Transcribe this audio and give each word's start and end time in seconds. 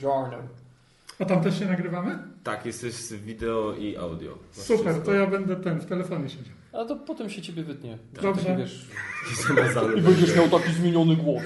Buongiorno. 0.00 0.38
A 1.18 1.24
tam 1.24 1.42
też 1.42 1.58
się 1.58 1.64
nagrywamy? 1.66 2.18
Tak, 2.44 2.66
jesteś 2.66 2.94
z 2.94 3.12
wideo 3.12 3.74
i 3.74 3.96
audio. 3.96 4.38
Super, 4.52 4.86
Wszystko. 4.86 5.04
to 5.06 5.12
ja 5.14 5.26
będę 5.26 5.56
ten, 5.56 5.78
w 5.80 5.86
telefonie 5.86 6.28
siedział. 6.28 6.54
A 6.72 6.84
to 6.84 6.96
potem 6.96 7.30
się 7.30 7.42
ciebie 7.42 7.62
wytnie. 7.62 7.98
Dobrze. 8.22 8.44
Taki, 8.44 8.56
wiesz. 8.58 8.86
I 9.98 10.00
będziesz 10.00 10.36
miał 10.36 10.48
taki 10.48 10.72
zmieniony 10.72 11.16
głos. 11.16 11.42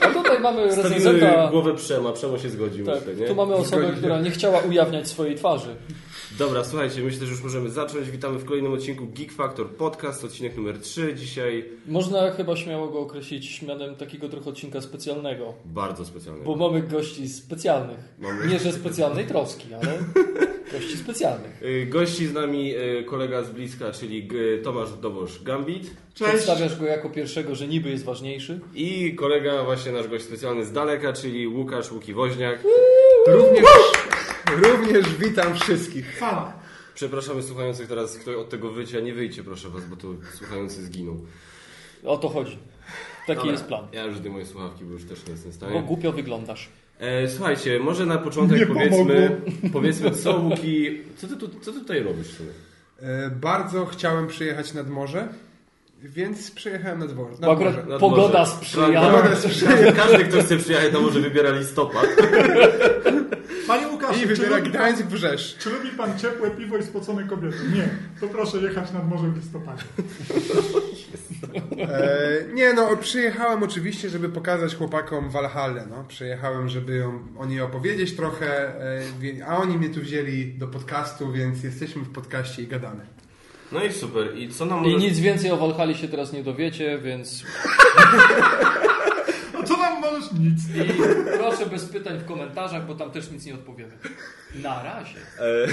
A 0.00 0.06
tutaj 0.06 0.40
mamy 0.40 0.66
recenzenta. 0.76 1.48
głowę 1.50 1.74
Przema, 1.74 2.12
Przemo 2.12 2.38
się 2.38 2.50
zgodził, 2.50 2.86
Tak, 2.86 2.94
myślę, 2.94 3.14
nie? 3.14 3.26
tu 3.26 3.34
mamy 3.34 3.54
osobę, 3.54 3.82
Zgodzi 3.82 3.98
która 3.98 4.20
nie 4.20 4.30
chciała 4.30 4.58
ujawniać 4.60 5.08
swojej 5.08 5.36
twarzy. 5.36 5.76
Dobra, 6.38 6.64
słuchajcie, 6.64 7.00
myślę, 7.02 7.26
że 7.26 7.32
już 7.32 7.42
możemy 7.42 7.70
zacząć. 7.70 8.10
Witamy 8.10 8.38
w 8.38 8.44
kolejnym 8.44 8.72
odcinku 8.72 9.06
Geek 9.06 9.32
Factor 9.32 9.70
Podcast, 9.70 10.24
odcinek 10.24 10.56
numer 10.56 10.78
3. 10.78 11.14
Dzisiaj 11.14 11.64
Można 11.86 12.30
chyba 12.30 12.56
śmiało 12.56 12.88
go 12.88 13.00
określić 13.00 13.62
mianem 13.62 13.94
takiego 13.96 14.28
trochę 14.28 14.50
odcinka 14.50 14.80
specjalnego. 14.80 15.54
bardzo 15.64 16.04
specjalny. 16.04 16.44
Bo 16.44 16.56
mamy 16.56 16.82
gości 16.82 17.28
specjalnych. 17.28 17.98
Mamy- 18.18 18.46
Nie, 18.46 18.58
że 18.58 18.72
specjalnej 18.72 19.26
troski, 19.26 19.66
ale 19.74 19.98
gości 20.72 20.96
specjalnych. 20.96 21.62
Y, 21.62 21.86
Gości 21.86 22.26
z 22.26 22.32
nami 22.32 22.74
y, 22.76 23.04
kolega 23.04 23.42
z 23.42 23.50
bliska, 23.50 23.92
czyli 23.92 24.26
G- 24.26 24.51
Tomasz 24.58 24.88
Dobosz 25.00 25.42
Gambit 25.42 25.82
Cześć. 26.14 26.30
Przedstawiasz 26.32 26.78
go 26.78 26.86
jako 26.86 27.10
pierwszego, 27.10 27.54
że 27.54 27.68
niby 27.68 27.90
jest 27.90 28.04
ważniejszy. 28.04 28.60
i 28.74 29.14
kolega, 29.14 29.64
właśnie 29.64 29.92
nasz 29.92 30.08
gość 30.08 30.24
specjalny 30.24 30.64
z 30.64 30.72
daleka, 30.72 31.12
czyli 31.12 31.48
Łukasz 31.48 31.92
Łuki 31.92 32.14
Woźniak. 32.14 32.58
Również, 33.26 33.64
również 34.48 35.14
witam 35.14 35.54
wszystkich. 35.54 36.16
Fala. 36.18 36.52
Przepraszamy 36.94 37.42
słuchających 37.42 37.88
teraz, 37.88 38.18
kto 38.18 38.40
od 38.40 38.48
tego 38.48 38.70
wycia, 38.70 39.00
nie 39.00 39.14
wyjdzie 39.14 39.44
proszę 39.44 39.68
was, 39.68 39.84
bo 39.86 39.96
tu 39.96 40.16
słuchający 40.34 40.82
zginą. 40.84 41.16
O 42.04 42.16
to 42.16 42.28
chodzi. 42.28 42.58
Taki 43.26 43.36
Dobra, 43.36 43.52
jest 43.52 43.64
plan. 43.64 43.86
Ja 43.92 44.04
już 44.04 44.16
zdejmuję 44.16 44.46
słuchawki, 44.46 44.84
bo 44.84 44.92
już 44.92 45.04
też 45.04 45.26
nie 45.26 45.32
jestem 45.32 45.52
w 45.52 45.58
Bo 45.58 45.66
stanie. 45.66 45.82
głupio 45.82 46.12
wyglądasz. 46.12 46.68
E, 46.98 47.28
słuchajcie, 47.28 47.80
może 47.80 48.06
na 48.06 48.18
początek 48.18 48.58
Nie 48.58 48.66
powiedzmy, 48.66 49.40
powiedzmy 49.72 50.10
co 50.10 50.38
Łuki, 50.40 50.98
co 51.16 51.26
ty, 51.28 51.36
tu, 51.36 51.48
co 51.60 51.72
ty 51.72 51.78
tutaj 51.80 52.02
robisz 52.02 52.28
w 52.28 52.36
sumie? 52.36 52.50
E, 52.50 52.71
bardzo 53.30 53.86
chciałem 53.86 54.26
przyjechać 54.26 54.74
nad 54.74 54.88
morze, 54.90 55.28
więc 56.02 56.50
przyjechałem 56.50 56.98
nad, 56.98 57.12
Bo 57.40 57.52
akurat 57.52 57.74
morze. 57.74 57.88
Nad 57.88 58.00
pogoda 58.00 58.46
sprzyja. 58.46 59.10
Pogoda 59.10 59.36
sprzyja. 59.36 59.92
Każdy, 59.92 60.24
kto 60.24 60.42
chce 60.42 60.56
przyjechać, 60.56 60.92
to 60.92 61.00
może 61.00 61.20
wybiera 61.20 61.50
listopad. 61.50 62.06
Panie 63.66 63.88
Łukaszu, 63.88 64.18
I 64.18 64.22
czy 64.22 64.26
wybiera 64.26 64.56
lubi, 64.56 64.70
pan, 64.70 64.80
Gdańsk 64.80 65.02
Brzesz. 65.02 65.56
czy 65.58 65.70
lubi 65.70 65.88
pan 65.90 66.18
ciepłe 66.18 66.50
piwo 66.50 66.76
i 66.76 66.82
spocone 66.82 67.24
kobiety? 67.24 67.58
Nie. 67.74 67.88
To 68.20 68.28
proszę 68.28 68.58
jechać 68.58 68.92
nad 68.92 69.08
morze 69.08 69.28
w 69.28 69.36
listopadzie. 69.36 69.84
E, 71.78 72.54
nie 72.54 72.72
no, 72.72 72.96
przyjechałem 72.96 73.62
oczywiście, 73.62 74.08
żeby 74.08 74.28
pokazać 74.28 74.74
chłopakom 74.74 75.30
Valhalla. 75.30 75.86
No. 75.86 76.04
Przyjechałem, 76.08 76.68
żeby 76.68 76.96
ją, 76.96 77.18
o 77.38 77.46
niej 77.46 77.60
opowiedzieć 77.60 78.16
trochę, 78.16 78.80
e, 79.38 79.46
a 79.46 79.56
oni 79.56 79.78
mnie 79.78 79.90
tu 79.90 80.00
wzięli 80.00 80.54
do 80.54 80.68
podcastu, 80.68 81.32
więc 81.32 81.62
jesteśmy 81.62 82.02
w 82.02 82.12
podcaście 82.12 82.62
i 82.62 82.66
gadamy. 82.66 83.06
No 83.72 83.84
i 83.84 83.92
super. 83.92 84.38
I 84.38 84.48
co 84.48 84.66
nam 84.66 84.84
I 84.84 84.92
możesz... 84.92 85.02
nic 85.02 85.18
więcej 85.18 85.50
o 85.50 85.56
Walhali 85.56 85.94
się 85.94 86.08
teraz 86.08 86.32
nie 86.32 86.42
dowiecie, 86.42 86.98
więc 86.98 87.44
co 89.72 89.78
nam 89.78 90.00
możesz? 90.00 90.32
Nic. 90.32 90.58
i 90.76 91.38
proszę 91.38 91.66
bez 91.66 91.84
pytań 91.84 92.18
w 92.18 92.24
komentarzach, 92.24 92.86
bo 92.86 92.94
tam 92.94 93.10
też 93.10 93.30
nic 93.30 93.46
nie 93.46 93.54
odpowiemy. 93.54 93.92
Na 94.62 94.82
razie. 94.82 95.16
E, 95.38 95.66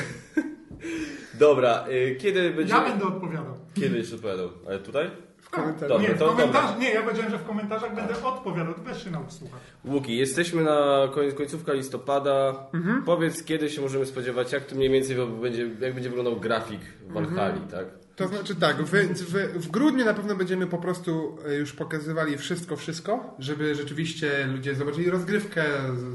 dobra, 1.39 1.85
e, 1.87 2.15
kiedy 2.15 2.51
będzie... 2.51 2.73
Ja 2.73 2.81
będę 2.81 3.05
odpowiadał. 3.05 3.57
Kiedy 3.73 3.97
jeszcze 3.97 4.15
odpowiadał? 4.15 4.49
Ale 4.67 4.79
tutaj? 4.79 5.11
W 5.37 5.49
komentarzu. 5.49 5.93
Dobra, 5.93 6.07
nie, 6.07 6.15
w 6.15 6.19
to 6.19 6.27
komentarz, 6.27 6.65
dobra. 6.65 6.77
nie, 6.79 6.93
ja 6.93 7.01
powiedziałem, 7.01 7.31
że 7.31 7.37
w 7.37 7.45
komentarzach 7.45 7.95
będę 7.95 8.23
odpowiadał. 8.23 8.73
Weź 8.77 9.03
się 9.03 9.11
naucz 9.11 9.31
słuchać. 9.31 9.61
Łuki, 9.85 10.17
jesteśmy 10.17 10.63
na 10.63 11.07
koń, 11.13 11.31
końcówka 11.31 11.73
listopada. 11.73 12.67
Powiedz, 13.05 13.43
kiedy 13.43 13.69
się 13.69 13.81
możemy 13.81 14.05
spodziewać, 14.05 14.51
jak 14.51 14.65
to 14.65 14.75
mniej 14.75 14.89
więcej 14.89 15.15
będzie, 15.41 15.69
jak 15.81 15.93
będzie 15.93 16.09
wyglądał 16.09 16.35
grafik 16.35 16.81
w 16.81 17.13
Valhalla, 17.13 17.59
tak? 17.71 17.85
To 18.19 18.27
znaczy 18.27 18.55
tak, 18.55 18.83
w, 18.83 18.91
w, 18.91 19.63
w 19.63 19.67
grudniu 19.71 20.05
na 20.05 20.13
pewno 20.13 20.35
będziemy 20.35 20.67
po 20.67 20.77
prostu 20.77 21.37
e, 21.47 21.55
już 21.55 21.73
pokazywali 21.73 22.37
wszystko, 22.37 22.75
wszystko, 22.75 23.35
żeby 23.39 23.75
rzeczywiście 23.75 24.47
ludzie 24.47 24.75
zobaczyli 24.75 25.09
rozgrywkę, 25.09 25.65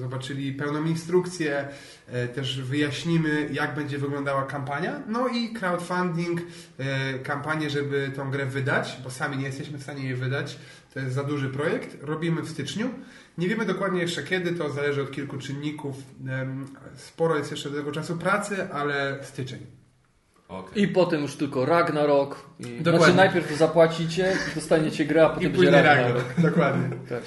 zobaczyli 0.00 0.52
pełną 0.52 0.84
instrukcję, 0.84 1.68
e, 2.08 2.28
też 2.28 2.62
wyjaśnimy, 2.62 3.48
jak 3.52 3.74
będzie 3.74 3.98
wyglądała 3.98 4.42
kampania, 4.42 5.02
no 5.08 5.28
i 5.28 5.52
crowdfunding, 5.52 6.40
e, 6.78 7.18
kampanię, 7.18 7.70
żeby 7.70 8.10
tą 8.16 8.30
grę 8.30 8.46
wydać, 8.46 8.98
bo 9.04 9.10
sami 9.10 9.36
nie 9.36 9.46
jesteśmy 9.46 9.78
w 9.78 9.82
stanie 9.82 10.04
jej 10.04 10.14
wydać, 10.14 10.58
to 10.94 11.00
jest 11.00 11.14
za 11.14 11.24
duży 11.24 11.48
projekt, 11.48 11.96
robimy 12.02 12.42
w 12.42 12.48
styczniu. 12.48 12.90
Nie 13.38 13.48
wiemy 13.48 13.64
dokładnie 13.64 14.00
jeszcze 14.00 14.22
kiedy, 14.22 14.52
to 14.52 14.70
zależy 14.70 15.02
od 15.02 15.10
kilku 15.10 15.38
czynników. 15.38 15.96
Sporo 16.96 17.38
jest 17.38 17.50
jeszcze 17.50 17.70
do 17.70 17.76
tego 17.76 17.92
czasu 17.92 18.16
pracy, 18.16 18.72
ale 18.72 19.18
styczeń. 19.22 19.83
Okej. 20.58 20.82
I 20.82 20.88
potem 20.88 21.22
już 21.22 21.36
tylko 21.36 21.66
Ragnarok. 21.66 22.46
I, 22.60 22.62
Dokładnie. 22.62 22.98
znaczy 22.98 23.14
najpierw 23.14 23.56
zapłacicie, 23.56 24.36
dostaniecie 24.54 25.04
grę, 25.04 25.24
a 25.26 25.28
potem 25.30 25.42
I 25.42 25.48
będzie 25.48 25.70
Ragnarok. 25.70 25.96
Ragnarok. 26.16 26.40
Dokładnie. 26.50 26.96
Tak. 27.08 27.22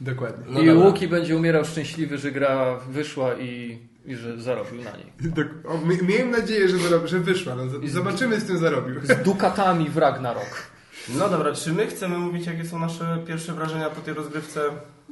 Dokładnie. 0.00 0.44
No 0.48 0.60
I 0.60 0.66
dobra. 0.66 0.84
Łuki 0.86 1.08
będzie 1.08 1.36
umierał 1.36 1.64
szczęśliwy, 1.64 2.18
że 2.18 2.32
gra 2.32 2.76
wyszła 2.76 3.34
i, 3.34 3.78
i 4.06 4.16
że 4.16 4.38
zarobił 4.42 4.82
na 4.82 4.90
niej. 4.96 5.12
Dok- 5.20 5.66
o, 5.74 5.78
mi- 5.86 6.02
Miejmy 6.02 6.38
nadzieję, 6.38 6.68
że, 6.68 6.76
zarob- 6.76 7.06
że 7.06 7.18
wyszła. 7.20 7.54
No, 7.54 7.68
z- 7.68 7.90
zobaczymy, 7.92 8.40
z 8.40 8.44
tym 8.46 8.58
zarobił. 8.58 9.00
Z 9.02 9.22
dukatami 9.22 9.88
w 9.90 9.96
Ragnarok. 9.96 10.66
No 11.08 11.28
dobra, 11.28 11.52
czy 11.52 11.72
my 11.72 11.86
chcemy 11.86 12.18
mówić, 12.18 12.46
jakie 12.46 12.64
są 12.64 12.78
nasze 12.78 13.18
pierwsze 13.26 13.52
wrażenia 13.52 13.90
po 13.90 14.00
tej 14.00 14.14
rozgrywce? 14.14 14.60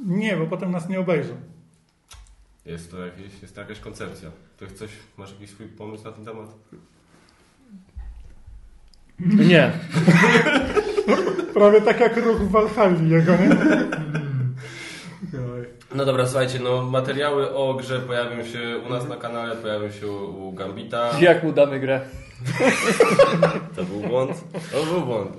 Nie, 0.05 0.37
bo 0.37 0.47
potem 0.47 0.71
nas 0.71 0.89
nie 0.89 0.99
obejrzą. 0.99 1.33
Jest 2.65 2.91
to, 2.91 3.05
jakieś, 3.05 3.41
jest 3.41 3.55
to 3.55 3.61
jakaś 3.61 3.79
koncepcja. 3.79 4.29
To 4.57 4.65
coś, 4.75 4.89
masz 5.17 5.31
jakiś 5.31 5.49
swój 5.49 5.67
pomysł 5.67 6.03
na 6.03 6.11
ten 6.11 6.25
temat? 6.25 6.47
Nie. 9.25 9.71
Prawie 11.53 11.81
tak 11.81 11.99
jak 11.99 12.17
ruch 12.17 12.37
w 12.37 12.51
Walhalli 12.51 13.09
jego, 13.09 13.31
nie? 13.31 13.49
No 15.95 16.05
dobra, 16.05 16.25
słuchajcie, 16.25 16.59
no 16.59 16.81
materiały 16.81 17.55
o 17.55 17.73
grze 17.73 17.99
pojawią 17.99 18.45
się 18.45 18.77
u 18.87 18.89
nas 18.89 19.07
na 19.07 19.15
kanale, 19.15 19.55
pojawią 19.55 19.91
się 19.91 20.07
u 20.07 20.47
u 20.47 20.51
Gambita. 20.51 21.11
Jak 21.21 21.43
mu 21.43 21.51
damy 21.51 21.79
grę? 21.79 22.01
To 23.75 23.83
był 23.83 23.99
błąd. 24.09 24.43
To 24.71 24.83
był 24.85 25.01
błąd. 25.01 25.31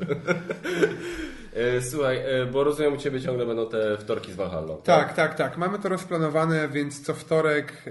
E, 1.57 1.83
Słuchaj, 1.83 2.17
e, 2.17 2.47
bo 2.47 2.65
rozumiem 2.65 2.95
u 2.95 2.97
Ciebie 2.97 3.21
ciągle 3.21 3.47
będą 3.47 3.67
te 3.69 3.99
wtorki 3.99 4.33
z 4.33 4.37
Valhalla. 4.37 4.75
Tak, 4.85 5.15
tak, 5.15 5.35
tak. 5.35 5.57
Mamy 5.59 5.79
to 5.79 5.89
rozplanowane, 5.89 6.69
więc 6.69 7.01
co 7.03 7.15
wtorek 7.15 7.73
e, 7.87 7.91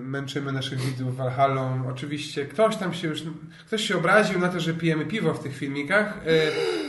męczymy 0.00 0.52
naszych 0.52 0.80
widzów 0.80 1.16
Valhallą. 1.16 1.82
Oczywiście 1.90 2.46
ktoś 2.46 2.76
tam 2.76 2.94
się 2.94 3.08
już, 3.08 3.22
ktoś 3.66 3.82
się 3.82 3.96
obraził 3.96 4.38
na 4.38 4.48
to, 4.48 4.60
że 4.60 4.74
pijemy 4.74 5.06
piwo 5.06 5.34
w 5.34 5.42
tych 5.42 5.56
filmikach, 5.56 6.14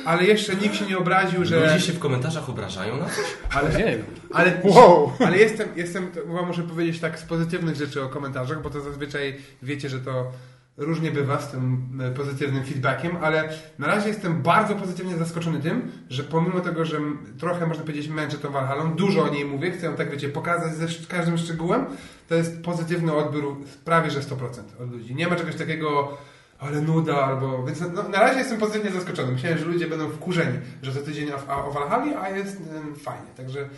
ale 0.05 0.23
jeszcze 0.23 0.55
nikt 0.55 0.75
się 0.75 0.85
nie 0.85 0.97
obraził, 0.97 1.45
że... 1.45 1.59
Ludzie 1.59 1.85
się 1.85 1.93
w 1.93 1.99
komentarzach 1.99 2.49
obrażają 2.49 2.97
na 2.97 3.05
coś? 3.05 3.25
Ale, 3.53 3.69
Nie 3.77 3.97
ale, 4.33 4.51
Wow. 4.63 5.11
ale 5.19 5.37
jestem, 5.37 5.67
jestem, 5.75 6.11
chyba 6.13 6.41
muszę 6.41 6.63
powiedzieć 6.63 6.99
tak 6.99 7.19
z 7.19 7.23
pozytywnych 7.23 7.75
rzeczy 7.75 8.03
o 8.03 8.09
komentarzach, 8.09 8.61
bo 8.61 8.69
to 8.69 8.81
zazwyczaj 8.81 9.37
wiecie, 9.63 9.89
że 9.89 9.99
to 9.99 10.31
różnie 10.77 11.11
bywa 11.11 11.41
z 11.41 11.51
tym 11.51 11.87
e, 12.01 12.11
pozytywnym 12.11 12.63
feedbackiem, 12.63 13.17
ale 13.21 13.49
na 13.79 13.87
razie 13.87 14.07
jestem 14.07 14.41
bardzo 14.41 14.75
pozytywnie 14.75 15.17
zaskoczony 15.17 15.59
tym, 15.59 15.91
że 16.09 16.23
pomimo 16.23 16.59
tego, 16.59 16.85
że 16.85 16.99
trochę 17.39 17.67
można 17.67 17.83
powiedzieć 17.83 18.07
męczę 18.07 18.37
tą 18.37 18.51
Valhallą, 18.51 18.95
dużo 18.95 19.23
o 19.23 19.29
niej 19.29 19.45
mówię, 19.45 19.71
chcę 19.71 19.85
ją 19.85 19.95
tak 19.95 20.11
wiecie, 20.11 20.29
pokazać 20.29 20.73
ze 20.73 20.87
każdym 21.07 21.37
szczegółem, 21.37 21.85
to 22.29 22.35
jest 22.35 22.63
pozytywny 22.63 23.13
odbiór 23.13 23.57
prawie 23.85 24.11
że 24.11 24.19
100% 24.19 24.35
od 24.83 24.91
ludzi. 24.91 25.15
Nie 25.15 25.27
ma 25.27 25.35
czegoś 25.35 25.55
takiego 25.55 26.17
ale 26.59 26.81
nuda, 26.81 27.15
albo... 27.15 27.63
Więc 27.63 27.81
no, 27.93 28.09
na 28.09 28.19
razie 28.19 28.39
jestem 28.39 28.59
pozytywnie 28.59 28.91
zaskoczony. 28.91 29.31
Myślałem, 29.31 29.57
że 29.57 29.65
ludzie 29.65 29.87
będą 29.87 30.09
wkurzeni, 30.09 30.59
że 30.81 30.91
za 30.91 31.01
tydzień 31.01 31.29
o, 31.31 31.67
o 31.67 31.71
Valhalli, 31.71 32.13
a 32.15 32.29
jest 32.29 32.57
em, 32.57 32.95
fajnie. 32.95 33.27
Także 33.37 33.69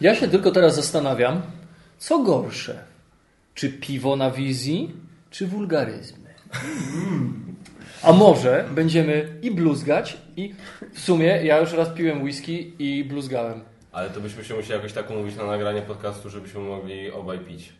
Ja 0.00 0.14
się 0.14 0.28
tylko 0.28 0.50
teraz 0.50 0.74
zastanawiam, 0.74 1.42
co 1.98 2.18
gorsze? 2.18 2.84
Czy 3.54 3.72
piwo 3.72 4.16
na 4.16 4.30
wizji, 4.30 4.94
czy 5.30 5.46
wulgaryzmy? 5.46 6.30
A 8.02 8.12
może 8.12 8.68
będziemy 8.74 9.38
i 9.42 9.50
bluzgać, 9.50 10.16
i 10.36 10.54
w 10.92 11.00
sumie 11.00 11.26
ja 11.26 11.58
już 11.58 11.72
raz 11.72 11.88
piłem 11.88 12.22
whisky 12.22 12.72
i 12.78 13.04
bluzgałem. 13.04 13.60
Ale 13.92 14.10
to 14.10 14.20
byśmy 14.20 14.44
się 14.44 14.54
musieli 14.54 14.74
jakoś 14.74 14.92
tak 14.92 15.10
umówić 15.10 15.36
na 15.36 15.44
nagranie 15.46 15.82
podcastu, 15.82 16.30
żebyśmy 16.30 16.60
mogli 16.60 17.10
obaj 17.10 17.38
pić. 17.38 17.72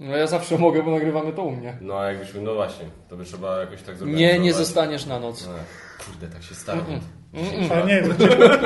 No 0.00 0.16
ja 0.16 0.26
zawsze 0.26 0.58
mogę, 0.58 0.82
bo 0.82 0.90
nagrywamy 0.90 1.32
to 1.32 1.42
u 1.42 1.50
mnie. 1.50 1.76
No 1.80 1.98
a 1.98 2.06
jakbyśmy, 2.08 2.40
no 2.40 2.54
właśnie, 2.54 2.86
to 3.08 3.16
by 3.16 3.24
trzeba 3.24 3.60
jakoś 3.60 3.82
tak 3.82 3.96
zrobić. 3.96 4.16
Nie, 4.16 4.38
nie 4.38 4.54
zostaniesz 4.54 5.06
na 5.06 5.20
noc. 5.20 5.46
No, 5.46 5.52
kurde, 6.06 6.28
tak 6.28 6.42
się 6.42 6.54
stało. 6.54 6.82
A 7.72 7.86
nie, 7.86 8.02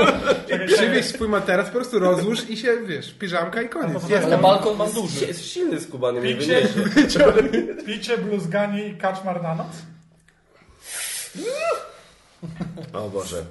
przywieź 0.66 1.04
swój 1.06 1.28
materac, 1.28 1.66
po 1.66 1.72
prostu 1.72 1.98
rozłóż 1.98 2.50
i 2.50 2.56
się, 2.56 2.76
wiesz, 2.86 3.14
piżamka 3.14 3.62
i 3.62 3.68
koniec. 3.68 4.08
Jest 4.08 4.26
Ale 4.26 4.38
balkon 4.38 4.76
mam 4.76 4.92
duży. 4.92 5.26
Jest 5.26 5.46
silny 5.46 5.80
skubany, 5.80 6.20
nie 6.20 6.34
Picie? 6.34 6.60
wyniesie. 6.60 7.20
picie, 7.86 8.18
bluzganie 8.18 8.88
i 8.88 8.96
kaczmar 8.96 9.42
na 9.42 9.54
noc? 9.54 9.66
O 12.92 13.08
Boże. 13.08 13.44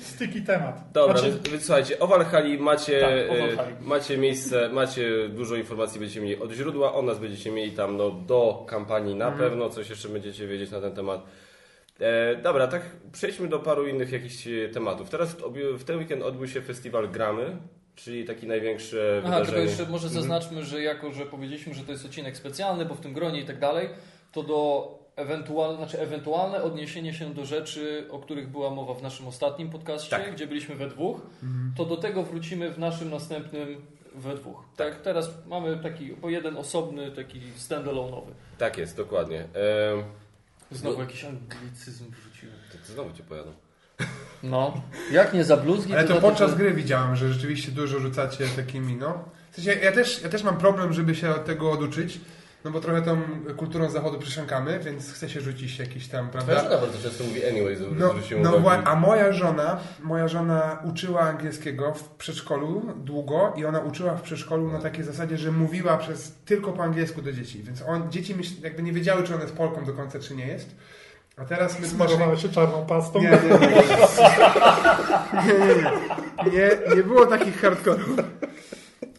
Styki 0.00 0.42
temat. 0.42 0.84
Dobra, 0.92 1.18
Znaczy- 1.18 1.40
więc, 1.50 1.64
słuchajcie, 1.64 1.98
o 1.98 2.06
Walhali 2.06 2.58
macie, 2.58 3.00
Tak, 3.00 3.10
o 3.10 3.14
e, 3.44 3.56
Walhali. 3.56 3.74
macie 3.80 4.18
miejsce, 4.18 4.68
macie 4.68 5.28
dużo 5.28 5.56
informacji 5.56 6.00
będziecie 6.00 6.20
mieli 6.20 6.36
od 6.42 6.52
źródła, 6.52 6.94
o 6.94 7.02
nas 7.02 7.18
będziecie 7.18 7.50
mieli 7.50 7.72
tam 7.72 7.96
no, 7.96 8.10
do 8.10 8.64
kampanii 8.68 9.14
na 9.14 9.30
pewno, 9.30 9.70
coś 9.70 9.90
jeszcze 9.90 10.08
będziecie 10.08 10.46
wiedzieć 10.46 10.70
na 10.70 10.80
ten 10.80 10.94
temat. 10.94 11.22
E, 12.00 12.36
dobra, 12.36 12.66
tak 12.68 12.82
przejdźmy 13.12 13.48
do 13.48 13.58
paru 13.58 13.86
innych 13.86 14.12
jakichś 14.12 14.48
tematów. 14.72 15.10
Teraz 15.10 15.36
w, 15.78 15.84
ten 15.84 15.98
weekend 15.98 16.22
odbył 16.22 16.48
się 16.48 16.60
festiwal 16.62 17.08
Gramy, 17.08 17.56
czyli 17.94 18.24
taki 18.24 18.46
największy 18.46 19.22
Aha, 19.24 19.30
tylko 19.36 19.44
wydarzenie. 19.44 19.70
jeszcze 19.70 19.86
może 19.92 20.08
zaznaczmy, 20.08 20.64
że 20.64 20.82
jako, 20.82 21.12
że 21.12 21.26
powiedzieliśmy, 21.26 21.74
że 21.74 21.82
to 21.84 21.92
jest 21.92 22.04
odcinek 22.04 22.36
specjalny, 22.36 22.84
bo 22.84 22.94
w 22.94 23.00
tym 23.00 23.12
gronie 23.12 23.40
i 23.40 23.44
tak 23.44 23.58
dalej, 23.58 23.88
to 24.32 24.42
do 24.42 24.88
ewentualne, 25.16 25.76
znaczy 25.76 26.00
ewentualne 26.00 26.62
odniesienie 26.62 27.14
się 27.14 27.34
do 27.34 27.44
rzeczy, 27.44 28.06
o 28.10 28.18
których 28.18 28.48
była 28.48 28.70
mowa 28.70 28.94
w 28.94 29.02
naszym 29.02 29.26
ostatnim 29.26 29.70
podcaście, 29.70 30.10
Tak. 30.10 30.32
gdzie 30.34 30.46
byliśmy 30.46 30.74
we 30.74 30.86
dwóch, 30.88 31.20
to 31.76 31.84
do 31.84 31.96
tego 31.96 32.22
wrócimy 32.22 32.70
w 32.70 32.78
naszym 32.78 33.10
następnym 33.10 33.86
we 34.14 34.34
dwóch. 34.34 34.64
Tak, 34.76 35.00
teraz 35.02 35.30
mamy 35.46 35.78
taki 35.82 36.08
po 36.08 36.30
jeden 36.30 36.56
osobny, 36.56 37.10
taki 37.10 37.40
standalone'owy. 37.58 38.30
Tak 38.58 38.78
jest, 38.78 38.96
dokładnie. 38.96 39.40
E, 39.40 39.46
Znowu 40.72 40.96
No. 40.98 41.02
jakiś 41.04 41.24
anglicyzm 41.24 42.04
wrzuciłem. 42.10 42.54
to, 42.72 42.78
to 42.88 42.92
znowu 42.92 43.12
cię 43.16 43.22
pojadą. 43.22 43.52
No, 44.42 44.82
jak 45.12 45.34
nie 45.34 45.44
za 45.44 45.56
bluzgi, 45.56 45.92
Ale 45.94 46.04
to 46.08 46.14
za 46.14 46.20
podczas 46.20 46.50
że- 46.50 46.56
gry 46.56 46.72
widziałem, 46.74 47.16
że 47.16 47.32
rzeczywiście 47.32 47.72
dużo 47.72 47.98
rzucacie 48.00 48.48
takimi, 48.56 48.96
no. 48.96 49.24
W 49.50 49.54
sensie, 49.56 49.72
ja 49.74 49.92
też, 49.92 50.22
ja 50.22 50.28
też 50.28 50.42
mam 50.42 50.58
problem, 50.58 50.92
żeby 50.92 51.14
się 51.14 51.30
od 51.30 51.44
tego 51.44 51.72
oduczyć, 51.72 52.20
no 52.64 52.70
bo 52.70 52.80
trochę 52.80 53.02
tą 53.02 53.20
kulturą 53.56 53.90
zachodu 53.90 54.18
przysiąkamy, 54.18 54.78
więc 54.78 55.12
chce 55.12 55.28
się 55.28 55.40
rzucić 55.40 55.78
jakiś 55.78 56.08
tam, 56.08 56.28
Twoja 56.30 56.44
prawda? 56.44 56.64
żona 56.70 56.80
bardzo 56.86 56.98
często 57.08 57.24
mówi 57.24 57.44
anyway, 57.46 57.76
z- 57.76 57.80
No, 57.98 58.14
no 58.42 58.70
a 58.84 58.94
moja 58.96 59.32
żona, 59.32 59.80
moja 60.02 60.28
żona 60.28 60.78
uczyła 60.84 61.20
angielskiego 61.20 61.94
w 61.94 62.08
przedszkolu 62.08 62.82
długo 62.96 63.52
i 63.56 63.64
ona 63.64 63.80
uczyła 63.80 64.14
w 64.14 64.22
przedszkolu 64.22 64.72
na 64.72 64.80
takiej 64.80 65.04
zasadzie, 65.04 65.38
że 65.38 65.52
mówiła 65.52 65.96
przez 65.96 66.34
tylko 66.44 66.72
po 66.72 66.82
angielsku 66.82 67.22
do 67.22 67.32
dzieci, 67.32 67.62
więc 67.62 67.82
on, 67.88 68.10
dzieci 68.12 68.34
myśl, 68.34 68.52
jakby 68.62 68.82
nie 68.82 68.92
wiedziały, 68.92 69.22
czy 69.22 69.34
ona 69.34 69.42
jest 69.42 69.56
Polką 69.56 69.84
do 69.84 69.92
końca, 69.92 70.18
czy 70.18 70.36
nie 70.36 70.46
jest. 70.46 70.76
A 71.36 71.44
teraz 71.44 71.80
my 71.80 71.86
Smarowały 71.86 72.36
się 72.38 72.48
czarną 72.48 72.86
pastą. 72.86 73.20
nie, 73.22 73.30
nie, 73.30 73.58
nie. 73.58 73.82
Nie, 75.46 75.58
nie, 75.66 75.74
nie. 75.74 76.50
Nie, 76.52 76.96
nie 76.96 77.02
było 77.02 77.26
takich 77.26 77.60
hardkorów. 77.60 78.16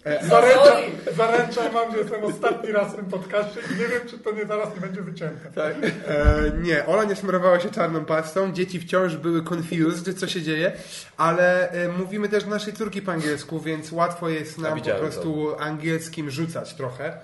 E, 0.05 0.27
Zaręczam, 0.27 0.77
zaręczam 1.17 1.73
wam, 1.73 1.91
że 1.91 1.97
jestem 1.97 2.23
ostatni 2.23 2.71
raz 2.71 2.93
w 2.93 2.95
tym 2.95 3.05
podcaście 3.05 3.59
i 3.71 3.79
nie 3.79 3.87
wiem, 3.87 4.01
czy 4.09 4.19
to 4.19 4.31
nie 4.31 4.45
zaraz 4.45 4.75
nie 4.75 4.81
będzie 4.81 5.01
wycięte. 5.01 5.51
Tak. 5.55 5.75
E, 6.07 6.51
nie, 6.61 6.85
Ola 6.85 7.03
nie 7.03 7.15
smarowała 7.15 7.59
się 7.59 7.69
czarną 7.69 8.05
pastą, 8.05 8.53
dzieci 8.53 8.79
wciąż 8.79 9.15
były 9.15 9.43
confused, 9.49 10.19
co 10.19 10.27
się 10.27 10.41
dzieje, 10.41 10.71
ale 11.17 11.71
e, 11.71 11.87
mówimy 11.87 12.29
też 12.29 12.43
do 12.43 12.49
naszej 12.49 12.73
córki 12.73 13.01
po 13.01 13.11
angielsku, 13.11 13.59
więc 13.59 13.91
łatwo 13.91 14.29
jest 14.29 14.57
nam 14.57 14.81
po 14.81 14.89
prostu 14.89 15.55
angielskim 15.59 16.29
rzucać 16.29 16.73
trochę. 16.73 17.17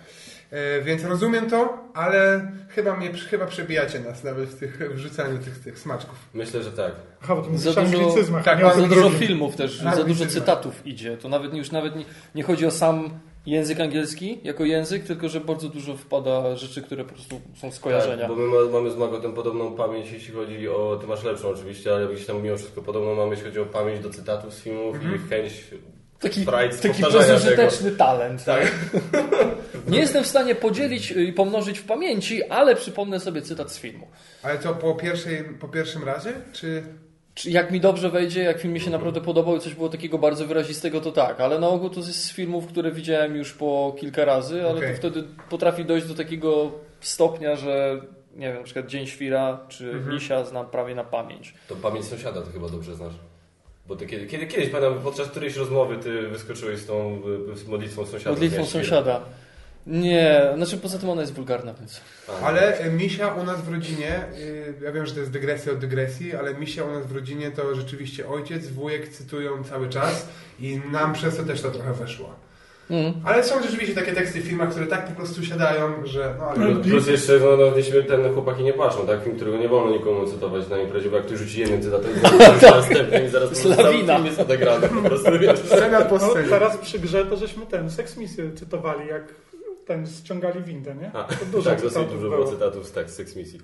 E, 0.52 0.82
więc 0.82 1.04
rozumiem 1.04 1.50
to, 1.50 1.78
ale 1.94 2.52
chyba 2.70 2.96
mnie 2.98 3.14
chyba 3.14 3.46
przebijacie 3.46 4.00
nas 4.00 4.24
nawet 4.24 4.50
w, 4.50 4.60
tych, 4.60 4.94
w 4.96 4.98
rzucaniu 4.98 5.38
tych, 5.38 5.60
tych 5.60 5.80
smaczków. 5.80 6.16
Myślę, 6.34 6.64
że 6.64 6.72
tak. 6.72 6.92
Aha, 7.24 7.36
bo 7.36 7.42
to 7.42 7.58
Za 7.58 7.74
dużo- 7.92 7.98
tak, 8.44 8.60
Za 8.76 8.82
dużo 8.88 9.10
filmów 9.28 9.56
też, 9.56 9.78
za 9.96 10.04
dużo 10.04 10.26
cytatów 10.34 10.88
idzie. 10.88 11.18
To 11.18 11.30
nawet 11.30 11.54
już 11.54 11.72
nawet 11.72 11.96
nie, 11.96 12.06
nie 12.36 12.44
chodzi 12.44 12.66
o 12.66 12.72
sam 12.72 13.10
język 13.46 13.80
angielski 13.80 14.40
jako 14.44 14.66
język, 14.66 15.04
tylko 15.04 15.30
że 15.30 15.40
bardzo 15.42 15.70
dużo 15.70 15.98
wpada 15.98 16.56
rzeczy, 16.56 16.82
które 16.82 17.04
po 17.06 17.14
prostu 17.14 17.42
są 17.56 17.72
skojarzenia. 17.72 18.18
Tak, 18.28 18.28
bo 18.28 18.36
my 18.36 18.48
ma- 18.48 18.72
mamy 18.74 18.92
z 18.92 18.96
Magotem 18.98 19.34
podobną 19.34 19.72
pamięć, 19.76 20.12
jeśli 20.12 20.34
chodzi 20.34 20.70
o... 20.70 20.98
Ty 21.02 21.08
masz 21.08 21.24
lepszą 21.24 21.48
oczywiście, 21.50 21.94
ale 21.96 22.08
gdzieś 22.08 22.26
tam 22.26 22.42
mimo 22.44 22.58
wszystko 22.58 22.82
podobną 22.82 23.16
mamy, 23.16 23.30
jeśli 23.30 23.46
chodzi 23.46 23.60
o 23.60 23.66
pamięć 23.66 24.00
do 24.00 24.10
cytatów 24.10 24.54
z 24.54 24.60
filmów 24.62 24.96
i 25.04 25.30
chęć... 25.30 25.64
Taki, 26.20 26.42
Sprite 26.42 26.90
taki 26.90 27.02
bezużyteczny 27.02 27.92
talent. 27.92 28.46
Tak. 28.46 28.72
Nie 29.88 30.00
jestem 30.00 30.24
w 30.24 30.28
stanie 30.28 30.56
podzielić 30.56 31.12
y, 31.12 31.24
i 31.24 31.34
pomnożyć 31.34 31.80
w 31.80 31.84
pamięci, 31.84 32.44
ale 32.44 32.76
przypomnę 32.76 33.20
sobie 33.20 33.42
cytat 33.42 33.72
z 33.72 33.80
filmu. 33.80 34.08
Ale 34.44 34.58
to 34.58 34.74
po, 34.74 34.96
pierwszej, 34.96 35.44
po 35.60 35.68
pierwszym 35.68 36.04
razie? 36.04 36.34
Czy... 36.54 36.84
Czy 37.34 37.50
jak 37.50 37.72
mi 37.72 37.80
dobrze 37.80 38.10
wejdzie, 38.10 38.44
jak 38.44 38.60
film 38.60 38.74
mi 38.74 38.80
się 38.80 38.92
naprawdę 38.92 39.22
podobał 39.22 39.58
i 39.58 39.60
coś 39.60 39.74
było 39.74 39.90
takiego 39.90 40.18
bardzo 40.18 40.46
wyrazistego, 40.46 41.02
to 41.02 41.12
tak, 41.12 41.42
ale 41.42 41.60
na 41.60 41.68
ogół 41.68 41.90
to 41.90 42.00
jest 42.00 42.26
z 42.26 42.32
filmów, 42.32 42.68
które 42.68 42.92
widziałem 42.92 43.36
już 43.36 43.54
po 43.54 43.96
kilka 44.00 44.26
razy, 44.26 44.62
ale 44.62 44.78
Okej. 44.78 44.92
to 44.92 44.98
wtedy 44.98 45.24
potrafi 45.50 45.86
dojść 45.86 46.08
do 46.08 46.16
takiego 46.16 46.72
stopnia, 47.02 47.56
że 47.56 48.02
nie 48.36 48.48
wiem, 48.48 48.58
na 48.58 48.64
przykład 48.64 48.88
Dzień 48.88 49.08
Świra 49.08 49.60
czy 49.68 50.02
Misia 50.10 50.46
znam 50.46 50.70
prawie 50.70 50.96
na 50.96 51.04
pamięć. 51.04 51.54
To 51.68 51.76
pamięć 51.76 52.06
sąsiada 52.06 52.42
to 52.42 52.52
chyba 52.52 52.70
dobrze 52.70 52.96
znasz. 52.96 53.14
Bo 53.90 53.96
ty 53.96 54.08
kiedy, 54.08 54.28
kiedy, 54.28 54.48
kiedyś 54.48 54.70
pamiętam, 54.70 55.00
podczas 55.04 55.28
którejś 55.28 55.56
rozmowy 55.56 55.98
ty 55.98 56.28
wyskoczyłeś 56.28 56.80
z 56.80 56.86
tą 56.86 57.22
z 57.56 57.68
modlitwą 57.68 58.06
sąsiada. 58.06 58.32
Modlitwą 58.32 58.66
sąsiada. 58.66 59.22
Nie, 59.88 60.42
znaczy 60.56 60.78
poza 60.78 61.00
tym 61.00 61.10
ona 61.10 61.22
jest 61.22 61.34
wulgarna, 61.34 61.74
więc... 61.74 62.02
A, 62.28 62.46
Ale 62.46 62.78
Misia 62.92 63.34
u 63.34 63.44
nas 63.44 63.62
w 63.62 63.74
rodzinie, 63.74 64.26
y, 64.38 64.74
ja 64.84 64.92
wiem, 64.92 65.06
że 65.06 65.14
to 65.14 65.20
jest 65.20 65.32
dygresja 65.32 65.72
od 65.72 65.80
dygresji, 65.80 66.36
ale 66.36 66.54
Misia 66.54 66.84
u 66.84 66.92
nas 66.92 67.06
w 67.06 67.16
rodzinie 67.16 67.52
to 67.52 67.76
rzeczywiście 67.76 68.28
ojciec, 68.28 68.68
wujek 68.68 69.10
cytują 69.10 69.64
cały 69.64 69.90
czas 69.90 70.28
i 70.60 70.82
nam 70.92 71.14
przez 71.14 71.38
to 71.38 71.44
też 71.44 71.62
to 71.62 71.72
trochę 71.72 71.94
weszło. 71.94 72.36
Mm. 72.90 73.14
Ale 73.26 73.44
są 73.44 73.62
rzeczywiście 73.62 73.96
takie 73.96 74.14
teksty 74.14 74.42
w 74.42 74.44
filmach, 74.44 74.70
które 74.70 74.86
tak 74.88 75.08
po 75.08 75.16
prostu 75.16 75.46
siadają, 75.46 75.94
że 76.04 76.34
no 76.40 76.46
ale... 76.46 76.76
Plus- 76.76 76.88
Plus 76.88 77.08
jeszcze, 77.08 77.40
no, 77.40 77.58
no 77.58 77.72
ten 78.08 78.34
chłopaki 78.34 78.64
nie 78.64 78.74
płaczą, 78.74 79.08
tak? 79.08 79.24
Film, 79.24 79.36
którego 79.36 79.58
nie 79.58 79.70
wolno 79.70 79.92
nikomu 79.98 80.26
cytować 80.28 80.70
na 80.70 80.78
imprezie, 80.78 81.10
bo 81.10 81.16
jak 81.18 81.26
ktoś 81.26 81.40
rzuci 81.40 81.60
jednym 81.60 81.82
cytatem, 81.82 82.12
to 82.22 82.30
już 82.54 82.62
następny 82.62 83.26
i 83.26 83.30
zaraz 83.30 83.50
po 83.50 83.56
prostu 83.56 83.76
cały 83.84 83.94
film 83.98 84.26
jest 84.26 84.40
odegrany. 84.40 84.88
Po 84.90 85.10
prostu. 85.10 85.30
Scena 85.66 86.02
po 86.02 86.18
No, 86.18 86.30
scenie. 86.30 86.50
teraz 86.50 86.78
przy 86.78 87.00
grze 87.00 87.26
to 87.26 87.38
żeśmy 87.38 87.66
ten 87.66 87.92
seksmisję 87.92 88.52
cytowali, 88.56 89.08
jak 89.08 89.24
ten 89.86 90.08
ściągali 90.08 90.64
windę, 90.64 90.96
nie? 90.96 91.12
A, 91.14 91.24
To 91.24 91.46
dużo 91.52 91.70
tak, 91.70 91.82
dosyć 91.82 92.08
dużo 92.12 92.30
było. 92.30 92.48
cytatów 92.48 92.88
z 92.88 92.92
tak, 92.92 93.10
z 93.10 93.16
Sex 93.16 93.36
Misji. 93.36 93.60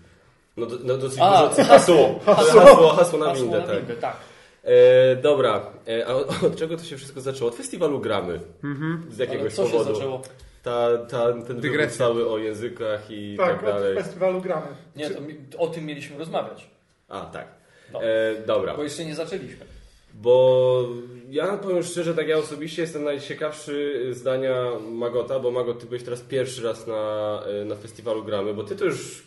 No, 0.57 0.65
do, 0.65 0.75
no 0.83 0.97
dosyć 0.97 1.19
A, 1.21 1.47
dużo 1.47 1.63
hasło. 1.69 2.19
Hasło, 2.25 2.61
hasło, 2.61 2.89
hasło 2.89 3.19
na 3.19 3.25
Hasło 3.25 3.43
windę, 3.43 3.59
na 3.59 3.65
tak. 3.67 3.77
windę, 3.77 3.93
tak. 3.95 4.15
E, 4.65 5.15
dobra, 5.15 5.71
e, 5.87 6.07
a 6.07 6.13
od, 6.13 6.43
od 6.43 6.55
czego 6.55 6.77
to 6.77 6.83
się 6.83 6.97
wszystko 6.97 7.21
zaczęło? 7.21 7.49
Od 7.51 7.55
festiwalu 7.57 7.99
gramy. 7.99 8.39
Z 9.09 9.21
Ale 9.21 9.29
jakiegoś 9.29 9.53
co 9.53 9.65
się 9.65 9.71
powodu. 9.71 9.93
zaczęło? 9.95 10.21
Ta, 10.63 10.97
ta, 10.97 11.33
ten 11.33 11.61
wybór 11.61 11.87
cały 11.89 12.29
o 12.29 12.37
językach 12.37 13.11
i 13.11 13.35
tak, 13.37 13.47
Tak, 13.49 13.59
od 13.59 13.65
dalej. 13.65 13.95
festiwalu 13.95 14.41
gramy. 14.41 14.67
Nie, 14.95 15.09
to 15.09 15.21
mi, 15.21 15.35
o 15.57 15.67
tym 15.67 15.85
mieliśmy 15.85 16.17
rozmawiać, 16.17 16.69
A, 17.09 17.21
tak. 17.21 17.47
No. 17.93 18.03
E, 18.03 18.35
dobra. 18.47 18.75
bo 18.77 18.83
jeszcze 18.83 19.05
nie 19.05 19.15
zaczęliśmy. 19.15 19.65
Bo 20.13 20.87
ja 21.29 21.57
powiem 21.57 21.83
szczerze, 21.83 22.13
tak 22.13 22.27
ja 22.27 22.37
osobiście 22.37 22.81
jestem 22.81 23.03
najciekawszy 23.03 24.07
zdania 24.11 24.55
Magota, 24.91 25.39
bo 25.39 25.51
Magot, 25.51 25.79
ty 25.79 25.85
byłeś 25.85 26.03
teraz 26.03 26.21
pierwszy 26.21 26.63
raz 26.63 26.87
na, 26.87 27.43
e, 27.61 27.65
na 27.65 27.75
festiwalu 27.75 28.23
gramy, 28.23 28.53
bo 28.53 28.63
ty 28.63 28.75
to 28.75 28.85
już 28.85 29.23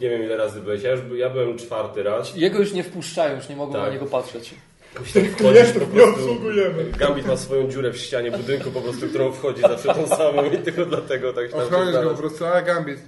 nie 0.00 0.10
wiem 0.10 0.22
ile 0.22 0.36
razy 0.36 0.60
byłeś, 0.60 0.82
ja, 0.82 0.90
już, 0.90 1.00
ja 1.14 1.30
byłem 1.30 1.58
czwarty 1.58 2.02
raz. 2.02 2.36
Jego 2.36 2.58
już 2.58 2.72
nie 2.72 2.82
wpuszczają, 2.82 3.36
już 3.36 3.48
nie 3.48 3.56
mogą 3.56 3.72
Tak. 3.72 3.82
na 3.82 3.88
niego 3.88 4.06
patrzeć. 4.06 4.54
Tak 4.94 5.04
wchodzić 5.04 5.72
po 5.72 5.80
nie 5.80 5.86
prostu. 5.86 6.10
obsługujemy. 6.14 6.84
Gambit 6.98 7.26
ma 7.26 7.36
swoją 7.36 7.68
dziurę 7.70 7.90
w 7.92 7.96
ścianie 7.98 8.30
budynku 8.30 8.70
po 8.70 8.80
prostu, 8.80 9.08
którą 9.08 9.32
wchodzi 9.32 9.60
zawsze 9.60 9.94
tą 9.94 10.06
samą 10.06 10.44
i 10.44 10.58
tylko 10.58 10.84
dlatego 10.86 11.32
tak 11.32 11.50
tam 11.50 11.60
się 11.60 11.66
Ochronisz 11.66 11.92
go 11.92 12.10
po 12.10 12.16
prostu, 12.16 12.46
ale 12.46 12.62
Gambit. 12.62 12.98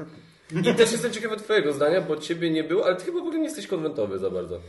I 0.71 0.75
też 0.75 0.93
jestem 0.93 1.13
ciekawy 1.13 1.37
twojego 1.37 1.73
zdania, 1.73 2.01
bo 2.01 2.17
ciebie 2.17 2.51
nie 2.51 2.65
było, 2.65 2.87
ale 2.87 2.97
ty 2.97 3.05
chyba 3.05 3.19
w 3.19 3.21
ogóle 3.23 3.39
nie 3.39 3.45
jesteś 3.45 3.67
konwentowy 3.67 4.19
za 4.19 4.31
bardzo. 4.31 4.61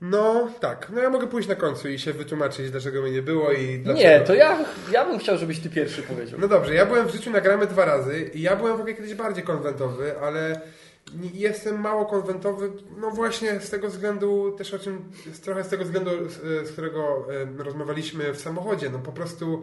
No 0.00 0.50
tak, 0.60 0.88
no 0.94 1.00
ja 1.00 1.10
mogę 1.10 1.26
pójść 1.26 1.48
na 1.48 1.54
końcu 1.54 1.88
i 1.88 1.98
się 1.98 2.12
wytłumaczyć, 2.12 2.70
dlaczego 2.70 3.02
mnie 3.02 3.10
nie 3.10 3.22
było 3.22 3.52
i 3.52 3.78
dlaczego. 3.78 4.08
Nie, 4.08 4.20
to 4.20 4.34
ja, 4.34 4.64
ja 4.92 5.04
bym 5.04 5.18
chciał, 5.18 5.38
żebyś 5.38 5.58
ty 5.60 5.70
pierwszy 5.70 6.02
powiedział. 6.02 6.40
No 6.40 6.48
dobrze, 6.48 6.74
ja 6.74 6.86
byłem 6.86 7.08
w 7.08 7.12
życiu 7.12 7.30
na 7.30 7.40
gramy 7.40 7.66
dwa 7.66 7.84
razy 7.84 8.30
i 8.34 8.42
ja 8.42 8.56
byłem 8.56 8.76
w 8.76 8.80
ogóle 8.80 8.94
kiedyś 8.94 9.14
bardziej 9.14 9.44
konwentowy, 9.44 10.18
ale 10.20 10.60
jestem 11.34 11.80
mało 11.80 12.06
konwentowy, 12.06 12.72
no 13.00 13.10
właśnie 13.10 13.60
z 13.60 13.70
tego 13.70 13.88
względu, 13.88 14.54
też 14.58 14.74
o 14.74 14.78
czym, 14.78 15.12
trochę 15.42 15.64
z 15.64 15.68
tego 15.68 15.84
względu, 15.84 16.10
z, 16.28 16.70
którego 16.72 17.26
rozmawialiśmy 17.58 18.32
w 18.32 18.40
samochodzie, 18.40 18.90
no 18.90 18.98
po 18.98 19.12
prostu 19.12 19.62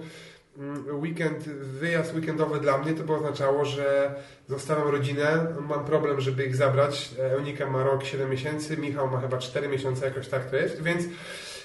mm, 0.58 1.00
weekend, 1.00 1.44
wyjazd 1.50 2.16
weekendowy 2.16 2.60
dla 2.60 2.78
mnie 2.78 2.94
to 2.94 3.04
by 3.04 3.14
oznaczało, 3.14 3.66
że 3.66 4.16
zostawiam 4.48 4.88
rodzinę, 4.88 5.46
mam 5.68 5.86
problem, 5.86 6.22
żeby 6.22 6.46
ich 6.46 6.56
zabrać, 6.56 7.12
Eunika 7.20 7.70
ma 7.70 7.84
rok 7.84 8.04
7 8.04 8.30
miesięcy, 8.30 8.78
Michał 8.78 9.12
ma 9.12 9.22
chyba 9.22 9.38
4 9.38 9.68
miesiące, 9.68 10.06
jakoś 10.06 10.28
tak 10.28 10.50
to 10.50 10.56
jest, 10.56 10.84
więc, 10.84 11.04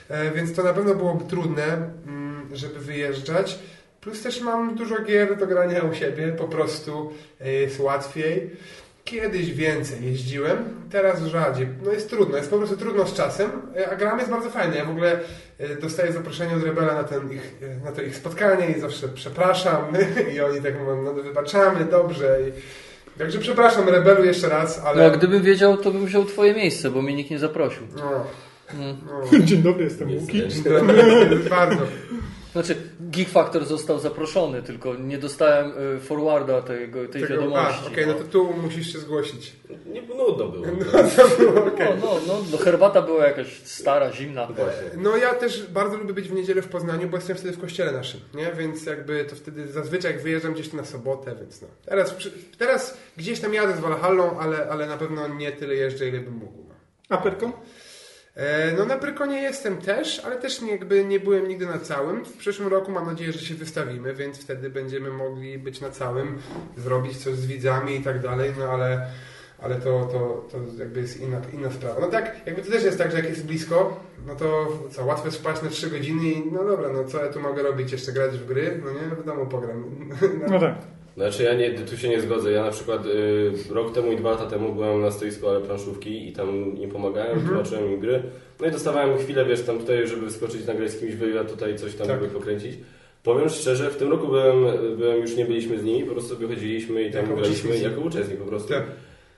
e, 0.09 0.31
więc 0.31 0.55
to 0.55 0.63
na 0.63 0.73
pewno 0.73 0.95
byłoby 0.95 1.25
trudne, 1.25 1.91
mm, 2.07 2.49
żeby 2.53 2.81
wyjeżdżać. 2.81 3.59
Plus 4.03 4.23
też 4.23 4.41
mam 4.41 4.75
dużo 4.75 5.03
gier 5.03 5.37
do 5.37 5.47
grania 5.47 5.83
u 5.83 5.95
siebie, 5.95 6.33
po 6.33 6.49
prostu 6.49 7.13
e, 7.41 7.53
jest 7.53 7.81
łatwiej. 7.81 8.51
Kiedyś 9.05 9.53
więcej 9.53 10.05
jeździłem, 10.05 10.59
teraz 10.91 11.23
rzadziej. 11.23 11.69
No 11.85 11.93
jest 11.93 12.11
trudno, 12.11 12.37
jest 12.37 12.51
po 12.51 12.59
prostu 12.59 12.77
trudno 12.77 13.07
z 13.07 13.15
czasem, 13.15 13.51
e, 13.77 13.91
a 13.91 13.97
gram 13.97 14.19
jest 14.19 14.31
bardzo 14.31 14.51
fajna. 14.51 14.75
Ja 14.75 14.85
w 14.85 14.91
ogóle 14.91 15.21
e, 15.59 15.77
dostaję 15.77 16.13
zaproszenie 16.13 16.57
od 16.57 16.63
Rebela 16.63 16.95
na, 16.95 17.05
ten 17.05 17.33
ich, 17.33 17.55
e, 17.63 17.85
na 17.85 17.93
to 17.93 18.03
ich 18.03 18.17
spotkanie 18.17 18.67
i 18.67 18.81
zawsze 18.81 19.09
przepraszam 19.09 19.85
i 20.35 20.41
oni 20.41 20.61
tak 20.61 20.81
mówią, 20.81 21.03
no 21.03 21.13
wybaczamy, 21.13 21.85
dobrze. 21.85 22.39
I, 22.49 22.53
także 23.19 23.39
przepraszam 23.39 23.89
Rebelu 23.89 24.25
jeszcze 24.25 24.49
raz, 24.49 24.79
ale... 24.85 25.03
No, 25.03 25.15
a 25.15 25.17
gdybym 25.17 25.43
wiedział, 25.43 25.77
to 25.77 25.91
bym 25.91 26.07
wziął 26.07 26.25
twoje 26.25 26.55
miejsce, 26.55 26.91
bo 26.91 27.03
mnie 27.03 27.15
nikt 27.15 27.31
nie 27.31 27.39
zaprosił. 27.39 27.83
No. 27.97 28.25
No, 28.79 29.39
Dzień 29.45 29.63
dobry, 29.63 29.85
jestem 29.85 30.11
Łuki. 30.11 30.43
bardzo. 31.51 31.83
Znaczy, 32.53 32.77
Geek 33.01 33.29
Factor 33.29 33.65
został 33.65 33.99
zaproszony, 33.99 34.63
tylko 34.63 34.95
nie 34.95 35.19
dostałem 35.19 35.73
y, 35.97 36.01
forwarda 36.01 36.63
tego, 36.63 37.09
tej 37.09 37.23
Tego, 37.23 37.35
wiadomości. 37.35 37.87
okej, 37.93 38.07
no 38.07 38.15
to 38.15 38.25
tu 38.25 38.53
musisz 38.63 38.93
się 38.93 38.99
zgłosić. 38.99 39.53
Nie 39.87 40.03
nudno 40.03 40.49
było. 40.49 40.67
no, 40.67 40.73
no, 42.03 42.21
no, 42.27 42.35
no, 42.53 42.59
herbata 42.59 43.03
była 43.03 43.27
jakaś 43.27 43.63
stara, 43.65 44.13
zimna. 44.13 44.47
Właśnie. 44.47 44.83
No 44.97 45.17
ja 45.17 45.35
też 45.35 45.67
bardzo 45.67 45.97
lubię 45.97 46.15
być 46.15 46.29
w 46.29 46.33
niedzielę 46.33 46.63
w 46.63 46.69
Poznaniu, 46.69 47.09
bo 47.09 47.17
jestem 47.17 47.37
wtedy 47.37 47.53
w 47.57 47.61
kościele 47.61 47.93
naszym, 47.93 48.21
nie? 48.35 48.53
Więc 48.53 48.87
jakby 48.87 49.25
to 49.25 49.37
wtedy 49.37 49.69
zazwyczaj 49.73 50.13
jak 50.13 50.23
wyjeżdżam 50.23 50.55
gdzieś 50.55 50.73
na 50.73 50.85
sobotę, 50.85 51.35
więc 51.41 51.63
no. 51.63 51.69
Teraz, 51.87 52.15
teraz 52.59 52.97
gdzieś 53.17 53.41
tam 53.41 53.55
jadę 53.55 53.77
z 53.77 53.81
Walhallą, 53.81 54.39
ale, 54.41 54.69
ale 54.71 54.87
na 54.87 54.97
pewno 54.97 55.29
nie 55.29 55.53
tyle 55.53 55.75
jeżdżę, 55.75 56.09
ile 56.09 56.21
bym 56.21 56.35
mógł. 56.35 56.59
No. 56.69 56.75
A 57.09 57.17
Perko? 57.17 57.53
E, 58.37 58.73
No 58.79 58.85
na 58.85 58.97
Prykonie 58.97 59.43
jestem 59.43 59.77
też, 59.77 60.25
ale 60.25 60.37
też 60.37 60.63
jakby 60.63 61.05
nie 61.05 61.21
byłem 61.21 61.49
nigdy 61.49 61.67
na 61.67 61.79
całym. 61.79 62.25
W 62.25 62.37
przyszłym 62.37 62.69
roku 62.69 62.93
mam 62.93 63.07
nadzieję, 63.07 63.33
że 63.33 63.39
się 63.39 63.55
wystawimy, 63.55 64.15
więc 64.15 64.39
wtedy 64.39 64.71
będziemy 64.71 65.11
mogli 65.11 65.59
być 65.59 65.81
na 65.81 65.91
całym, 65.91 66.39
zrobić 66.77 67.17
coś 67.17 67.35
z 67.35 67.47
widzami 67.47 67.97
i 67.97 68.01
tak 68.03 68.21
dalej, 68.23 68.53
no 68.59 68.65
ale, 68.65 69.07
ale 69.63 69.75
to, 69.77 70.09
to, 70.13 70.49
to 70.53 70.59
jakby 70.79 71.01
jest 71.01 71.21
inna, 71.21 71.41
inna 71.53 71.71
sprawa. 71.71 72.01
No 72.01 72.07
tak, 72.07 72.37
jakby 72.47 72.63
to 72.63 72.71
też 72.71 72.85
jest 72.85 72.99
tak, 72.99 73.11
że 73.11 73.17
jak 73.17 73.29
jest 73.29 73.47
blisko, 73.47 74.01
no 74.27 74.35
to 74.35 74.69
co, 74.91 75.05
łatwo 75.05 75.27
jest 75.27 75.39
spać 75.39 75.63
na 75.63 75.69
3 75.69 75.91
godziny 75.91 76.25
i 76.25 76.53
no 76.53 76.65
dobra, 76.65 76.89
no 76.89 77.05
co 77.05 77.25
ja 77.25 77.33
tu 77.33 77.41
mogę 77.41 77.63
robić, 77.63 77.93
jeszcze 77.93 78.13
grać 78.13 78.39
w 78.39 78.47
gry? 78.47 78.81
No 78.85 78.91
nie, 78.93 79.17
w 79.23 79.25
domu 79.27 79.47
pogram. 79.47 79.85
No 80.49 80.61
tak. 80.61 80.75
Znaczy 81.17 81.43
ja 81.43 81.55
nie, 81.55 81.71
tu 81.71 81.97
się 81.97 82.09
nie 82.09 82.21
zgodzę. 82.21 82.53
Ja 82.53 82.63
na 82.65 82.71
przykład 82.71 83.07
y, 83.07 83.53
rok 83.75 83.95
temu 83.95 84.13
i 84.13 84.17
dwa 84.17 84.31
lata 84.31 84.47
temu 84.47 84.73
byłem 84.75 85.01
na 85.01 85.11
stoisku 85.11 85.49
ale 85.49 85.61
planszówki 85.61 86.29
i 86.29 86.33
tam 86.33 86.77
im 86.79 86.91
pomagałem, 86.91 87.31
Mhm. 87.33 87.49
tłumaczyłem 87.49 87.93
im 87.95 88.01
gry. 88.01 88.23
No 88.61 88.67
i 88.67 88.71
dostawałem 88.71 89.19
chwilę, 89.19 89.45
wiesz, 89.45 89.63
tam 89.63 89.79
tutaj, 89.79 90.07
żeby 90.07 90.21
wyskoczyć, 90.27 90.67
nagrać 90.67 90.91
z 90.91 91.01
kimś 91.01 91.15
wywiad, 91.15 91.51
tutaj 91.51 91.77
coś 91.77 91.95
tam 91.95 92.07
Tak. 92.07 92.21
jakby 92.23 92.39
pokręcić. 92.39 92.73
Powiem 93.23 93.49
szczerze, 93.49 93.91
w 93.91 93.97
tym 93.97 94.11
roku 94.11 94.27
byłem, 94.29 94.65
byłem, 94.97 95.21
już 95.21 95.37
nie 95.37 95.45
byliśmy 95.45 95.79
z 95.79 95.85
nimi, 95.85 96.05
po 96.05 96.13
prostu 96.13 96.35
sobie 96.35 96.47
chodziliśmy 96.47 97.03
i 97.03 97.11
tam 97.13 97.23
Jako 97.23 97.37
graliśmy 97.37 97.79
jako 97.79 98.01
uczestnik 98.01 98.39
po 98.39 98.45
prostu. 98.47 98.69
Tak. 98.69 98.83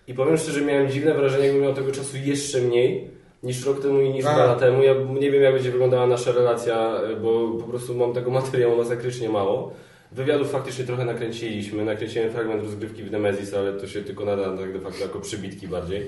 I 0.09 0.15
powiem 0.15 0.37
szczerze, 0.37 0.61
miałem 0.61 0.89
dziwne 0.91 1.15
wrażenie, 1.15 1.45
jakbym 1.45 1.63
miał 1.63 1.75
tego 1.75 1.93
czasu 1.93 2.17
jeszcze 2.25 2.61
mniej 2.61 3.09
niż 3.43 3.67
rok 3.67 3.81
temu 3.83 4.01
i 4.01 4.11
niż 4.11 4.25
dwa 4.25 4.37
lata 4.47 4.61
temu. 4.61 4.83
Ja 4.83 4.95
nie 5.21 5.31
wiem, 5.31 5.43
jak 5.43 5.55
będzie 5.55 5.71
wyglądała 5.71 6.07
nasza 6.07 6.33
relacja, 6.33 7.01
bo 7.23 7.49
po 7.49 7.65
prostu 7.69 7.95
mam 7.95 8.13
tego 8.13 8.31
materiału 8.41 8.77
masakrycznie 8.77 9.29
mało. 9.29 9.73
Wywiadów 10.15 10.51
faktycznie 10.51 10.85
trochę 10.85 11.05
nakręciliśmy. 11.05 11.85
Nakręciłem 11.85 12.31
fragment 12.31 12.63
rozgrywki 12.63 13.03
w 13.03 13.11
Nemesis, 13.11 13.55
ale 13.55 13.73
to 13.73 13.87
się 13.87 14.03
tylko 14.03 14.25
nada 14.25 14.57
tak 14.57 14.73
de 14.73 14.81
facto 14.81 15.03
jako 15.03 15.21
przybitki 15.21 15.69
bardziej. 15.69 16.03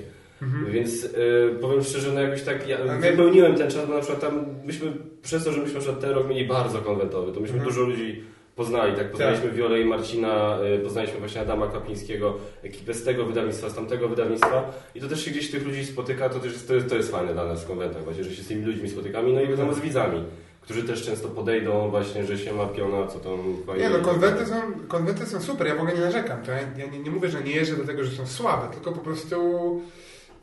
Więc 0.71 1.03
y, 1.03 1.09
powiem 1.61 1.83
szczerze, 1.83 2.11
no 2.13 2.21
jakoś 2.21 2.41
tak 2.41 2.67
ja 2.67 2.77
Mhm. 2.79 2.99
My- 3.01 3.11
wypełniłem 3.11 3.55
ten 3.55 3.71
czas, 3.71 3.85
bo 3.87 3.93
na 3.93 3.99
przykład 3.99 4.21
tam 4.21 4.45
myśmy, 4.65 4.91
przez 5.21 5.43
to, 5.43 5.51
że 5.51 5.57
myśmy 5.61 5.73
na 5.73 5.79
przykład 5.79 6.01
ten 6.01 6.09
rok 6.09 6.27
mieli 6.29 6.47
bardzo 6.47 6.77
konwentowy, 6.79 7.31
to 7.31 7.39
myśmy 7.39 7.55
Mhm. 7.57 7.73
dużo 7.75 7.81
ludzi 7.87 8.23
poznali, 8.55 8.95
tak? 8.95 9.11
Poznaliśmy 9.11 9.51
Wiolę 9.51 9.81
i 9.81 9.85
Marcina, 9.85 10.57
y, 10.75 10.79
poznaliśmy 10.79 11.19
właśnie 11.19 11.41
Adama 11.41 11.67
Kapińskiego, 11.67 12.37
ekipę 12.63 12.93
z 12.93 13.03
tego 13.03 13.25
wydawnictwa, 13.25 13.69
z 13.69 13.75
tamtego 13.75 14.09
wydawnictwa 14.09 14.73
i 14.95 15.01
to 15.01 15.07
też 15.07 15.25
się 15.25 15.31
gdzieś 15.31 15.51
tych 15.51 15.65
ludzi 15.65 15.85
spotyka, 15.85 16.29
to 16.29 16.39
też 16.39 16.51
jest, 16.53 16.67
to 16.67 16.75
jest, 16.75 16.89
to 16.89 16.95
jest 16.95 17.11
fajne 17.11 17.33
dla 17.33 17.45
nas 17.45 17.63
w 17.63 17.67
konwentach 17.67 18.03
właśnie, 18.03 18.23
że 18.23 18.35
się 18.35 18.43
z 18.43 18.47
tymi 18.47 18.65
ludźmi 18.65 18.89
spotykamy, 18.89 19.33
no 19.33 19.41
i 19.41 19.47
wiadomo 19.47 19.73
z 19.73 19.79
widzami, 19.79 20.23
którzy 20.67 20.83
też 20.83 21.05
często 21.05 21.27
podejdą 21.27 21.89
właśnie, 21.89 22.25
że 22.25 22.37
się 22.37 22.53
ma 22.53 22.65
piona, 22.65 23.07
co 23.07 23.19
tam 23.19 23.39
fajnie... 23.65 23.83
Nie 23.83 23.89
no, 23.89 23.99
konwenty 23.99 24.45
są, 24.45 24.55
konwenty 24.87 25.25
są 25.25 25.41
super, 25.41 25.67
ja 25.67 25.75
w 25.75 25.79
ogóle 25.79 25.93
nie 25.93 26.01
narzekam. 26.01 26.43
To 26.43 26.51
ja 26.51 26.59
ja 26.77 26.85
nie, 26.91 26.99
nie 26.99 27.11
mówię, 27.11 27.29
że 27.29 27.43
nie 27.43 27.51
jeżdżę 27.51 27.75
do 27.77 27.85
tego, 27.85 28.03
że 28.03 28.11
są 28.11 28.27
słabe, 28.27 28.73
tylko 28.73 28.91
po 28.91 28.99
prostu 28.99 29.35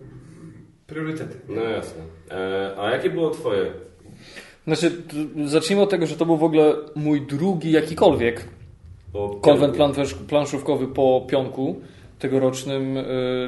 mm, 0.00 0.52
priorytety. 0.86 1.36
No 1.48 1.62
jasne. 1.62 2.02
E, 2.30 2.74
a 2.78 2.90
jakie 2.90 3.10
było 3.10 3.30
twoje? 3.30 3.72
Znaczy, 4.66 5.02
zacznijmy 5.46 5.82
od 5.82 5.90
tego, 5.90 6.06
że 6.06 6.16
to 6.16 6.26
był 6.26 6.36
w 6.36 6.44
ogóle 6.44 6.74
mój 6.94 7.20
drugi 7.20 7.72
jakikolwiek 7.72 8.48
Po 9.12 9.28
konwent 9.28 9.76
plan, 9.76 9.92
planszówkowy 10.28 10.86
po 10.88 11.26
pionku 11.28 11.80
tegorocznym, 12.24 12.94
yy, 12.94 13.04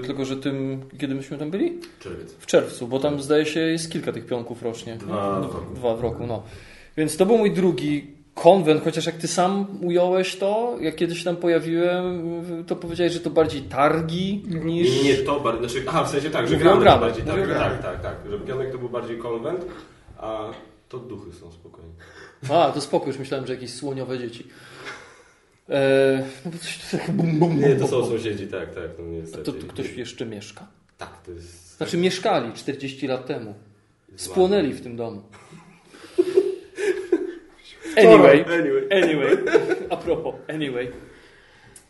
tylko 0.07 0.25
że 0.25 0.37
tym, 0.37 0.81
kiedy 0.99 1.15
myśmy 1.15 1.39
tam 1.39 1.51
byli? 1.51 1.79
Czerwiec. 2.01 2.33
W 2.33 2.47
czerwcu, 2.47 2.89
bo 2.89 2.99
tam 2.99 3.23
zdaje 3.23 3.47
się 3.47 3.61
jest 3.61 3.93
kilka 3.93 4.13
tych 4.13 4.27
pionków 4.27 4.63
rocznie. 4.63 4.97
Dwa 4.97 5.41
No, 5.41 5.49
w 5.49 5.55
roku. 5.55 5.75
Dwa 5.75 5.97
w 5.97 6.01
roku, 6.01 6.27
no. 6.27 6.43
Więc 6.97 7.17
to 7.17 7.27
był 7.27 7.39
mój 7.39 7.51
drugi 7.51 8.07
konwent, 8.35 8.85
chociaż 8.85 9.07
jak 9.07 9.15
ty 9.15 9.29
sam 9.29 9.67
ująłeś 9.83 10.37
to, 10.37 10.77
jak 10.81 10.97
kiedyś 10.97 11.25
tam 11.25 11.37
pojawiłem, 11.37 12.23
to 12.67 12.77
powiedziałeś, 12.77 13.13
że 13.13 13.21
to 13.21 13.31
bardziej 13.31 13.63
targi 13.63 14.43
niż... 14.65 15.05
Nie, 15.05 15.15
to 15.17 15.41
bardziej, 15.41 15.71
znaczy, 15.71 15.87
aha, 15.89 16.05
w 16.05 16.11
sensie 16.11 16.31
tak, 16.31 16.49
że 16.49 16.57
gramy 16.57 16.81
gramach, 16.81 17.01
bardziej, 17.01 17.25
tak, 17.25 17.37
mówię 17.37 17.57
o 17.57 17.59
tak, 17.59 17.83
tak, 17.83 18.03
tak, 18.03 18.17
że 18.31 18.39
pionek 18.39 18.73
to 18.73 18.79
był 18.79 18.89
bardziej 18.89 19.19
konwent, 19.19 19.67
a 20.19 20.51
to 20.89 20.99
duchy 20.99 21.33
są 21.33 21.53
spokojnie. 21.53 21.93
A, 22.51 22.73
to 22.73 22.81
spokój, 22.81 23.09
już 23.09 23.19
myślałem, 23.19 23.47
że 23.47 23.55
jakieś 23.55 23.75
słoniowe 23.75 24.19
dzieci. 24.19 24.47
Eee, 25.69 26.25
no 26.45 26.51
bo 26.51 26.59
coś 26.59 26.79
tak 26.91 27.11
bum, 27.11 27.39
bum, 27.39 27.61
Nie, 27.61 27.77
to 27.77 27.89
są 27.89 28.07
sąsiedzi, 28.07 28.47
tak, 28.47 28.75
tak, 28.75 28.91
no 28.99 29.05
A 29.05 29.09
niestety. 29.09 29.45
to 29.45 29.53
tu 29.53 29.67
ktoś 29.67 29.93
jeszcze 29.97 30.27
mieszka? 30.27 30.67
Tak, 30.99 31.23
to 31.27 31.31
jest... 31.33 31.77
Znaczy 31.77 31.97
mieszkali 31.97 32.53
40 32.53 33.07
lat 33.07 33.27
temu. 33.27 33.55
Spłonęli 34.17 34.73
w 34.73 34.81
tym 34.81 34.97
domu. 34.97 35.23
Anyway, 37.97 38.45
Anyway. 38.45 38.89
anyway, 39.03 39.37
a 39.91 39.97
propos, 39.97 40.35
anyway. 40.49 40.93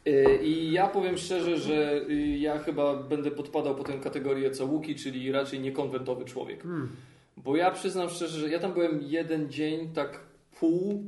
Y, 0.06 0.38
I 0.42 0.73
ja 0.73 0.87
powiem 0.87 1.18
szczerze, 1.18 1.59
że 1.59 2.00
y, 2.11 2.14
ja 2.38 2.59
chyba 2.59 2.97
będę 2.97 3.30
podpadał 3.30 3.75
po 3.75 3.85
tę 3.85 3.92
kategorię 3.92 4.50
co 4.50 4.66
Łuki, 4.66 4.95
czyli 4.95 5.33
raczej 5.33 5.61
niekonwentowy 5.61 6.25
człowiek. 6.25 6.62
Bo 7.37 7.56
ja 7.56 7.71
przyznam 7.71 8.11
szczerze, 8.11 8.40
że 8.40 8.49
ja 8.49 8.59
tam 8.59 8.73
byłem 8.73 9.00
jeden 9.02 9.50
dzień, 9.50 9.88
tak 9.95 10.21
pół, 10.61 11.04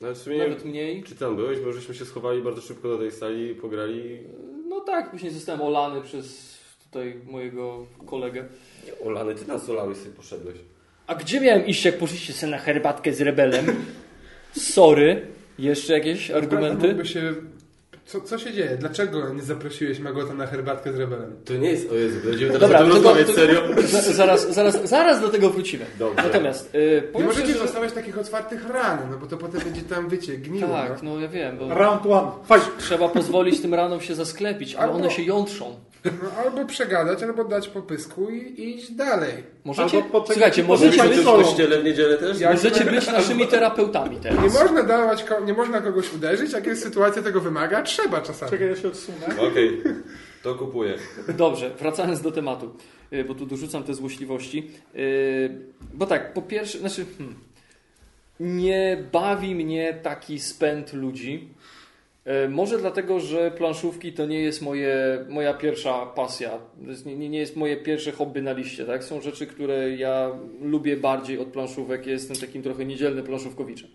No, 0.00 0.14
w 0.14 0.18
sumie 0.18 0.36
nie 0.36 0.42
nawet 0.42 0.64
mniej. 0.64 1.02
czy 1.02 1.14
tam 1.14 1.36
byłeś, 1.36 1.60
bo 1.60 1.72
żeśmy 1.72 1.94
się 1.94 2.04
schowali 2.04 2.42
bardzo 2.42 2.60
szybko 2.60 2.88
do 2.88 2.98
tej 2.98 3.12
sali, 3.12 3.54
pograli. 3.54 4.18
No 4.68 4.80
tak, 4.80 5.10
później 5.10 5.32
zostałem 5.32 5.62
olany 5.62 6.00
przez 6.02 6.58
tutaj 6.84 7.14
mojego 7.26 7.86
kolegę. 8.06 8.44
Olany, 9.04 9.34
ty 9.34 9.46
nas 9.46 9.68
olałeś 9.68 9.98
sobie 9.98 10.10
poszedłeś. 10.10 10.56
A 11.06 11.14
gdzie 11.14 11.40
miałem 11.40 11.66
iść, 11.66 11.84
jak 11.84 11.98
poszliście 11.98 12.32
sobie 12.32 12.52
na 12.52 12.58
herbatkę 12.58 13.12
z 13.12 13.20
rebelem? 13.20 13.66
Sorry. 14.52 15.26
Jeszcze 15.58 15.92
jakieś 15.92 16.30
argumenty? 16.30 16.88
Mógłby 16.88 17.06
Się... 17.06 17.34
Co, 18.10 18.20
co 18.20 18.38
się 18.38 18.52
dzieje? 18.52 18.76
Dlaczego 18.80 19.34
nie 19.34 19.42
zaprosiłeś 19.42 19.98
Magota 19.98 20.34
na 20.34 20.46
herbatkę 20.46 20.92
z 20.92 20.96
rebelem? 20.96 21.36
To 21.44 21.52
nie 21.54 21.70
jest, 21.70 21.90
o 21.90 21.94
Jezu, 21.94 22.18
będziemy 22.24 22.52
teraz 22.52 22.70
Dobra, 22.70 22.78
to- 22.78 22.88
rozmawiać, 22.88 23.26
to- 23.26 23.32
serio? 23.32 23.60
Z- 23.82 24.06
Zaraz, 24.16 24.54
zaraz, 24.54 24.88
zaraz 24.88 25.20
do 25.20 25.28
tego 25.28 25.50
wrócimy. 25.50 25.84
Dobrze. 25.98 26.22
Natomiast, 26.22 26.74
yy, 26.74 27.02
Nie 27.14 27.24
możecie 27.24 27.44
szczerze, 27.48 27.58
zostawiać 27.58 27.92
takich 27.92 28.18
otwartych 28.18 28.68
ran, 28.68 28.98
no 29.10 29.18
bo 29.18 29.26
to 29.26 29.36
potem 29.36 29.60
będzie 29.60 29.82
tam, 29.82 30.08
wiecie, 30.08 30.36
gniło. 30.36 30.68
Tak, 30.68 31.02
no. 31.02 31.14
no 31.14 31.20
ja 31.20 31.28
wiem, 31.28 31.58
bo 31.58 31.74
Round 31.74 32.06
one. 32.06 32.30
Fight. 32.48 32.78
trzeba 32.78 33.08
pozwolić 33.08 33.60
tym 33.60 33.74
ranom 33.74 34.00
się 34.00 34.14
zasklepić, 34.14 34.74
ale 34.74 34.92
one 34.92 35.10
się 35.10 35.22
jątrzą. 35.22 35.74
No, 36.04 36.30
albo 36.44 36.64
przegadać, 36.64 37.22
albo 37.22 37.44
dać 37.44 37.68
popysku 37.68 38.30
i 38.30 38.36
i 38.36 38.76
iść 38.76 38.92
dalej. 38.92 39.32
Możecie, 39.64 39.96
Albo 39.96 40.08
poczekać, 40.10 40.34
słuchajcie, 40.34 40.62
możecie 40.62 41.02
być, 41.08 41.18
w 41.18 41.24
kościele 41.24 41.80
w 41.80 41.84
niedzielę 41.84 42.18
też? 42.18 42.40
Ja- 42.40 42.52
możecie 42.52 42.84
być 42.84 43.06
naszymi 43.06 43.46
terapeutami 43.46 44.16
Nie 44.16 44.22
teraz. 44.22 44.54
można 44.62 44.82
dawać, 44.82 45.24
nie 45.46 45.52
można 45.54 45.80
kogoś 45.80 46.12
uderzyć, 46.14 46.52
jak 46.52 46.66
jest 46.66 46.82
sytuacja 46.82 47.22
tego 47.22 47.40
wymaga, 47.40 47.82
trzeba 47.82 48.20
czasami. 48.20 48.50
Czekaj, 48.50 48.68
ja 48.68 48.76
się 48.76 48.88
odsunę. 48.88 49.18
Okej, 49.50 49.82
to 50.42 50.54
kupuję. 50.54 50.94
Dobrze, 51.36 51.70
wracając 51.78 52.20
do 52.20 52.32
tematu, 52.32 52.74
yy, 53.10 53.24
bo 53.24 53.34
tu 53.34 53.46
dorzucam 53.46 53.82
te 53.84 53.94
złośliwości. 53.94 54.70
Yy, 54.94 55.00
Bo 55.94 56.06
tak, 56.06 56.32
po 56.32 56.42
pierwsze, 56.42 56.78
znaczy, 56.78 57.06
hmm, 57.18 57.34
nie 58.40 59.04
bawi 59.12 59.54
mnie 59.54 59.94
taki 60.02 60.40
spęd 60.40 60.92
ludzi. 60.92 61.48
E, 62.30 62.48
Może 62.48 62.78
dlatego, 62.78 63.20
że 63.20 63.50
planszówki 63.50 64.12
to 64.12 64.26
nie 64.26 64.40
jest 64.40 64.62
moje, 64.62 65.24
moja 65.28 65.54
pierwsza 65.54 66.06
pasja. 66.06 66.58
Nie, 67.06 67.28
nie 67.28 67.38
jest 67.38 67.56
moje 67.56 67.76
pierwsze 67.76 68.12
hobby 68.12 68.42
na 68.42 68.52
liście. 68.52 68.84
Tak? 68.84 69.04
Są 69.04 69.20
rzeczy, 69.20 69.46
które 69.46 69.96
ja 69.96 70.30
lubię 70.60 70.96
bardziej 70.96 71.38
od 71.38 71.48
planszówek. 71.48 72.06
Jestem 72.06 72.36
takim 72.36 72.62
trochę 72.62 72.84
niedzielnym 72.84 73.24
planszówkowiczem. 73.24 73.88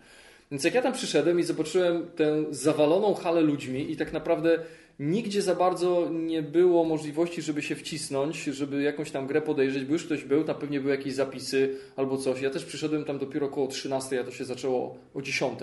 Więc 0.52 0.64
jak 0.64 0.74
ja 0.74 0.82
tam 0.82 0.94
przyszedłem 0.94 1.40
i 1.40 1.44
zobaczyłem 1.44 2.08
tę 2.16 2.44
zawaloną 2.50 3.14
halę 3.14 3.42
ludźmi 3.42 3.92
i 3.92 3.98
tak 3.98 4.14
naprawdę 4.14 4.60
nigdzie 5.00 5.42
za 5.42 5.56
bardzo 5.56 6.10
nie 6.12 6.42
było 6.42 6.84
możliwości, 6.84 7.42
żeby 7.42 7.62
się 7.62 7.76
wcisnąć, 7.76 8.44
żeby 8.44 8.82
jakąś 8.82 9.12
tam 9.12 9.28
grę 9.28 9.42
podejrzeć, 9.42 9.86
bo 9.86 9.94
już 9.94 10.06
ktoś 10.06 10.24
był, 10.24 10.44
tam 10.44 10.56
pewnie 10.56 10.80
były 10.80 10.92
jakieś 10.96 11.14
zapisy 11.14 11.78
albo 11.96 12.18
coś. 12.18 12.42
Ja 12.42 12.50
też 12.50 12.66
przyszedłem 12.66 13.06
tam 13.06 13.18
dopiero 13.18 13.48
około 13.48 13.68
13, 13.68 14.20
a 14.20 14.24
to 14.24 14.32
się 14.32 14.46
zaczęło 14.46 14.98
o 15.14 15.22
10. 15.22 15.60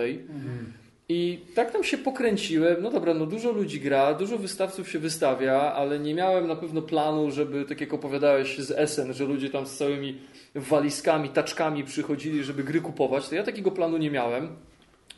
I 1.09 1.41
tak 1.55 1.73
tam 1.73 1.85
się 1.85 1.99
pokręciłem. 1.99 2.83
No 2.83 2.91
dobra, 2.91 3.15
no 3.15 3.27
dużo 3.27 3.53
ludzi 3.53 3.81
gra, 3.81 4.15
dużo 4.15 4.39
wystawców 4.39 4.91
się 4.91 4.99
wystawia, 4.99 5.55
ale 5.55 5.99
nie 5.99 6.15
miałem 6.15 6.49
na 6.49 6.57
pewno 6.57 6.83
planu, 6.83 7.31
żeby, 7.31 7.65
tak 7.65 7.81
jak 7.81 7.95
opowiadałeś 7.95 8.59
z 8.59 8.71
Essen, 8.71 9.13
że 9.13 9.25
ludzie 9.25 9.51
tam 9.51 9.67
z 9.67 9.77
całymi 9.77 10.19
walizkami, 10.55 11.29
taczkami 11.29 11.85
przychodzili, 11.85 12.45
żeby 12.45 12.65
gry 12.65 12.81
kupować. 12.81 13.29
To 13.29 13.35
ja 13.35 13.43
takiego 13.43 13.71
planu 13.71 13.97
nie 13.97 14.11
miałem. 14.11 14.49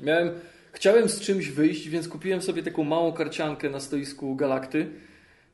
Miałem, 0.01 0.31
chciałem 0.73 1.09
z 1.09 1.21
czymś 1.21 1.49
wyjść, 1.49 1.89
więc 1.89 2.09
kupiłem 2.09 2.43
sobie 2.43 2.63
taką 2.63 2.85
małą 2.85 3.13
karciankę 3.13 3.71
na 3.71 3.81
stoisku 3.81 4.37
Galakty. 4.37 4.87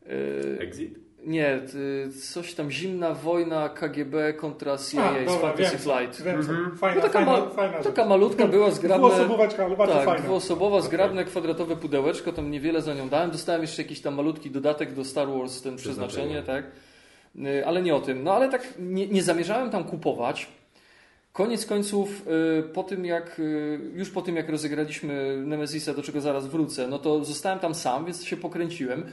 Yy, 0.07 0.59
Exit? 0.61 1.10
Nie, 1.27 1.61
y, 1.75 2.13
coś 2.33 2.55
tam 2.55 2.71
zimna 2.71 3.15
wojna 3.15 3.69
KGB 3.69 4.33
kontra 4.33 4.79
CIA 4.79 5.05
A, 5.11 5.13
z 5.23 5.27
dobra, 5.27 5.39
Fantasy 5.49 5.71
wiem. 5.71 5.79
Flight. 5.81 6.23
Wiem, 6.23 6.43
co. 6.45 6.51
Mhm. 6.51 6.77
Fajna, 6.79 6.97
No 6.97 7.09
taka, 7.09 7.25
fajna, 7.25 7.33
ma, 7.45 7.51
fajna 7.51 7.83
taka 7.83 8.05
malutka 8.07 8.47
była 8.47 8.71
zgrabne. 8.81 9.09
Dwuosobóweczka, 9.09 9.65
ale 9.65 9.77
bardzo 9.77 9.95
Tak, 9.95 10.05
fajna. 10.05 10.25
dwuosobowa, 10.25 10.81
zgrabne, 10.81 11.25
kwadratowe 11.25 11.77
pudełeczko, 11.77 12.33
tam 12.33 12.51
niewiele 12.51 12.83
za 12.83 12.95
nią 12.95 13.09
dałem. 13.09 13.31
Dostałem 13.31 13.63
jeszcze 13.63 13.83
jakiś 13.83 14.01
tam 14.01 14.15
malutki 14.15 14.51
dodatek 14.51 14.95
do 14.95 15.05
Star 15.05 15.29
Wars, 15.29 15.63
ten 15.63 15.77
przeznaczenie, 15.77 16.43
tak? 16.43 16.65
Y, 17.37 17.67
Ale 17.67 17.83
nie 17.83 17.95
o 17.95 18.01
tym. 18.01 18.25
No 18.25 18.33
ale 18.35 18.49
tak 18.49 18.75
nie, 18.79 19.07
nie 19.07 19.23
zamierzałem 19.23 19.71
tam 19.71 19.85
kupować. 19.85 20.49
Koniec 21.33 21.67
końców, 21.67 22.23
y, 22.59 22.63
po 22.63 22.83
tym 22.83 23.05
jak, 23.05 23.41
już 23.95 24.11
po 24.11 24.23
tym 24.23 24.37
jak 24.37 24.49
rozegraliśmy 24.49 25.37
Nemesisa, 25.47 25.95
do 25.95 26.03
czego 26.03 26.21
zaraz 26.21 26.47
wrócę, 26.47 26.89
no 26.89 26.99
to 26.99 27.25
zostałem 27.25 27.59
tam 27.59 27.75
sam, 27.75 28.05
więc 28.05 28.25
się 28.25 28.37
pokręciłem. 28.37 29.05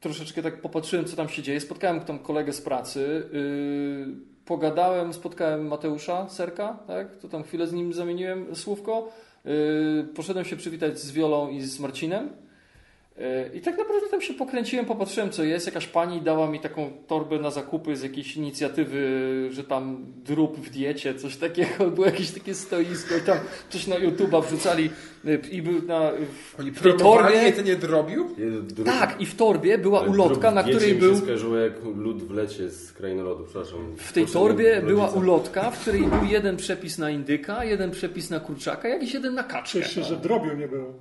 Troszeczkę 0.00 0.42
tak 0.42 0.60
popatrzyłem, 0.60 1.04
co 1.04 1.16
tam 1.16 1.28
się 1.28 1.42
dzieje. 1.42 1.60
Spotkałem 1.60 2.00
tam 2.00 2.18
kolegę 2.18 2.52
z 2.52 2.60
pracy. 2.60 3.00
y, 3.34 4.38
Pogadałem, 4.44 5.12
spotkałem 5.12 5.66
Mateusza 5.66 6.28
Serka, 6.28 6.78
tak? 6.86 7.16
To 7.16 7.28
tam 7.28 7.42
chwilę 7.42 7.66
z 7.66 7.72
nim 7.72 7.92
zamieniłem 7.92 8.56
słówko. 8.56 9.08
Y, 9.46 10.06
Poszedłem 10.14 10.44
się 10.44 10.56
przywitać 10.56 10.98
z 10.98 11.12
Wiolą 11.12 11.48
i 11.48 11.60
z 11.60 11.80
Marcinem. 11.80 12.30
Y, 13.18 13.56
I 13.56 13.60
tak 13.60 13.78
naprawdę 13.78 14.06
tam 14.10 14.20
się 14.20 14.34
pokręciłem, 14.34 14.86
popatrzyłem 14.86 15.30
co 15.30 15.44
jest. 15.44 15.66
Jakaś 15.66 15.86
pani 15.86 16.20
dała 16.22 16.50
mi 16.50 16.60
taką 16.60 16.90
torbę 17.06 17.38
na 17.38 17.50
zakupy 17.50 17.96
z 17.96 18.02
jakiejś 18.02 18.36
inicjatywy, 18.36 19.00
że 19.52 19.64
tam 19.64 20.06
drób 20.24 20.56
w 20.60 20.70
diecie, 20.70 21.14
coś 21.14 21.36
takiego. 21.36 21.90
Było 21.94 22.06
jakieś 22.06 22.30
takie 22.30 22.54
stoisko 22.54 23.16
i 23.16 23.20
tam 23.20 23.38
coś 23.70 23.86
na 23.86 23.96
YouTube'a 23.96 24.44
wrzucali 24.46 24.90
y, 25.24 25.40
i 25.50 25.62
był 25.62 25.82
na, 25.82 26.10
w, 26.32 26.60
Oni 26.60 26.70
w 26.70 26.82
tej 26.82 26.92
torbie. 26.96 27.76
drobiu? 27.80 28.26
Dru- 28.68 28.84
Tak, 28.84 29.20
i 29.20 29.26
w 29.26 29.34
torbie 29.34 29.78
była 29.78 30.00
Ale 30.00 30.10
ulotka, 30.10 30.50
na 30.50 30.62
której 30.62 30.94
mi 30.94 31.00
był. 31.00 31.14
się 31.14 31.20
skojarzyło 31.20 31.56
jak 31.56 31.72
lód 31.96 32.22
w 32.22 32.30
lecie 32.30 32.70
z 32.70 32.92
krainy 32.92 33.22
lodu, 33.22 33.44
przepraszam. 33.44 33.78
W 33.96 34.12
tej 34.12 34.26
torbie 34.26 34.82
była 34.82 35.08
ulotka, 35.08 35.70
w 35.70 35.80
której 35.80 36.02
był 36.02 36.24
jeden 36.30 36.56
przepis 36.56 36.98
na 36.98 37.10
indyka, 37.10 37.64
jeden 37.64 37.90
przepis 37.90 38.30
na 38.30 38.40
kurczaka, 38.40 38.88
jakiś 38.88 39.14
jeden 39.14 39.34
na 39.34 39.42
kaczkę. 39.42 39.78
Cieszę 39.80 39.94
się, 39.94 40.02
że 40.02 40.16
drobiu 40.16 40.56
nie 40.56 40.68
było. 40.68 40.92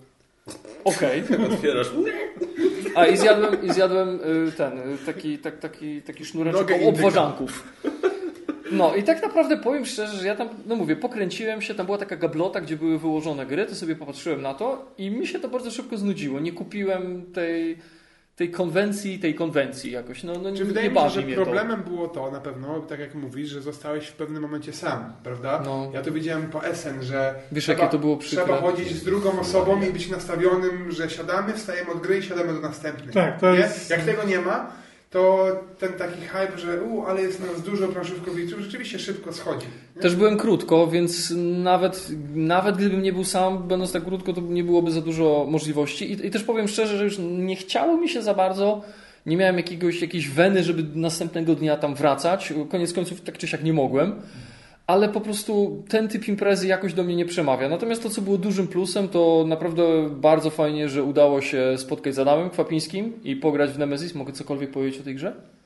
Okej. 0.84 1.24
Otwierasz. 1.54 1.92
A 2.96 3.06
i 3.06 3.18
zjadłem, 3.18 3.63
i 3.63 3.74
zjadłem 3.74 4.20
y, 4.48 4.51
ten, 4.51 4.77
y, 4.77 4.98
taki, 5.06 5.38
tak, 5.38 5.60
taki, 5.60 6.01
taki 6.01 6.25
sznureczek 6.25 6.72
obwarzanków. 6.86 7.63
No 8.72 8.96
i 8.96 9.04
tak 9.04 9.22
naprawdę 9.22 9.58
powiem 9.58 9.86
szczerze, 9.86 10.18
że 10.18 10.27
ja 10.27 10.36
tam, 10.36 10.50
no 10.66 10.75
mówię, 10.75 10.96
pokręciłem 10.96 11.62
się, 11.62 11.75
tam 11.75 11.86
była 11.86 11.98
taka 11.98 12.16
gablota, 12.16 12.62
gdzie 12.62 12.77
były 12.77 13.00
wyłożone 13.00 13.46
gry, 13.46 13.66
to 13.66 13.75
sobie 13.75 13.96
popatrzyłem 13.96 14.42
na 14.42 14.54
to 14.54 14.92
i 14.98 15.12
mi 15.12 15.27
się 15.27 15.39
to 15.39 15.48
bardzo 15.48 15.72
szybko 15.72 15.98
znudziło. 15.98 16.39
Nie 16.39 16.51
kupiłem 16.51 17.25
tej, 17.34 17.77
tej 18.38 18.51
konwencji, 18.51 19.20
tej 19.20 19.36
konwencji 19.36 19.91
jakoś. 19.91 20.24
No, 20.24 20.34
no 20.34 20.51
Czy 20.51 20.60
nie, 20.60 20.65
wydaje 20.65 20.89
nie 20.89 20.94
mi 20.96 21.01
się, 21.01 21.10
że 21.10 21.22
mnie 21.22 21.36
to. 21.36 21.44
problemem 21.44 21.84
było 21.84 22.08
to 22.08 22.32
na 22.32 22.39
pewno, 22.39 22.79
tak 22.79 23.00
jak 23.00 23.15
mówisz, 23.15 23.50
że 23.50 23.62
zostałeś 23.62 24.08
w 24.08 24.13
pewnym 24.13 24.41
momencie 24.41 24.74
sam, 24.74 25.13
prawda? 25.24 25.62
No. 25.65 25.91
Ja 25.94 26.01
to 26.01 26.12
widziałem 26.12 26.50
po 26.50 26.62
SN, 26.74 27.03
że 27.03 27.36
Wiesz, 27.51 27.63
trzeba, 27.63 27.79
jakie 27.79 27.91
to 27.91 28.00
było 28.00 28.17
przykre? 28.17 28.46
trzeba 28.46 28.62
chodzić 28.62 28.91
z 28.91 29.03
drugą 29.03 29.39
osobą 29.39 29.82
i 29.82 29.94
być 29.94 30.10
nastawionym, 30.10 30.91
że 30.91 31.10
siadamy, 31.10 31.53
wstajemy 31.53 31.91
od 31.91 32.01
gry 32.01 32.17
i 32.17 32.24
siadamy 32.24 32.53
do 32.53 32.60
następnej. 32.60 33.13
Tak, 33.13 33.39
to 33.39 33.51
Nie? 33.53 33.60
jest- 33.60 33.89
Jak 33.89 34.01
tego 34.03 34.24
nie 34.24 34.39
ma, 34.39 34.72
to 35.10 35.48
ten 35.80 35.94
taki 35.94 36.22
hype, 36.22 36.58
że 36.58 36.82
u, 36.84 37.06
ale 37.06 37.22
jest 37.22 37.40
nas 37.40 37.62
dużo 37.62 37.88
planszówkowiczów, 37.88 38.60
rzeczywiście 38.60 39.00
szybko 39.00 39.34
schodzi. 39.34 39.66
Nie? 39.96 40.02
Też 40.02 40.16
byłem 40.16 40.38
krótko, 40.38 40.88
więc 40.88 41.34
nawet, 41.64 42.08
nawet 42.36 42.76
gdybym 42.78 43.04
nie 43.04 43.14
był 43.14 43.24
sam, 43.24 43.68
będąc 43.68 43.92
tak 43.92 44.06
krótko, 44.06 44.34
to 44.34 44.42
nie 44.42 44.64
byłoby 44.64 44.92
za 44.92 45.02
dużo 45.02 45.46
możliwości. 45.50 46.12
I, 46.12 46.26
I 46.26 46.32
też 46.32 46.44
powiem 46.44 46.68
szczerze, 46.68 46.98
że 46.98 47.04
już 47.04 47.18
nie 47.20 47.56
chciało 47.56 47.98
mi 47.98 48.10
się 48.10 48.22
za 48.22 48.34
bardzo. 48.34 48.82
Nie 49.26 49.38
miałem 49.38 49.58
jakiegoś, 49.58 50.02
jakiejś 50.02 50.30
weny, 50.30 50.64
żeby 50.64 51.00
następnego 51.00 51.56
dnia 51.56 51.78
tam 51.78 51.96
wracać. 51.96 52.54
Koniec 52.70 52.94
końców 52.94 53.22
tak 53.22 53.38
czy 53.38 53.48
siak 53.48 53.64
nie 53.64 53.74
mogłem. 53.74 54.22
Ale 54.88 55.10
po 55.10 55.22
prostu 55.22 55.84
ten 55.89 56.08
typ 56.08 56.27
imprezy 56.27 56.67
jakoś 56.67 56.94
do 56.94 57.03
mnie 57.03 57.15
nie 57.15 57.25
przemawia. 57.25 57.70
Natomiast 57.70 58.03
to, 58.03 58.10
co 58.10 58.22
było 58.22 58.38
dużym 58.38 58.67
plusem, 58.67 59.08
to 59.08 59.46
naprawdę 59.48 60.10
bardzo 60.10 60.50
fajnie, 60.50 60.89
że 60.89 61.03
udało 61.03 61.41
się 61.41 61.77
spotkać 61.77 62.15
z 62.15 62.20
Adamem 62.20 62.50
Kwapińskim 62.50 63.24
i 63.24 63.36
pograć 63.36 63.72
w 63.72 63.79
Nemesis. 63.79 64.16
Mogę 64.16 64.33
cokolwiek 64.33 64.72
powiedzieć 64.72 65.01
o 65.01 65.03
tej 65.03 65.16
grze? 65.16 65.56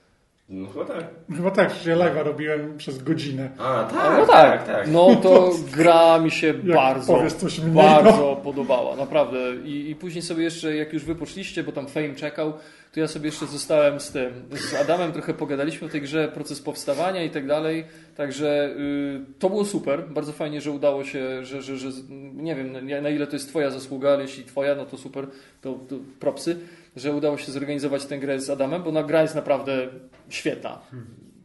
No 0.52 0.68
chyba 0.68 0.86
tak. 0.86 1.06
Chyba 1.36 1.52
tak, 1.52 1.72
że 1.84 1.96
live'a 1.96 2.24
robiłem 2.24 2.78
przez 2.78 3.04
godzinę. 3.04 3.50
A, 3.58 3.84
tak, 3.84 4.18
no 4.18 4.26
tak, 4.26 4.68
tak. 4.68 4.88
No 4.92 5.16
to 5.24 5.52
gra 5.76 6.20
mi 6.20 6.32
się 6.32 6.54
bardzo, 6.54 7.14
powiesz 7.14 7.34
coś 7.34 7.60
mniej, 7.60 7.74
bardzo 7.76 8.42
podobała, 8.44 8.96
naprawdę. 8.96 9.56
I, 9.66 9.90
I 9.90 9.96
później 9.96 10.22
sobie 10.22 10.44
jeszcze, 10.44 10.76
jak 10.76 10.94
już 10.94 11.06
wy 11.06 11.16
poszliście, 11.16 11.64
bo 11.64 11.72
tam 11.72 11.88
Fame 11.88 12.16
czekał, 12.16 12.54
to 12.94 13.00
ja 13.00 13.08
sobie 13.08 13.26
jeszcze 13.26 13.46
zostałem 13.46 14.00
z 14.00 14.12
tym, 14.12 14.34
z 14.52 14.74
Adamem 14.74 15.12
trochę 15.12 15.34
pogadaliśmy 15.34 15.88
o 15.88 15.90
tej 15.90 16.02
grze, 16.02 16.32
proces 16.34 16.62
powstawania 16.62 17.24
i 17.24 17.30
tak 17.30 17.48
dalej. 17.48 17.86
Także 18.18 18.76
y, 18.78 19.40
to 19.40 19.50
było 19.50 19.66
super, 19.66 20.10
bardzo 20.10 20.34
fajnie, 20.34 20.62
że 20.62 20.72
udało 20.72 21.04
się, 21.04 21.46
że, 21.46 21.62
że, 21.62 21.78
że 21.78 21.90
nie 22.34 22.56
wiem 22.56 23.02
na 23.02 23.10
ile 23.10 23.28
to 23.28 23.36
jest 23.36 23.50
twoja 23.50 23.70
zasługa, 23.70 24.10
ale 24.10 24.22
jeśli 24.22 24.44
twoja, 24.44 24.76
no 24.76 24.86
to 24.86 24.98
super, 24.98 25.28
to, 25.62 25.74
to 25.74 25.96
propsy, 26.20 26.60
że 26.96 27.14
udało 27.14 27.38
się 27.38 27.52
zorganizować 27.52 28.06
tę 28.06 28.20
grę 28.20 28.40
z 28.40 28.50
Adamem, 28.50 28.84
bo 28.84 28.92
na 28.92 29.04
gra 29.04 29.22
jest 29.22 29.36
naprawdę 29.36 29.90
świetna. 30.30 30.82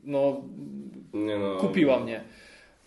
No, 0.04 0.42
no. 1.12 1.56
kupiła 1.56 2.00
mnie. 2.00 2.20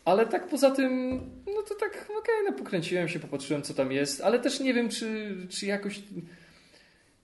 Ale 0.05 0.25
tak 0.25 0.47
poza 0.47 0.71
tym, 0.71 1.19
no 1.45 1.61
to 1.69 1.75
tak, 1.75 2.07
okej, 2.19 2.35
no 2.45 2.53
pokręciłem 2.53 3.07
się, 3.07 3.19
popatrzyłem 3.19 3.61
co 3.61 3.73
tam 3.73 3.91
jest, 3.91 4.21
ale 4.21 4.39
też 4.39 4.59
nie 4.59 4.73
wiem, 4.73 4.89
czy, 4.89 5.35
czy 5.49 5.65
jakoś... 5.65 6.01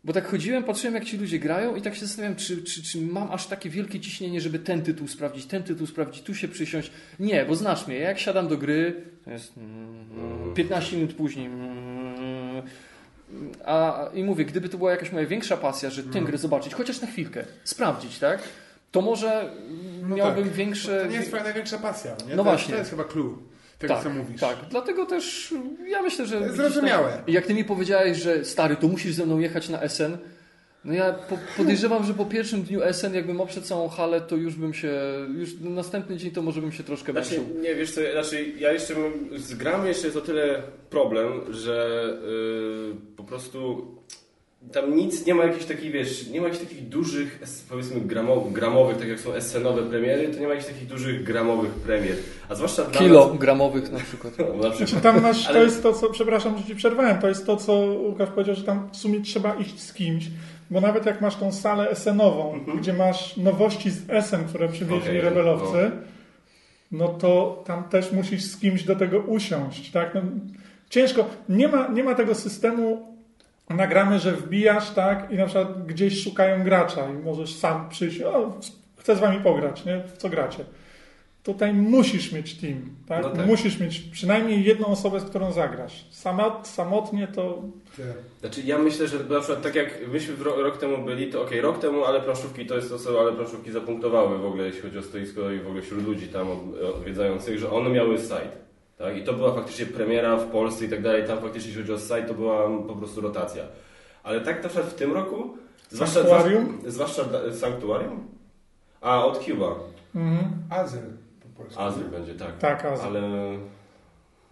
Bo 0.04 0.14
tak 0.14 0.28
chodziłem, 0.28 0.64
patrzyłem 0.64 0.96
jak 0.96 1.06
ci 1.06 1.18
ludzie 1.18 1.40
grają 1.40 1.76
i 1.76 1.82
tak 1.82 1.96
się 1.96 2.06
zastanawiam, 2.06 2.38
czy, 2.38 2.64
czy, 2.64 2.84
czy 2.84 3.02
mam 3.02 3.32
aż 3.32 3.48
takie 3.48 3.70
wielkie 3.70 4.00
ciśnienie, 4.00 4.42
żeby 4.42 4.60
ten 4.60 4.82
tytuł 4.82 5.08
sprawdzić, 5.08 5.46
ten 5.46 5.64
tytuł 5.64 5.88
sprawdzić, 5.88 6.24
tu 6.24 6.36
się 6.36 6.48
przysiąść. 6.48 6.92
Nie, 7.20 7.46
bo 7.46 7.56
znasz 7.56 7.88
mnie, 7.88 7.98
jak 7.98 8.20
siadam 8.20 8.48
do 8.48 8.58
gry, 8.58 9.02
to 9.26 9.32
jest 9.32 9.54
mm, 9.58 10.54
15 10.54 10.96
minut 10.96 11.14
później. 11.14 11.50
A, 13.66 14.10
I 14.14 14.24
mówię, 14.24 14.46
gdyby 14.46 14.70
to 14.70 14.78
była 14.78 14.92
jakaś 14.92 15.12
moja 15.12 15.26
większa 15.26 15.58
pasja, 15.58 15.90
że 15.90 16.04
tę 16.04 16.22
grę 16.22 16.38
zobaczyć, 16.38 16.74
chociaż 16.74 17.02
na 17.02 17.08
chwilkę, 17.08 17.44
sprawdzić, 17.64 18.20
tak? 18.20 18.40
To 18.92 19.02
może 19.02 19.52
No 20.02 20.16
miałbym 20.16 20.44
tak. 20.44 20.54
większe... 20.54 21.00
To 21.02 21.08
nie 21.12 21.16
jest 21.16 21.28
twoja 21.28 21.44
największa 21.44 21.78
pasja. 21.78 22.16
Nie? 22.28 22.36
No 22.36 22.44
to, 22.44 22.44
właśnie. 22.44 22.72
To 22.74 22.78
jest 22.80 22.90
chyba 22.92 23.04
clue 23.04 23.38
tego, 23.80 23.94
tak, 23.94 24.04
co 24.04 24.10
mówisz. 24.10 24.42
Tak, 24.42 24.56
dlatego 24.70 25.06
też 25.06 25.54
ja 25.88 26.02
myślę, 26.02 26.26
że. 26.26 26.36
Gdzieś 26.38 26.48
tam- 26.48 26.58
zrozumiałe. 26.58 27.24
Jak 27.28 27.46
ty 27.46 27.54
mi 27.54 27.64
powiedziałeś, 27.66 28.18
że 28.18 28.46
stary, 28.46 28.76
to 28.76 28.88
musisz 28.88 29.14
ze 29.16 29.26
mną 29.26 29.40
jechać 29.40 29.70
na 29.70 29.82
SN. 29.90 30.18
No 30.86 30.94
ja 30.94 31.14
po, 31.14 31.38
podejrzewam, 31.58 32.06
że 32.06 32.14
po 32.14 32.26
pierwszym 32.26 32.64
dniu 32.64 32.82
SN, 32.94 33.14
jakbym 33.14 33.42
obszedł 33.42 33.66
całą 33.68 33.90
halę, 33.90 34.22
to 34.22 34.36
już 34.36 34.56
bym 34.56 34.74
się. 34.74 34.92
Już 35.38 35.50
następny 35.60 36.18
dzień 36.18 36.32
to 36.32 36.42
może 36.42 36.62
bym 36.62 36.72
się 36.72 36.84
troszkę 36.84 37.12
Znaczy, 37.12 37.38
męczył. 37.38 37.62
nie, 37.62 37.76
wiesz 37.76 37.92
co, 37.92 38.02
znaczy 38.12 38.46
ja 38.60 38.72
jeszcze 38.72 38.94
mam, 38.96 39.40
z 39.40 39.54
grami 39.54 39.88
jeszcze 39.88 40.08
jest 40.08 40.18
o 40.18 40.22
tyle 40.22 40.62
problem, 40.90 41.32
że 41.50 42.04
yy, 42.90 42.96
po 43.18 43.24
prostu 43.24 43.86
tam 44.74 44.96
nic, 44.96 45.26
nie 45.26 45.36
ma 45.36 45.44
jakichś 45.46 45.66
takich, 45.66 45.92
wiesz, 45.92 46.28
nie 46.28 46.42
ma 46.42 46.48
jakichś 46.48 46.64
takich 46.64 46.90
dużych, 46.90 47.40
powiedzmy 47.70 48.02
gramowych, 48.02 48.54
gramowych, 48.54 48.98
tak 48.98 49.08
jak 49.08 49.20
są 49.20 49.34
SN-owe 49.34 49.84
premiery, 49.84 50.28
to 50.28 50.40
nie 50.40 50.48
ma 50.48 50.54
jakichś 50.54 50.72
takich 50.72 50.88
dużych 50.88 51.24
gramowych 51.24 51.72
premier. 51.72 52.16
A 52.50 52.56
zwłaszcza 52.56 52.84
dla 52.84 53.00
Kilogramowych 53.02 53.92
na 53.92 54.00
przykład. 54.00 54.34
no, 54.40 54.46
na 54.54 54.62
Znaczy 54.62 54.86
przykład. 54.86 55.04
tam 55.04 55.22
masz, 55.22 55.48
Ale- 55.48 55.60
to 55.60 55.64
jest 55.66 55.84
to, 55.84 55.94
co, 55.94 56.10
przepraszam, 56.10 56.58
że 56.58 56.64
ci 56.64 56.76
przerwałem, 56.76 57.20
to 57.22 57.28
jest 57.28 57.46
to, 57.46 57.58
co 57.58 57.74
Łukasz 57.84 58.30
powiedział, 58.30 58.56
że 58.56 58.64
tam 58.64 58.90
w 58.94 58.98
sumie 58.98 59.22
trzeba 59.22 59.56
iść 59.56 59.80
z 59.82 59.94
kimś, 59.94 60.26
bo 60.76 60.82
nawet 60.82 61.06
jak 61.06 61.22
masz 61.22 61.36
tą 61.36 61.52
salę 61.52 61.96
SN-ową, 61.96 62.60
gdzie 62.78 62.94
masz 62.94 63.38
nowości 63.38 63.92
z 63.92 64.26
SN, 64.26 64.46
które 64.48 64.68
przywieźli 64.68 65.10
Okej, 65.10 65.22
rebelowcy, 65.22 65.92
no 66.92 67.08
to 67.08 67.64
tam 67.68 67.84
też 67.84 68.12
musisz 68.12 68.44
z 68.44 68.58
kimś 68.58 68.84
do 68.84 68.96
tego 68.96 69.20
usiąść, 69.20 69.92
tak? 69.92 70.16
No, 70.16 70.22
ciężko, 70.90 71.26
nie 71.50 71.68
ma, 71.68 71.88
nie 71.88 72.04
ma 72.04 72.16
tego 72.16 72.36
systemu 72.36 73.16
nagramy, 73.70 74.20
że 74.20 74.32
wbijasz, 74.32 74.92
tak, 74.92 75.32
i 75.32 75.36
na 75.36 75.46
przykład 75.46 75.86
gdzieś 75.86 76.24
szukają 76.24 76.64
gracza 76.64 77.10
i 77.10 77.14
możesz 77.14 77.56
sam 77.56 77.90
przyjść, 77.90 78.22
o, 78.22 78.60
chcę 78.98 79.16
z 79.16 79.20
wami 79.20 79.40
pograć, 79.40 79.86
nie? 79.86 80.04
W 80.04 80.18
co 80.18 80.30
gracie? 80.30 80.66
Tutaj 81.46 81.74
musisz 81.74 82.32
mieć 82.32 82.58
team, 82.58 82.90
tak? 83.08 83.24
No 83.24 83.30
tak. 83.30 83.46
Musisz 83.46 83.80
mieć 83.80 84.00
przynajmniej 84.00 84.64
jedną 84.64 84.86
osobę, 84.88 85.20
z 85.20 85.24
którą 85.24 85.52
zagrasz. 85.52 86.06
Samot, 86.12 86.68
samotnie 86.68 87.28
to... 87.28 87.62
Tyle. 87.96 88.14
Znaczy 88.40 88.62
ja 88.62 88.78
myślę, 88.78 89.08
że 89.08 89.18
na 89.30 89.40
przykład 89.40 89.62
tak 89.62 89.76
jak 89.76 90.08
myśmy 90.12 90.36
rok 90.44 90.78
temu 90.78 91.06
byli, 91.06 91.32
to 91.32 91.42
okej, 91.42 91.62
rok 91.62 91.80
temu, 91.80 92.04
ale 92.06 92.22
planszówki 92.22 92.66
to 92.66 92.76
jest 92.76 92.90
to, 92.90 93.00
co 93.00 93.20
ale 93.22 93.34
planszówki 93.34 93.72
zapunktowały 93.72 94.38
w 94.38 94.46
ogóle, 94.46 94.64
jeśli 94.66 94.82
chodzi 94.82 94.98
o 94.98 95.02
stoisko 95.04 95.52
i 95.52 95.60
w 95.60 95.68
ogóle 95.68 95.82
wśród 95.82 96.06
ludzi 96.06 96.28
tam 96.28 96.48
od- 96.52 96.96
odwiedzających, 96.96 97.60
że 97.60 97.72
one 97.72 97.90
miały 97.90 98.18
site. 98.20 98.58
Tak? 98.98 99.18
I 99.18 99.24
to 99.24 99.34
była 99.34 99.54
faktycznie 99.54 99.86
premiera 99.86 100.38
w 100.38 100.46
Polsce 100.52 100.86
i 100.86 100.90
tak 100.90 101.02
dalej. 101.02 101.28
Tam 101.28 101.40
faktycznie, 101.42 101.70
jeśli 101.70 101.82
chodzi 101.84 101.94
o 101.94 102.00
site, 102.00 102.24
to 102.28 102.34
była 102.34 102.70
po 102.88 102.96
prostu 102.96 103.22
rotacja. 103.22 103.64
Ale 104.24 104.42
tak 104.42 104.64
na 104.64 104.70
przykład 104.70 104.92
w 104.92 104.96
tym 104.96 105.14
roku, 105.14 105.58
zwłaszcza, 105.90 106.14
Sanktuarium? 106.24 106.78
zwłaszcza 106.88 107.24
dla- 107.24 107.54
Sanktuarium? 107.54 108.28
A, 109.02 109.26
od 109.26 109.46
Cuba. 109.46 109.76
Mhm. 110.16 110.52
Azyl 110.70 111.02
po 111.58 111.64
polsku. 111.64 111.82
Azyl 111.82 112.04
będzie, 112.10 112.36
tak. 112.36 112.58
Tak, 112.58 112.86
Azyl. 112.86 113.08
Ale 113.08 113.22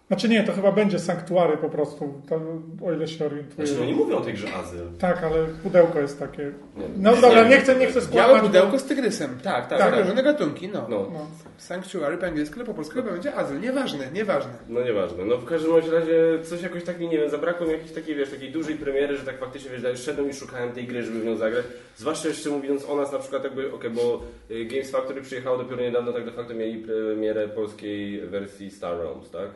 Znaczy 0.08 0.28
nie, 0.28 0.44
to 0.44 0.52
chyba 0.52 0.72
będzie 0.72 0.98
Sanktuary 0.98 1.56
po 1.56 1.68
prostu, 1.68 2.14
to, 2.28 2.40
o 2.86 2.92
ile 2.92 3.08
się 3.08 3.26
orientuję. 3.26 3.66
Znaczy, 3.66 3.80
no 3.80 3.86
nie 3.86 3.94
mówią 3.94 4.16
o 4.16 4.20
tej 4.20 4.34
grze 4.34 4.54
Azyl. 4.54 4.86
Tak, 4.98 5.22
ale 5.24 5.46
pudełko 5.62 6.00
jest 6.00 6.18
takie. 6.18 6.52
No 6.96 7.14
nie, 7.14 7.20
dobra, 7.20 7.42
nie, 7.44 7.48
nie 7.50 7.56
chcę, 7.60 7.76
nie 7.76 7.86
chcę 7.86 8.00
Białe 8.00 8.24
skłamać. 8.24 8.42
pudełko 8.42 8.78
z 8.78 8.84
tygrysem. 8.84 9.38
Tak, 9.42 9.68
tak, 9.68 9.78
Tak. 9.78 10.06
Różne 10.06 10.22
gatunki, 10.22 10.68
no. 10.68 10.86
No. 10.88 11.10
No. 11.12 11.26
Sanctuary 11.58 12.18
po 12.18 12.26
angielsku, 12.26 12.54
ale 12.56 12.64
po 12.64 12.74
polsku 12.74 12.94
chyba 12.94 13.12
będzie 13.12 13.34
azyl. 13.34 13.60
Nieważne, 13.60 14.10
nieważne. 14.12 14.52
No 14.68 14.82
nieważne. 14.82 15.24
No 15.24 15.36
w 15.36 15.44
każdym 15.44 15.72
razie 15.92 16.14
coś 16.42 16.62
jakoś 16.62 16.84
takiej, 16.84 17.08
nie 17.08 17.18
wiem, 17.18 17.30
zabrakło 17.30 17.66
mi 17.66 17.72
jakiejś 17.72 17.92
takiej, 17.92 18.14
wiesz, 18.14 18.30
takiej 18.30 18.52
dużej 18.52 18.74
premiery, 18.76 19.16
że 19.16 19.24
tak 19.24 19.38
faktycznie, 19.38 19.70
wiesz, 19.70 19.82
dalej 19.82 19.98
szedłem 19.98 20.30
i 20.30 20.34
szukałem 20.34 20.72
tej 20.72 20.86
gry, 20.86 21.02
żeby 21.02 21.20
w 21.20 21.24
nią 21.24 21.36
zagrać. 21.36 21.64
Zwłaszcza 21.96 22.28
jeszcze 22.28 22.50
mówiąc 22.50 22.84
o 22.84 22.96
nas 22.96 23.12
na 23.12 23.18
przykład 23.18 23.44
jakby, 23.44 23.72
okej, 23.72 23.90
bo 23.90 24.22
y, 24.50 24.64
Games 24.64 24.90
Factory 24.90 25.22
przyjechało 25.22 25.58
dopiero 25.58 25.82
niedawno, 25.82 26.12
tak 26.12 26.24
de 26.24 26.32
facto 26.32 26.54
mieli 26.54 26.78
premierę 26.84 27.48
polskiej 27.48 28.20
wersji 28.20 28.70
Star 28.70 28.98
Realms, 28.98 29.30
tak? 29.30 29.48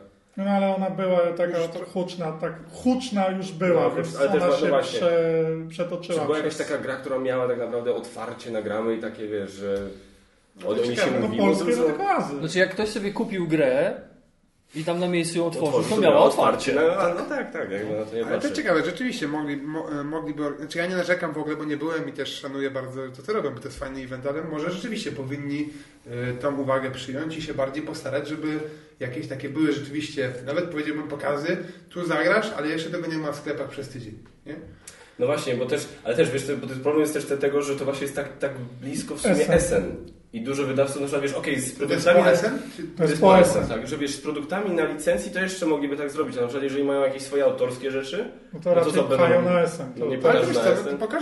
No 0.45 0.51
ale 0.51 0.75
ona 0.75 0.89
była 0.89 1.19
taka 1.37 1.57
huczna, 1.93 2.31
tak 2.31 2.53
huczna 2.71 3.27
już 3.29 3.51
była, 3.51 3.81
No, 3.81 3.91
więc 3.91 4.15
ale 4.15 4.29
też 4.29 4.41
ona 4.41 4.47
no 4.51 4.57
się 4.57 4.67
właśnie. 4.67 4.99
prze, 4.99 5.09
Czy 5.63 5.69
przetoczyła. 5.69 6.25
była 6.25 6.37
jakaś 6.37 6.53
przez- 6.55 6.67
taka 6.67 6.81
gra, 6.83 6.95
która 6.95 7.17
miała 7.19 7.47
tak 7.47 7.59
naprawdę 7.59 7.93
otwarcie 7.93 8.51
nagramy 8.51 8.95
i 8.95 8.99
takie, 9.01 9.27
wiesz, 9.27 9.51
że 9.51 9.77
o 10.65 10.73
to 10.75 10.85
niej 10.85 10.95
się 10.95 11.11
No 11.21 11.27
mówiło, 11.27 11.45
polskie 11.45 11.73
to 11.97 12.09
Azyl. 12.09 12.39
Znaczy 12.39 12.59
jak 12.59 12.69
ktoś 12.71 12.89
sobie 12.89 13.11
kupił 13.11 13.47
grę 13.47 13.93
i 14.75 14.83
tam 14.83 14.99
na 14.99 15.07
miejscu 15.07 15.37
ją 15.37 15.45
otworzył, 15.45 15.67
otworzył, 15.67 15.95
to 15.95 16.01
miała 16.01 16.19
otwarcie. 16.19 16.75
No, 16.75 16.81
no 17.15 17.25
tak, 17.29 17.53
tak, 17.53 17.71
jakby 17.71 17.93
na 17.97 18.05
to 18.05 18.15
nie 18.15 18.25
Ale 18.25 18.41
to 18.41 18.51
ciekawe, 18.51 18.85
rzeczywiście 18.85 19.27
mogli, 19.27 19.57
mo, 19.57 19.99
e, 19.99 20.03
mogliby. 20.03 20.43
Znaczy 20.57 20.77
ja 20.77 20.87
nie 20.87 20.95
narzekam 20.95 21.33
w 21.33 21.37
ogóle, 21.37 21.55
bo 21.55 21.65
nie 21.65 21.77
byłem 21.77 22.09
i 22.09 22.13
też 22.13 22.39
szanuję 22.39 22.71
bardzo 22.71 23.01
to, 23.15 23.21
co 23.21 23.33
robią, 23.33 23.49
bo 23.53 23.59
to 23.59 23.67
jest 23.67 23.79
fajny 23.79 24.01
event, 24.01 24.25
ale 24.27 24.43
może 24.43 24.71
rzeczywiście 24.71 25.11
powinni 25.11 25.69
e, 26.07 26.33
tą 26.33 26.57
uwagę 26.57 26.91
przyjąć 26.91 27.37
i 27.37 27.41
się 27.41 27.53
bardziej 27.53 27.83
postarać, 27.83 28.27
żeby 28.27 28.59
jakieś 28.99 29.27
takie 29.27 29.49
były 29.49 29.71
rzeczywiście, 29.71 30.33
nawet 30.45 30.65
powiedziałbym 30.65 31.07
pokazy, 31.07 31.57
tu 31.89 32.05
zagrasz, 32.05 32.51
ale 32.57 32.67
jeszcze 32.67 32.89
tego 32.89 33.07
nie 33.07 33.17
ma 33.17 33.31
w 33.31 33.35
sklepach 33.35 33.69
przez 33.69 33.89
tydzień. 33.89 34.13
Nie? 34.45 34.55
No 35.19 35.25
właśnie, 35.25 35.55
bo 35.55 35.65
też, 35.65 35.87
ale 36.03 36.15
też 36.15 36.31
wiesz, 36.31 36.43
bo 36.61 36.67
problem 36.67 37.01
jest 37.01 37.13
też 37.13 37.25
te- 37.25 37.37
tego, 37.37 37.61
że 37.61 37.75
to 37.75 37.85
właśnie 37.85 38.03
jest 38.03 38.15
tak, 38.15 38.37
tak 38.37 38.51
blisko 38.81 39.15
w 39.15 39.21
sumie 39.21 39.33
Essen. 39.33 39.55
Essen. 39.55 40.18
I 40.33 40.41
dużo 40.41 40.63
wydawców, 40.63 40.95
na 40.95 41.01
przykład 41.07 41.21
wiesz, 41.23 41.33
okej, 41.33 41.59
z 41.59 41.77
To 41.77 41.83
jest 41.83 42.05
produktami... 42.05 42.23
po 42.23 42.29
Essen? 42.29 42.59
Czy- 42.77 42.83
To 42.97 43.03
jest 43.03 43.21
po 43.21 43.39
Essen. 43.39 43.67
tak, 43.67 43.87
że 43.87 43.97
wiesz, 43.97 44.11
z 44.15 44.21
produktami 44.21 44.71
na 44.75 44.83
licencji 44.85 45.31
to 45.31 45.39
jeszcze 45.39 45.65
mogliby 45.65 45.97
tak 45.97 46.09
zrobić, 46.11 46.35
na 46.35 46.41
przykład 46.41 46.63
jeżeli 46.63 46.83
mają 46.83 47.01
jakieś 47.01 47.21
swoje 47.23 47.43
autorskie 47.45 47.91
rzeczy, 47.91 48.31
No 48.53 48.59
to 48.59 48.69
No 48.75 48.81
to 48.81 48.91
raczej 48.91 49.03
pchają 49.17 49.41
na 49.41 49.63
SN. 49.67 49.83
no 49.97 50.05
nie 50.05 50.17
To 50.17 50.29
Ale 50.29 50.39
wiesz 50.45 50.55
na 50.55 50.63
co, 50.63 50.69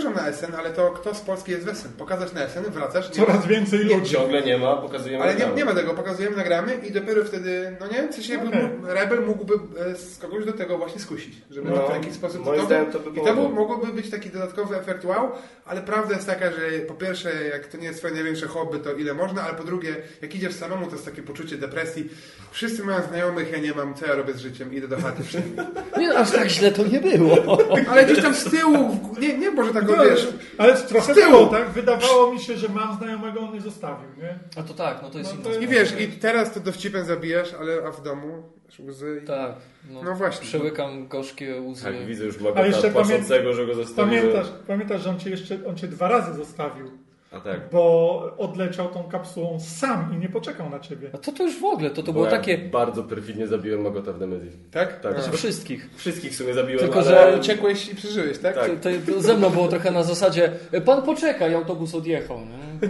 no, 0.04 0.10
na 0.10 0.28
Essen, 0.28 0.52
ale 0.58 0.70
to 0.70 0.90
kto 0.90 1.14
z 1.14 1.20
Polski 1.20 1.52
jest 1.52 1.64
w 1.64 1.68
Essen? 1.68 1.92
Pokazać 1.98 2.32
na 2.32 2.40
Essen, 2.44 2.64
wracasz, 2.64 3.08
nie 3.08 3.14
Coraz 3.26 3.46
więcej 3.46 3.78
ludzi. 3.84 4.10
ciągle 4.14 4.42
nie 4.42 4.58
ma, 4.58 4.76
pokazujemy 4.76 5.24
Ale 5.24 5.34
nie, 5.34 5.46
nie 5.56 5.64
ma 5.64 5.74
tego, 5.74 5.94
pokazujemy, 5.94 6.36
nagramy 6.36 6.74
i 6.88 6.92
dopiero 6.92 7.24
wtedy, 7.24 7.76
no 7.80 7.86
nie, 7.86 8.08
coś 8.08 8.28
jakby 8.28 8.48
Okej. 8.48 8.62
mógł- 8.62 8.86
Rebel 8.86 9.26
mógłby 9.26 9.54
e, 9.80 9.94
z 9.96 10.18
kogoś 10.18 10.44
do 10.44 10.52
tego 10.52 10.78
właśnie 10.78 11.00
skusić, 11.00 11.34
żeby 11.50 11.70
No, 11.70 11.88
w 11.88 11.94
jakiś 11.94 12.12
sposób 12.12 12.44
moim 12.44 12.60
to 12.60 12.66
zdaniem 12.66 12.92
to 12.92 12.98
by 13.00 13.10
I 13.10 13.14
to 13.14 13.20
pomogło. 13.24 13.48
mogłoby 13.48 13.92
być 13.92 14.10
taki 14.10 14.30
dodatkowy 14.30 14.76
efekt 14.76 15.04
wow, 15.04 15.30
ale 15.66 15.82
prawda 15.82 16.14
jest 16.14 16.26
taka, 16.26 16.50
że 16.52 16.58
po 16.88 16.94
pierwsze, 16.94 17.30
jak 17.44 17.66
to 17.66 17.78
nie 17.78 17.86
jest 17.86 17.98
twoje 17.98 18.14
największe 18.14 18.46
hobby, 18.46 18.78
to 18.78 18.94
ile 18.98 19.14
można, 19.14 19.42
ale 19.42 19.54
po 19.54 19.64
drugie, 19.64 19.96
jak 20.22 20.34
idziesz 20.34 20.52
samemu, 20.54 20.86
to 20.86 20.92
jest 20.92 21.04
takie 21.04 21.22
poczucie 21.22 21.56
depresji. 21.58 22.10
Wszyscy 22.50 22.84
mają 22.84 23.02
znajomych, 23.02 23.52
ja 23.52 23.58
nie 23.58 23.72
mam, 23.74 23.94
co 23.94 24.06
ja 24.06 24.14
robię 24.14 24.32
z 24.34 24.38
życiem, 24.40 24.74
idę 24.74 24.88
do 24.88 24.96
chaty 25.00 25.24
wszędzie. 25.24 25.64
Nie, 25.98 26.14
aż 26.18 26.30
tak 26.30 26.48
źle 26.48 26.72
to 26.72 26.86
nie 26.86 27.00
było. 27.00 27.58
Ale 27.90 28.04
gdzieś 28.04 28.22
tam 28.22 28.34
z 28.34 28.44
tyłu, 28.50 28.98
nie, 29.20 29.38
nie, 29.38 29.50
może 29.50 29.72
tak, 29.74 29.84
No, 29.88 30.04
wiesz, 30.04 30.28
ale 30.58 30.76
trochę 30.76 31.12
z 31.12 31.16
tyłu. 31.16 31.30
było, 31.30 31.46
tak? 31.46 31.68
Wydawało 31.70 32.32
mi 32.32 32.40
się, 32.40 32.56
że 32.56 32.68
mam 32.68 32.98
znajomego, 32.98 33.40
on 33.40 33.54
nie 33.54 33.60
zostawił, 33.60 34.08
nie? 34.22 34.38
A 34.56 34.62
to 34.62 34.74
tak, 34.74 34.98
no 35.02 35.10
to 35.10 35.18
jest 35.18 35.30
No 35.30 35.40
inna 35.40 35.54
to 35.58 35.60
i 35.60 35.66
wiesz, 35.68 36.00
i 36.00 36.08
teraz 36.08 36.52
to 36.52 36.60
dowcipem 36.60 37.04
zabijasz, 37.04 37.54
ale 37.60 37.82
a 37.86 37.90
w 37.90 38.02
domu 38.02 38.42
masz 38.66 38.80
łzy 38.80 39.20
i... 39.24 39.26
Tak, 39.26 39.52
no, 39.90 40.02
No 40.02 40.14
właśnie. 40.14 40.46
przełykam 40.46 41.08
gorzkie 41.08 41.60
łzy. 41.60 41.84
Tak, 41.84 42.06
widzę 42.06 42.24
już 42.24 42.36
A 42.36 42.42
Magota 42.42 42.66
jeszcze 42.66 42.90
płaczącego, 42.90 43.52
że 43.52 43.66
go 43.66 43.74
zostawiłem. 43.74 44.20
Pamiętasz, 44.26 44.52
pamiętasz, 44.66 45.02
że 45.02 45.10
on 45.10 45.18
cię 45.20 45.30
jeszcze 45.30 45.58
on 45.66 45.76
cię 45.76 45.88
dwa 45.88 46.08
razy 46.08 46.34
zostawił, 46.34 46.90
tak. 47.30 47.60
bo 47.72 48.34
odleciał 48.38 48.88
tą 48.88 49.04
kapsułą 49.04 49.60
sam 49.60 50.14
i 50.14 50.18
nie 50.18 50.28
poczekał 50.28 50.70
na 50.70 50.80
ciebie. 50.80 51.10
A 51.14 51.18
to 51.18 51.32
to 51.32 51.42
już 51.42 51.60
w 51.60 51.64
ogóle, 51.64 51.90
to 51.90 51.96
to 51.96 52.06
Bo 52.06 52.12
było 52.12 52.24
ja 52.24 52.30
takie... 52.30 52.58
Bardzo 52.58 53.02
perfidnie 53.02 53.46
zabiłem 53.46 53.80
Magota 53.82 54.12
w 54.12 54.20
Nemesis. 54.20 54.54
Tak? 54.70 55.00
Tak. 55.00 55.14
Znaczy 55.20 55.36
wszystkich. 55.36 55.90
Wszystkich 55.96 56.32
w 56.32 56.36
sumie 56.36 56.54
zabiłem, 56.54 56.78
Tylko, 56.78 56.98
ale... 56.98 57.32
że 57.32 57.38
Uciekłeś 57.40 57.88
i 57.92 57.94
przeżyłeś, 57.96 58.38
tak? 58.38 58.54
Tak. 58.54 58.70
To, 58.80 59.12
to, 59.12 59.20
ze 59.20 59.36
mną 59.36 59.50
było 59.50 59.68
trochę 59.68 59.90
na 59.90 60.02
zasadzie, 60.02 60.52
pan 60.84 61.02
poczeka 61.02 61.48
i 61.48 61.54
autobus 61.54 61.94
odjechał. 61.94 62.38
Nie? 62.40 62.88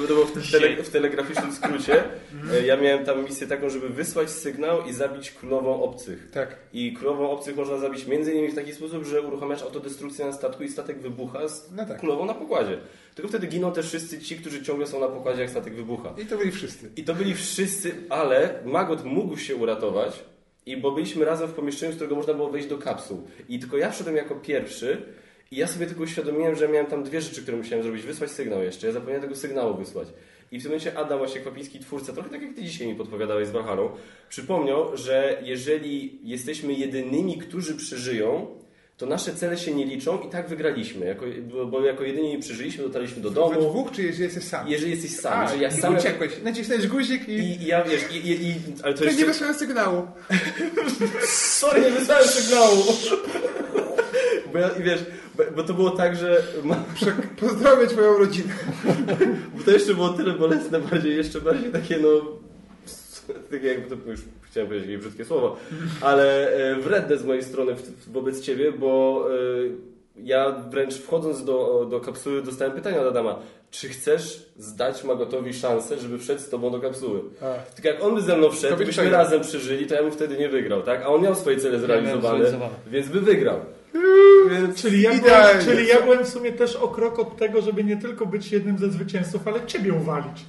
Bo 0.00 0.06
to 0.06 0.14
było 0.14 0.26
w, 0.26 0.30
w, 0.36 0.52
tele, 0.52 0.82
w 0.82 0.90
telegraficznym 0.90 1.52
skrócie. 1.52 2.04
E, 2.52 2.66
Ja 2.66 2.76
miałem 2.76 3.04
tam 3.04 3.24
misję 3.24 3.46
taką, 3.46 3.70
żeby 3.70 3.88
wysłać 3.88 4.30
sygnał 4.30 4.84
i 4.86 4.92
zabić 4.92 5.30
królową 5.30 5.82
obcych. 5.82 6.30
Tak. 6.30 6.56
I 6.72 6.92
królową 6.92 7.30
obcych 7.30 7.56
można 7.56 7.78
zabić 7.78 8.06
między 8.06 8.32
innymi 8.32 8.48
w 8.48 8.54
taki 8.54 8.72
sposób, 8.72 9.04
że 9.04 9.22
uruchamiasz 9.22 9.62
autodestrukcję 9.62 10.26
na 10.26 10.32
statku 10.32 10.62
i 10.62 10.68
statek 10.68 10.98
wybucha 11.00 11.48
z 11.48 11.70
No 11.72 11.86
tak. 11.86 11.98
królową 12.00 12.26
na 12.26 12.34
pokładzie. 12.34 12.78
Tylko 13.14 13.29
wtedy 13.30 13.46
giną 13.46 13.72
też 13.72 13.86
wszyscy 13.86 14.20
ci, 14.20 14.36
którzy 14.36 14.62
ciągle 14.62 14.86
są 14.86 15.00
na 15.00 15.08
pokładzie, 15.08 15.40
jak 15.40 15.50
statek 15.50 15.74
wybucha. 15.74 16.14
I 16.18 16.26
to 16.26 16.38
byli 16.38 16.50
wszyscy. 16.50 16.90
I 16.96 17.04
to 17.04 17.14
byli 17.14 17.34
wszyscy, 17.34 17.94
ale 18.08 18.62
Magot 18.64 19.04
mógł 19.04 19.36
się 19.36 19.56
uratować, 19.56 20.24
i 20.66 20.76
bo 20.76 20.90
byliśmy 20.90 21.24
razem 21.24 21.48
w 21.48 21.52
pomieszczeniu, 21.52 21.92
z 21.92 21.94
którego 21.94 22.16
można 22.16 22.34
było 22.34 22.50
wejść 22.50 22.68
do 22.68 22.78
kapsuł. 22.78 23.22
I 23.48 23.58
tylko 23.58 23.76
ja 23.76 23.90
wszedłem 23.90 24.16
jako 24.16 24.34
pierwszy 24.34 25.02
i 25.50 25.56
ja 25.56 25.66
sobie 25.66 25.86
tylko 25.86 26.02
uświadomiłem, 26.02 26.54
że 26.54 26.68
miałem 26.68 26.86
tam 26.86 27.04
dwie 27.04 27.20
rzeczy, 27.20 27.42
które 27.42 27.56
musiałem 27.56 27.82
zrobić. 27.82 28.02
Wysłać 28.02 28.30
sygnał 28.30 28.62
jeszcze. 28.62 28.86
Ja 28.86 28.92
zapomniałem 28.92 29.22
tego 29.22 29.36
sygnału 29.36 29.76
wysłać. 29.76 30.08
I 30.52 30.58
w 30.58 30.62
tym 30.62 30.70
momencie 30.70 30.98
Adam, 30.98 31.18
właśnie 31.18 31.40
Kwapiński, 31.40 31.78
twórca, 31.78 32.12
trochę 32.12 32.28
tak 32.28 32.42
jak 32.42 32.54
Ty 32.54 32.62
dzisiaj 32.62 32.88
mi 32.88 32.94
podpowiadałeś 32.94 33.48
z 33.48 33.50
Valhalla, 33.50 33.82
przypomniał, 34.28 34.96
że 34.96 35.42
jeżeli 35.42 36.18
jesteśmy 36.22 36.72
jedynymi, 36.72 37.38
którzy 37.38 37.76
przeżyją, 37.76 38.46
to 39.00 39.06
nasze 39.06 39.34
cele 39.34 39.58
się 39.58 39.74
nie 39.74 39.86
liczą 39.86 40.20
i 40.20 40.30
tak 40.30 40.48
wygraliśmy. 40.48 41.06
Jako, 41.06 41.26
bo- 41.70 41.84
jako 41.84 42.04
jedyni 42.04 42.38
przeżyliśmy, 42.38 42.84
dotarliśmy 42.84 43.22
do 43.22 43.28
We 43.28 43.34
domu. 43.34 43.70
dwóch, 43.70 43.92
czy 43.92 44.02
jeżeli 44.02 44.24
jesteś 44.24 44.44
sam? 44.44 44.68
Jeżeli 44.68 44.90
jesteś 44.90 45.16
sam, 45.16 45.38
A, 45.38 45.42
jeżeli 45.42 45.62
ja 45.62 45.68
i 45.68 45.72
sam... 45.72 45.96
uciekłeś. 45.96 46.32
Nacisnąłeś 46.44 46.86
guzik 46.86 47.28
i... 47.28 47.32
I, 47.32 47.62
i 47.62 47.66
ja 47.66 47.84
wiesz, 47.84 48.02
i, 48.12 48.16
i, 48.16 48.48
i, 48.48 48.54
ale 48.82 48.94
to 48.94 49.04
To 49.04 49.12
nie 49.12 49.26
wysłałem 49.26 49.56
sygnału. 49.56 50.06
Sorry, 51.60 51.80
nie 51.80 51.90
wysłałem 51.90 52.24
sygnału. 52.28 52.82
Bo 54.52 54.58
ja, 54.58 54.70
wiesz, 54.70 55.00
bo, 55.56 55.62
to 55.62 55.74
było 55.74 55.90
tak, 55.90 56.16
że... 56.16 56.42
Pozdrowię 57.40 57.86
twoją 57.86 58.18
rodzinę. 58.18 58.54
bo 59.56 59.64
to 59.64 59.70
jeszcze 59.70 59.94
było 59.94 60.08
tyle 60.08 60.34
bolesne, 60.34 60.80
bardziej, 60.80 61.16
jeszcze 61.16 61.40
bardziej 61.40 61.72
takie, 61.72 61.98
no... 61.98 62.08
Takie 63.50 63.66
jakby 63.66 63.96
to 63.96 64.10
już 64.10 64.20
chciałem 64.50 64.68
powiedzieć 64.68 64.90
jakieś 64.90 65.04
brzydkie 65.06 65.24
słowo, 65.24 65.56
ale 66.00 66.52
e, 66.52 66.74
wredne 66.74 67.16
z 67.16 67.24
mojej 67.24 67.42
strony 67.42 67.74
wobec 68.06 68.40
ciebie, 68.40 68.72
bo 68.72 69.24
e, 69.30 69.90
ja 70.16 70.50
wręcz 70.50 70.94
wchodząc 70.94 71.44
do, 71.44 71.86
do 71.90 72.00
kapsuły 72.00 72.42
dostałem 72.42 72.72
pytania 72.72 73.00
od 73.00 73.06
Adama, 73.06 73.38
czy 73.70 73.88
chcesz 73.88 74.46
zdać 74.56 75.04
Magotowi 75.04 75.54
szansę, 75.54 75.98
żeby 75.98 76.18
wszedł 76.18 76.40
z 76.40 76.48
tobą 76.48 76.70
do 76.70 76.80
kapsuły? 76.80 77.20
Tylko 77.74 77.88
jak 77.88 78.04
on 78.04 78.14
by 78.14 78.22
ze 78.22 78.36
mną 78.36 78.50
wszedł, 78.50 78.76
byś 78.76 78.86
byśmy 78.86 79.10
razem 79.10 79.40
przeżyli, 79.40 79.86
to 79.86 79.94
ja 79.94 80.02
bym 80.02 80.12
wtedy 80.12 80.38
nie 80.38 80.48
wygrał, 80.48 80.82
tak? 80.82 81.02
A 81.02 81.06
on 81.06 81.22
miał 81.22 81.34
swoje 81.34 81.56
cele 81.56 81.78
zrealizowane, 81.78 82.38
zrealizowane. 82.38 82.74
więc 82.86 83.08
by 83.08 83.20
wygrał. 83.20 83.60
Więc 84.50 84.82
Czyli 84.82 85.02
ja, 85.02 85.10
byłem, 85.10 85.64
czyli 85.64 85.86
ja 85.86 86.02
byłem 86.02 86.24
w 86.24 86.28
sumie 86.28 86.52
też 86.52 86.76
o 86.76 86.88
krok 86.88 87.18
od 87.18 87.36
tego, 87.36 87.62
żeby 87.62 87.84
nie 87.84 87.96
tylko 87.96 88.26
być 88.26 88.52
jednym 88.52 88.78
ze 88.78 88.90
zwycięzców, 88.90 89.48
ale 89.48 89.66
ciebie 89.66 89.92
uwalić. 89.92 90.44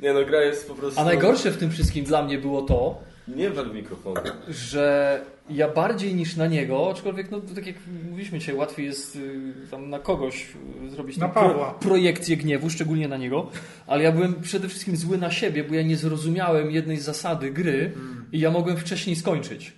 nie 0.00 0.12
no, 0.12 0.24
gra 0.24 0.42
jest 0.42 0.68
po 0.68 0.74
prostu... 0.74 1.00
A 1.00 1.04
najgorsze 1.04 1.50
w 1.50 1.56
tym 1.56 1.70
wszystkim 1.70 2.04
dla 2.04 2.22
mnie 2.22 2.38
było 2.38 2.62
to, 2.62 2.98
Nie 3.28 3.50
wal 3.50 3.74
mikrofonu. 3.74 4.20
że 4.48 5.20
ja 5.50 5.68
bardziej 5.68 6.14
niż 6.14 6.36
na 6.36 6.46
niego, 6.46 6.90
aczkolwiek 6.90 7.30
no 7.30 7.40
tak 7.54 7.66
jak 7.66 7.76
mówiliśmy 8.10 8.38
dzisiaj, 8.38 8.54
łatwiej 8.54 8.86
jest 8.86 9.16
y, 9.16 9.52
tam 9.70 9.90
na 9.90 9.98
kogoś 9.98 10.46
y, 10.86 10.90
zrobić 10.90 11.16
Na 11.16 11.28
Pawła. 11.28 11.74
projekcję 11.74 12.36
gniewu, 12.36 12.70
szczególnie 12.70 13.08
na 13.08 13.16
niego, 13.16 13.50
ale 13.86 14.02
ja 14.02 14.12
byłem 14.12 14.34
przede 14.42 14.68
wszystkim 14.68 14.96
zły 14.96 15.18
na 15.18 15.30
siebie, 15.30 15.64
bo 15.64 15.74
ja 15.74 15.82
nie 15.82 15.96
zrozumiałem 15.96 16.70
jednej 16.70 16.96
zasady 16.96 17.50
gry 17.50 17.92
i 18.32 18.40
ja 18.40 18.50
mogłem 18.50 18.76
wcześniej 18.76 19.16
skończyć. 19.16 19.72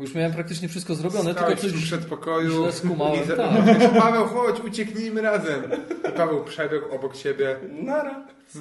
Bo 0.00 0.04
już 0.04 0.14
miałem 0.14 0.32
praktycznie 0.32 0.68
wszystko 0.68 0.94
zrobione, 0.94 1.32
Stałeś 1.32 1.60
tylko 1.60 1.72
w 1.76 1.80
coś 1.80 1.84
przedpokoju. 1.84 2.50
źle 2.62 2.72
skumałem. 2.72 3.24
i 3.24 3.26
za- 3.26 3.36
Tak. 3.36 3.50
Paweł, 4.02 4.26
chodź, 4.26 4.60
ucieknijmy 4.60 5.22
razem. 5.22 5.62
I 6.08 6.12
Paweł 6.16 6.44
przebiegł 6.44 6.94
obok 6.94 7.16
ciebie. 7.16 7.56
Nara. 7.72 8.26
Co? 8.48 8.58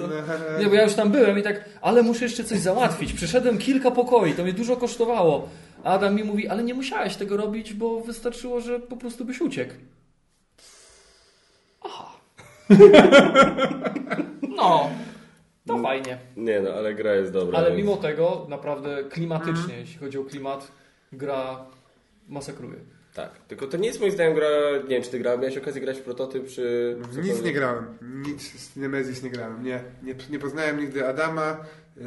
Nie, 0.60 0.66
bo 0.68 0.74
ja 0.76 0.84
już 0.84 0.94
tam 0.94 1.12
byłem 1.12 1.40
i 1.40 1.44
tak, 1.44 1.66
ale 1.82 2.04
muszę 2.04 2.26
jeszcze 2.26 2.44
coś 2.44 2.60
załatwić. 2.60 3.14
Przeszedłem 3.14 3.58
kilka 3.58 3.92
pokoi, 3.92 4.34
to 4.34 4.44
mnie 4.44 4.54
dużo 4.54 4.78
kosztowało. 4.78 5.50
A 5.84 5.94
Adam 5.94 6.16
mi 6.16 6.24
mówi, 6.24 6.48
ale 6.48 6.64
nie 6.64 6.74
musiałeś 6.74 7.16
tego 7.16 7.38
robić, 7.38 7.74
bo 7.74 8.02
wystarczyło, 8.02 8.62
że 8.62 8.80
po 8.80 8.98
prostu 8.98 9.26
byś 9.26 9.42
uciekł. 9.42 9.74
Aha. 11.82 12.12
No, 14.56 14.90
to 15.68 15.78
fajnie. 15.78 16.18
Nie 16.38 16.62
no, 16.62 16.70
ale 16.70 16.94
gra 16.94 17.14
jest 17.14 17.32
dobra. 17.34 17.58
Ale 17.60 17.68
więc- 17.72 17.78
mimo 17.82 17.98
tego, 17.98 18.46
naprawdę 18.50 19.04
klimatycznie, 19.04 19.76
jeśli 19.78 19.98
chodzi 20.00 20.18
o 20.18 20.24
klimat, 20.24 20.72
gra 21.12 21.66
masakruje. 22.28 22.76
Tak, 23.14 23.30
tylko 23.48 23.68
to 23.68 23.78
nie 23.78 23.88
jest 23.88 24.00
moim 24.00 24.12
zdaniem 24.12 24.34
gra, 24.36 24.48
nie 24.84 24.90
wiem 24.90 25.04
czy 25.04 25.10
ty 25.10 25.20
grałeś, 25.20 25.42
miałeś 25.42 25.58
okazję 25.58 25.82
grać 25.82 25.98
w 25.98 26.02
prototyp, 26.02 26.48
czy... 26.48 26.96
Nic 27.24 27.44
nie 27.44 27.54
grałem. 27.54 27.86
Nic 28.28 28.60
z 28.60 28.76
Nemesis 28.76 29.24
nie 29.24 29.30
grałem. 29.30 29.64
Nie, 29.64 29.84
nie, 30.04 30.16
nie 30.30 30.40
poznałem 30.40 30.80
nigdy 30.80 31.08
Adama. 31.08 31.58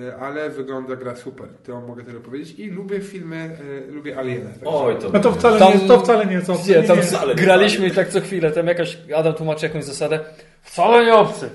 e, 0.08 0.16
ale 0.16 0.50
wygląda 0.50 0.96
gra 0.96 1.16
super. 1.16 1.48
To 1.66 1.80
mogę 1.80 2.04
tyle 2.04 2.20
powiedzieć. 2.20 2.58
I 2.58 2.70
lubię 2.70 3.00
filmy, 3.00 3.56
e, 3.88 3.90
lubię 3.92 4.18
Aliena. 4.18 4.50
także- 4.50 4.66
Oj, 4.66 4.98
to 4.98 5.10
No 5.12 5.20
to 5.20 5.32
wcale, 5.32 5.58
Tam- 5.58 5.72
nie, 5.82 5.88
to 5.88 6.00
wcale 6.00 6.26
nie 6.26 6.32
jest 6.32 6.50
obce. 6.50 6.70
Nie, 6.72 6.80
Nie, 6.80 6.88
tam 6.88 6.96
nie. 6.96 7.02
wcale 7.02 7.34
nie 7.34 7.42
graliśmy 7.42 7.86
i 7.86 7.90
tak 7.90 8.08
co 8.08 8.20
chwilę, 8.20 8.50
tam 8.50 8.66
jakaś, 8.66 8.98
Adam 9.16 9.34
tłumaczy 9.34 9.66
jakąś 9.66 9.84
zasadę, 9.84 10.20
wcale 10.62 11.04
nie 11.06 11.14
obcy, 11.14 11.50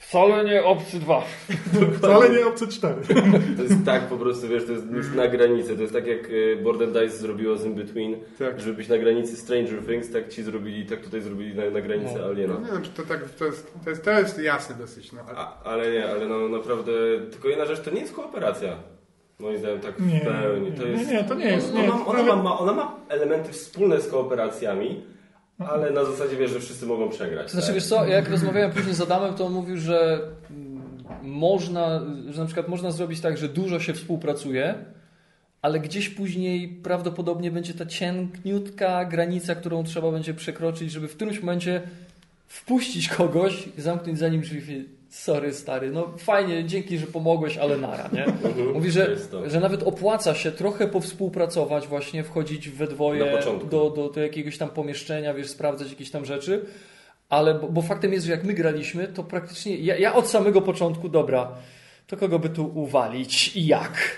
wcale 0.00 0.44
nie 0.44 0.64
obcy 0.64 0.98
dwa. 0.98 1.24
Wcale 1.98 2.30
nie 2.30 2.46
obce 2.46 2.66
4. 2.66 2.94
To 3.56 3.62
jest 3.62 3.84
tak 3.84 4.02
po 4.02 4.16
prostu, 4.16 4.48
wiesz, 4.48 4.66
to 4.66 4.72
jest 4.72 4.90
już 4.90 5.14
na 5.14 5.28
granicy. 5.28 5.76
To 5.76 5.82
jest 5.82 5.94
tak 5.94 6.06
jak 6.06 6.20
e, 6.24 6.62
Border 6.62 6.88
Dice 6.92 7.16
zrobiło 7.16 7.56
z 7.56 7.64
In 7.64 7.74
Between, 7.74 8.16
Tak. 8.38 8.60
żeby 8.60 8.76
być 8.76 8.88
na 8.88 8.98
granicy 8.98 9.36
Stranger 9.36 9.86
Things, 9.86 10.12
tak 10.12 10.28
ci 10.28 10.42
zrobili, 10.42 10.86
tak 10.86 11.00
tutaj 11.00 11.20
zrobili 11.20 11.54
na, 11.54 11.70
na 11.70 11.80
granicy 11.80 12.14
No. 12.18 12.24
Aliena. 12.26 12.54
No 12.54 12.60
nie 12.60 12.72
wiem, 12.72 12.82
czy 12.82 12.90
to 12.90 13.02
tak, 13.02 13.30
to 13.30 13.44
jest, 13.44 13.72
to 13.84 13.90
jest, 13.90 14.04
to 14.04 14.10
jest 14.10 14.38
jasne 14.42 14.74
dosyć, 14.74 15.12
no. 15.12 15.20
Ale... 15.28 15.38
A, 15.38 15.62
ale 15.64 15.92
nie, 15.92 16.10
ale 16.10 16.26
no 16.28 16.48
naprawdę, 16.48 16.92
tylko 17.30 17.48
jedna 17.48 17.64
rzecz, 17.64 17.80
to 17.80 17.90
nie 17.90 18.00
jest 18.00 18.14
kooperacja. 18.14 18.76
Moim 19.38 19.58
zdaniem 19.58 19.80
tak 19.80 20.00
Nie, 20.00 20.20
w 20.20 20.24
pełni. 20.24 20.72
To 20.72 20.84
nie, 20.84 20.90
jest, 20.90 21.10
nie, 21.10 21.24
to 21.24 21.34
nie 21.34 21.44
jest, 21.44 21.74
nie 21.74 21.92
Ona, 21.92 22.06
ona, 22.06 22.36
ma, 22.36 22.58
ona 22.58 22.72
ma 22.72 22.96
elementy 23.08 23.52
wspólne 23.52 24.00
z 24.00 24.08
kooperacjami, 24.08 25.02
ale 25.68 25.90
na 25.90 26.04
zasadzie 26.04 26.36
wiesz, 26.36 26.50
że 26.50 26.60
wszyscy 26.60 26.86
mogą 26.86 27.08
przegrać. 27.08 27.50
Znaczy, 27.50 27.66
tak? 27.66 27.74
wiesz 27.74 27.86
co, 27.86 28.06
jak 28.06 28.30
rozmawiałem 28.30 28.72
później 28.72 28.94
z 28.94 29.00
Adamem, 29.00 29.34
to 29.34 29.46
on 29.46 29.52
mówił, 29.52 29.76
że 29.76 30.20
mm, 30.50 30.82
można, 31.22 32.00
że 32.28 32.40
na 32.40 32.46
przykład 32.46 32.68
można 32.68 32.90
zrobić 32.90 33.20
tak, 33.20 33.38
że 33.38 33.48
dużo 33.48 33.80
się 33.80 33.94
współpracuje, 33.94 34.74
ale 35.62 35.80
gdzieś 35.80 36.08
później 36.08 36.68
prawdopodobnie 36.68 37.50
będzie 37.50 37.74
ta 37.74 37.86
cienkiutka 37.86 39.04
granica, 39.04 39.54
którą 39.54 39.84
trzeba 39.84 40.12
będzie 40.12 40.34
przekroczyć, 40.34 40.92
żeby 40.92 41.08
w 41.08 41.16
którymś 41.16 41.40
momencie 41.40 41.82
wpuścić 42.46 43.08
kogoś 43.08 43.68
i 43.78 43.80
zamknąć 43.80 44.18
za 44.18 44.28
nim 44.28 44.40
drzwi. 44.40 44.99
Sorry, 45.10 45.54
stary, 45.54 45.90
no 45.90 46.12
fajnie, 46.18 46.64
dzięki, 46.64 46.98
że 46.98 47.06
pomogłeś, 47.06 47.58
ale 47.58 47.76
nara, 47.76 48.10
nie? 48.12 48.24
Mhm, 48.24 48.72
Mówi, 48.72 48.90
że, 48.90 49.16
że 49.46 49.60
nawet 49.60 49.82
opłaca 49.82 50.34
się 50.34 50.52
trochę 50.52 50.88
powspółpracować, 50.88 51.86
właśnie 51.86 52.24
wchodzić 52.24 52.68
we 52.68 52.86
dwoje 52.86 53.32
do, 53.70 53.90
do, 53.90 54.08
do 54.08 54.20
jakiegoś 54.20 54.58
tam 54.58 54.68
pomieszczenia, 54.68 55.34
wiesz, 55.34 55.48
sprawdzać 55.48 55.90
jakieś 55.90 56.10
tam 56.10 56.24
rzeczy. 56.24 56.64
Ale, 57.28 57.54
bo, 57.54 57.68
bo 57.68 57.82
faktem 57.82 58.12
jest, 58.12 58.26
że 58.26 58.32
jak 58.32 58.44
my 58.44 58.54
graliśmy, 58.54 59.08
to 59.08 59.24
praktycznie 59.24 59.76
ja, 59.76 59.96
ja 59.96 60.14
od 60.14 60.28
samego 60.28 60.62
początku, 60.62 61.08
dobra, 61.08 61.52
to 62.06 62.16
kogo 62.16 62.38
by 62.38 62.48
tu 62.48 62.66
uwalić 62.74 63.56
i 63.56 63.66
jak? 63.66 64.16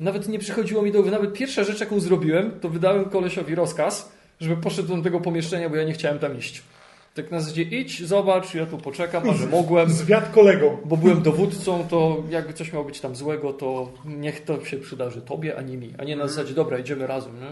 Nawet 0.00 0.28
nie 0.28 0.38
przychodziło 0.38 0.82
mi 0.82 0.92
do 0.92 0.98
głowy. 0.98 1.10
Nawet 1.10 1.32
pierwsza 1.32 1.64
rzecz, 1.64 1.80
jaką 1.80 2.00
zrobiłem, 2.00 2.60
to 2.60 2.68
wydałem 2.68 3.04
kolesiowi 3.04 3.54
rozkaz, 3.54 4.12
żeby 4.40 4.62
poszedł 4.62 4.96
do 4.96 5.02
tego 5.02 5.20
pomieszczenia, 5.20 5.68
bo 5.68 5.76
ja 5.76 5.84
nie 5.84 5.92
chciałem 5.92 6.18
tam 6.18 6.38
iść. 6.38 6.62
Tak 7.22 7.30
na 7.30 7.40
zasadzie 7.40 7.62
idź, 7.62 8.06
zobacz, 8.06 8.54
ja 8.54 8.66
tu 8.66 8.78
poczekam, 8.78 9.30
a 9.30 9.32
że 9.34 9.46
mogłem 9.46 9.90
Zwiat 9.90 10.30
kolegą. 10.32 10.78
bo 10.84 10.96
byłem 10.96 11.22
dowódcą, 11.22 11.86
to 11.90 12.22
jakby 12.30 12.52
coś 12.52 12.72
miało 12.72 12.84
być 12.84 13.00
tam 13.00 13.16
złego, 13.16 13.52
to 13.52 13.92
niech 14.04 14.44
to 14.44 14.64
się 14.64 14.76
przydarzy 14.78 15.22
tobie, 15.22 15.58
a 15.58 15.62
nie 15.62 15.76
mi. 15.76 15.94
A 15.98 16.04
nie 16.04 16.16
na 16.16 16.28
zasadzie, 16.28 16.54
dobra, 16.54 16.78
idziemy 16.78 17.06
razem. 17.06 17.32
Nie? 17.40 17.46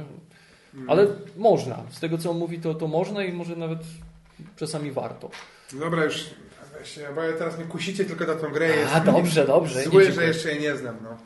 Ale 0.89 1.07
można. 1.37 1.83
Z 1.91 2.01
tego, 2.01 2.19
co 2.19 2.31
on 2.31 2.39
mówi, 2.39 2.59
to, 2.59 2.75
to 2.75 2.87
można 2.89 3.25
i 3.25 3.33
może 3.33 3.57
nawet 3.57 3.79
czasami 4.57 4.93
warto. 4.93 5.31
Dobra, 5.73 6.05
już, 6.05 6.31
weźcie, 6.79 7.09
bo 7.15 7.23
ja 7.23 7.33
teraz 7.33 7.59
mnie 7.59 7.67
kusicie 7.67 8.05
tylko 8.05 8.27
na 8.27 8.35
tą 8.35 8.53
grę. 8.53 8.77
Jest 8.77 8.95
A, 8.95 9.01
dobrze, 9.01 9.47
dobrze. 9.47 9.83
Zły, 9.83 10.13
że 10.13 10.25
jeszcze 10.27 10.51
jej 10.53 10.61
nie 10.61 10.77
znam, 10.77 10.97
no. 11.03 11.17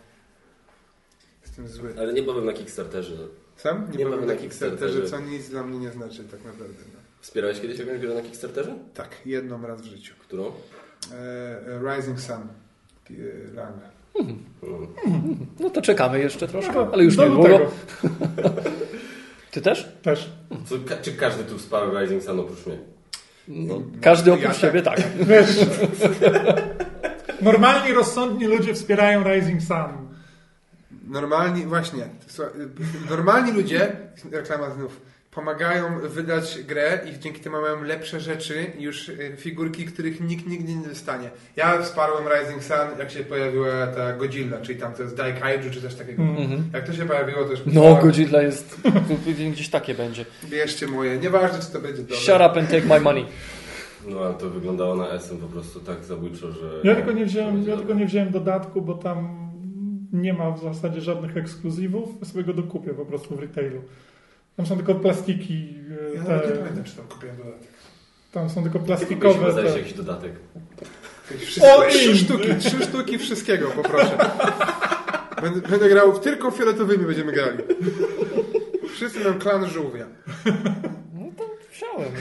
Jestem 1.42 1.68
zły. 1.68 1.94
Ale 1.98 2.12
nie 2.12 2.22
powiem 2.22 2.44
na 2.46 2.52
Kickstarterze. 2.52 3.12
Sam? 3.56 3.90
Nie, 3.92 3.98
Nie 3.98 4.04
powiem 4.04 4.20
mamy 4.20 4.34
na 4.34 4.40
Kickstarterze. 4.40 5.06
co 5.06 5.20
nic 5.20 5.48
dla 5.48 5.62
mnie 5.62 5.78
nie 5.78 5.90
znaczy 5.90 6.24
tak 6.24 6.44
naprawdę. 6.44 6.74
No. 6.94 6.99
Wspierałeś 7.20 7.60
kiedyś 7.60 7.78
jakąś 7.78 7.98
grę 7.98 8.14
na 8.14 8.22
Kickstarterze? 8.22 8.74
Tak, 8.94 9.08
jedną 9.26 9.66
raz 9.66 9.82
w 9.82 9.84
życiu. 9.84 10.14
Którą? 10.18 10.46
E, 10.46 11.16
e, 11.16 11.96
Rising 11.96 12.20
Sun. 12.20 12.36
E, 13.10 13.14
Langa. 13.54 13.90
No. 14.62 14.78
No 15.60 15.70
to 15.70 15.82
czekamy 15.82 16.18
jeszcze 16.20 16.48
troszkę, 16.48 16.88
ale 16.92 17.04
już 17.04 17.16
niedługo. 17.18 17.48
lutego. 17.48 17.70
Ty 19.50 19.60
też? 19.60 19.88
Też. 20.02 20.30
Co, 20.66 20.74
ka- 20.78 20.96
czy 20.96 21.12
każdy 21.12 21.44
tu 21.44 21.58
wsparł 21.58 21.98
Rising 21.98 22.22
Sun 22.22 22.40
oprócz 22.40 22.66
mnie? 22.66 22.78
No, 23.48 23.82
każdy 24.02 24.32
oprócz 24.32 24.44
Ja 24.44 24.50
tak. 24.52 24.60
siebie 24.60 24.82
tak. 24.82 25.00
Wiesz, 25.16 25.56
normalni, 27.42 27.92
rozsądni 27.92 28.46
ludzie 28.46 28.74
wspierają 28.74 29.24
Rising 29.34 29.62
Sun. 29.62 30.10
Normalni, 31.08 31.66
właśnie, 31.66 32.08
normalni 33.10 33.52
ludzie, 33.52 33.96
reklama 34.32 34.70
znów, 34.70 35.00
pomagają 35.30 36.00
wydać 36.00 36.58
grę 36.66 37.00
i 37.10 37.18
dzięki 37.18 37.40
temu 37.40 37.60
mają 37.60 37.82
lepsze 37.82 38.20
rzeczy, 38.20 38.66
już 38.78 39.08
y, 39.08 39.32
figurki, 39.36 39.84
których 39.84 40.20
nikt 40.20 40.46
nigdy 40.46 40.74
nie 40.74 40.88
dostanie. 40.88 41.30
Ja 41.56 41.82
wsparłem 41.82 42.24
Rising 42.28 42.64
Sun, 42.64 42.98
jak 42.98 43.10
się 43.10 43.24
pojawiła 43.24 43.86
ta 43.86 44.12
Godzilla, 44.12 44.60
czyli 44.60 44.78
tam 44.78 44.94
to 44.94 45.02
jest 45.02 45.16
Daikaiju, 45.16 45.70
czy 45.70 45.82
coś 45.82 45.94
takiego. 45.94 46.22
Mhm. 46.22 46.64
Jak 46.72 46.86
to 46.86 46.92
się 46.92 47.06
pojawiło, 47.06 47.44
to 47.44 47.50
już 47.50 47.60
No, 47.60 47.66
pisałem, 47.66 48.02
Godzilla 48.02 48.42
jest... 48.42 48.80
Gdzieś 49.52 49.68
takie 49.68 49.94
będzie. 49.94 50.24
Bierzcie 50.44 50.86
moje, 50.86 51.18
nieważne 51.18 51.58
czy 51.58 51.72
to 51.72 51.80
będzie 51.80 52.02
dobre. 52.02 52.16
Shut 52.16 52.34
up 52.36 52.60
and 52.60 52.70
take 52.70 52.86
my 52.86 53.00
money. 53.00 53.24
No 54.08 54.20
ale 54.20 54.34
to 54.34 54.50
wyglądało 54.50 54.94
na 54.94 55.08
SM 55.08 55.36
po 55.38 55.46
prostu 55.46 55.80
tak 55.80 56.04
zabójczo, 56.04 56.52
że... 56.52 56.80
Ja 56.84 56.94
tylko 56.94 57.12
nie 57.12 57.24
wziąłem, 57.24 57.68
ja 57.68 57.76
tylko 57.76 57.94
nie 57.94 58.06
wziąłem 58.06 58.30
dodatku, 58.30 58.82
bo 58.82 58.94
tam 58.94 59.50
nie 60.12 60.32
ma 60.32 60.50
w 60.50 60.62
zasadzie 60.62 61.00
żadnych 61.00 61.36
ekskluzywów. 61.36 62.08
Ja 62.20 62.26
sobie 62.26 62.44
go 62.44 62.52
dokupię 62.52 62.94
po 62.94 63.06
prostu 63.06 63.36
w 63.36 63.40
retailu. 63.40 63.82
Tam 64.56 64.66
są 64.66 64.76
tylko 64.76 64.94
plastiki. 64.94 65.68
e, 66.12 66.14
Ja 66.14 66.22
nawet 66.22 66.46
nie 66.46 66.52
Te, 66.52 66.58
pamiętam, 66.58 66.84
czy 66.84 66.96
tam 66.96 67.06
kupiłem 67.06 67.36
dodatek. 67.36 67.68
tam 68.32 68.50
są 68.50 68.62
tylko 68.62 68.78
plastikowe. 68.78 69.34
chyba 69.52 69.52
Te, 69.72 69.78
jakiś 69.78 69.92
dodatek. 69.92 70.32
O, 71.62 71.82
trzy 71.90 72.16
sztuki, 72.18 72.48
trzy 72.58 72.82
sztuki 72.84 73.18
wszystkiego, 73.18 73.68
poproszę. 73.70 74.18
Będę, 75.42 75.68
będę 75.68 75.88
grał, 75.88 76.18
tylko 76.18 76.50
fioletowymi 76.50 77.04
będziemy 77.04 77.32
grali. 77.32 77.58
Wszyscy 78.94 79.20
mam 79.24 79.38
klan 79.38 79.68
żółwia. 79.70 80.06
No 81.14 81.26
to 81.38 81.44
wziąłem, 81.72 82.12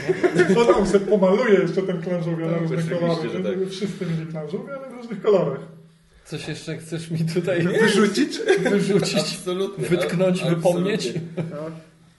nie? 0.48 0.60
on, 0.60 0.74
on 0.74 0.86
sobie 0.86 1.06
pomaluje 1.06 1.54
jeszcze 1.60 1.82
ten 1.82 2.02
klan 2.02 2.24
żółwia 2.24 2.46
na 2.46 2.52
Tak, 2.52 2.60
różne 2.62 2.76
oczywiście, 2.76 3.00
kolory. 3.06 3.28
że 3.30 3.40
tak. 3.60 3.68
Wszyscy 3.70 4.06
mieli 4.06 4.26
klan 4.26 4.50
żółwia, 4.50 4.72
ale 4.78 4.90
w 4.90 4.92
różnych 4.94 5.22
kolorach. 5.22 5.60
Coś 6.24 6.48
jeszcze 6.48 6.76
chcesz 6.78 7.10
mi 7.10 7.18
tutaj 7.34 7.62
Wyrzucić? 7.62 8.38
wyrzucić, 8.70 9.18
Absolutnie. 9.18 9.88
wytknąć, 9.88 10.42
a- 10.42 10.48
wypomnieć? 10.48 11.06
absolutnie. 11.06 11.62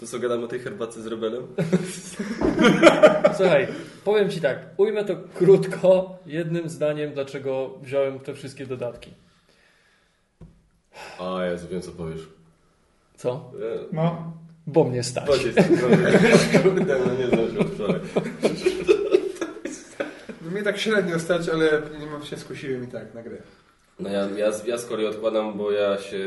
To 0.02 0.08
co 0.08 0.20
gadamy 0.20 0.46
o 0.46 0.48
tej 0.48 0.60
herbatce 0.60 1.02
z 1.02 1.08
rebelem? 1.08 1.48
Słuchaj, 3.38 3.68
powiem 4.04 4.30
Ci 4.30 4.42
tak, 4.42 4.60
ujmę 4.78 5.06
to 5.06 5.16
krótko, 5.36 6.18
jednym 6.26 6.70
zdaniem, 6.70 7.14
dlaczego 7.14 7.78
wziąłem 7.84 8.20
te 8.20 8.34
wszystkie 8.34 8.66
dodatki. 8.66 9.14
A 11.20 11.46
Jezu, 11.46 11.68
wiem 11.68 11.82
co 11.82 11.92
powiesz. 11.92 12.30
Co? 13.16 13.52
E, 13.56 13.96
No. 13.96 14.34
Bo 14.68 14.84
mnie 14.84 15.04
stać. 15.04 15.44
Jest. 15.44 15.58
Kurde, 16.64 17.00
no 17.08 17.14
nie 17.16 17.28
znam 17.28 17.52
się 17.54 17.60
od 17.60 17.68
wczoraj. 17.68 18.00
No 20.42 20.52
mnie 20.52 20.64
tak 20.64 20.78
średnio 20.78 21.20
stać, 21.20 21.50
ale 21.50 21.82
nie 22.00 22.06
mam 22.06 22.24
się 22.26 22.38
skusiłem 22.38 22.84
i 22.84 22.88
tak 22.88 23.14
na 23.14 23.24
grę. 23.24 23.38
No 24.00 24.10
ja, 24.10 24.30
ja, 24.30 24.52
ja 24.66 24.78
z 24.78 24.86
kolei 24.86 25.06
odkładam, 25.06 25.58
bo 25.58 25.72
ja 25.72 25.98
się 25.98 26.20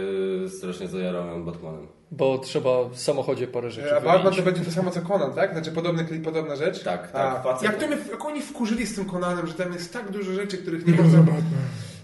strasznie 0.49 0.89
zajarałem 0.89 1.45
Batmanem. 1.45 1.87
Bo 2.11 2.38
trzeba 2.38 2.88
w 2.88 2.99
samochodzie 2.99 3.47
parę 3.47 3.71
rzeczy 3.71 3.90
A 3.90 3.95
Batman 3.95 4.17
wymienić. 4.17 4.38
to 4.38 4.45
będzie 4.45 4.64
to 4.64 4.71
samo 4.71 4.90
co 4.90 5.01
Conan, 5.01 5.33
tak? 5.33 5.53
Znaczy 5.53 5.73
podobny 5.73 6.05
klip, 6.05 6.25
podobna 6.25 6.57
rzecz? 6.57 6.83
Tak, 6.83 7.09
A, 7.12 7.12
tak, 7.12 7.43
facet. 7.43 7.62
Jak, 7.62 7.77
to 7.77 7.87
mnie, 7.87 7.97
jak 8.11 8.25
oni 8.25 8.43
wkurzyli 8.43 8.87
z 8.87 8.95
tym 8.95 9.05
Conanem, 9.05 9.47
że 9.47 9.55
tam 9.55 9.73
jest 9.73 9.93
tak 9.93 10.11
dużo 10.11 10.33
rzeczy, 10.33 10.59
których 10.59 10.87
nie 10.87 10.93
można... 10.95 11.25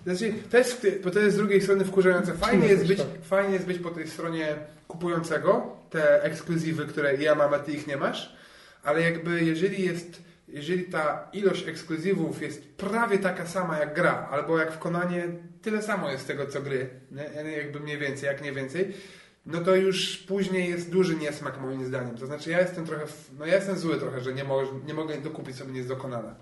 Znaczy, 0.07 0.35
to 0.51 0.59
jest, 0.59 0.87
bo 1.05 1.11
to 1.11 1.19
jest 1.19 1.35
z 1.35 1.39
drugiej 1.39 1.63
strony 1.63 1.85
wkurzające. 1.85 2.33
Fajnie 2.33 2.67
jest, 2.67 2.87
być, 2.87 2.99
tak. 2.99 3.07
fajnie 3.23 3.55
jest 3.55 3.67
być 3.67 3.79
po 3.79 3.91
tej 3.91 4.09
stronie 4.09 4.57
kupującego, 4.89 5.77
te 5.91 6.23
ekskluzywy, 6.23 6.87
które 6.87 7.17
ja 7.17 7.35
mam, 7.35 7.55
a 7.55 7.59
ty 7.59 7.73
ich 7.73 7.87
nie 7.87 7.97
masz, 7.97 8.37
ale 8.83 9.01
jakby 9.01 9.45
jeżeli 9.45 9.85
jest, 9.85 10.23
jeżeli 10.49 10.85
ta 10.85 11.29
ilość 11.33 11.69
ekskluzywów 11.69 12.43
jest 12.43 12.69
prawie 12.69 13.19
taka 13.19 13.47
sama 13.47 13.79
jak 13.79 13.95
gra, 13.95 14.29
albo 14.31 14.59
jak 14.59 14.73
w 14.73 14.79
Konanie 14.79 15.25
tyle 15.63 15.83
samo 15.83 16.11
jest 16.11 16.27
tego 16.27 16.47
co 16.47 16.63
gry, 16.63 16.91
nie? 17.11 17.51
jakby 17.51 17.81
mniej 17.81 17.99
więcej, 17.99 18.27
jak 18.27 18.43
nie 18.45 18.53
więcej, 18.53 18.93
no 19.53 19.61
to 19.61 19.77
już 19.77 20.17
później 20.17 20.71
jest 20.71 20.91
duży 20.91 21.17
niesmak 21.17 21.61
moim 21.61 21.85
zdaniem. 21.85 22.17
To 22.17 22.27
znaczy 22.27 22.51
ja 22.51 22.61
jestem 22.61 22.87
trochę, 22.87 23.05
no 23.39 23.47
ja 23.47 23.55
jestem 23.55 23.79
zły 23.79 23.97
trochę, 23.97 24.21
że 24.21 24.35
nie, 24.35 24.45
mo 24.45 24.63
nie 24.87 24.95
mogę 24.95 25.19
dokupić 25.19 25.57
sobie 25.57 25.73
nic 25.73 25.87
do 25.87 25.97
Konana. 25.97 26.35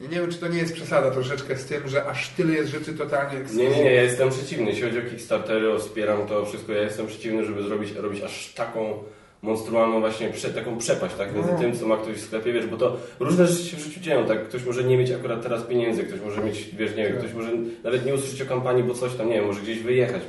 Ja 0.00 0.08
nie 0.08 0.20
wiem, 0.20 0.30
czy 0.32 0.38
to 0.38 0.48
nie 0.48 0.58
jest 0.58 0.74
przesada 0.74 1.10
troszeczkę 1.10 1.56
z 1.56 1.64
tym, 1.64 1.88
że 1.88 2.04
aż 2.06 2.28
tyle 2.28 2.54
jest 2.54 2.70
rzeczy 2.70 2.94
totalnie 2.94 3.32
Nie, 3.34 3.40
ekskluzywnych. 3.40 3.76
nie, 3.78 3.84
nie, 3.84 3.94
ja 3.94 4.02
jestem 4.02 4.30
przeciwny. 4.30 4.66
Jeśli 4.66 4.82
chodzi 4.82 4.98
o 4.98 5.10
Kickstartery, 5.10 5.72
o 5.72 5.78
wspieram 5.78 6.26
to 6.26 6.46
wszystko, 6.46 6.72
ja 6.72 6.82
jestem 6.82 7.06
przeciwny, 7.06 7.44
żeby 7.44 7.62
zrobić 7.62 7.92
robić 7.92 8.22
aż 8.22 8.52
taką 8.54 9.02
monstrualną 9.44 10.00
właśnie 10.00 10.28
prze, 10.28 10.48
taką 10.50 10.78
przepaść, 10.78 11.14
tak, 11.14 11.34
między 11.34 11.52
No. 11.52 11.58
tym, 11.58 11.76
co 11.76 11.86
ma 11.86 11.96
ktoś 11.96 12.16
w 12.16 12.20
sklepie, 12.26 12.52
wiesz, 12.52 12.66
bo 12.66 12.76
to 12.76 12.96
różne 13.20 13.46
rzeczy 13.46 13.64
się 13.70 13.76
w 13.76 13.80
życiu 13.80 14.00
dzieją, 14.00 14.24
tak, 14.26 14.48
ktoś 14.48 14.64
może 14.64 14.84
nie 14.84 14.96
mieć 14.96 15.10
akurat 15.10 15.42
teraz 15.42 15.62
pieniędzy, 15.62 16.02
ktoś 16.04 16.20
może 16.20 16.40
mieć, 16.44 16.68
wiesz, 16.76 16.96
nie 16.96 17.02
wiem, 17.04 17.12
Tak. 17.12 17.20
ktoś 17.22 17.34
może 17.34 17.48
nawet 17.84 18.06
nie 18.06 18.14
usłyszeć 18.14 18.42
o 18.42 18.46
kampanii, 18.46 18.82
bo 18.84 18.94
coś 18.94 19.14
tam, 19.14 19.28
nie 19.28 19.34
wiem, 19.34 19.46
może 19.46 19.60
gdzieś 19.60 19.78
wyjechać, 19.78 20.22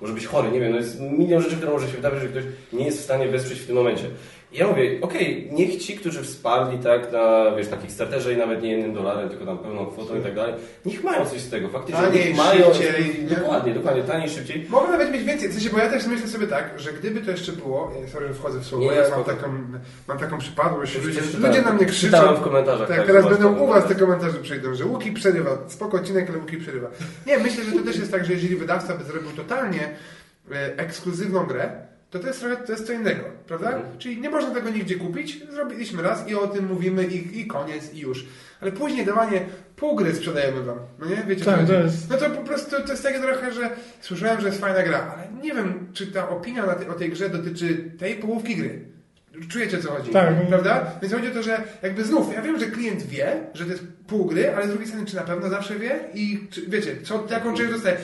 może 0.00 0.14
być 0.14 0.26
chory, 0.26 0.50
nie 0.50 0.60
wiem, 0.60 0.70
no 0.72 0.76
jest 0.78 1.00
milion 1.00 1.42
rzeczy, 1.42 1.56
które 1.56 1.72
może 1.72 1.86
się 1.86 1.96
wydarzyć, 1.96 2.20
że 2.22 2.28
ktoś 2.28 2.44
nie 2.72 2.84
jest 2.84 2.98
w 3.00 3.04
stanie 3.04 3.28
wesprzeć 3.28 3.58
w 3.58 3.66
tym 3.66 3.76
momencie. 3.76 4.04
I 4.52 4.58
ja 4.58 4.66
mówię, 4.66 4.98
okej, 5.00 5.48
niech 5.52 5.76
ci, 5.76 5.96
którzy 5.96 6.22
wsparli 6.22 6.78
tak 6.78 7.12
na, 7.12 7.56
wiesz, 7.56 7.70
na 7.70 7.76
Kickstarterze 7.76 8.32
i 8.32 8.36
nawet 8.36 8.62
nie 8.62 8.70
jednym 8.70 8.94
dolarem, 8.94 9.28
tylko 9.28 9.46
tam 9.46 9.58
pełną 9.58 9.86
kwotą 9.86 10.18
i 10.18 10.22
tak 10.22 10.34
dalej, 10.34 10.54
niech 10.86 11.04
mają 11.04 11.26
coś 11.26 11.40
z 11.40 11.50
tego. 11.50 11.68
Faktycznie 11.68 12.02
Taniej, 12.02 12.24
niech 12.28 12.36
mają, 12.36 12.74
szybciej, 12.74 13.24
nie? 13.30 13.36
dokładnie, 13.36 13.74
dokładnie, 13.74 14.02
taniej, 14.02 14.28
szybciej. 14.30 14.66
Mogę 14.68 14.88
nawet 14.88 15.12
mieć 15.12 15.24
więcej, 15.24 15.48
w 15.48 15.52
sensie, 15.52 15.70
bo 15.70 15.78
ja 15.78 15.90
też 15.90 16.06
myślę 16.06 16.28
sobie 16.28 16.46
tak, 16.46 16.70
że 16.76 16.92
gdyby 16.92 17.20
to 17.20 17.30
jeszcze 17.30 17.52
było, 17.52 17.92
sorry, 18.12 18.28
że 18.28 18.34
wchodzę 18.34 18.58
w 18.58 18.64
słowo, 18.66 18.84
Nie, 18.84 18.90
ja 18.90 19.02
mam 19.02 19.10
spoko. 19.10 19.30
taką, 19.30 19.48
mam 20.08 20.18
taką 20.18 20.38
przypadłość, 20.38 20.94
Już 20.94 21.06
ludzie, 21.06 21.20
ludzie 21.38 21.62
na 21.62 21.72
mnie 21.72 21.86
krzyczą, 21.86 22.16
Czytałem 22.16 22.36
w 22.36 22.40
komentarzach, 22.44 22.88
tak, 22.88 22.96
tak, 22.96 23.06
teraz 23.06 23.28
będą 23.28 23.58
u 23.58 23.66
was 23.66 23.84
te 23.88 23.94
komentarze 23.94 24.38
przejdą, 24.38 24.74
że 24.74 24.84
Łuki 24.86 25.12
przerywa, 25.12 25.58
spoko 25.68 25.96
odcinek, 25.96 26.30
ale 26.30 26.38
Łuki 26.38 26.56
przerywa. 26.56 26.88
Nie, 27.26 27.38
myślę, 27.38 27.64
że 27.64 27.72
to 27.72 27.82
też 27.82 27.96
jest 27.98 28.10
tak, 28.12 28.24
że 28.24 28.32
jeżeli 28.32 28.56
wydawca 28.56 28.96
by 28.96 29.04
zrobił 29.04 29.30
totalnie 29.30 29.90
e, 30.52 30.78
ekskluzywną 30.78 31.46
grę, 31.46 31.89
to 32.10 32.18
to 32.18 32.26
jest 32.26 32.40
trochę 32.40 32.56
to 32.56 32.72
jest 32.72 32.86
co 32.86 32.92
innego, 32.92 33.24
prawda? 33.46 33.66
Mhm. 33.72 33.98
Czyli 33.98 34.20
nie 34.20 34.30
można 34.30 34.54
tego 34.54 34.70
nigdzie 34.70 34.94
kupić, 34.94 35.40
zrobiliśmy 35.50 36.02
raz 36.02 36.28
i 36.28 36.34
o 36.34 36.46
tym 36.46 36.66
mówimy 36.66 37.04
i, 37.06 37.40
i 37.40 37.46
koniec 37.46 37.94
i 37.94 37.98
już. 37.98 38.26
Ale 38.60 38.72
później 38.72 39.06
dawanie 39.06 39.40
pół 39.76 39.96
gry 39.96 40.14
sprzedajemy 40.14 40.62
wam, 40.62 40.78
no 40.98 41.06
nie? 41.06 41.16
Wiecie, 41.26 41.44
Tak, 41.44 41.66
to 41.66 41.72
jest- 41.72 42.10
No 42.10 42.16
to 42.16 42.30
po 42.30 42.42
prostu 42.42 42.70
to 42.82 42.90
jest 42.92 43.02
takie 43.02 43.20
trochę, 43.20 43.52
że 43.52 43.70
słyszałem, 44.00 44.40
że 44.40 44.46
jest 44.46 44.60
fajna 44.60 44.82
gra, 44.82 45.14
ale 45.16 45.42
nie 45.42 45.54
wiem, 45.54 45.86
czy 45.92 46.06
ta 46.06 46.28
opinia 46.28 46.66
na 46.66 46.74
tej, 46.74 46.88
o 46.88 46.92
tej 46.94 47.10
grze 47.10 47.30
dotyczy 47.30 47.90
tej 47.98 48.14
połówki 48.14 48.56
gry. 48.56 48.84
Czujecie 49.48 49.78
co 49.78 49.92
chodzi? 49.92 50.10
Tak. 50.10 50.46
Prawda? 50.48 50.86
Więc 51.02 51.14
chodzi 51.14 51.28
o 51.28 51.34
to, 51.34 51.42
że 51.42 51.62
jakby 51.82 52.04
znów, 52.04 52.34
ja 52.34 52.42
wiem, 52.42 52.58
że 52.60 52.66
klient 52.66 53.02
wie, 53.02 53.40
że 53.54 53.64
to 53.64 53.70
jest 53.70 53.84
pół 54.06 54.26
gry, 54.26 54.54
ale 54.54 54.66
z 54.66 54.68
drugiej 54.68 54.88
strony, 54.88 55.06
czy 55.06 55.16
na 55.16 55.22
pewno 55.22 55.48
zawsze 55.48 55.78
wie? 55.78 56.00
I 56.14 56.46
czy, 56.50 56.66
wiecie, 56.66 56.96
co, 57.02 57.26
jaką 57.30 57.54
część 57.54 57.70
dostaje? 57.72 57.96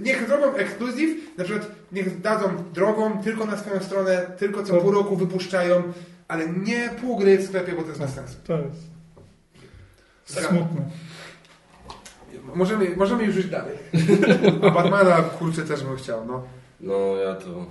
Niech 0.00 0.28
zrobią 0.28 0.54
ekskluzyw, 0.54 1.10
na 1.38 1.44
przykład 1.44 1.70
niech 1.92 2.20
dadzą 2.20 2.64
drogą 2.72 3.22
tylko 3.22 3.44
na 3.44 3.56
swoją 3.56 3.80
stronę, 3.80 4.26
tylko 4.38 4.62
co 4.62 4.74
To- 4.74 4.80
pół 4.80 4.90
roku 4.90 5.16
wypuszczają, 5.16 5.82
ale 6.28 6.48
nie 6.48 6.90
pół 7.00 7.16
gry 7.16 7.38
w 7.38 7.44
sklepie, 7.46 7.72
bo 7.72 7.82
to 7.82 7.88
jest 7.88 8.00
bez 8.00 8.14
sensu. 8.14 8.36
To 8.46 8.58
jest 8.58 10.48
smutne. 10.48 10.90
Możemy, 12.54 12.96
możemy 12.96 13.24
już 13.24 13.36
iść 13.36 13.48
dalej. 13.48 13.78
A 14.66 14.70
Batmana, 14.70 15.16
kurczę, 15.22 15.62
też 15.62 15.82
bym 15.84 15.96
chciał, 15.96 16.26
no. 16.26 16.42
No 16.80 17.16
ja 17.16 17.34
to... 17.34 17.66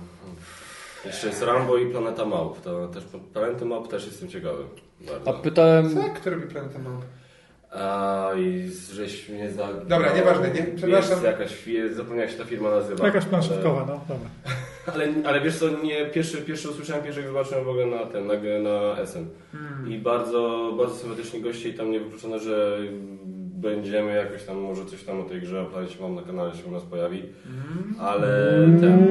Jeszcze 1.06 1.26
jest 1.26 1.42
Rambo 1.42 1.76
i 1.76 1.86
Planeta 1.86 2.24
Małp. 2.24 2.60
To 2.60 2.88
też, 2.88 3.04
Planety 3.32 3.64
Małp 3.64 3.88
też 3.88 4.06
jestem 4.06 4.28
ciekawy. 4.28 4.64
A 5.08 5.24
Bardzo. 5.24 5.42
pytałem, 5.42 5.94
Co? 5.94 6.00
Kto 6.14 6.30
robi 6.30 6.46
Planetę 6.46 6.78
Małp? 6.78 7.04
A 7.70 8.30
i 8.38 8.70
żeś 8.92 9.28
mnie 9.28 9.50
za... 9.50 9.72
Dobra, 9.72 10.12
nieważne, 10.16 10.50
nie? 10.50 10.62
Przepraszam. 10.76 11.10
Jest 11.10 11.24
jakaś, 11.24 11.64
zapomniałem 11.90 12.20
jak 12.20 12.30
się 12.30 12.38
ta 12.38 12.44
firma 12.44 12.70
nazywa. 12.70 13.06
Jakaś 13.06 13.24
planszówkowa, 13.24 13.84
no 13.88 14.00
dobra. 14.08 14.28
Ale, 14.94 15.08
ale 15.24 15.40
wiesz 15.40 15.56
co, 15.56 15.68
nie, 15.82 16.06
pierwszy, 16.06 16.36
pierwszy 16.36 16.70
usłyszałem, 16.70 17.02
pierwszy 17.02 17.20
jak 17.20 17.28
zobaczyłem 17.28 17.64
w 17.64 17.68
ogóle 17.68 17.86
na 17.86 18.06
ten, 18.06 18.26
na, 18.26 18.34
na 18.34 19.06
SN. 19.06 19.26
Hmm. 19.52 19.92
I 19.92 19.98
bardzo, 19.98 20.72
bardzo 20.78 20.94
sympatyczni 20.94 21.40
goście 21.40 21.68
i 21.68 21.74
tam 21.74 21.90
nie 21.90 22.00
wykluczone, 22.00 22.38
że 22.38 22.78
będziemy 23.54 24.14
jakoś 24.14 24.44
tam, 24.44 24.56
może 24.56 24.84
coś 24.84 25.04
tam 25.04 25.20
o 25.20 25.24
tej 25.24 25.40
grze 25.40 25.62
o 25.62 25.64
planecie 25.64 25.96
mam 26.00 26.14
na 26.14 26.22
kanale 26.22 26.54
się 26.54 26.64
u 26.66 26.70
nas 26.70 26.82
pojawi. 26.82 27.22
Hmm. 27.44 27.94
Ale 28.00 28.52
ten... 28.80 29.04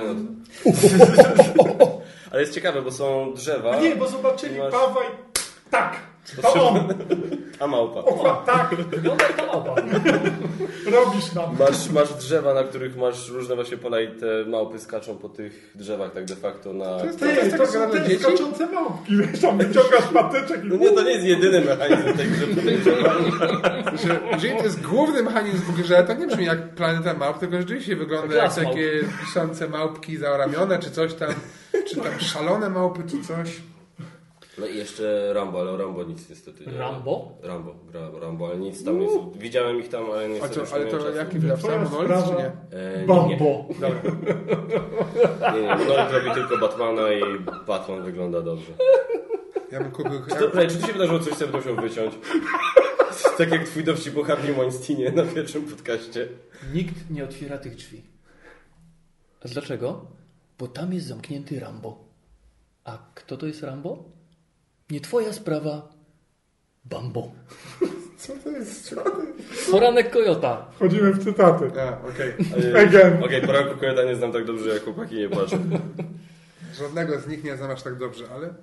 Nie 0.00 1.86
ale 2.30 2.40
jest 2.40 2.54
ciekawe, 2.54 2.82
bo 2.82 2.92
są 2.92 3.32
drzewa, 3.34 3.70
A 3.70 3.80
nie, 3.80 3.96
bo 3.96 4.08
zobaczyli 4.08 4.58
Masz- 4.58 4.72
Pawła 4.72 5.02
i 5.04 5.06
tak, 5.70 5.96
to 6.42 6.52
on, 6.68 6.94
a 7.60 7.66
małpa. 7.66 8.00
o, 8.00 8.42
tak, 8.46 8.74
wygląda 8.74 9.24
jak 9.24 9.36
ta 9.36 9.46
małpa. 9.46 9.74
robisz 10.90 11.32
nam. 11.32 11.56
Masz, 11.58 11.90
masz 11.90 12.14
drzewa, 12.14 12.54
na 12.54 12.62
których 12.62 12.96
masz 12.96 13.28
różne 13.28 13.54
właśnie 13.54 13.76
pola 13.76 14.00
i 14.00 14.08
te 14.08 14.44
małpy 14.46 14.78
skaczą 14.78 15.16
po 15.16 15.28
tych 15.28 15.72
drzewach 15.74 16.12
tak 16.12 16.24
de 16.24 16.36
facto 16.36 16.72
na... 16.72 16.98
To 16.98 17.26
jest 17.26 17.56
to 17.56 17.66
są 17.66 17.90
te 17.90 18.02
dzieci? 18.02 18.22
skaczące 18.22 18.66
małpki, 18.66 19.16
wiesz, 19.16 19.40
tam 19.40 19.58
wyciągasz 19.58 20.04
patyczek 20.12 20.64
i... 20.64 20.68
No 20.68 20.76
nie, 20.76 20.90
to 20.90 21.02
nie 21.02 21.10
jest 21.10 21.26
jedyny 21.26 21.60
mechanizm 21.60 22.16
tej 22.16 22.26
podejrzewam. 22.54 23.24
Że, 24.04 24.20
jeżeli 24.32 24.56
to 24.56 24.64
jest 24.64 24.82
główny 24.82 25.22
mechanizm 25.22 25.58
w 25.58 25.82
grze, 25.82 26.04
to 26.04 26.14
nie 26.14 26.26
brzmi 26.26 26.44
jak 26.44 26.74
Planeta 26.74 27.14
Małp, 27.14 27.38
tylko 27.38 27.56
rzeczywiście 27.56 27.96
wygląda 27.96 28.34
Jak 28.34 28.56
jak 28.56 28.66
takie 28.66 29.04
piszące 29.20 29.68
małpki 29.68 30.16
zaoramione, 30.16 30.78
czy 30.78 30.90
coś 30.90 31.14
tam, 31.14 31.28
czy 31.88 31.96
tam 31.96 32.20
szalone 32.20 32.70
małpy, 32.70 33.02
czy 33.10 33.22
coś. 33.22 33.60
No 34.58 34.66
i 34.66 34.76
jeszcze 34.76 35.32
Rambo, 35.32 35.60
ale 35.60 35.70
o 35.70 35.76
Rambo 35.76 36.04
nic 36.04 36.30
niestety 36.30 36.66
nie. 36.66 36.72
Rambo? 36.72 37.38
Rambo, 37.42 37.74
gra 37.90 38.10
Rambo, 38.20 38.46
ale 38.46 38.58
nic 38.58 38.84
tam 38.84 39.00
nie 39.00 39.08
Widziałem 39.34 39.80
ich 39.80 39.88
tam, 39.88 40.10
ale 40.10 40.24
A 40.24 40.28
niestety 40.28 40.54
to, 40.54 40.60
już 40.60 40.72
ale 40.72 40.84
nie 40.84 40.90
to 40.90 41.10
jaki? 41.10 41.38
Twoja 41.58 41.78
Monolith, 41.78 42.28
czy 42.28 42.34
nie? 42.34 42.46
E, 42.78 43.00
nie, 43.00 43.06
Bambo. 43.06 43.64
Dobra. 43.80 44.02
nie, 45.54 45.62
nie, 45.62 45.68
Monolith 45.68 46.12
robi 46.12 46.30
tylko 46.34 46.58
Batmana 46.58 47.12
i 47.12 47.22
Batman 47.66 48.02
wygląda 48.02 48.42
dobrze. 48.42 48.72
Ja 49.72 49.80
bym. 49.80 49.92
Czy, 50.28 50.34
to, 50.34 50.68
czy 50.68 50.78
to 50.78 50.86
się 50.86 50.92
wydarzyło 50.92 51.18
coś, 51.18 51.34
co 51.34 51.46
będę 51.46 51.58
musiał 51.58 51.76
wyciąć? 51.76 52.14
tak 53.38 53.50
jak 53.50 53.64
twój 53.64 53.84
dowcip 53.84 54.16
o 54.18 54.22
Harvey 54.22 54.54
Weinsteinie 54.54 55.10
na 55.10 55.22
pierwszym 55.22 55.62
podcaście. 55.62 56.28
Nikt 56.74 57.10
nie 57.10 57.24
otwiera 57.24 57.58
tych 57.58 57.74
drzwi. 57.74 58.02
A 59.44 59.48
dlaczego? 59.48 60.06
Bo 60.58 60.68
tam 60.68 60.92
jest 60.92 61.06
zamknięty 61.06 61.60
Rambo. 61.60 62.04
A 62.84 62.98
kto 63.14 63.36
to 63.36 63.46
jest 63.46 63.62
Rambo? 63.62 64.15
Nie 64.90 65.00
twoja 65.00 65.32
sprawa. 65.32 65.88
Bambo. 66.84 67.30
Co 68.18 68.32
to 68.44 68.50
jest? 68.50 68.94
Poranek 69.70 70.10
Kojota. 70.10 70.66
Wchodzimy 70.76 71.12
w 71.12 71.24
cytaty. 71.24 71.70
A, 71.80 72.08
okej. 72.08 72.34
E, 72.74 72.80
Again. 72.82 73.22
Okej, 73.24 73.42
poranku 73.42 73.80
Kojota 73.80 74.04
nie 74.04 74.16
znam 74.16 74.32
tak 74.32 74.44
dobrze, 74.44 74.70
jak 74.70 74.84
chłopaki 74.84 75.14
nie 75.14 75.28
patrzą. 75.28 75.58
Żadnego 76.80 77.20
z 77.20 77.26
nich 77.28 77.44
nie 77.44 77.56
znam 77.56 77.70
aż 77.70 77.82
tak 77.82 77.98
dobrze, 77.98 78.24
ale... 78.34 78.54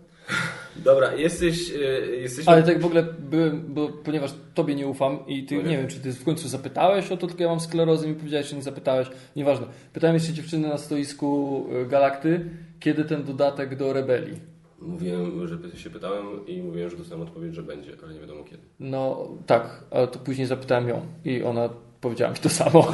Dobra, 0.75 1.13
jesteś... 1.13 1.71
E, 1.71 1.77
jesteśmy... 2.15 2.51
Ale 2.51 2.63
tak 2.63 2.81
w 2.81 2.85
ogóle 2.85 3.03
byłem, 3.03 3.73
bo 3.73 3.89
ponieważ 3.89 4.33
tobie 4.53 4.75
nie 4.75 4.87
ufam 4.87 5.27
i 5.27 5.45
ty 5.45 5.55
No 5.55 5.61
nie. 5.61 5.69
nie 5.69 5.77
wiem, 5.77 5.87
czy 5.87 5.99
ty 5.99 6.11
w 6.13 6.23
końcu 6.23 6.47
zapytałeś 6.47 7.11
o 7.11 7.17
to, 7.17 7.27
tylko 7.27 7.43
ja 7.43 7.49
mam 7.49 7.59
sklerozę 7.59 8.05
i 8.05 8.09
mi 8.09 8.15
powiedziałeś, 8.15 8.47
że 8.47 8.55
nie 8.55 8.63
zapytałeś. 8.63 9.07
Nieważne. 9.35 9.67
Pytałem 9.93 10.13
jeszcze 10.13 10.33
dziewczyny 10.33 10.67
na 10.67 10.77
stoisku 10.77 11.65
y, 11.81 11.85
Galakty, 11.85 12.49
kiedy 12.79 13.05
ten 13.05 13.23
dodatek 13.23 13.75
do 13.75 13.93
rebelii. 13.93 14.52
Mówiłem, 14.87 15.47
że 15.47 15.77
się 15.79 15.89
pytałem 15.89 16.25
i 16.47 16.61
mówiłem, 16.61 16.89
że 16.89 16.97
dostałem 16.97 17.21
odpowiedź, 17.23 17.55
że 17.55 17.63
będzie, 17.63 17.91
ale 18.03 18.13
nie 18.13 18.19
wiadomo 18.19 18.43
kiedy. 18.43 18.63
No 18.79 19.27
tak, 19.45 19.83
ale 19.91 20.07
to 20.07 20.19
później 20.19 20.47
zapytałem 20.47 20.87
ją 20.89 21.01
i 21.25 21.43
ona 21.43 21.69
powiedziała 22.01 22.31
mi 22.31 22.37
to 22.37 22.49
samo. 22.49 22.87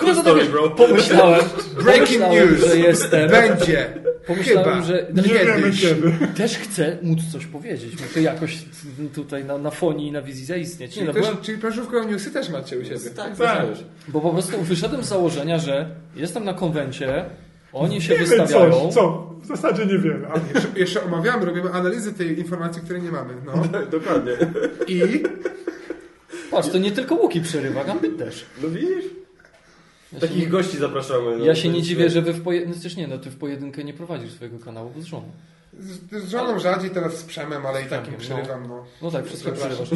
Cool 0.00 0.14
story, 0.16 0.44
bro. 0.44 0.70
Pomyślałem, 0.70 1.40
Breaking 1.84 2.20
pomyślałem, 2.22 2.50
news! 2.50 2.66
że 2.66 2.76
jestem. 2.78 3.30
Będzie! 3.30 3.94
Pomyślałem, 4.26 4.82
Chyba. 4.82 4.82
że 4.82 5.06
Kiedyś. 5.24 5.80
kiedy. 5.82 6.12
też 6.36 6.58
chcę 6.58 6.98
móc 7.02 7.18
coś 7.32 7.46
powiedzieć. 7.46 7.92
Muszę 8.02 8.22
jakoś 8.22 8.58
tutaj 9.14 9.44
na, 9.44 9.58
na 9.58 9.70
fonii 9.70 10.08
i 10.08 10.12
na 10.12 10.22
wizji 10.22 10.44
zaistnieć. 10.44 10.90
Nie, 10.90 10.94
Czyli, 10.94 11.06
no, 11.06 11.12
też, 11.12 11.22
byłem, 11.22 11.36
czyli 11.42 11.58
planszówką 11.58 12.08
newsy 12.08 12.30
też 12.30 12.48
macie 12.50 12.78
u 12.78 12.84
siebie. 12.84 12.98
Tak, 13.16 13.36
Tak. 13.36 13.38
tak. 13.38 13.66
bo 14.08 14.20
po 14.20 14.30
prostu 14.30 14.58
wyszedłem 14.62 15.04
z 15.04 15.08
założenia, 15.08 15.58
że 15.58 15.90
jestem 16.16 16.44
na 16.44 16.54
konwencie, 16.54 17.24
oni 17.72 18.02
się 18.02 18.14
Wiemy 18.14 18.26
wystawiają. 18.26 18.72
coś, 18.72 18.94
co? 18.94 19.30
W 19.42 19.46
zasadzie 19.46 19.86
niewiele. 19.86 20.28
ale- 20.28 20.42
Jeszcze, 20.54 20.68
jeszcze 20.78 21.04
omawiamy, 21.04 21.44
robimy 21.46 21.72
analizę 21.72 22.12
tej 22.12 22.38
informacji, 22.38 22.82
której 22.82 23.02
nie 23.02 23.10
mamy. 23.12 23.34
No. 23.46 23.52
Dokładnie. 23.98 24.32
I 24.86 25.22
Patrz, 26.50 26.68
to 26.68 26.78
nie 26.78 26.92
tylko 26.92 27.14
Łuki 27.14 27.40
przerywa, 27.40 27.84
Gambit 27.84 28.18
też. 28.18 28.46
No 28.62 28.68
widzisz? 28.68 29.04
Ja 30.12 30.20
Takich 30.20 30.36
nie, 30.38 30.46
gości 30.46 30.76
zapraszamy. 30.76 31.36
No, 31.38 31.44
ja 31.44 31.54
się 31.54 31.68
nie 31.68 31.82
dziwię, 31.82 32.10
że 32.10 32.22
wy 32.22 32.32
w 32.32 32.42
pojedynkę, 32.42 32.80
no 32.96 33.00
nie, 33.02 33.08
no 33.08 33.18
ty 33.18 33.30
w 33.30 33.36
pojedynkę 33.36 33.84
nie 33.84 33.94
prowadzisz 33.94 34.32
swojego 34.32 34.58
kanału, 34.58 34.90
bo 34.96 35.02
z 35.02 35.04
żoną. 35.04 35.30
z, 35.78 36.24
z 36.24 36.28
żoną 36.30 36.58
rzadziej 36.58 36.90
teraz 36.90 37.18
z 37.18 37.24
Przemem, 37.24 37.66
ale 37.66 37.80
i 37.80 37.84
tak 37.84 37.90
Takim, 37.98 38.12
nie 38.12 38.18
przerywam. 38.18 38.68
No. 38.68 38.84
No 39.02 39.10
tak, 39.10 39.26
wszystko 39.26 39.52
przerywasz. 39.52 39.88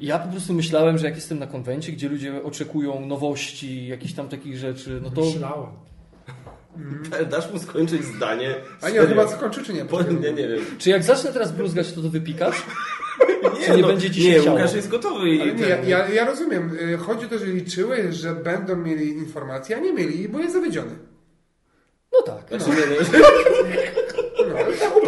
Ja 0.00 0.18
po 0.18 0.28
prostu 0.32 0.52
myślałem, 0.52 0.98
że 0.98 1.06
jak 1.06 1.14
jestem 1.14 1.38
na 1.38 1.46
konwencie, 1.46 1.92
gdzie 1.92 2.08
ludzie 2.08 2.42
oczekują 2.42 3.06
nowości, 3.06 3.86
jakichś 3.86 4.12
tam 4.14 4.28
takich 4.28 4.56
rzeczy, 4.58 5.00
no 5.02 5.10
to 5.10 5.20
Myślałem. 5.20 5.70
Dasz 7.30 7.52
mu 7.52 7.58
skończyć 7.58 8.04
zdanie. 8.04 8.54
A 8.82 8.90
nie, 8.90 9.00
on 9.00 9.06
chyba 9.06 9.28
skończy 9.28 9.62
czy 9.64 9.72
nie? 9.72 9.84
Po, 9.84 10.02
nie, 10.02 10.32
nie 10.32 10.48
wiem. 10.48 10.60
czy 10.78 10.90
jak 10.90 11.02
zacznę 11.02 11.32
teraz 11.32 11.52
bluzgać, 11.52 11.92
to 11.92 12.02
to 12.02 12.08
wypikasz? 12.08 12.62
Czy 13.66 13.76
nie 13.76 13.82
będzie 13.82 14.10
ci 14.10 14.22
się 14.22 14.28
Nie, 14.28 14.40
chciało? 14.40 14.56
Łukasz 14.56 14.74
jest 14.74 14.88
gotowy 14.88 15.30
i... 15.30 15.40
Ale 15.40 15.54
nie, 15.54 15.58
ten- 15.66 15.88
ja, 15.88 15.98
ja, 15.98 16.08
ja 16.08 16.24
rozumiem. 16.24 16.78
Y, 16.94 16.96
Chodzi 16.96 17.26
o 17.26 17.28
to, 17.28 17.38
że 17.38 17.46
liczyły, 17.46 18.12
że 18.12 18.34
będą 18.34 18.76
mieli 18.76 19.08
informacje, 19.08 19.76
a 19.76 19.80
nie 19.80 19.92
mieli, 19.92 20.28
bo 20.28 20.38
jest 20.38 20.52
zawiedziony. 20.54 20.90
No 22.14 22.22
tak. 22.32 22.60
Znaczy. 22.60 22.76
No, 24.48 24.58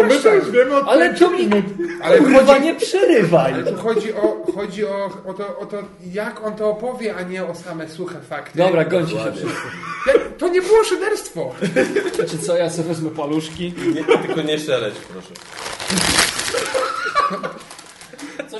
ale 0.05 0.19
tak 0.21 0.51
wiemy 0.51 0.77
od 0.77 0.85
Ale 0.89 1.09
pięciu 1.09 1.25
to 1.25 1.31
mi- 1.31 1.39
minut. 1.39 1.65
Ale 2.03 2.19
Kurwa, 2.19 2.45
chodzi, 2.45 2.61
nie 2.65 2.75
przerywaj! 2.75 3.53
ale 3.53 3.65
tu 3.65 3.77
chodzi, 3.77 4.15
o, 4.15 4.47
chodzi 4.55 4.85
o, 4.87 5.11
o, 5.27 5.35
to, 5.35 5.59
o 5.59 5.67
to, 5.67 5.77
jak 6.13 6.45
on 6.47 6.57
to 6.57 6.71
opowie, 6.71 7.15
a 7.17 7.23
nie 7.23 7.45
o 7.45 7.55
same 7.55 7.89
suche 7.89 8.21
fakty. 8.21 8.59
Dobra, 8.59 8.85
gońcie 8.85 9.13
się 9.13 9.33
wszyscy. 9.33 9.49
Jak- 10.07 10.37
To 10.39 10.49
nie 10.49 10.63
było 10.63 10.85
szyderstwo. 10.85 11.55
Wiecie 12.19 12.39
co, 12.39 12.57
ja 12.57 12.71
sobie 12.71 12.89
wezmę 12.89 13.11
paluszki. 13.11 13.75
nie 13.95 14.05
tylko 14.19 14.43
nie 14.43 14.59
szeleć, 14.59 14.95
proszę. 15.13 15.33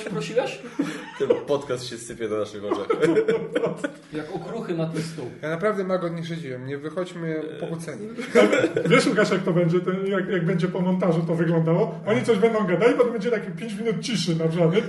Coś 0.07 0.13
prosiłeś? 0.13 0.59
Ten 1.19 1.29
podcast 1.47 1.85
się 1.85 1.99
sypie 1.99 2.29
na 2.29 2.37
naszych 2.39 2.65
oczach. 2.65 2.87
Jak 4.13 4.35
okruchy 4.35 4.75
na 4.75 4.87
ten 4.87 5.03
stół. 5.03 5.25
Ja 5.43 5.49
naprawdę 5.51 5.85
mago 5.85 6.09
nie 6.09 6.25
szydziłem, 6.25 6.67
nie 6.67 6.79
wychodźmy 6.79 7.43
pokłóceni. 7.61 8.09
Wiesz, 8.91 9.07
Łukasz, 9.07 9.31
jak 9.31 9.43
to 9.43 9.53
będzie, 9.53 9.81
ten, 9.81 10.07
jak, 10.07 10.29
jak 10.29 10.45
będzie 10.45 10.69
po 10.69 10.81
montażu 10.81 11.23
to 11.27 11.35
wyglądało? 11.35 12.01
Oni 12.07 12.23
coś 12.23 12.39
będą 12.39 12.67
gadali, 12.67 12.95
potem 12.95 13.13
będzie 13.13 13.31
takie 13.31 13.51
5 13.51 13.75
minut 13.75 14.01
ciszy 14.01 14.37
na 14.37 14.45
nie? 14.45 14.83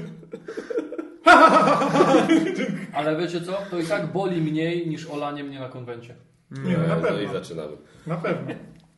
Ale 2.94 3.18
wiecie 3.18 3.42
co? 3.42 3.58
To 3.72 3.80
i 3.80 3.84
tak 3.86 4.06
boli 4.12 4.42
mniej 4.42 4.88
niż 4.88 5.08
olanie 5.10 5.44
mnie 5.44 5.60
na 5.60 5.70
konwencie. 5.70 6.16
Nie, 6.52 6.78
no, 6.78 6.88
na 6.88 6.96
No 6.96 7.00
i 7.00 7.02
pewno. 7.02 7.34
zaczynamy. 7.34 7.78
Na 8.08 8.16
pewno. 8.18 8.54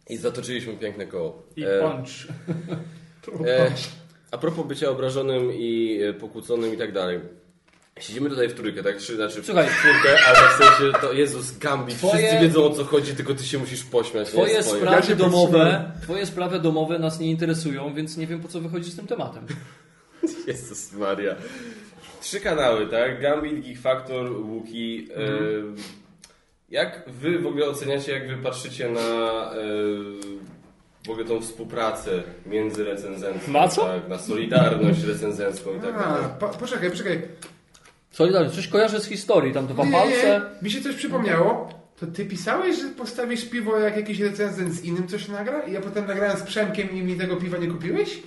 I 0.10 0.18
zatoczyliśmy 0.18 0.74
piękne 0.78 1.06
koło. 1.08 1.44
I 1.56 1.64
E, 1.66 1.68
punch. 1.82 2.08
E, 3.46 3.72
a 4.32 4.38
propos 4.38 4.68
bycia 4.68 4.90
obrażonym 4.90 5.54
i 5.54 6.00
e, 6.10 6.14
pokłóconym 6.14 6.74
i 6.74 6.78
tak 6.78 6.92
dalej. 6.94 7.20
Siedzimy 8.00 8.30
tutaj 8.30 8.50
w 8.50 8.54
trójkę, 8.54 8.84
tak? 8.84 8.98
Trzy, 8.98 9.16
znaczy 9.16 9.44
Słuchaj. 9.44 9.68
w 9.68 9.72
czwórkę, 9.72 10.18
ale 10.28 10.38
w 10.50 10.52
sensie 10.52 11.00
to 11.02 11.14
Jezus 11.14 11.58
Gambit. 11.58 11.98
Twoje- 11.98 12.18
Wszyscy 12.18 12.40
wiedzą 12.40 12.64
o 12.64 12.70
co 12.70 12.84
chodzi, 12.84 13.16
tylko 13.16 13.34
ty 13.34 13.44
się 13.44 13.58
musisz 13.58 13.84
pośmiać. 13.84 14.28
Twoje. 14.30 14.54
Ja 14.54 14.64
sprawy 14.64 15.08
się 15.08 15.16
domowe, 15.16 15.92
twoje 16.02 16.26
sprawy 16.26 16.60
domowe 16.60 17.00
nas 17.00 17.20
nie 17.20 17.30
interesują, 17.32 17.94
więc 17.94 18.18
nie 18.18 18.28
wiem 18.28 18.42
po 18.42 18.48
co 18.48 18.62
wychodzić 18.62 18.94
z 18.94 18.96
tym 18.96 19.08
tematem. 19.08 19.46
Jezus 20.48 20.94
Maria. 20.94 21.36
Trzy 22.22 22.40
kanały, 22.40 22.88
tak? 22.88 23.22
Gambit, 23.22 23.66
Geek 23.66 23.80
Factor, 23.80 24.32
Łuki. 24.32 25.08
E, 25.16 25.22
jak 26.70 27.04
wy 27.08 27.40
w 27.40 27.48
ogóle 27.48 27.66
oceniacie, 27.70 28.12
jak 28.12 28.28
wy 28.28 28.44
patrzycie 28.44 28.90
na 28.90 29.00
e, 29.54 29.58
w 31.06 31.10
ogóle 31.10 31.26
tą 31.26 31.42
współpracę 31.42 32.12
między 32.46 32.84
recenzencją, 32.84 33.54
Na 33.54 33.68
co? 33.68 33.86
Tak, 33.86 34.10
na 34.10 34.18
solidarność 34.18 35.04
recenzencką 35.04 35.70
i 35.78 35.80
tak 35.80 35.96
A, 35.96 36.00
dalej. 36.00 36.26
po, 36.40 36.48
poczekaj, 36.50 36.90
poczekaj. 36.92 37.22
Solidarność, 38.12 38.56
coś 38.56 38.68
kojarzę 38.68 39.00
z 39.00 39.06
historii, 39.06 39.54
tam 39.54 39.68
dwa 39.68 39.86
Nie, 39.86 39.92
palce. 39.92 40.42
mi 40.62 40.72
się 40.72 40.82
coś 40.82 40.96
przypomniało. 40.96 41.70
To 42.00 42.08
ty 42.08 42.26
pisałeś, 42.26 42.82
że 42.82 42.88
postawisz 42.90 43.46
piwo 43.46 43.78
jak 43.80 43.96
jakiś 43.96 44.20
recenzent 44.20 44.74
z 44.74 44.84
innym 44.84 45.08
coś 45.08 45.28
nagra? 45.28 45.60
I 45.62 45.72
ja 45.74 45.82
potem 45.82 46.08
nagrałem 46.08 46.38
z 46.38 46.42
Przemkiem 46.44 46.92
i 46.92 47.02
mi 47.02 47.16
tego 47.16 47.36
piwa 47.36 47.58
nie 47.58 47.68
kupiłeś? 47.68 48.20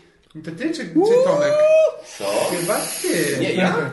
To 0.44 0.50
ty 0.50 0.70
czy, 0.70 0.74
czy 0.84 1.24
Tomek? 1.24 1.52
Co? 2.18 2.24
Chyba 2.56 2.80
ty. 3.02 3.36
Nie, 3.40 3.52
ja? 3.54 3.76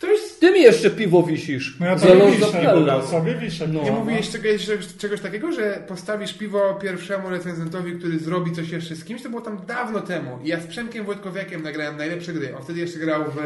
Ktoś... 0.00 0.20
Ty 0.40 0.50
mi 0.50 0.62
jeszcze 0.62 0.90
piwo 0.90 1.22
wisisz. 1.22 1.76
No 1.80 1.86
ja 1.86 1.98
Za 1.98 2.06
sobie 2.08 2.30
wiszę, 2.30 3.02
sobie 3.10 3.34
wiszę. 3.34 3.68
No. 3.68 3.82
Nie 3.82 3.90
mówiłeś 3.92 4.30
czegoś, 4.30 4.68
czegoś 4.98 5.20
takiego, 5.20 5.52
że 5.52 5.82
postawisz 5.88 6.34
piwo 6.34 6.74
pierwszemu 6.74 7.30
recenzentowi, 7.30 7.92
który 7.92 8.18
zrobi 8.18 8.52
coś 8.52 8.70
jeszcze 8.70 8.96
z 8.96 9.04
kimś? 9.04 9.22
To 9.22 9.28
było 9.28 9.42
tam 9.42 9.60
dawno 9.66 10.00
temu. 10.00 10.38
I 10.44 10.48
ja 10.48 10.60
z 10.60 10.66
Przemkiem 10.66 11.04
Wojtkowiakiem 11.04 11.62
nagrałem 11.62 11.96
najlepsze 11.96 12.32
gry. 12.32 12.56
On 12.56 12.62
wtedy 12.62 12.80
jeszcze 12.80 12.98
grał 12.98 13.24
w... 13.24 13.38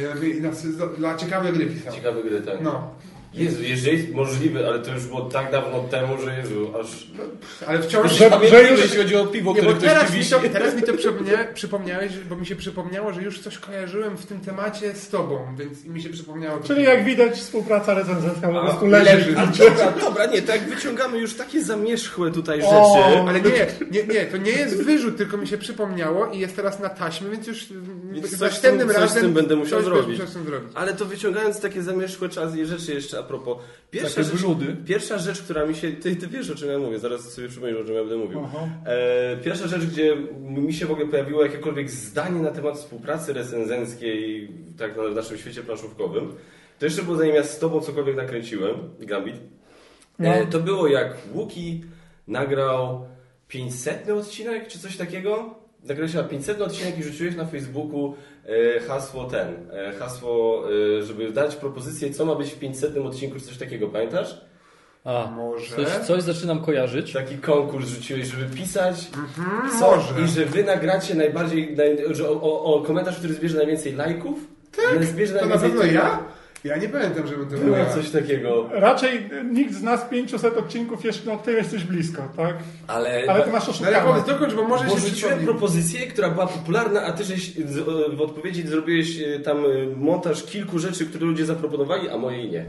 e, 0.00 0.40
na, 0.40 0.50
dla 0.98 1.14
ciekawe 1.16 1.52
gry 1.52 1.66
pisał. 1.66 1.94
Ciekawe 1.94 2.22
gry, 2.22 2.40
tak. 2.40 2.60
No. 2.60 2.94
Jezu, 3.36 3.62
jeżeli 3.62 3.96
jest 3.98 4.12
możliwe, 4.14 4.68
ale 4.68 4.78
to 4.78 4.92
już 4.94 5.04
było 5.06 5.20
tak 5.20 5.52
dawno 5.52 5.80
temu, 5.90 6.14
że 6.24 6.38
Jezu, 6.38 6.72
aż... 6.80 7.06
Ale 7.66 7.82
wciąż... 7.82 8.12
Że- 8.12 8.30
że 8.50 8.62
już- 8.70 8.80
jeśli 8.80 8.98
chodzi 8.98 9.16
o 9.16 9.26
piwo, 9.26 9.52
Nie, 9.52 9.58
które 9.60 9.74
ktoś 9.74 9.88
teraz 9.88 10.14
mi, 10.14 10.24
to, 10.24 10.40
teraz 10.52 10.74
mi 10.76 10.82
to 10.82 10.94
przypomnia, 10.94 11.38
przypomniałeś, 11.54 12.12
bo 12.28 12.36
mi 12.36 12.46
się 12.46 12.56
przypomniało, 12.56 13.12
że 13.12 13.22
już 13.22 13.38
coś 13.40 13.58
kojarzyłem 13.58 14.16
w 14.16 14.26
tym 14.26 14.40
temacie 14.40 14.94
z 14.94 15.08
tobą, 15.08 15.38
więc 15.58 15.84
mi 15.84 16.02
się 16.02 16.08
przypomniało. 16.08 16.58
to- 16.58 16.66
Czyli 16.68 16.82
jak 16.82 17.04
widać, 17.04 17.34
współpraca 17.34 17.94
recenzencka 17.94 18.48
po 18.48 18.60
prostu 18.60 18.86
leży. 18.86 19.04
leży. 19.16 19.34
A 19.38 19.46
dobra, 19.46 19.92
dobra, 20.00 20.26
nie, 20.26 20.42
tak 20.42 20.60
wyciągamy 20.68 21.18
już 21.18 21.34
takie 21.34 21.62
zamierzchłe 21.64 22.30
tutaj 22.30 22.60
rzeczy. 22.60 22.72
O, 22.74 23.24
Ale 23.28 23.40
nie, 23.40 23.50
nie, 23.90 24.14
nie, 24.14 24.26
to 24.26 24.36
nie 24.36 24.50
jest 24.50 24.82
wyrzut, 24.82 25.16
tylko 25.16 25.36
mi 25.36 25.46
się 25.48 25.58
przypomniało 25.58 26.26
i 26.26 26.38
jest 26.38 26.56
teraz 26.56 26.80
na 26.80 26.88
taśmie, 26.88 27.30
więc 27.30 27.46
już 27.46 27.66
Więc 28.12 28.30
coś 28.30 28.40
następnym 28.40 28.88
tym- 28.88 28.96
coś 28.96 29.10
z 29.10 29.14
tym 29.14 29.32
będę 29.32 29.56
musiał 29.56 29.82
zrobić. 29.82 30.18
Zrobić. 30.28 30.70
Ale 30.74 30.92
to 30.94 31.04
wyciągając 31.04 31.60
takie 31.60 31.82
zamierzchłe 31.82 32.28
czasy 32.28 32.66
rzeczy 32.66 32.94
jeszcze 32.94 33.18
propos. 33.28 33.58
Pierwsza 33.90 34.14
Takie 34.22 34.28
rzecz, 34.28 34.40
brudy. 34.40 34.76
pierwsza 34.86 35.18
rzecz, 35.18 35.42
która 35.42 35.66
mi 35.66 35.74
się. 35.74 35.92
Ty, 35.92 36.16
ty 36.16 36.26
wiesz 36.26 36.50
o 36.50 36.54
czym 36.54 36.68
ja 36.68 36.78
mówię, 36.78 36.98
zaraz 36.98 37.20
sobie 37.32 37.48
przypomnisz 37.48 37.78
o 37.78 37.84
czym 37.84 37.94
ja 37.94 38.00
będę 38.00 38.16
mówił. 38.16 38.40
Aha. 38.44 38.68
E, 38.86 39.36
pierwsza 39.36 39.66
rzecz, 39.68 39.84
gdzie 39.86 40.16
mi 40.40 40.74
się 40.74 40.86
w 40.86 40.90
ogóle 40.90 41.06
pojawiło 41.06 41.42
jakiekolwiek 41.42 41.90
zdanie 41.90 42.40
na 42.42 42.50
temat 42.50 42.76
współpracy 42.78 43.32
recenzenckiej 43.32 44.48
tak 44.78 44.96
na 44.96 45.02
naszym 45.08 45.38
świecie 45.38 45.62
planszówkowym, 45.62 46.32
to 46.78 46.84
jeszcze 46.86 47.02
było 47.02 47.16
zanim 47.16 47.34
ja 47.34 47.44
z 47.44 47.58
tobą 47.58 47.80
cokolwiek 47.80 48.16
nakręciłem, 48.16 48.74
Gambit. 49.00 49.36
E, 49.36 49.40
No. 50.18 50.46
to 50.50 50.60
było 50.60 50.88
jak 50.88 51.16
Łuki 51.34 51.84
nagrał 52.28 53.06
500 53.48 54.08
odcinek, 54.10 54.68
czy 54.68 54.78
coś 54.78 54.96
takiego. 54.96 55.54
Chyba 56.12 56.24
500 56.24 56.60
odcinek 56.62 56.98
i 56.98 57.02
rzuciłeś 57.02 57.36
na 57.36 57.44
Facebooku 57.44 58.14
e, 58.46 58.80
hasło 58.80 59.24
ten, 59.24 59.70
e, 59.72 59.92
hasło, 59.92 60.64
e, 60.98 61.02
żeby 61.02 61.32
dać 61.32 61.56
propozycję, 61.56 62.10
co 62.10 62.24
ma 62.24 62.34
być 62.34 62.50
w 62.50 62.58
500 62.58 62.96
odcinku, 62.96 63.38
czy 63.38 63.44
coś 63.44 63.56
takiego, 63.58 63.88
pamiętasz? 63.88 64.40
A, 65.04 65.30
Może. 65.36 65.76
coś, 65.76 65.88
coś 66.06 66.22
zaczynam 66.22 66.64
kojarzyć. 66.64 67.12
Taki 67.12 67.38
konkurs 67.38 67.88
rzuciłeś, 67.88 68.26
żeby 68.26 68.56
pisać 68.56 69.10
Mhm, 69.14 69.70
co 69.80 69.96
może. 69.96 70.24
i 70.24 70.28
że 70.28 70.44
wy 70.44 70.64
nagracie 70.64 71.14
najbardziej, 71.14 71.76
naj, 71.76 71.96
że 72.10 72.28
o, 72.28 72.32
o, 72.42 72.64
o 72.74 72.82
komentarz, 72.82 73.18
który 73.18 73.34
zbierze 73.34 73.56
najwięcej 73.56 73.92
lajków, 73.92 74.38
tak, 74.76 75.04
zbierze 75.04 75.34
To 75.34 75.40
na 75.40 75.46
najwięcej 75.46 75.70
pewno 75.70 75.92
ja? 76.00 76.24
Ja 76.64 76.76
nie 76.76 76.88
pamiętam, 76.88 77.26
żebym 77.26 77.48
to 77.48 77.56
Było 77.56 77.76
ja. 77.76 77.94
coś 77.94 78.10
takiego, 78.10 78.68
Raczej 78.72 79.30
nikt 79.52 79.74
z 79.74 79.82
nas 79.82 80.04
500 80.10 80.56
odcinków 80.56 81.04
jeszcze, 81.04 81.30
no 81.30 81.36
ty 81.36 81.52
jesteś 81.52 81.84
blisko, 81.84 82.22
tak? 82.36 82.56
ale... 82.86 83.24
Ale 83.28 83.44
ty 83.44 83.50
masz 83.50 83.68
No 83.68 83.74
ale 83.86 83.96
oszukane. 83.96 84.12
powiedz, 84.12 84.26
dokończ, 84.26 84.54
bo 84.54 84.68
może 84.68 84.84
Bo 84.84 84.94
się 84.94 85.00
rzuciłem 85.08 85.38
propozycję, 85.38 86.06
która 86.06 86.30
była 86.30 86.46
popularna, 86.46 87.02
a 87.02 87.12
ty 87.12 87.24
żeś 87.24 87.52
w 88.16 88.20
odpowiedzi 88.20 88.68
zrobiłeś 88.68 89.20
e, 89.20 89.40
tam 89.40 89.58
e, 89.58 89.68
montaż 89.96 90.44
kilku 90.44 90.78
rzeczy, 90.78 91.06
które 91.06 91.26
ludzie 91.26 91.44
zaproponowali, 91.46 92.08
a 92.08 92.18
mojej 92.18 92.50
nie. 92.50 92.64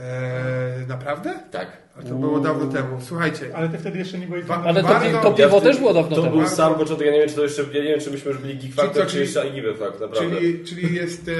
Eee, 0.00 0.86
naprawdę? 0.88 1.34
Tak. 1.50 1.86
A 1.98 2.02
to 2.02 2.14
było 2.14 2.40
dawno 2.40 2.66
temu. 2.66 2.98
Słuchajcie. 3.00 3.46
Ale 3.54 3.68
ty 3.68 3.78
wtedy 3.78 3.98
jeszcze 3.98 4.18
nie 4.18 4.26
byłeś... 4.26 4.44
Ba- 4.44 4.62
Ale 4.66 4.82
to, 4.82 4.88
Bardzo- 4.88 5.06
pi- 5.06 5.12
to 5.22 5.28
Ja 5.28 5.46
piwo 5.46 5.48
wtedy- 5.60 5.66
też 5.72 5.78
było 5.80 5.94
dawno 5.94 6.16
To 6.16 6.22
temu. 6.22 6.36
był 6.38 6.48
sam 6.48 6.74
początek, 6.74 7.06
ja 7.06 7.12
nie 7.12 7.18
wiem, 7.18 7.28
czy 7.28 7.34
to 7.34 7.42
jeszcze, 7.42 7.62
ja 7.72 7.82
nie 7.82 7.88
wiem, 7.90 8.00
czy 8.00 8.10
myśmy 8.10 8.30
już 8.30 8.40
byli 8.40 8.52
Geek 8.54 8.62
Czyli 8.62 8.72
Factor, 8.72 8.94
co, 8.94 9.02
czy 9.02 9.10
czyli- 9.10 9.20
jeszcze 9.24 9.48
Igiwe 9.48 9.74
Fact, 9.74 10.00
naprawdę. 10.00 10.36
Czyli, 10.36 10.64
czyli 10.64 10.94
jest 10.94 11.28
e, 11.28 11.32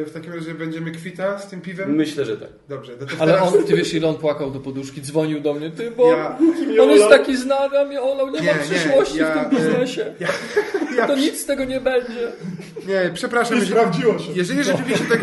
e, 0.00 0.04
w 0.04 0.10
takim 0.12 0.32
razie 0.32 0.54
będziemy 0.54 0.90
kwita 0.90 1.38
z 1.38 1.48
tym 1.48 1.60
piwem? 1.60 1.90
Myślę, 1.94 2.24
że 2.24 2.36
tak. 2.36 2.48
Dobrze, 2.68 2.92
no 3.00 3.06
to 3.06 3.12
Ale 3.22 3.32
teraz... 3.32 3.54
on, 3.54 3.64
ty 3.64 3.76
wiesz 3.76 3.94
ile 3.94 4.08
on 4.08 4.14
płakał 4.16 4.50
do 4.50 4.60
poduszki, 4.60 5.02
dzwonił 5.02 5.40
do 5.40 5.54
mnie, 5.54 5.70
ty, 5.70 5.90
bo 5.90 6.12
Ja- 6.12 6.38
on 6.82 6.90
jest 6.90 7.08
taki 7.08 7.36
znany, 7.36 7.78
a 7.78 7.84
mnie 7.84 8.02
olał, 8.02 8.30
nie, 8.30 8.40
Nie, 8.40 8.46
ma 8.52 8.58
nie, 8.58 8.64
przyszłości 8.64 9.18
ja, 9.18 9.30
w 9.44 9.48
tym 9.50 9.58
e, 9.58 9.60
biznesie. 9.60 10.14
Ja, 10.20 10.28
ja, 10.96 11.06
To 11.06 11.16
nic 11.16 11.40
z 11.40 11.46
tego 11.46 11.64
nie 11.64 11.80
będzie. 11.80 12.32
nie, 12.86 13.10
przepraszam. 13.14 13.54
Jeżeli- 13.58 13.72
sprawdziło 13.72 14.18
się. 14.18 14.32
Jeżeli 14.34 14.64
rzeczywiście 14.64 15.04
tak... 15.10 15.20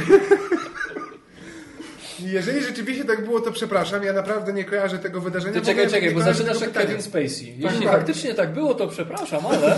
Jeżeli 2.32 2.63
rzeczywiście 2.63 3.05
tak 3.05 3.26
było, 3.26 3.41
to 3.41 3.51
przepraszam. 3.51 4.03
Ja 4.03 4.13
naprawdę 4.13 4.53
nie 4.53 4.63
kojarzę 4.63 4.99
tego 4.99 5.21
wydarzenia. 5.21 5.61
W 5.61 5.65
czekaj, 5.65 5.89
czekaj, 5.89 6.09
nie 6.09 6.15
bo 6.15 6.21
zaczynasz 6.21 6.61
jak. 6.61 6.71
Kevin 6.71 7.01
Spacey. 7.01 7.53
Jeśli 7.57 7.84
tak. 7.84 7.91
faktycznie 7.91 8.34
tak 8.34 8.53
było, 8.53 8.73
to 8.76 8.88
przepraszam, 8.88 9.45
ale 9.45 9.78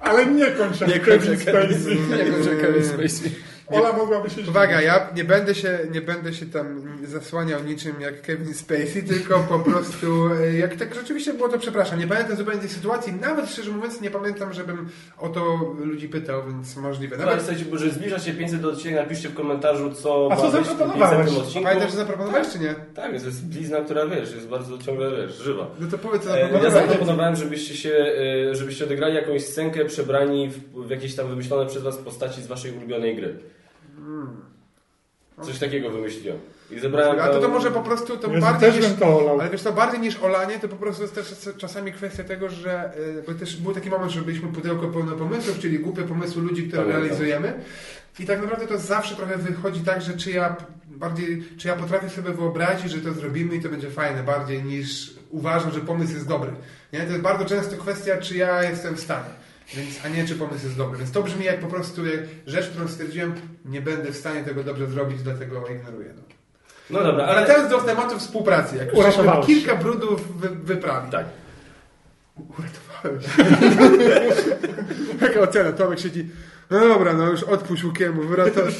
Ale 0.00 0.26
nie 0.26 0.46
kończ 0.46 0.80
jak 0.80 0.90
Nie 0.90 1.00
Kevin 1.00 1.36
kończę 1.36 1.52
Kevin 1.52 1.78
Spacey. 1.78 2.18
jako 2.18 2.42
że 2.42 2.56
Kevin 2.56 2.84
Spacey. 2.84 3.53
Ola 3.68 3.92
mogłaby 3.92 4.30
się... 4.30 4.40
Uwaga, 4.48 4.80
ja 4.82 5.08
nie 5.16 5.24
będę 5.24 5.54
się, 5.54 5.78
nie 5.92 6.00
będę 6.00 6.34
się 6.34 6.46
tam 6.46 6.82
zasłaniał 7.04 7.64
niczym 7.64 8.00
jak 8.00 8.22
Kevin 8.22 8.54
Spacey, 8.54 9.02
tylko 9.08 9.38
po 9.48 9.58
prostu, 9.58 10.26
e, 10.42 10.54
jak 10.58 10.74
tak 10.76 10.94
rzeczywiście 10.94 11.34
było, 11.34 11.48
to 11.48 11.58
przepraszam. 11.58 11.98
Nie 11.98 12.06
pamiętam 12.06 12.36
zupełnie 12.36 12.60
tej 12.60 12.68
sytuacji. 12.68 13.12
Nawet 13.12 13.50
szczerze 13.50 13.70
mówiąc, 13.70 14.00
nie 14.00 14.10
pamiętam, 14.10 14.52
żebym 14.52 14.88
o 15.18 15.28
to 15.28 15.74
ludzi 15.84 16.08
pytał, 16.08 16.42
więc 16.46 16.76
możliwe. 16.76 17.16
Nawet 17.16 17.36
Nawet, 17.36 17.46
słuchajcie, 17.58 17.78
że 17.78 17.90
zbliża 17.90 18.18
się 18.18 18.32
500 18.32 18.60
do 18.60 18.68
odcinka, 18.70 19.00
napiszcie 19.02 19.28
w 19.28 19.34
komentarzu, 19.34 19.92
co 19.94 20.28
A 20.32 20.36
co 20.36 20.50
zaproponowałeś? 20.50 21.18
500 21.26 21.38
a 21.38 21.42
odcinku. 21.42 21.64
pamiętasz, 21.68 21.90
że 21.90 21.96
zaproponowałeś, 21.96 22.48
czy 22.52 22.58
nie? 22.58 22.74
Tak, 22.94 23.12
więc 23.12 23.24
jest 23.24 23.46
blizna, 23.46 23.80
która 23.80 24.06
wiesz, 24.06 24.32
jest 24.34 24.48
bardzo 24.48 24.78
ciągle 24.78 25.10
wiesz, 25.10 25.36
żywa. 25.36 25.66
No 25.80 25.86
to 25.90 25.98
powiedz, 25.98 26.22
co 26.24 26.36
E, 26.38 26.40
Ja 26.40 26.46
zaproponowałeś. 26.46 26.88
zaproponowałem, 26.88 27.36
żebyście 27.36 27.74
się, 27.76 28.14
e, 28.50 28.54
żebyście 28.54 28.84
odegrali 28.84 29.14
jakąś 29.14 29.42
scenkę 29.44 29.84
przebrani 29.84 30.48
w, 30.50 30.86
w 30.86 30.90
jakieś 30.90 31.14
tam 31.14 31.28
wymyślone 31.28 31.66
przez 31.66 31.82
was 31.82 31.96
postaci 31.96 32.42
z 32.42 32.46
waszej 32.46 32.72
ulubionej 32.72 33.16
gry. 33.16 33.38
Coś 35.42 35.58
takiego 35.58 35.90
wymyśliłem. 35.90 36.38
I 36.70 36.80
zebrałem 36.80 37.20
A 37.20 37.28
to, 37.28 37.40
to 37.40 37.48
może 37.48 37.70
po 37.70 37.82
prostu 37.82 38.16
to 38.16 38.28
Jezu, 38.30 38.40
bardziej 38.40 38.70
też 38.72 38.80
niż, 38.80 38.88
bym 38.88 38.96
to 38.96 39.18
olał. 39.18 39.40
Ale 39.40 39.50
wiesz, 39.50 39.62
to 39.62 39.72
bardziej 39.72 40.00
niż 40.00 40.20
olanie, 40.22 40.58
to 40.58 40.68
po 40.68 40.76
prostu 40.76 41.02
jest 41.02 41.14
też 41.14 41.48
czasami 41.58 41.92
kwestia 41.92 42.24
tego, 42.24 42.48
że 42.48 42.92
y, 43.18 43.22
bo 43.26 43.34
też 43.34 43.56
był 43.56 43.74
taki 43.74 43.90
moment, 43.90 44.12
że 44.12 44.22
byliśmy 44.22 44.52
pudełko 44.52 44.88
pełne 44.88 45.12
pomysłów, 45.12 45.58
czyli 45.58 45.78
głupie 45.78 46.02
pomysły 46.02 46.42
ludzi, 46.42 46.68
które 46.68 46.82
Pamiętam. 46.82 47.02
realizujemy. 47.02 47.52
I 48.18 48.26
tak 48.26 48.42
naprawdę 48.42 48.66
to 48.66 48.78
zawsze 48.78 49.16
trochę 49.16 49.36
wychodzi 49.36 49.80
tak, 49.80 50.02
że 50.02 50.16
czy 50.16 50.30
ja 50.30 50.56
bardziej, 50.86 51.44
czy 51.58 51.68
ja 51.68 51.76
potrafię 51.76 52.10
sobie 52.10 52.30
wyobrazić, 52.30 52.92
że 52.92 53.00
to 53.00 53.12
zrobimy 53.12 53.54
i 53.54 53.60
to 53.62 53.68
będzie 53.68 53.90
fajne, 53.90 54.22
bardziej 54.22 54.64
niż 54.64 55.14
uważam, 55.30 55.72
że 55.72 55.80
pomysł 55.80 56.12
jest 56.14 56.28
dobry. 56.28 56.50
Nie? 56.92 57.00
To 57.00 57.10
jest 57.10 57.22
bardzo 57.22 57.44
często 57.44 57.76
kwestia, 57.76 58.16
czy 58.16 58.36
ja 58.36 58.62
jestem 58.62 58.96
w 58.96 59.00
stanie. 59.00 59.30
Więc, 59.74 60.04
a 60.04 60.08
nie 60.08 60.26
czy 60.26 60.34
pomysł 60.34 60.64
jest 60.64 60.76
dobry. 60.76 60.98
Więc 60.98 61.12
to 61.12 61.22
brzmi 61.22 61.44
jak 61.44 61.60
po 61.60 61.66
prostu 61.66 62.06
jak 62.06 62.20
rzecz, 62.46 62.68
którą 62.68 62.88
stwierdziłem, 62.88 63.34
nie 63.64 63.80
będę 63.80 64.12
w 64.12 64.16
stanie 64.16 64.44
tego 64.44 64.64
dobrze 64.64 64.86
zrobić, 64.86 65.22
dlatego 65.22 65.68
ignoruję. 65.68 66.14
No. 66.16 66.22
No 66.90 67.02
dobra, 67.02 67.24
Ale 67.24 67.36
ale... 67.36 67.46
teraz 67.46 67.70
do 67.70 67.80
tematu 67.80 68.18
współpracy. 68.18 68.76
Jak 68.76 68.94
Uratowałeś 68.94 69.46
kilka 69.46 69.76
brudów 69.76 70.40
wy, 70.40 70.48
wyprawi. 70.48 71.10
Tak. 71.10 71.26
Uratowałeś. 72.36 73.24
Jaka 75.22 75.40
ocena? 75.40 75.72
Tomek 75.72 76.00
siedzi. 76.00 76.30
No 76.70 76.80
dobra, 76.80 77.12
no 77.12 77.30
już 77.30 77.42
odpuść 77.42 77.84
Łukiemu, 77.84 78.22
wyratował, 78.22 78.72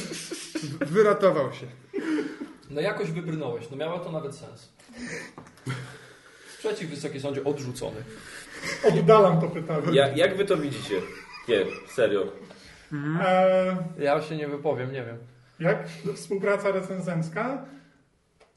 wyratował 0.81 1.53
się. 1.53 1.65
No 2.69 2.81
jakoś 2.81 3.11
wybrnąłeś, 3.11 3.65
no 3.71 3.77
miało 3.77 3.99
to 3.99 4.11
nawet 4.11 4.35
sens. 4.35 4.69
Sprzeciw 6.53 6.89
Wysoki 6.89 7.19
Sądzie 7.19 7.43
odrzucony. 7.43 7.97
Oddalam 8.87 9.41
to 9.41 9.47
pytanie. 9.47 9.81
Ja, 9.91 10.07
jak 10.07 10.37
wy 10.37 10.45
to 10.45 10.57
widzicie? 10.57 10.95
Nie, 11.47 11.57
serio. 11.89 12.27
E, 13.25 13.77
Ja 13.99 14.21
się 14.21 14.35
nie 14.35 14.47
wypowiem, 14.47 14.91
nie 14.93 15.03
wiem. 15.03 15.17
jak 15.59 15.77
współpraca 16.15 16.71
recenzencka? 16.71 17.65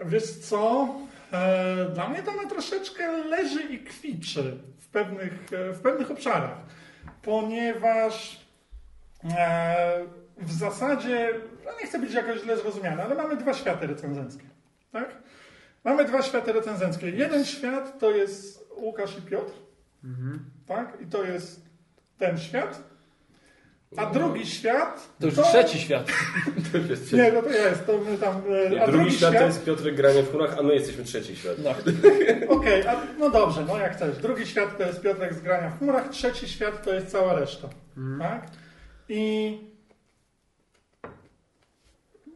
Wiesz 0.01 0.31
co? 0.39 0.89
E, 1.33 1.85
dla 1.95 2.09
mnie 2.09 2.23
to 2.23 2.31
ona 2.33 2.49
troszeczkę 2.49 3.13
leży 3.25 3.63
i 3.63 3.79
kwiczy 3.79 4.59
w 4.81 4.89
pewnych, 4.89 5.33
e, 5.53 5.73
w 5.73 5.81
pewnych 5.81 6.11
obszarach. 6.11 6.57
Ponieważ 7.23 8.41
e, 9.39 10.05
w 10.39 10.53
zasadzie, 10.53 11.31
no 11.65 11.71
nie 11.81 11.87
chcę 11.87 11.99
być 11.99 12.13
jakoś 12.15 12.41
źle 12.41 12.57
zrozumiany, 12.57 13.03
ale 13.03 13.15
mamy 13.15 13.37
dwa 13.37 13.55
światy 13.55 13.87
recenzenckie. 13.87 14.45
Tak? 14.93 15.09
Mamy 15.85 16.05
dwa 16.05 16.23
światy 16.23 16.53
recenzenckie. 16.53 17.11
Jeden 17.11 17.45
świat 17.45 17.99
to 17.99 18.11
jest 18.11 18.69
Łukasz 18.77 19.19
i 19.19 19.23
Piotr. 19.23 19.53
Tak? 20.67 20.99
I 21.01 21.07
to 21.07 21.25
jest 21.25 21.63
ten 22.19 22.39
świat. 22.39 22.83
A 23.97 24.07
drugi 24.07 24.47
świat. 24.47 25.09
To 25.21 25.27
już 25.27 25.35
trzeci 25.35 25.79
świat. 25.79 26.07
To 26.73 26.79
już 26.79 26.89
jest 26.89 27.13
Nie, 27.13 27.33
no 27.33 27.43
to 27.43 27.49
jest. 27.49 27.87
To 27.87 27.99
my 27.99 28.19
tam, 28.19 28.43
e, 28.67 28.71
Nie, 28.71 28.83
a 28.83 28.87
drugi 28.87 29.13
świat 29.13 29.35
to 29.35 29.45
jest 29.45 29.65
Piotr 29.65 29.91
granie 29.91 30.23
w 30.23 30.31
chmurach, 30.31 30.59
a 30.59 30.63
my 30.63 30.75
jesteśmy 30.75 31.05
trzeci 31.05 31.37
świat. 31.37 31.57
No. 31.65 31.71
Okej, 32.57 32.87
a 32.87 32.97
no 33.19 33.31
dobrze, 33.31 33.65
no 33.69 33.79
jak 33.79 33.97
chcesz. 33.97 34.19
Drugi 34.19 34.47
świat 34.47 34.79
to 34.79 34.83
jest 34.83 35.01
Piotrek 35.01 35.35
z 35.35 35.41
grania 35.41 35.71
w 35.71 35.79
chmurach, 35.79 36.09
trzeci 36.09 36.49
świat 36.49 36.85
to 36.85 36.95
jest 36.95 37.07
cała 37.07 37.35
reszta. 37.35 37.69
Tak? 38.19 38.47
I 39.09 39.59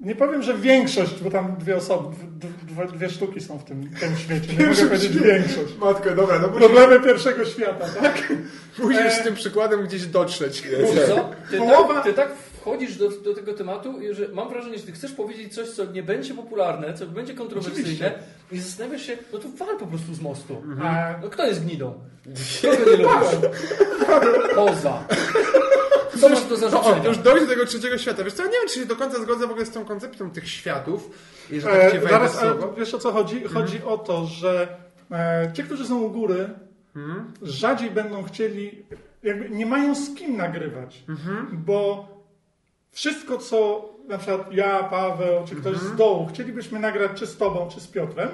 nie 0.03 0.14
powiem, 0.14 0.42
że 0.42 0.55
większość, 0.55 1.22
bo 1.22 1.30
tam 1.30 1.57
dwie 1.59 1.76
osoby, 1.76 2.16
dwie, 2.62 2.86
dwie 2.86 3.11
sztuki 3.11 3.40
są 3.40 3.59
w 3.59 3.64
tym, 3.64 3.90
tym 4.00 4.16
świecie. 4.16 4.53
Nie 4.59 4.66
mogę 4.70 4.84
powiedzieć 4.86 5.18
większość. 5.18 5.76
Matko, 5.80 6.11
dobra, 6.11 6.38
no 6.38 6.48
musisz, 6.48 6.61
Problemy 6.62 7.00
pierwszego 7.00 7.44
świata, 7.44 7.86
tak? 8.03 8.32
musisz 8.82 9.12
z 9.12 9.22
tym 9.22 9.34
przykładem 9.34 9.84
gdzieś 9.86 10.07
dotrzeć. 10.07 10.62
Wiesz 10.62 11.07
co? 11.09 11.30
Ty 11.50 11.59
Połowa- 11.59 11.94
tak, 11.94 12.05
ty 12.05 12.12
tak 12.12 12.34
wchodzisz 12.61 12.96
do, 12.96 13.09
do 13.11 13.34
tego 13.34 13.55
tematu, 13.55 13.94
że 14.11 14.28
mam 14.28 14.48
wrażenie, 14.48 14.78
że 14.78 14.84
ty 14.84 14.92
chcesz 14.92 15.12
powiedzieć 15.12 15.55
coś, 15.55 15.68
co 15.70 15.84
nie 15.84 16.03
będzie 16.03 16.34
popularne, 16.34 16.94
co 16.94 17.07
będzie 17.07 17.34
kontrowersyjne 17.34 17.80
Oczywiście. 17.82 18.12
i 18.53 18.59
zastanawiasz 18.59 19.03
się, 19.03 19.16
no 19.32 19.38
to 19.38 19.48
wal 19.48 19.78
po 19.78 19.86
prostu 19.86 20.14
z 20.14 20.20
mostu. 20.20 20.62
A, 20.82 21.14
No 21.22 21.30
kto 21.30 21.46
jest 21.46 21.64
gnidą? 21.64 21.94
Kogo 22.62 22.90
nie 22.90 22.96
lubisz? 22.96 23.50
Poza. 24.55 25.05
Co 26.20 26.28
masz 26.28 26.45
do 26.45 26.57
zarzucenia? 26.57 27.05
już 27.09 27.18
dojść 27.18 27.45
do 27.45 27.51
tego 27.51 27.66
trzeciego 27.66 27.99
świata. 27.99 28.24
Wiesz 28.24 28.32
co, 28.34 28.43
ja 28.43 28.49
nie 28.49 28.59
wiem, 28.59 28.68
czy 28.68 28.80
się 28.80 28.86
do 28.86 28.97
końca 28.97 29.22
zgodzę 29.22 29.47
w 29.47 29.51
ogóle 29.51 29.66
z 29.66 29.70
tą 29.70 29.84
koncepcją 29.84 30.30
tych 30.30 30.49
światów. 30.49 31.11
I 31.51 31.61
że 31.61 31.66
tak 31.68 31.76
e, 31.80 31.90
się 31.90 31.99
wejdę 31.99 32.09
zaraz, 32.11 32.38
słowo. 32.40 32.72
wiesz 32.78 32.95
o 32.95 32.99
co 32.99 33.12
chodzi? 33.12 33.45
Chodzi 33.45 33.82
o 33.84 33.99
to, 33.99 34.26
że 34.26 34.68
e, 35.11 35.51
ci, 35.55 35.62
którzy 35.62 35.86
są 35.86 35.99
u 36.01 36.11
góry, 36.11 36.49
rzadziej 37.43 37.90
będą 37.90 38.22
chcieli, 38.22 38.84
jakby 39.22 39.51
nie 39.51 39.66
mają 39.66 39.95
z 39.95 40.14
kim 40.14 40.36
nagrywać, 40.36 41.05
bo 41.53 42.09
wszystko, 42.90 43.38
co 43.38 43.88
na 44.09 44.18
przykład 44.18 44.53
ja, 44.53 44.82
Paweł, 44.82 45.45
czy 45.49 45.57
ktoś 45.57 45.76
z 45.76 45.97
dołu 45.97 46.26
chcielibyśmy 46.26 46.80
nagrać 46.80 47.11
czy 47.14 47.26
z 47.26 47.36
tobą, 47.36 47.68
czy 47.74 47.80
z 47.80 47.86
Piotrem, 47.86 48.28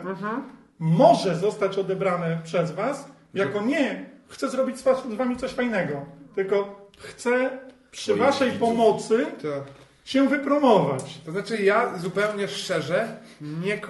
może 0.78 1.36
zostać 1.36 1.78
odebrane 1.78 2.40
przez 2.44 2.70
was 2.72 3.08
jako 3.34 3.62
nie, 3.62 4.10
chcę 4.28 4.48
zrobić 4.50 4.78
z 4.78 4.82
was- 4.82 5.08
z 5.10 5.14
wami 5.14 5.36
coś 5.36 5.50
fajnego, 5.50 6.06
tylko 6.34 6.87
chcę 6.98 7.50
przy 7.90 8.14
waszej 8.16 8.52
pomocy 8.52 9.26
To, 9.42 9.64
się 10.04 10.28
wypromować. 10.28 11.20
to 11.26 11.32
znaczy 11.32 11.56
ja 11.62 11.98
zupełnie 11.98 12.48
szczerze 12.48 13.16
nie... 13.40 13.80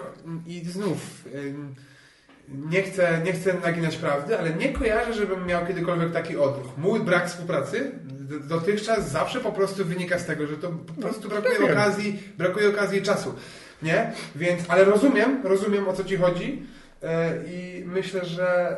I 0.47 0.65
znów... 0.65 1.25
Nie 2.49 2.83
chcę, 2.83 3.21
nie 3.25 3.33
chcę 3.33 3.55
naginać 3.55 3.97
prawdy, 3.97 4.39
ale 4.39 4.51
nie 4.51 4.73
kojarzę, 4.73 5.15
żebym 5.15 5.47
miał 5.47 5.67
kiedykolwiek 5.67 6.13
taki 6.13 6.37
odruch. 6.37 6.79
Mój 6.79 7.01
brak 7.01 7.29
współpracy 7.29 7.93
dotychczas 8.49 9.11
zawsze 9.11 9.41
po 9.41 9.53
prostu 9.53 9.85
wynika 9.85 10.19
z 10.19 10.27
tego, 10.27 10.47
że 10.47 10.57
to 10.57 10.69
po 10.71 11.03
prostu 11.03 11.29
brakuje 11.29 11.59
wiem. 11.59 11.73
okazji, 11.73 12.23
brakuje 12.39 12.69
okazji 12.69 13.03
czasu. 13.03 13.35
Nie? 13.83 14.13
Więc, 14.37 14.63
ale 14.69 14.85
rozumiem, 14.85 15.41
rozumiem 15.45 15.89
o 15.89 15.93
co 15.93 16.05
ci 16.05 16.17
chodzi 16.17 16.67
e, 17.03 17.35
i 17.47 17.83
myślę, 17.87 18.25
że 18.25 18.77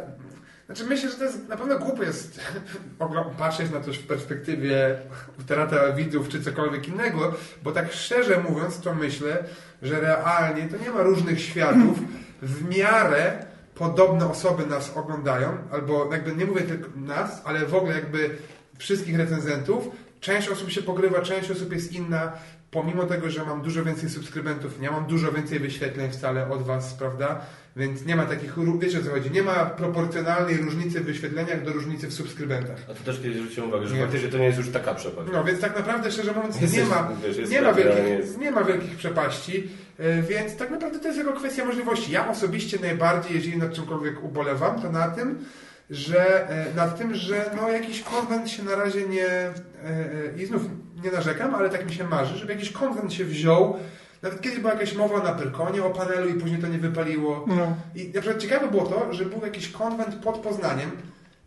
znaczy 0.71 0.85
myślę, 0.85 1.11
że 1.11 1.17
to 1.17 1.25
jest 1.25 1.49
na 1.49 1.57
pewno 1.57 1.79
głupie 1.79 2.05
jest 2.05 2.41
patrzeć 3.39 3.71
na 3.71 3.81
coś 3.81 3.99
w 3.99 4.07
perspektywie 4.07 4.99
utrata 5.41 5.93
widzów 5.93 6.29
czy 6.29 6.43
cokolwiek 6.43 6.89
innego, 6.89 7.35
bo 7.63 7.73
tak 7.73 7.93
szczerze 7.93 8.45
mówiąc 8.49 8.81
to 8.81 8.95
myślę, 8.95 9.45
że 9.83 10.01
realnie 10.01 10.69
to 10.69 10.85
nie 10.85 10.91
ma 10.91 11.03
różnych 11.03 11.41
światów 11.41 11.99
w 12.43 12.69
miarę 12.69 13.47
podobne 13.75 14.31
osoby 14.31 14.67
nas 14.67 14.97
oglądają, 14.97 15.57
albo 15.73 16.13
jakby 16.13 16.37
nie 16.37 16.47
mówię 16.47 16.63
tylko 16.63 16.89
nas, 16.97 17.43
ale 17.45 17.67
w 17.67 17.75
ogóle 17.75 17.95
jakby 17.95 18.37
wszystkich 18.79 19.19
recenzentów. 19.19 19.91
Część 20.21 20.49
osób 20.49 20.71
się 20.71 20.83
pogrywa, 20.83 21.23
część 21.23 21.51
osób 21.51 21.73
jest 21.73 21.93
inna, 21.93 22.33
pomimo 22.71 23.05
tego, 23.05 23.31
że 23.31 23.45
mam 23.45 23.63
dużo 23.63 23.85
więcej 23.85 24.11
subskrybentów, 24.11 24.81
nie 24.81 24.91
mam 24.91 25.07
dużo 25.07 25.33
więcej 25.33 25.59
wyświetleń 25.59 26.11
wcale 26.11 26.51
od 26.51 26.63
Was, 26.63 26.95
prawda? 26.95 27.41
Więc 27.77 28.07
nie 28.07 28.17
ma 28.17 28.27
takich, 28.27 28.55
wiecie 28.79 28.99
o 28.99 29.03
co 29.03 29.11
chodzi, 29.11 29.31
nie 29.31 29.43
ma 29.43 29.67
proporcjonalnej 29.67 30.57
różnicy 30.57 31.01
w 31.01 31.05
wyświetleniach 31.05 31.65
do 31.65 31.73
różnicy 31.73 32.07
w 32.07 32.15
subskrybentach. 32.15 32.77
A 32.91 32.95
to 32.95 33.05
też 33.05 33.21
kiedyś 33.21 33.37
zwróciłem 33.37 33.69
uwagę, 33.69 33.87
że 33.87 33.95
Nie. 33.95 34.03
faktycznie 34.03 34.29
to 34.29 34.39
nie 34.39 34.45
jest 34.45 34.59
już 34.59 34.69
taka 34.69 34.95
przepaść. 34.95 35.29
No 35.33 35.45
więc 35.45 35.61
tak 35.61 35.77
naprawdę, 35.77 36.13
szczerze 36.13 36.33
mówiąc, 36.33 36.61
Jest- 36.61 36.77
nie 36.77 36.85
ma, 36.85 37.13
wiesz, 37.23 37.51
nie 37.51 37.63
ma, 37.63 37.73
wielkich, 37.73 38.39
nie 38.39 38.51
ma 38.51 38.65
wielkich 38.65 38.97
przepaści, 38.97 39.69
y, 40.01 40.23
więc 40.23 40.57
tak 40.57 40.71
naprawdę 40.71 40.99
to 40.99 41.09
jest 41.09 41.19
tylko 41.21 41.33
kwestia 41.33 41.65
możliwości. 41.65 42.13
Ja 42.13 42.29
osobiście 42.29 42.79
najbardziej, 42.79 43.37
jeżeli 43.37 43.59
nad 43.59 43.73
czymkolwiek 43.73 44.25
ubolewam, 44.25 44.83
to 44.83 44.93
na 44.93 45.09
tym, 45.11 45.45
że 45.91 46.49
e, 46.51 46.75
nad 46.75 46.99
tym, 46.99 47.15
że 47.15 47.51
no 47.57 47.69
jakiś 47.69 48.03
konwent 48.03 48.51
się 48.51 48.63
na 48.63 48.75
razie 48.75 49.09
nie 49.09 49.27
e, 49.27 49.53
e, 49.85 50.43
i 50.43 50.47
znów 50.47 50.63
nie 51.05 51.11
narzekam, 51.11 51.55
ale 51.55 51.71
tak 51.71 51.87
mi 51.87 51.93
się 51.93 52.05
marzy, 52.05 52.39
żeby 52.39 52.53
jakiś 52.53 52.73
konwent 52.73 53.13
się 53.13 53.25
wziął. 53.25 53.79
Nawet 54.23 54.41
kiedyś 54.41 54.59
była 54.59 54.73
jakaś 54.73 54.95
mowa 54.95 55.23
na 55.23 55.33
Pyrkonie 55.33 55.85
o 55.85 55.91
panelu 55.91 56.29
i 56.29 56.35
później 56.35 56.61
to 56.61 56.67
nie 56.69 56.79
wypaliło. 56.79 57.45
No. 57.49 57.77
I 57.95 58.05
na 58.15 58.21
przykład 58.21 58.43
ciekawe 58.43 58.69
było 58.69 58.87
to, 58.87 59.15
że 59.15 59.25
był 59.25 59.41
jakiś 59.45 59.69
konwent 59.69 60.15
pod 60.15 60.39
Poznaniem. 60.39 60.91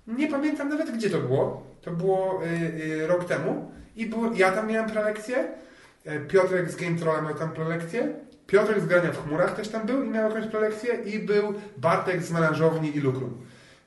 Nie 0.07 0.27
pamiętam 0.27 0.69
nawet 0.69 0.91
gdzie 0.91 1.09
to 1.09 1.19
było. 1.19 1.63
To 1.81 1.91
było 1.91 2.41
y, 2.43 2.81
y, 3.01 3.07
rok 3.07 3.25
temu. 3.25 3.71
I 3.95 4.05
było, 4.05 4.31
ja 4.35 4.51
tam 4.51 4.67
miałem 4.67 4.89
prelekcję. 4.89 5.47
e, 6.05 6.19
Piotrek 6.19 6.71
z 6.71 6.75
Game 6.75 6.97
Trolla 6.97 7.21
miał 7.21 7.33
tam 7.33 7.51
prelekcję. 7.51 8.13
Piotrek 8.47 8.81
z 8.81 8.85
grania 8.85 9.11
w 9.11 9.23
chmurach 9.27 9.55
też 9.55 9.67
tam 9.67 9.87
był 9.87 10.03
i 10.03 10.09
miał 10.09 10.29
jakąś 10.29 10.51
prelekcję. 10.51 10.93
I 10.93 11.19
był 11.19 11.53
Bartek 11.77 12.23
z 12.23 12.31
melanżowni 12.31 12.97
i 12.97 12.99
Lukrum. 12.99 13.37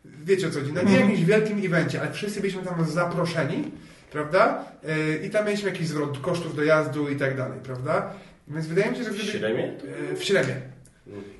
Wiecie 0.04 0.46
o 0.46 0.50
co 0.50 0.60
chodzi? 0.60 0.72
Na 0.72 0.82
nie 0.82 1.00
jakimś 1.00 1.24
wielkim 1.24 1.58
evencie, 1.66 2.00
ale 2.00 2.12
wszyscy 2.12 2.40
byliśmy 2.40 2.62
tam 2.62 2.84
zaproszeni, 2.84 3.70
prawda? 4.12 4.64
E, 4.88 5.16
I 5.26 5.30
tam 5.30 5.44
mieliśmy 5.46 5.70
jakiś 5.70 5.88
zwrot 5.88 6.18
kosztów 6.18 6.56
dojazdu 6.56 7.08
i 7.08 7.16
tak 7.16 7.36
dalej, 7.36 7.60
prawda? 7.62 8.10
Więc 8.48 8.66
wydaje 8.66 8.90
mi 8.90 8.96
się, 8.96 9.04
że 9.04 9.10
W 9.10 9.14
gdyby... 9.14 9.28
Śremie? 9.32 9.72
E, 10.12 10.16
W 10.16 10.24
Śremie. 10.24 10.54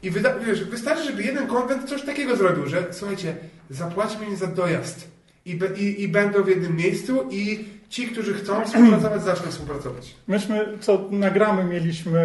I 0.02 0.10
wyda- 0.10 0.38
wiesz, 0.46 0.64
wystarczy, 0.64 1.04
żeby 1.04 1.22
jeden 1.22 1.46
konwent 1.46 1.88
coś 1.88 2.02
takiego 2.02 2.36
zrobił, 2.36 2.66
że 2.66 2.86
słuchajcie, 2.90 3.36
zapłaćmy 3.70 4.26
im 4.26 4.36
za 4.36 4.46
dojazd 4.46 5.08
i, 5.44 5.58
i, 5.76 6.02
i 6.02 6.08
będą 6.08 6.42
w 6.42 6.48
jednym 6.48 6.76
miejscu 6.76 7.28
i 7.30 7.64
ci, 7.88 8.06
którzy 8.08 8.34
chcą 8.34 8.64
współpracować, 8.64 9.22
zaczną 9.32 9.50
współpracować. 9.50 10.14
Myśmy, 10.28 10.68
co 10.80 10.98
nagramy, 11.10 11.64
mieliśmy 11.64 12.20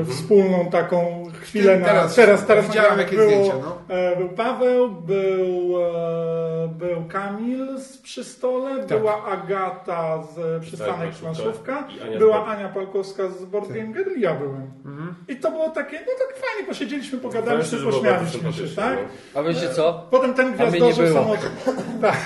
e, 0.00 0.04
wspólną 0.04 0.70
taką 0.70 1.24
chwilę 1.42 1.74
Ty- 1.74 1.80
na... 1.80 1.86
teraz- 1.86 2.14
teraz, 2.14 2.46
teraz 2.46 2.66
widziałem 2.66 2.98
jakieś 2.98 3.16
było, 3.18 3.28
zdjęcia, 3.30 3.54
no. 3.62 3.78
e, 3.94 4.16
Był 4.16 4.28
Paweł, 4.28 4.90
był, 4.90 5.74
e, 5.84 6.68
był 6.68 7.04
Kamil 7.08 7.78
z 7.78 7.96
przy 7.98 8.24
stole, 8.24 8.84
Tak. 8.84 8.98
była 8.98 9.24
Agata 9.24 10.22
z 10.22 10.62
przystanek 10.62 11.10
Planszówka. 11.14 11.72
Planszówka, 11.76 11.88
I 11.96 12.00
Ania 12.08 12.16
z 12.16 12.18
była 12.18 12.46
Ania 12.46 12.68
Palkowska 12.68 13.28
z 13.28 13.44
Board 13.44 13.68
Tak. 13.68 13.76
Game 13.76 13.92
Girl 13.92 14.18
i 14.18 14.20
ja 14.20 14.34
byłem. 14.34 14.70
Mhm. 14.84 15.14
I 15.28 15.36
to 15.36 15.50
było 15.50 15.70
takie, 15.70 15.96
no 16.00 16.12
tak 16.18 16.36
fajnie, 16.50 16.68
posiedzieliśmy, 16.68 17.18
pogadaliśmy, 17.18 17.78
pośmialiśmy 17.78 18.52
się, 18.52 18.76
tak? 18.76 18.98
no. 19.34 19.40
A 19.40 19.42
wiecie 19.42 19.68
co? 19.68 20.06
Potem 20.10 20.34
ten 20.34 20.52
było. 20.56 20.92
samotnie. 20.92 21.50
tak. 22.02 22.16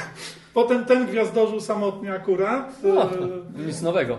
Potem 0.62 0.84
ten 0.84 1.06
gwiazdorzył 1.06 1.60
samotnie 1.60 2.12
akurat. 2.12 2.82
No, 2.82 3.02
e, 3.02 3.66
nic 3.66 3.82
nowego. 3.82 4.18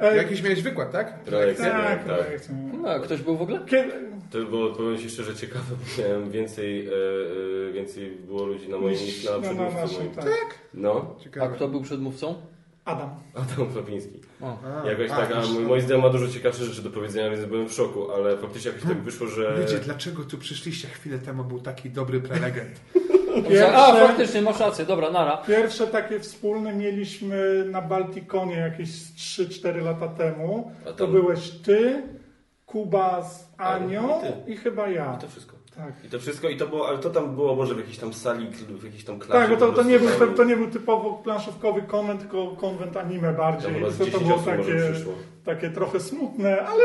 E, 0.00 0.16
Jakiś 0.16 0.42
miałeś 0.42 0.62
wykład, 0.62 0.92
tak? 0.92 1.20
Prelekcję, 1.20 1.64
tak, 1.64 2.04
tak. 2.04 2.18
tak. 2.18 2.40
No, 2.82 2.88
a 2.88 2.98
ktoś 2.98 3.22
był 3.22 3.36
w 3.36 3.42
ogóle? 3.42 3.60
Kiedy, 3.66 3.92
To 4.30 4.38
było, 4.38 4.70
powiem 4.72 4.98
Ci 4.98 5.10
szczerze, 5.10 5.34
ciekawe, 5.36 5.64
bo 5.70 6.02
miałem 6.02 6.30
więcej, 6.30 6.86
e, 6.86 6.90
e, 7.68 7.72
więcej 7.72 8.10
było 8.10 8.46
ludzi 8.46 8.68
na 8.68 8.76
moim 8.78 8.94
niż 8.94 9.24
na 9.24 9.30
no, 9.30 9.40
przedmówcy 9.40 9.76
naszym, 9.80 9.98
moim. 9.98 10.14
tak. 10.14 10.58
No, 10.74 11.14
A 11.18 11.22
Ciekawe. 11.22 11.54
kto 11.56 11.68
był 11.68 11.80
przedmówcą? 11.82 12.34
Adam. 12.84 13.10
Adam 13.34 13.72
Chlapiński. 13.72 14.20
O. 14.40 14.58
A, 14.84 14.86
Jakoś 14.88 15.10
a, 15.10 15.16
tak, 15.16 15.32
a 15.32 15.46
mój, 15.46 15.64
moim 15.64 15.80
zdaniem 15.82 16.02
ma 16.02 16.10
dużo 16.10 16.28
ciekawszych 16.28 16.64
rzeczy 16.64 16.82
do 16.82 16.90
powiedzenia, 16.90 17.30
więc 17.30 17.44
byłem 17.44 17.68
w 17.68 17.72
szoku, 17.72 18.10
ale 18.12 18.38
faktycznie 18.38 18.70
jakoś 18.70 18.88
tak 18.88 19.02
wyszło, 19.02 19.26
że... 19.26 19.56
Wiecie, 19.60 19.78
dlaczego 19.78 20.24
tu 20.24 20.38
przyszliście 20.38 20.88
chwilę 20.88 21.18
temu? 21.18 21.44
Był 21.44 21.60
taki 21.60 21.90
dobry 21.90 22.20
prelegent. 22.20 22.80
Pierwsze- 23.42 23.76
A, 23.76 23.92
faktycznie, 24.06 24.42
masz 24.42 24.60
rację, 24.60 24.84
dobra, 24.84 25.10
nara. 25.10 25.36
Pierwsze 25.36 25.86
takie 25.86 26.20
wspólne 26.20 26.74
mieliśmy 26.74 27.64
na 27.70 27.82
Baltikonie 27.82 28.56
jakieś 28.56 28.88
3-4 28.90 29.82
lata 29.84 30.08
temu. 30.08 30.70
Tam- 30.84 30.94
To 30.94 31.08
byłeś 31.08 31.50
ty, 31.50 32.02
Kuba 32.66 33.22
z 33.22 33.48
Anią 33.58 34.20
i 34.46 34.52
i 34.52 34.56
chyba 34.56 34.88
ja. 34.88 35.14
I 35.18 35.20
to 35.20 35.28
wszystko. 35.28 35.54
Tak. 35.76 35.92
I 36.04 36.08
to 36.08 36.18
wszystko, 36.18 36.48
i 36.48 36.56
to 36.56 36.66
było, 36.66 36.88
ale 36.88 36.98
to 36.98 37.10
tam 37.10 37.34
było 37.34 37.54
może 37.56 37.74
w 37.74 37.78
jakiejś 37.78 37.98
tam 37.98 38.12
sali, 38.14 38.46
w 38.68 38.84
jakiejś 38.84 39.04
tam 39.04 39.18
klasie. 39.18 39.48
Tak, 39.48 39.50
bo 39.60 39.66
to, 39.66 39.72
to, 39.72 39.82
nie 39.82 39.98
był, 39.98 40.08
to, 40.18 40.26
to 40.26 40.44
nie 40.44 40.56
był 40.56 40.70
typowo 40.70 41.12
planszówkowy 41.12 41.82
konwent, 41.82 42.20
tylko 42.20 42.48
konwent 42.56 42.96
anime 42.96 43.32
bardziej. 43.32 43.72
Tam 43.72 43.82
To, 43.82 43.90
to 43.98 44.04
10 44.04 44.24
było 44.24 44.38
takie, 44.38 44.92
takie 45.44 45.70
trochę 45.70 46.00
smutne, 46.00 46.62
ale 46.66 46.84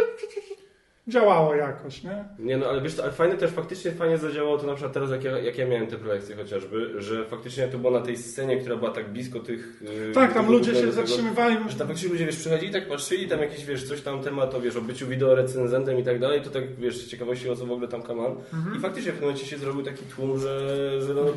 działało 1.09 1.55
jakoś, 1.55 2.03
nie? 2.03 2.25
Nie 2.39 2.57
no, 2.57 2.65
ale 2.65 2.81
wiesz 2.81 2.93
co, 2.93 3.03
ale 3.03 3.11
fajne 3.11 3.35
też, 3.37 3.51
faktycznie 3.51 3.91
fajnie 3.91 4.17
zadziałało 4.17 4.57
to 4.57 4.67
na 4.67 4.73
przykład 4.73 4.93
teraz, 4.93 5.11
jak 5.11 5.23
ja, 5.23 5.39
jak 5.39 5.57
ja 5.57 5.67
miałem 5.67 5.87
te 5.87 5.97
prelekcje 5.97 6.35
chociażby, 6.35 7.01
że 7.01 7.25
faktycznie 7.25 7.67
to 7.67 7.77
było 7.77 7.91
na 7.93 8.01
tej 8.01 8.17
scenie, 8.17 8.57
która 8.57 8.75
była 8.75 8.91
tak 8.91 9.09
blisko 9.11 9.39
tych... 9.39 9.81
yy, 10.07 10.13
Tak, 10.13 10.33
tam 10.33 10.51
ludzie 10.51 10.73
się 10.73 10.79
tego- 10.79 10.91
zatrzymywali. 10.91 11.55
Że 11.69 11.77
tam 11.77 11.87
faktycznie 11.87 12.09
ludzie, 12.09 12.25
wiesz, 12.25 12.35
przychodzili, 12.35 12.73
tak 12.73 12.87
patrzyli, 12.87 13.27
tam 13.27 13.39
jakiś, 13.39 13.65
wiesz, 13.65 13.83
coś 13.87 14.01
tam 14.01 14.21
temat, 14.21 14.55
o, 14.55 14.61
wiesz, 14.61 14.75
o 14.75 14.81
byciu 14.81 15.07
wideorecenzentem 15.07 15.99
i 15.99 16.03
tak 16.03 16.19
dalej, 16.19 16.41
to 16.41 16.49
tak, 16.49 16.75
wiesz, 16.75 17.05
ciekawości 17.05 17.49
o 17.49 17.55
co 17.55 17.65
w 17.65 17.71
ogóle 17.71 17.87
tam 17.87 18.01
kaman. 18.03 18.35
Mhm. 18.53 18.75
I 18.77 18.79
faktycznie 18.79 19.11
w 19.11 19.15
pewnym 19.15 19.29
momencie 19.29 19.49
się 19.49 19.57
zrobił 19.57 19.83
taki 19.83 20.03
tłum, 20.05 20.39
że, 20.39 21.01
że 21.01 21.13
no, 21.13 21.23
to 21.23 21.31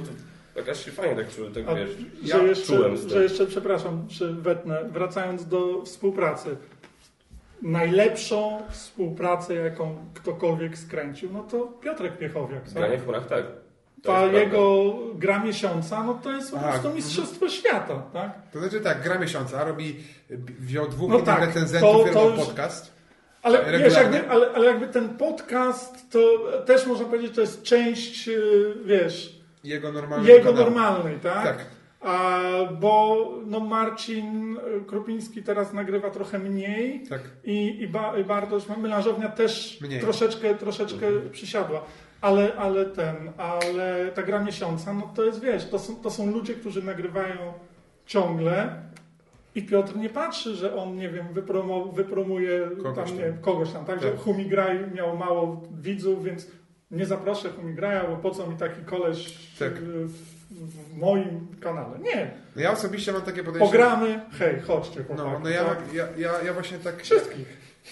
jakaś 0.57 0.85
się 0.85 0.91
fajnie 0.91 1.17
tak 1.17 1.35
czuł, 1.35 1.51
tak 1.51 1.65
A, 1.69 1.75
wiesz, 1.75 1.91
że, 2.23 2.39
ja 2.39 2.43
jeszcze, 2.43 2.67
czułem 2.67 2.97
tym. 2.99 3.09
że 3.09 3.23
jeszcze, 3.23 3.47
przepraszam, 3.47 4.07
czy 4.09 4.33
wetnę, 4.33 4.85
wracając 4.93 5.47
do 5.49 5.83
współpracy. 5.85 6.57
Najlepszą 7.63 8.63
współpracę, 8.71 9.55
jaką 9.55 9.97
ktokolwiek 10.15 10.79
skręcił, 10.79 11.31
no 11.33 11.43
to 11.43 11.67
Piotrek 11.67 12.19
Piechowiak. 12.19 12.65
tak? 12.65 12.73
Granie 12.75 12.99
w 12.99 13.03
chmurach, 13.03 13.27
tak. 13.27 13.45
To 14.03 14.13
Ta 14.13 14.25
jego 14.27 14.93
gra 15.15 15.39
miesiąca, 15.45 16.03
no 16.05 16.15
to 16.15 16.33
jest 16.33 16.51
po 16.51 16.57
Tak. 16.57 16.71
prostu 16.71 16.91
mistrzostwo 16.95 17.49
świata, 17.49 18.03
tak? 18.13 18.31
To 18.53 18.59
znaczy 18.61 18.81
tak, 18.81 19.03
gra 19.03 19.19
miesiąca, 19.19 19.65
robi, 19.65 19.97
wziął 20.61 20.89
dwóch 20.89 21.11
No 21.11 21.21
tak, 21.21 21.41
recenzentów, 21.41 22.07
to- 22.07 22.13
to, 22.13 22.29
już- 22.31 22.47
podcast. 22.47 22.93
Ale 23.43 23.59
Regularnie? 23.59 23.85
wiesz, 23.85 23.95
jakby, 23.95 24.31
ale, 24.31 24.51
ale 24.55 24.67
jakby 24.67 24.87
ten 24.89 25.09
podcast, 25.09 26.11
to 26.11 26.21
też 26.67 26.87
można 26.87 27.05
powiedzieć, 27.07 27.35
to 27.35 27.41
jest 27.41 27.63
część, 27.63 28.27
yy, 28.27 28.75
wiesz, 28.85 29.41
Jego 29.65 29.93
normalny 29.93 30.29
jego 30.31 30.53
normalnej, 30.53 31.17
tak? 31.19 31.45
Tak. 31.45 31.59
A, 32.03 32.41
bo 32.81 33.29
no 33.47 33.61
Marcin 33.61 34.57
y, 34.57 34.85
Krupiński 34.87 35.43
teraz 35.43 35.73
nagrywa 35.73 36.11
trochę 36.11 36.39
mniej 36.39 37.07
Tak. 37.09 37.21
i, 37.45 37.81
i, 37.83 37.89
ba, 37.89 38.19
i 38.19 38.25
Bartosz, 38.25 38.65
melanżownia 38.69 39.29
też 39.29 39.79
Mniej. 39.81 40.01
troszeczkę, 40.01 40.55
troszeczkę 40.55 41.07
przysiadła. 41.33 41.85
Ale, 42.21 42.55
ale 42.57 42.87
ten, 42.87 43.17
ale 43.37 44.11
ta 44.15 44.23
gra 44.23 44.45
miesiąca, 44.45 44.95
no 44.95 45.13
to 45.15 45.25
jest, 45.25 45.41
wiesz, 45.41 45.69
to 45.69 45.79
są, 45.79 45.97
to 45.97 46.11
są 46.11 46.31
ludzie, 46.31 46.55
którzy 46.55 46.83
nagrywają 46.83 47.53
ciągle 48.07 48.83
i 49.55 49.63
Piotr 49.63 49.97
nie 49.97 50.09
patrzy, 50.11 50.55
że 50.55 50.77
on, 50.77 50.97
nie 50.97 51.09
wiem, 51.09 51.27
wypromo, 51.33 51.85
wypromuje 51.85 52.71
Kogoś 52.83 53.09
tam, 53.09 53.19
nie 53.19 53.33
kogoś 53.41 53.71
tam, 53.73 53.85
tak? 53.85 54.03
Że 54.03 54.11
Tak. 54.11 54.21
Humigraj 54.21 54.91
miał 54.95 55.17
mało 55.17 55.63
widzów, 55.81 56.25
więc 56.25 56.51
nie 56.91 57.07
zaproszę 57.07 57.49
Humigraja, 57.51 58.05
bo 58.09 58.17
po 58.17 58.31
co 58.31 58.47
mi 58.47 58.57
taki 58.57 58.83
koleś 58.85 59.39
Tak. 59.59 59.73
w, 59.83 60.32
w, 60.53 60.97
moim 60.99 61.57
kanale. 61.61 61.99
Nie. 61.99 62.31
No 62.57 62.63
ja 62.63 62.73
osobiście 62.73 63.13
mam 63.13 63.23
takie 63.23 63.45
podejście. 63.45 63.67
Pogramy, 63.73 64.21
hej, 64.39 64.61
chodźcie 64.61 65.05
chłopaki. 65.05 65.31
No, 65.31 65.39
no 65.39 65.49
ja, 65.49 65.65
tak? 65.65 65.79
ja, 65.95 66.07
ja, 66.17 66.43
ja 66.43 66.53
właśnie 66.53 66.79
tak... 66.79 67.03
Wszystkich. 67.03 67.47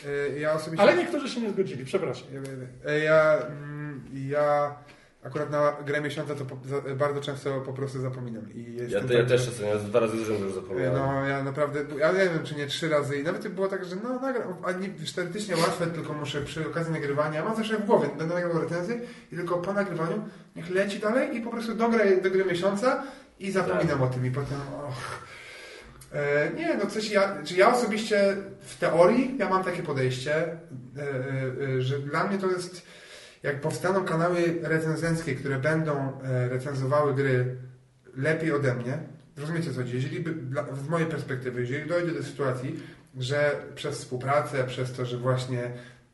y, 0.06 0.38
Ja 0.38 0.52
osobiście... 0.52 0.82
Ale 0.82 0.96
niektórzy 0.96 1.28
się 1.28 1.40
nie 1.40 1.50
zgodzili, 1.50 1.84
przepraszam. 1.84 2.28
Ja, 2.32 2.92
ja, 2.92 2.98
ja, 2.98 3.38
mm, 3.46 4.04
ja 4.12 4.74
akurat 5.22 5.50
na 5.50 5.76
grę 5.86 6.00
miesiąca 6.00 6.34
to 6.34 6.44
po, 6.44 6.56
za, 6.68 6.94
bardzo 6.94 7.20
często 7.20 7.60
po 7.60 7.72
prostu 7.72 8.00
zapominam. 8.00 8.52
I 8.52 8.76
Ja, 8.88 9.00
to, 9.00 9.12
ja 9.12 9.18
tak, 9.18 9.28
też 9.28 9.46
czasem, 9.46 9.66
ja 9.66 9.76
dwa 9.76 10.00
razy 10.00 10.24
z 10.24 10.26
rzędu 10.26 10.44
już 10.44 10.54
zapomniałem. 10.54 10.94
No, 10.94 11.24
ja 11.24 11.44
naprawdę, 11.44 11.84
ja 11.98 12.12
nie 12.12 12.18
wiem, 12.18 12.44
czy 12.44 12.54
nie 12.54 12.66
trzy 12.66 12.88
razy 12.88 13.18
i 13.18 13.22
nawet 13.22 13.48
było 13.48 13.68
tak, 13.68 13.84
że 13.84 13.96
no, 13.96 14.20
nagram, 14.20 14.56
a 14.64 14.72
nie, 14.72 14.88
teoretycznie 15.14 15.56
łatwe, 15.56 15.86
tylko 15.86 16.12
muszę 16.12 16.40
przy 16.40 16.66
okazji 16.66 16.92
nagrywania, 16.92 17.44
mam 17.44 17.56
zawsze 17.56 17.78
w 17.78 17.86
głowie, 17.86 18.08
będę 18.18 18.34
nagrywał 18.34 18.62
recenzję 18.62 19.00
i 19.32 19.36
tylko 19.36 19.58
po 19.58 19.72
nagrywaniu 19.72 20.24
niech 20.56 20.70
leci 20.70 20.98
dalej 20.98 21.36
i 21.36 21.40
po 21.40 21.50
prostu 21.50 21.74
dogrę 21.74 22.16
do 22.16 22.30
gry 22.30 22.44
miesiąca 22.44 23.02
i 23.38 23.50
zapominam 23.50 24.02
o 24.02 24.06
tym 24.06 24.26
i 24.26 24.30
potem, 24.30 24.58
och. 24.88 25.30
E, 26.12 26.50
nie, 26.56 26.76
no 26.76 26.86
coś 26.86 27.10
ja, 27.10 27.36
czy 27.44 27.56
ja 27.56 27.74
osobiście 27.74 28.36
w 28.60 28.78
teorii, 28.78 29.36
ja 29.38 29.48
mam 29.48 29.64
takie 29.64 29.82
podejście, 29.82 30.34
e, 30.36 30.58
e, 31.76 31.82
że 31.82 31.98
dla 31.98 32.24
mnie 32.24 32.38
to 32.38 32.46
jest, 32.46 32.82
jak 33.42 33.60
powstaną 33.60 34.04
kanały 34.04 34.58
recenzenckie, 34.62 35.34
które 35.34 35.58
będą 35.58 36.20
e, 36.22 36.48
recenzowały 36.48 37.14
gry 37.14 37.56
lepiej 38.16 38.52
ode 38.52 38.74
mnie, 38.74 38.98
rozumiecie 39.36 39.70
co 39.70 39.76
chodzi, 39.80 39.94
jeżeli 39.94 40.24
z 40.84 40.88
mojej 40.88 41.06
perspektywy, 41.06 41.60
jeżeli 41.60 41.88
dojdzie 41.88 42.12
do 42.12 42.22
sytuacji, 42.22 42.82
że 43.18 43.62
przez 43.74 43.98
współpracę, 43.98 44.64
przez 44.64 44.92
to, 44.92 45.04
że 45.04 45.16
właśnie 45.16 45.70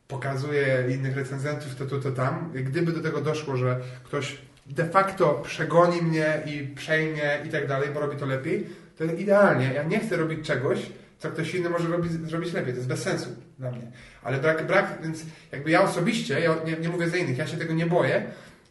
pokazuję 0.08 0.84
innych 0.90 1.16
recenzentów, 1.16 1.74
to 1.74 1.86
tu, 1.86 2.00
to 2.00 2.12
tam, 2.12 2.52
gdyby 2.54 2.92
do 2.92 3.00
tego 3.00 3.20
doszło, 3.20 3.56
że 3.56 3.80
ktoś 4.04 4.38
de 4.66 4.84
facto 4.84 5.34
przegoni 5.44 6.02
mnie 6.02 6.42
i 6.46 6.74
przejmie 6.74 7.38
i 7.46 7.48
tak 7.48 7.66
dalej, 7.66 7.88
bo 7.94 8.00
robi 8.00 8.16
to 8.16 8.26
lepiej, 8.26 8.66
to 8.98 9.04
idealnie. 9.04 9.72
Ja 9.74 9.82
nie 9.82 10.00
chcę 10.00 10.16
robić 10.16 10.46
czegoś, 10.46 10.92
co 11.18 11.30
ktoś 11.30 11.54
inny 11.54 11.70
może 11.70 11.88
robić, 11.88 12.12
zrobić 12.12 12.52
lepiej. 12.52 12.72
To 12.72 12.76
jest 12.76 12.88
bez 12.88 13.02
sensu 13.02 13.28
dla 13.58 13.70
mnie. 13.70 13.90
Ale 14.22 14.38
brak, 14.38 14.66
brak 14.66 14.98
więc 15.02 15.22
jakby 15.52 15.70
ja 15.70 15.82
osobiście, 15.82 16.40
ja 16.40 16.56
nie, 16.66 16.76
nie 16.76 16.88
mówię 16.88 17.08
za 17.08 17.16
innych, 17.16 17.38
ja 17.38 17.46
się 17.46 17.56
tego 17.56 17.74
nie 17.74 17.86
boję. 17.86 18.24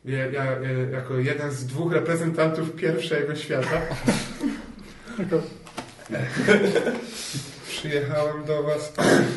Ja, 0.05 0.25
ja, 0.25 0.45
ja 0.45 0.71
jako 0.91 1.19
jeden 1.19 1.51
z 1.51 1.65
dwóch 1.65 1.93
reprezentantów 1.93 2.75
pierwszego 2.75 3.35
świata 3.35 3.81
Tylko 5.17 5.41
przyjechałem 7.67 8.45
do 8.45 8.63
Was. 8.63 8.93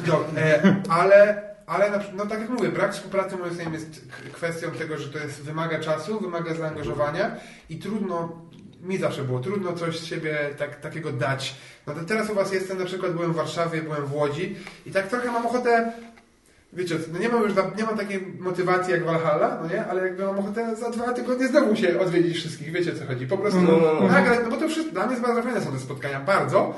No, 0.06 0.24
e, 0.36 0.76
ale, 0.88 1.42
ale 1.66 1.90
na, 1.90 2.00
no 2.16 2.26
tak 2.26 2.40
jak 2.40 2.50
mówię, 2.50 2.68
brak 2.68 2.92
współpracy 2.92 3.36
moim 3.36 3.54
zdaniem 3.54 3.72
jest 3.72 4.00
kwestią 4.32 4.70
tego, 4.70 4.98
że 4.98 5.08
to 5.08 5.18
jest, 5.18 5.42
wymaga 5.42 5.78
czasu, 5.78 6.20
wymaga 6.20 6.54
zaangażowania 6.54 7.36
i 7.70 7.78
trudno, 7.78 8.46
mi 8.82 8.98
zawsze 8.98 9.24
było 9.24 9.40
trudno 9.40 9.72
coś 9.72 9.98
z 9.98 10.04
siebie 10.04 10.38
tak, 10.58 10.80
takiego 10.80 11.12
dać. 11.12 11.54
No 11.86 11.94
to 11.94 12.00
teraz 12.04 12.30
u 12.30 12.34
Was 12.34 12.52
jestem, 12.52 12.78
na 12.78 12.84
przykład 12.84 13.12
byłem 13.12 13.32
w 13.32 13.36
Warszawie, 13.36 13.82
byłem 13.82 14.06
w 14.06 14.14
Łodzi 14.14 14.56
i 14.86 14.90
tak 14.90 15.06
trochę 15.06 15.32
mam 15.32 15.46
ochotę 15.46 15.92
Wiecie, 16.72 16.98
no 17.12 17.18
nie 17.18 17.28
mam 17.28 17.42
już 17.42 17.52
nie 17.78 17.84
mam 17.84 17.98
takiej 17.98 18.26
motywacji 18.38 18.92
jak 18.92 19.04
Valhalla, 19.04 19.58
no 19.62 19.68
nie? 19.68 19.86
Ale 19.86 20.02
jakby 20.06 20.24
mam 20.24 20.38
ochotę 20.38 20.76
za 20.76 20.90
dwa 20.90 21.12
tygodnie 21.12 21.48
znowu 21.48 21.76
się 21.76 22.00
odwiedzić 22.00 22.36
wszystkich, 22.36 22.72
wiecie 22.72 22.94
co 22.94 23.06
chodzi. 23.06 23.26
Po 23.26 23.38
prostu 23.38 23.60
No, 23.60 23.72
no, 23.72 23.94
no. 24.00 24.08
nagrać, 24.08 24.38
no 24.44 24.50
bo 24.50 24.56
to 24.56 24.68
wszystko, 24.68 24.92
dla 24.94 25.06
mnie 25.06 25.16
bardzo 25.16 25.42
fajne 25.42 25.60
są 25.60 25.72
te 25.72 25.78
spotkania, 25.78 26.20
bardzo. 26.20 26.74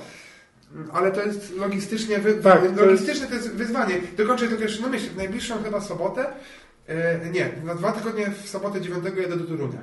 Ale 0.93 1.13
to 1.13 1.23
jest 1.23 1.57
logistycznie, 1.57 2.19
wy, 2.19 2.35
Tak, 2.35 2.61
to 2.77 2.85
jest- 2.91 3.29
to 3.29 3.35
jest 3.35 3.53
wyzwanie. 3.55 3.95
Dokończę 4.17 4.49
tylko 4.49 4.63
jeszcze, 4.63 4.83
no 4.83 4.89
myślę, 4.89 5.11
w 5.11 5.17
najbliższą 5.17 5.63
chyba 5.63 5.81
sobotę, 5.81 6.27
e, 6.89 7.31
nie, 7.31 7.51
na 7.65 7.75
dwa 7.75 7.93
tygodnie 7.93 8.27
w 8.43 8.49
sobotę 8.49 8.81
9 8.81 9.05
jadę 9.23 9.37
do 9.37 9.45
Torunia. 9.45 9.79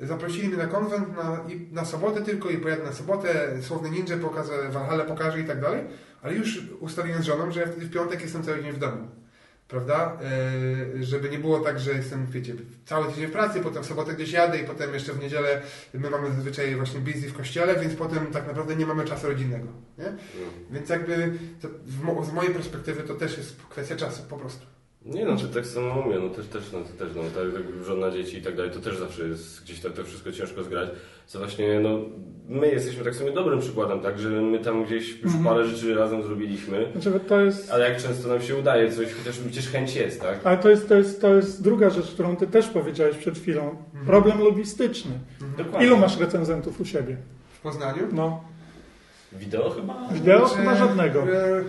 Zaprosili 0.00 0.48
mnie 0.48 0.56
na 0.56 0.66
konwent 0.66 1.16
na, 1.16 1.44
na 1.72 1.84
sobotę 1.84 2.22
tylko 2.22 2.50
i 2.50 2.58
pojadę 2.58 2.82
na 2.84 2.92
sobotę, 2.92 3.48
Słowny 3.62 3.90
Ninja 3.90 4.16
pokażę, 4.16 4.52
Valhalla 4.70 5.04
pokażę 5.04 5.40
i 5.40 5.44
tak 5.44 5.60
dalej, 5.60 5.84
ale 6.22 6.34
już 6.34 6.62
ustaliłem 6.80 7.22
z 7.22 7.26
żoną, 7.26 7.50
że 7.52 7.60
ja 7.60 7.66
wtedy 7.66 7.86
w 7.86 7.90
piątek 7.92 8.22
jestem 8.22 8.42
cały 8.42 8.62
dzień 8.62 8.72
w 8.72 8.78
domu. 8.78 9.08
Prawda? 9.68 10.18
E, 10.98 11.02
żeby 11.04 11.30
nie 11.30 11.38
było 11.38 11.60
tak, 11.60 11.80
że 11.80 11.92
jestem, 11.92 12.26
wiecie, 12.26 12.54
cały 12.86 13.08
tydzień 13.08 13.26
w 13.26 13.32
pracy, 13.32 13.60
potem 13.60 13.82
w 13.82 13.86
sobotę 13.86 14.14
gdzieś 14.14 14.32
jadę 14.32 14.58
i 14.58 14.64
potem 14.64 14.94
jeszcze 14.94 15.12
w 15.12 15.20
niedzielę 15.20 15.62
my 15.94 16.10
mamy 16.10 16.30
zazwyczaj 16.30 16.76
właśnie 16.76 17.00
busy 17.00 17.28
w 17.28 17.36
kościele, 17.36 17.80
więc 17.80 17.94
potem 17.94 18.26
tak 18.26 18.46
naprawdę 18.46 18.76
nie 18.76 18.86
mamy 18.86 19.04
czasu 19.04 19.26
rodzinnego. 19.28 19.66
Nie? 19.98 20.12
Więc 20.70 20.88
jakby 20.88 21.32
to 21.60 21.68
w 21.86 22.02
mo- 22.02 22.24
z 22.24 22.32
mojej 22.32 22.54
perspektywy 22.54 23.02
to 23.02 23.14
też 23.14 23.38
jest 23.38 23.56
kwestia 23.70 23.96
czasu 23.96 24.22
po 24.28 24.36
prostu. 24.36 24.66
Nie 25.04 25.24
no, 25.24 25.36
to 25.36 25.46
tak 25.54 25.66
samo 25.66 25.94
mówię, 25.94 26.18
no 26.22 26.28
też, 26.28 26.46
też, 26.46 26.72
no, 26.72 26.78
to 26.78 27.04
też 27.04 27.16
no, 27.16 27.22
tak, 27.22 27.52
tak 27.54 27.84
żona, 27.84 28.10
dzieci 28.10 28.38
i 28.38 28.42
tak 28.42 28.56
dalej, 28.56 28.70
to 28.70 28.80
też 28.80 28.98
zawsze 28.98 29.28
jest 29.28 29.62
gdzieś 29.64 29.80
tak 29.80 29.92
to 29.92 30.04
wszystko 30.04 30.32
ciężko 30.32 30.62
zgrać. 30.62 30.88
Co 31.26 31.38
właśnie, 31.38 31.80
no, 31.80 31.98
my 32.48 32.66
jesteśmy 32.66 33.04
tak 33.04 33.14
sobie 33.14 33.32
dobrym 33.32 33.60
przykładem, 33.60 34.00
tak, 34.00 34.18
że 34.18 34.28
my 34.28 34.58
tam 34.58 34.84
gdzieś 34.84 35.22
już 35.22 35.32
parę 35.44 35.66
rzeczy 35.66 35.94
razem 35.94 36.22
zrobiliśmy, 36.22 36.88
Znaczy, 36.92 37.20
to 37.20 37.40
jest, 37.40 37.70
ale 37.70 37.90
jak 37.90 38.02
często 38.02 38.28
nam 38.28 38.42
się 38.42 38.56
udaje 38.56 38.92
coś, 38.92 39.12
chociaż 39.12 39.38
przecież 39.38 39.68
chęć 39.68 39.96
jest, 39.96 40.20
tak? 40.20 40.40
ale 40.44 40.58
to 40.58 40.70
jest, 40.70 40.88
to, 40.88 40.94
jest, 40.94 41.20
to 41.20 41.34
jest 41.34 41.62
druga 41.62 41.90
rzecz, 41.90 42.06
którą 42.06 42.36
ty 42.36 42.46
też 42.46 42.68
powiedziałeś 42.68 43.16
przed 43.16 43.38
chwilą. 43.38 43.76
Problem 44.06 44.38
logistyczny. 44.38 45.12
Dokładnie. 45.58 45.86
Ilu 45.86 45.96
masz 45.96 46.18
recenzentów 46.18 46.80
u 46.80 46.84
siebie? 46.84 47.16
W 47.52 47.60
Poznaniu? 47.60 48.02
No, 48.12 48.44
Wideo 49.32 49.70
chyba? 49.70 49.94
wideo? 50.12 50.38
Znaczy, 50.48 50.60
Chyba 50.62 50.74
żadnego. 50.76 51.22
e, 51.22 51.58
e, 51.58 51.64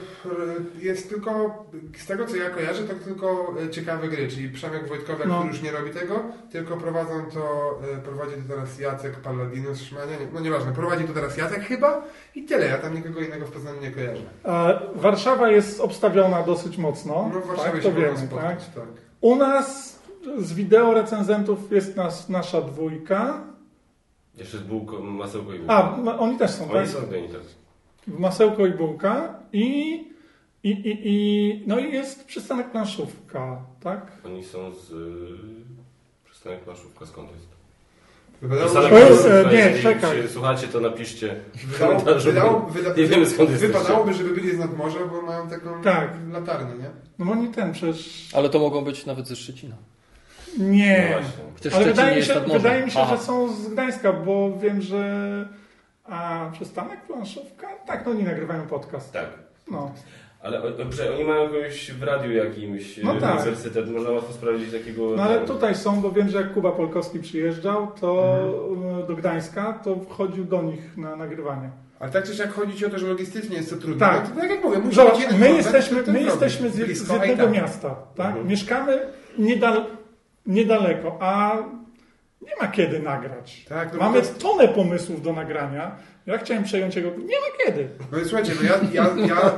Jest 0.80 1.09
tylko, 1.09 1.64
z 1.97 2.05
tego 2.05 2.26
co 2.26 2.36
ja 2.36 2.49
kojarzę, 2.49 2.84
to 2.84 2.93
tylko 3.05 3.53
e, 3.66 3.70
ciekawe 3.70 4.07
gry, 4.07 4.28
czyli 4.28 4.49
Przemek 4.49 4.88
Wojtkowiak, 4.88 5.28
No. 5.28 5.36
który 5.36 5.49
już 5.53 5.62
nie 5.62 5.72
robi 5.72 5.91
tego, 5.91 6.20
tylko 6.51 6.78
prowadzą 6.78 7.26
to, 7.34 7.80
e, 7.93 8.01
prowadzi 8.01 8.36
to 8.36 8.53
teraz 8.55 8.80
Jacek 8.80 9.16
Palladinus, 9.16 9.82
Szmania, 9.82 10.12
nie, 10.20 10.28
no 10.34 10.39
nieważne, 10.39 10.72
prowadzi 10.72 11.03
to 11.03 11.14
teraz 11.14 11.38
Jacek 11.38 11.64
chyba 11.64 12.01
i 12.36 12.43
tyle, 12.43 12.66
ja 12.66 12.78
tam 12.78 12.95
nikogo 12.95 13.20
innego 13.20 13.45
w 13.45 13.51
Poznaniu 13.51 13.82
nie 13.82 13.91
kojarzę. 13.91 14.24
A 14.43 14.74
Warszawa 14.95 15.49
jest 15.49 15.80
obstawiona 15.82 16.43
dosyć 16.43 16.78
mocno. 16.78 17.30
No 17.34 17.39
w 17.41 17.47
Warszawie 17.47 17.72
tak, 17.72 17.84
się 17.84 17.89
to 17.89 17.95
wiemy, 17.95 18.16
tak? 18.16 18.26
spotkać, 18.26 18.59
tak. 18.76 18.86
U 19.22 19.36
nas 19.36 19.99
z 20.38 20.53
wideo 20.53 20.93
recenzentów 20.93 21.72
jest 21.72 21.95
nas, 21.95 22.30
nasza 22.30 22.62
dwójka 22.62 23.50
Jeszcze 24.41 24.57
z 24.57 24.61
bułką, 24.61 25.01
masełko 25.01 25.53
i 25.53 25.57
bułka. 25.57 25.73
A, 25.93 25.97
ma- 25.97 26.19
oni 26.19 26.37
też 26.37 26.51
są, 26.51 26.67
tak? 26.67 26.75
Oni 26.77 26.87
są 26.87 26.99
geni 27.11 27.27
tak. 27.29 27.41
Masełko 28.07 28.65
i 28.65 28.71
bułka 28.71 29.39
i, 29.53 29.63
i, 30.63 30.69
i, 30.69 30.99
i 31.03 31.63
no 31.67 31.79
i 31.79 31.91
jest 31.93 32.25
przystanek 32.25 32.71
planszówka, 32.71 33.57
tak? 33.83 34.11
Oni 34.25 34.43
są 34.43 34.73
z... 34.75 34.89
Yy, 34.89 34.97
przystanek 36.25 36.59
Plaszówka, 36.59 37.05
skąd 37.05 37.29
jest? 37.31 37.47
Wydawało, 38.41 38.65
Przystanek 38.65 38.93
O, 38.93 38.97
że- 38.97 39.09
jest, 39.11 39.25
e, 39.25 39.45
nie, 39.51 39.57
jeżeli 39.59 39.83
czekaj. 39.83 40.21
się 40.21 40.27
słuchacie, 40.29 40.67
to 40.67 40.79
napiszcie 40.79 41.35
w 41.55 41.65
Wydało, 41.65 41.91
komentarzu. 41.91 42.29
wydało, 42.29 42.59
wyda, 42.59 42.89
nie 42.93 43.05
wiemy 43.05 43.25
skąd 43.25 43.49
jesteście. 43.49 43.77
Wypadałoby, 43.77 44.13
żeby 44.13 44.29
byli 44.29 44.55
z 44.55 44.59
nadmorza, 44.59 44.99
bo 45.11 45.21
mają 45.21 45.49
taką 45.49 45.81
Tak. 45.81 46.13
latarnię, 46.31 46.73
nie? 46.79 46.89
No 47.19 47.31
oni 47.31 47.47
ten 47.47 47.71
przecież... 47.73 48.29
Ale 48.33 48.49
to 48.49 48.59
mogą 48.59 48.81
być 48.83 49.05
nawet 49.05 49.27
ze 49.27 49.35
Szczecina. 49.35 49.75
No 50.59 50.65
Nie. 50.69 51.17
Przecież 51.55 51.73
Ale 51.73 51.85
wydaje 51.85 52.11
nie 52.11 52.17
mi 52.21 52.25
się, 52.27 52.33
wydaje 52.39 52.85
mi 52.85 52.91
się 52.91 52.99
Aha. 52.99 53.15
że 53.17 53.23
są 53.23 53.53
z 53.53 53.67
Gdańska, 53.69 54.13
bo 54.13 54.57
wiem, 54.59 54.81
że... 54.81 55.05
A 56.05 56.49
przystanek 56.53 57.01
planszówka? 57.01 57.67
Tak, 57.87 58.05
no 58.05 58.11
oni 58.11 58.23
nagrywają 58.23 58.67
podcast. 58.67 59.13
Tak. 59.13 59.25
No. 59.71 59.91
Ale 60.43 60.71
dobrze, 60.71 61.13
oni 61.15 61.23
mają 61.23 61.53
jakąś 61.53 61.91
w 61.91 62.03
radiu 62.03 62.31
jakimś 62.31 62.97
No 63.03 63.17
e, 63.17 63.19
tak. 63.19 63.35
uniwersytet, 63.35 63.89
można 63.91 64.09
łatwo 64.09 64.33
sprawdzić 64.33 64.71
takiego... 64.71 65.09
No 65.17 65.23
ale 65.23 65.39
tutaj 65.39 65.75
są, 65.75 66.01
bo 66.01 66.11
wiem, 66.11 66.29
że 66.29 66.37
jak 66.37 66.53
Kuba 66.53 66.71
Polkowski 66.71 67.19
przyjeżdżał 67.19 67.87
to 68.01 68.37
Mhm. 68.71 69.07
do 69.07 69.15
Gdańska, 69.15 69.73
to 69.83 69.95
wchodził 69.95 70.45
do 70.45 70.61
nich 70.61 70.97
na 70.97 71.15
nagrywanie. 71.15 71.69
Ale 71.99 72.11
tak 72.11 72.23
czy 72.23 72.35
siak 72.35 72.53
chodzi 72.53 72.73
ci 72.77 72.85
o 72.85 72.89
to, 72.89 72.99
że 72.99 73.07
logistycznie 73.07 73.55
jest 73.57 73.69
to 73.69 73.75
trudne. 73.75 73.99
Tak. 74.07 74.23
No, 74.29 74.35
to 74.35 74.41
tak 74.41 74.49
jak 74.49 74.63
mówię, 74.63 74.79
musi 74.79 74.95
Zobacz, 74.95 75.13
być 75.13 75.21
jeden 75.23 75.39
my 75.39 75.51
jesteśmy, 75.53 75.97
my 75.97 76.03
zrobi. 76.03 76.23
jesteśmy 76.25 76.69
z, 76.69 76.73
z 76.97 77.09
jednego 77.09 77.43
tak. 77.43 77.51
miasta, 77.53 77.95
tak? 78.15 78.27
Mhm. 78.27 78.47
Mieszkamy 78.47 78.99
niedal, 79.37 79.85
niedaleko, 80.51 81.17
a 81.21 81.57
nie 82.41 82.55
ma 82.61 82.67
kiedy 82.67 82.99
nagrać. 82.99 83.65
Tak, 83.69 83.93
no 83.93 83.99
Mamy 83.99 84.21
to- 84.21 84.27
tonę 84.27 84.67
pomysłów 84.67 85.21
do 85.21 85.33
nagrania. 85.33 85.95
Ja 86.25 86.37
chciałem 86.37 86.63
przejąć 86.63 86.95
jego. 86.95 87.09
Nie 87.09 87.39
ma 87.39 87.65
kiedy. 87.65 87.87
No 88.11 88.19
i 88.19 88.25
słuchajcie, 88.25 88.53
no 88.61 88.67
ja, 88.69 88.75
ja, 89.03 89.25
ja, 89.27 89.51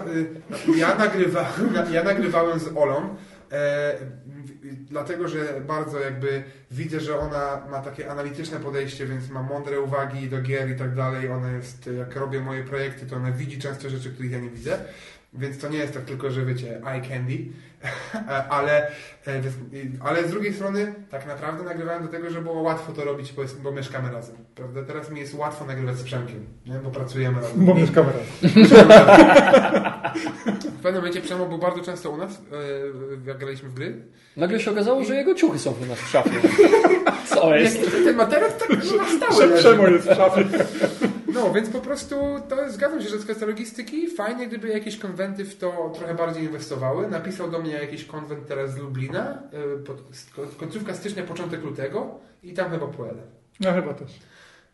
y, 0.75 0.77
ja, 0.77 0.95
nagrywałem, 0.95 1.73
ja 1.91 2.03
nagrywałem 2.03 2.59
z 2.59 2.67
Olą, 2.77 3.15
e, 3.51 3.93
dlatego 4.63 5.27
że 5.27 5.61
bardzo 5.67 5.99
jakby 5.99 6.43
widzę, 6.71 6.99
że 6.99 7.19
ona 7.19 7.61
ma 7.71 7.79
takie 7.79 8.11
analityczne 8.11 8.59
podejście, 8.59 9.05
więc 9.05 9.29
ma 9.29 9.43
mądre 9.43 9.79
uwagi 9.79 10.29
do 10.29 10.41
gier 10.41 10.69
i 10.71 10.75
tak 10.75 10.95
dalej. 10.95 11.29
Ona 11.29 11.51
jest, 11.51 11.89
jak 11.97 12.15
robię 12.15 12.39
moje 12.39 12.63
projekty, 12.63 13.05
to 13.05 13.15
ona 13.15 13.31
widzi 13.31 13.59
często 13.59 13.89
rzeczy, 13.89 14.09
których 14.11 14.31
ja 14.31 14.39
nie 14.39 14.49
widzę. 14.49 14.79
Więc 15.35 15.57
to 15.57 15.69
nie 15.69 15.77
jest 15.77 15.93
tak 15.93 16.03
tylko, 16.03 16.31
że 16.31 16.45
wiecie, 16.45 16.81
eye 16.85 17.01
candy, 17.01 17.37
ale, 18.49 18.87
e, 19.27 19.41
ale 19.99 20.27
z 20.27 20.31
drugiej 20.31 20.53
strony 20.53 20.93
tak 21.09 21.25
naprawdę 21.27 21.63
nagrywałem 21.63 22.03
do 22.03 22.09
tego, 22.09 22.29
że 22.29 22.41
było 22.41 22.61
łatwo 22.61 22.91
to 22.91 23.03
robić, 23.03 23.31
powiedzmy, 23.31 23.61
bo 23.61 23.71
mieszkamy 23.71 24.11
razem. 24.11 24.35
Prawda? 24.55 24.83
Teraz 24.83 25.11
mi 25.11 25.19
jest 25.19 25.33
łatwo 25.33 25.65
nagrywać 25.65 25.97
z 25.97 26.03
Przemkiem, 26.03 26.45
nie? 26.65 26.73
bo 26.73 26.91
pracujemy 26.91 27.41
razem. 27.41 27.65
Bo 27.65 27.75
mieszkamy 27.75 28.11
razem. 28.11 28.65
W 30.83 30.85
pewnym 30.85 31.01
momencie 31.01 31.21
Przemo 31.21 31.45
był 31.45 31.57
bardzo 31.57 31.81
często 31.81 32.09
u 32.09 32.17
nas, 32.17 32.31
e, 32.31 33.27
jak 33.27 33.37
graliśmy 33.37 33.69
w 33.69 33.73
gry. 33.73 34.01
Nagle 34.37 34.59
się 34.59 34.71
okazało, 34.71 35.03
że 35.03 35.15
jego 35.15 35.35
ciuchy 35.35 35.59
są 35.59 35.73
u 35.83 35.85
nas 35.85 35.99
w 35.99 36.09
szafie. 36.09 36.31
Co 37.25 37.55
jest? 37.55 37.91
Ten 37.91 38.15
materiał 38.15 38.49
tak 38.59 38.69
na 38.69 39.27
stałe 39.27 39.49
Że. 39.49 39.57
Przemo 39.57 39.87
jest 39.87 40.09
w 40.09 40.15
szafie. 40.15 40.45
No, 41.33 41.53
więc 41.53 41.69
po 41.69 41.79
prostu 41.79 42.15
to 42.49 42.71
zgadzam 42.71 43.01
się, 43.01 43.09
że 43.09 43.19
z 43.19 43.23
kwestia 43.23 43.45
logistyki 43.45 44.07
fajnie, 44.07 44.47
gdyby 44.47 44.67
jakieś 44.67 44.97
konwenty 44.97 45.45
w 45.45 45.57
to 45.57 45.91
trochę 45.95 46.15
bardziej 46.15 46.43
inwestowały. 46.43 47.07
Napisał 47.07 47.51
do 47.51 47.59
mnie 47.59 47.71
jakiś 47.71 48.05
konwent 48.05 48.47
teraz 48.47 48.73
z 48.73 48.77
Lublina, 48.77 49.37
e, 49.53 49.83
pod, 49.83 49.97
końcówka 50.57 50.93
stycznia, 50.93 51.23
początek 51.23 51.63
lutego 51.63 52.19
i 52.43 52.53
tam 52.53 52.71
chyba 52.71 52.87
pojadę. 52.87 53.21
Ja 53.59 53.73
chyba 53.73 53.93
też. 53.93 54.11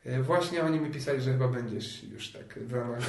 E, 0.10 0.24
Właśnie 0.24 0.64
oni 0.64 0.80
mi 0.80 0.92
pisali, 0.92 1.22
że 1.22 1.32
chyba 1.32 1.48
będziesz 1.48 2.04
już 2.04 2.32
tak 2.32 2.60
w 2.60 2.74
ramach 2.74 3.00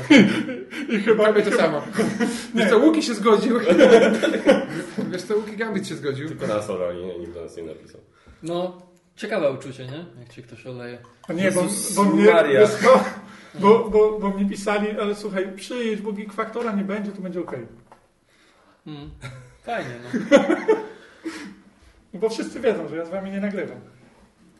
I 0.94 0.98
chyba 0.98 1.24
Prawie 1.24 1.42
to 1.42 1.56
samo. 1.56 1.82
Wiesz 2.54 2.70
co, 2.70 2.78
Łuki 2.78 3.02
się 3.02 3.14
zgodził. 3.14 3.58
Wiesz 5.12 5.22
co, 5.22 5.36
Łuki 5.36 5.56
Gambit 5.56 5.88
się 5.88 5.96
zgodził. 5.96 6.28
Tylko 6.28 6.46
na 6.46 6.62
Sora, 6.62 6.92
nie, 6.92 7.18
nikt 7.18 7.34
do 7.34 7.42
nas 7.42 7.56
nie 7.56 7.62
napisał. 7.62 8.00
No, 8.42 8.82
ciekawe 9.16 9.52
uczucie, 9.52 9.86
nie? 9.86 10.04
Jak 10.20 10.28
ci 10.28 10.42
ktoś 10.42 10.66
oleje. 10.66 10.98
A 11.28 11.32
nie, 11.32 11.52
bo, 11.52 11.64
bo 11.96 12.04
mnie. 12.04 12.32
Bo, 13.54 13.88
bo, 13.90 14.18
bo 14.18 14.30
mnie 14.30 14.48
pisali, 14.48 14.90
ale 15.00 15.14
słuchaj, 15.14 15.52
przyjedź, 15.56 16.00
bo 16.00 16.12
Geek 16.12 16.32
Faktora 16.32 16.72
nie 16.72 16.84
będzie, 16.84 17.12
to 17.12 17.22
będzie 17.22 17.40
okej. 17.40 17.66
Mm. 18.86 19.10
Fajnie, 19.62 19.90
no. 20.04 20.38
Bo 22.14 22.28
wszyscy 22.28 22.60
wiedzą, 22.60 22.88
że 22.88 22.96
ja 22.96 23.04
z 23.04 23.10
wami 23.10 23.30
nie 23.30 23.40
nagrywam. 23.40 23.80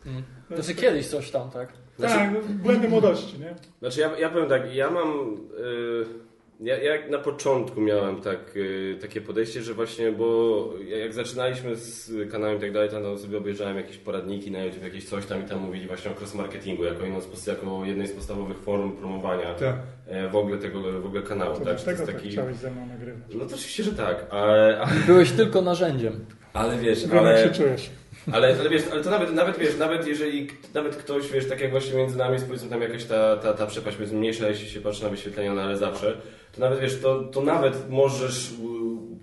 Mm. 0.05 0.23
Znaczy 0.51 0.75
kiedyś 0.75 1.07
coś 1.07 1.31
tam, 1.31 1.51
tak? 1.51 1.73
Znaczy- 2.07 2.15
Tak, 2.15 2.33
no, 2.33 2.39
błędy 2.63 2.89
młodości, 2.89 3.39
nie? 3.39 3.55
Znaczy 3.79 3.99
ja, 3.99 4.17
ja 4.19 4.29
powiem 4.29 4.49
tak, 4.49 4.75
ja 4.75 4.89
mam... 4.89 5.37
y, 5.59 6.21
ja, 6.63 6.77
ja 6.83 7.07
na 7.09 7.17
początku 7.17 7.81
miałem 7.81 8.21
tak, 8.21 8.39
y, 8.55 8.97
takie 9.01 9.21
podejście, 9.21 9.61
że 9.61 9.73
właśnie, 9.73 10.11
bo 10.11 10.69
ja- 10.87 10.97
jak 10.97 11.13
zaczynaliśmy 11.13 11.75
z 11.75 12.11
kanałem 12.31 12.57
i 12.57 12.61
tak 12.61 12.71
dalej, 12.71 12.89
to 12.89 13.01
tam 13.01 13.17
sobie 13.17 13.37
obejrzałem 13.37 13.77
jakieś 13.77 13.97
poradniki 13.97 14.51
na 14.51 14.63
YouTube, 14.63 14.83
jakieś 14.83 15.05
coś 15.05 15.25
tam 15.25 15.45
i 15.45 15.49
tam 15.49 15.59
mówili 15.59 15.87
właśnie 15.87 16.11
o 16.11 16.13
cross-marketingu, 16.13 16.83
jako, 16.83 17.03
jedną 17.03 17.21
z, 17.21 17.25
post- 17.25 17.47
jako 17.47 17.85
jednej 17.85 18.07
z 18.07 18.11
podstawowych 18.11 18.57
form 18.57 18.91
promowania 18.91 19.53
Tak. 19.53 19.75
e, 20.07 20.29
w 20.29 20.35
ogóle 20.35 20.57
tego 20.57 20.81
w 21.01 21.05
ogóle 21.05 21.21
kanału. 21.21 21.59
To 21.59 21.65
tak? 21.65 21.79
To 21.79 21.85
tak 21.85 21.99
jest 21.99 22.11
taki... 22.11 22.29
chciałeś 22.29 22.55
ze 22.55 22.71
mną 22.71 22.85
nagrywać? 22.85 23.21
No 23.33 23.45
to 23.45 23.55
oczywiście, 23.55 23.83
że 23.83 23.91
tak, 23.91 24.25
ale, 24.29 24.79
ale, 24.81 24.99
Byłeś 25.07 25.31
tylko 25.31 25.61
narzędziem. 25.61 26.25
ale 26.53 26.77
wiesz, 26.77 27.01
Wiem, 27.01 27.11
jak 27.15 27.25
ale... 27.25 27.43
się 27.43 27.49
czujesz. 27.49 27.89
Ale, 28.31 28.55
ale 28.59 28.69
wiesz, 28.69 28.83
ale 28.91 29.03
to 29.03 29.09
nawet, 29.09 29.33
nawet 29.33 29.57
wiesz, 29.59 29.77
nawet 29.77 30.07
jeżeli 30.07 30.47
nawet 30.73 30.95
ktoś, 30.95 31.31
wiesz, 31.31 31.47
tak 31.49 31.61
jak 31.61 31.71
właśnie 31.71 31.93
między 31.97 32.17
nami 32.17 32.33
jest 32.33 32.45
powiedzmy 32.45 32.69
tam 32.69 32.81
jakaś 32.81 33.05
ta, 33.05 33.37
ta, 33.37 33.53
ta 33.53 33.67
przepaść 33.67 33.97
powiedzmy 33.97 34.17
mniejsza, 34.19 34.47
jeśli 34.49 34.69
się 34.69 34.81
patrzy 34.81 35.03
na 35.03 35.09
wyświetlenia, 35.09 35.53
no 35.53 35.61
ale 35.61 35.77
zawsze, 35.77 36.17
to 36.55 36.61
nawet 36.61 36.79
wiesz, 36.79 36.99
to, 37.01 37.23
to 37.23 37.41
nawet 37.41 37.89
możesz 37.89 38.49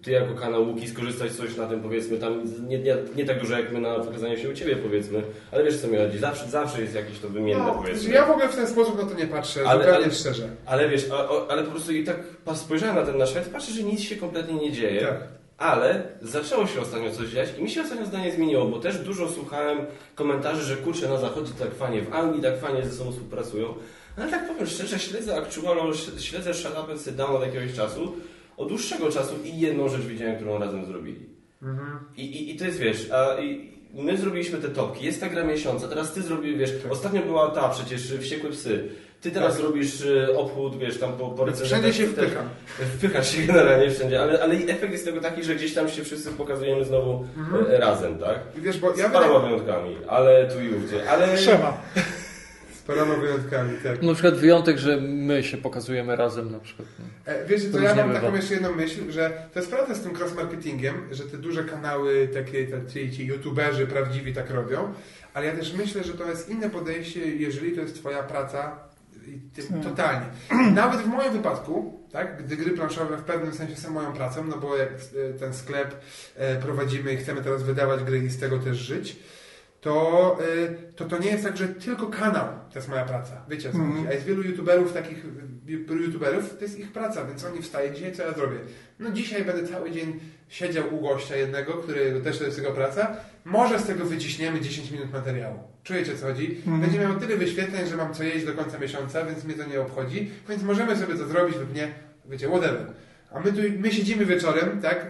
ty 0.02 0.10
jako 0.10 0.34
kanał 0.34 0.68
Łuki 0.68 0.88
skorzystać 0.88 1.32
coś 1.32 1.56
na 1.56 1.66
tym 1.66 1.80
powiedzmy 1.80 2.18
tam 2.18 2.42
nie, 2.68 2.78
nie, 2.78 2.96
nie 3.16 3.24
tak 3.24 3.40
dużo 3.40 3.58
jak 3.58 3.72
my 3.72 3.80
na 3.80 3.98
pokazaniu 3.98 4.36
się 4.38 4.50
u 4.50 4.54
ciebie 4.54 4.76
powiedzmy, 4.76 5.22
ale 5.52 5.64
wiesz 5.64 5.76
co 5.80 5.88
mi 5.88 5.96
chodzi, 5.96 6.18
zawsze, 6.18 6.48
zawsze 6.48 6.80
jest 6.82 6.94
jakieś 6.94 7.18
to 7.18 7.28
wymienne 7.28 7.64
No, 7.64 7.74
powiedzmy. 7.74 8.14
ja 8.14 8.26
w 8.26 8.30
ogóle 8.30 8.48
w 8.48 8.54
ten 8.56 8.66
sposób 8.66 9.02
na 9.02 9.08
to 9.08 9.14
nie 9.14 9.26
patrzę, 9.26 9.60
Ale- 9.66 9.84
zupełnie 9.84 10.04
ale- 10.04 10.14
szczerze. 10.14 10.48
Ale 10.66 10.88
wiesz, 10.88 11.04
a, 11.12 11.14
o, 11.28 11.50
ale 11.50 11.62
po 11.62 11.70
prostu 11.70 11.92
i 11.92 12.04
tak 12.04 12.16
spojrzałem 12.54 12.96
na 12.96 13.02
ten 13.06 13.18
nasz 13.18 13.30
świat 13.30 13.44
patrzę, 13.48 13.72
że 13.72 13.82
nic 13.82 14.00
się 14.00 14.16
kompletnie 14.16 14.54
nie 14.54 14.72
dzieje. 14.72 15.00
Tak. 15.00 15.37
Ale 15.58 16.02
zaczęło 16.22 16.66
się 16.66 16.80
ostatnio 16.80 17.10
coś 17.10 17.28
dziać 17.28 17.48
i 17.58 17.62
mi 17.62 17.70
się 17.70 17.82
ostatnio 17.82 18.06
zdanie 18.06 18.32
zmieniło, 18.32 18.64
bo 18.64 18.78
też 18.80 18.98
dużo 18.98 19.28
słuchałem 19.28 19.78
komentarzy, 20.14 20.62
że 20.62 20.76
kurczę, 20.76 21.08
na 21.08 21.18
zachodzie 21.18 21.52
tak 21.58 21.74
fajnie, 21.74 22.02
w 22.02 22.12
Anglii 22.14 22.42
tak 22.42 22.60
fajnie 22.60 22.84
ze 22.84 22.92
sobą 22.92 23.12
współpracują. 23.12 23.74
No 24.16 24.22
ale 24.22 24.30
tak 24.32 24.48
powiem 24.48 24.66
szczerze, 24.66 24.98
śledzę 24.98 25.36
Actualo, 25.36 25.90
ś- 25.90 26.20
śledzę 26.24 26.54
Shut 26.54 26.72
Up 26.84 27.12
Down 27.12 27.36
od 27.36 27.42
jakiegoś 27.42 27.74
czasu, 27.74 28.16
od 28.56 28.68
dłuższego 28.68 29.10
czasu 29.10 29.34
i 29.44 29.60
jedną 29.60 29.88
rzecz 29.88 30.00
widziałem, 30.02 30.36
którą 30.36 30.58
razem 30.58 30.86
zrobili. 30.86 31.26
Mhm. 31.62 31.98
I, 32.16 32.22
i, 32.24 32.54
I 32.54 32.56
to 32.58 32.64
jest, 32.64 32.78
wiesz, 32.78 33.10
a 33.10 33.40
i 33.40 33.72
my 33.94 34.16
zrobiliśmy 34.16 34.58
te 34.58 34.68
topki, 34.68 35.04
jest 35.04 35.20
ta 35.20 35.28
gra 35.28 35.44
miesiąca, 35.44 35.88
teraz 35.88 36.12
ty 36.12 36.22
zrobiłeś, 36.22 36.58
wiesz, 36.58 36.72
ostatnio 36.90 37.22
była 37.22 37.50
ta 37.50 37.68
przecież 37.68 38.12
Wściekłe 38.20 38.50
Psy. 38.50 38.88
Ty 39.20 39.30
teraz 39.30 39.54
Tak. 39.56 39.64
robisz 39.64 40.00
y, 40.00 40.36
obchód, 40.36 40.78
wiesz, 40.78 40.98
tam 40.98 41.12
po, 41.12 41.28
po 41.28 41.44
recenzjach 41.44 41.80
Wszędzie 41.80 41.98
się 41.98 42.06
wpycham. 42.06 42.48
Wpychasz 42.98 43.30
się 43.36 43.42
generalnie 43.42 43.90
wszędzie, 43.90 44.22
ale, 44.22 44.42
ale 44.42 44.54
i 44.56 44.70
efekt 44.70 44.92
jest 44.92 45.04
tego 45.04 45.20
taki, 45.20 45.44
że 45.44 45.54
gdzieś 45.54 45.74
tam 45.74 45.88
się 45.88 46.04
wszyscy 46.04 46.30
pokazujemy 46.30 46.84
znowu 46.84 47.26
Mhm. 47.38 47.66
e, 47.70 47.78
razem, 47.78 48.18
tak? 48.18 48.38
Wiesz, 48.56 48.78
bo 48.78 48.94
Z 48.94 48.98
ja 48.98 49.08
paroma 49.10 49.38
wydaje... 49.38 49.48
wyjątkami, 49.62 49.96
ale 50.08 50.48
tu 50.48 50.60
i 50.60 50.74
ówdzie. 50.74 51.10
Ale 51.10 51.36
Trzeba. 51.36 51.82
Z 52.78 52.82
paroma 52.82 53.14
wyjątkami, 53.14 53.70
tak. 53.82 54.02
Na 54.02 54.12
przykład 54.14 54.34
wyjątek, 54.34 54.78
że 54.78 54.96
my 55.00 55.42
się 55.44 55.56
pokazujemy 55.56 56.16
razem 56.16 56.52
na 56.52 56.58
przykład. 56.58 56.88
No. 56.98 57.32
E, 57.32 57.46
Wiecie, 57.46 57.66
to 57.68 57.78
To 57.78 57.84
ja 57.84 57.94
mam 57.94 58.12
taką 58.14 58.34
jeszcze 58.36 58.54
jedną 58.54 58.74
myśl, 58.74 59.10
że 59.12 59.32
to 59.54 59.58
jest 59.60 59.70
prawda 59.72 59.94
z 59.94 60.00
tym 60.00 60.12
cross-marketingiem, 60.12 60.92
że 61.10 61.24
te 61.24 61.36
duże 61.36 61.64
kanały, 61.64 62.28
takie 62.34 62.66
te, 62.66 63.10
ci, 63.12 63.26
youtuberzy 63.26 63.86
prawdziwi 63.86 64.32
tak 64.34 64.50
robią, 64.50 64.92
ale 65.34 65.46
ja 65.46 65.52
też 65.56 65.72
myślę, 65.74 66.04
że 66.04 66.12
to 66.14 66.24
jest 66.30 66.48
inne 66.50 66.70
podejście, 66.70 67.20
jeżeli 67.20 67.72
to 67.72 67.80
jest 67.80 67.94
twoja 67.94 68.22
praca. 68.22 68.87
Totalnie. 69.82 70.26
Nawet 70.74 71.00
w 71.00 71.06
moim 71.06 71.32
wypadku, 71.32 72.02
tak, 72.12 72.44
gdy 72.44 72.56
gry 72.56 72.70
planszowe 72.70 73.16
w 73.16 73.22
pewnym 73.22 73.54
sensie 73.54 73.76
są 73.76 73.90
moją 73.90 74.12
pracą, 74.12 74.44
no 74.44 74.56
bo 74.56 74.76
jak 74.76 74.88
e, 74.88 75.32
ten 75.38 75.54
sklep 75.54 76.00
e, 76.36 76.56
prowadzimy 76.56 77.12
i 77.12 77.16
chcemy 77.16 77.42
teraz 77.42 77.62
wydawać 77.62 78.04
gry 78.04 78.18
i 78.18 78.30
z 78.30 78.40
tego 78.40 78.58
też 78.58 78.76
żyć, 78.76 79.18
to, 79.80 80.38
y, 80.56 80.92
to 80.96 81.04
to 81.04 81.18
nie 81.18 81.30
jest 81.30 81.44
tak, 81.44 81.56
że 81.56 81.68
tylko 81.68 82.06
kanał 82.06 82.48
to 82.72 82.78
jest 82.78 82.88
moja 82.88 83.04
praca. 83.04 83.44
Wiecie 83.48 83.72
co 83.72 83.78
chodzi? 83.78 84.08
A 84.08 84.12
jest 84.12 84.26
wielu 84.26 84.42
youtuberów, 84.42 84.92
takich 84.92 85.24
youtuberów, 85.88 86.56
to 86.56 86.64
jest 86.64 86.78
ich 86.78 86.92
praca, 86.92 87.24
więc 87.24 87.44
oni 87.44 87.62
wstaje 87.62 87.92
dzisiaj, 87.92 88.12
co 88.12 88.22
ja 88.22 88.32
zrobię? 88.32 88.56
No 88.98 89.10
dzisiaj 89.10 89.44
będę 89.44 89.68
cały 89.68 89.90
dzień 89.90 90.20
siedział 90.48 90.94
u 90.94 91.00
gościa 91.00 91.36
jednego, 91.36 91.72
który 91.72 92.20
też 92.20 92.38
to 92.38 92.44
jest 92.44 92.58
jego 92.58 92.72
praca. 92.72 93.16
Może 93.44 93.78
z 93.78 93.86
tego 93.86 94.04
wyciśniemy 94.04 94.60
10 94.60 94.90
minut 94.90 95.12
materiału. 95.12 95.58
Czujecie 95.84 96.16
co 96.16 96.26
chodzi? 96.26 96.56
Mhm. 96.56 96.80
Będzie 96.80 96.98
miał 96.98 97.20
tyle 97.20 97.36
wyświetleń, 97.36 97.86
że 97.86 97.96
mam 97.96 98.14
co 98.14 98.22
jeść 98.22 98.46
do 98.46 98.52
końca 98.52 98.78
miesiąca, 98.78 99.24
więc 99.24 99.44
mnie 99.44 99.54
to 99.54 99.64
nie 99.64 99.80
obchodzi, 99.80 100.30
więc 100.48 100.62
możemy 100.62 100.96
sobie 100.96 101.14
to 101.14 101.26
zrobić 101.26 101.56
lub 101.56 101.74
nie, 101.74 101.88
wiecie, 102.28 102.48
whatever. 102.48 102.86
A 103.32 103.40
my 103.40 103.52
tu, 103.52 103.60
my 103.78 103.92
siedzimy 103.92 104.26
wieczorem, 104.26 104.80
tak? 104.82 105.06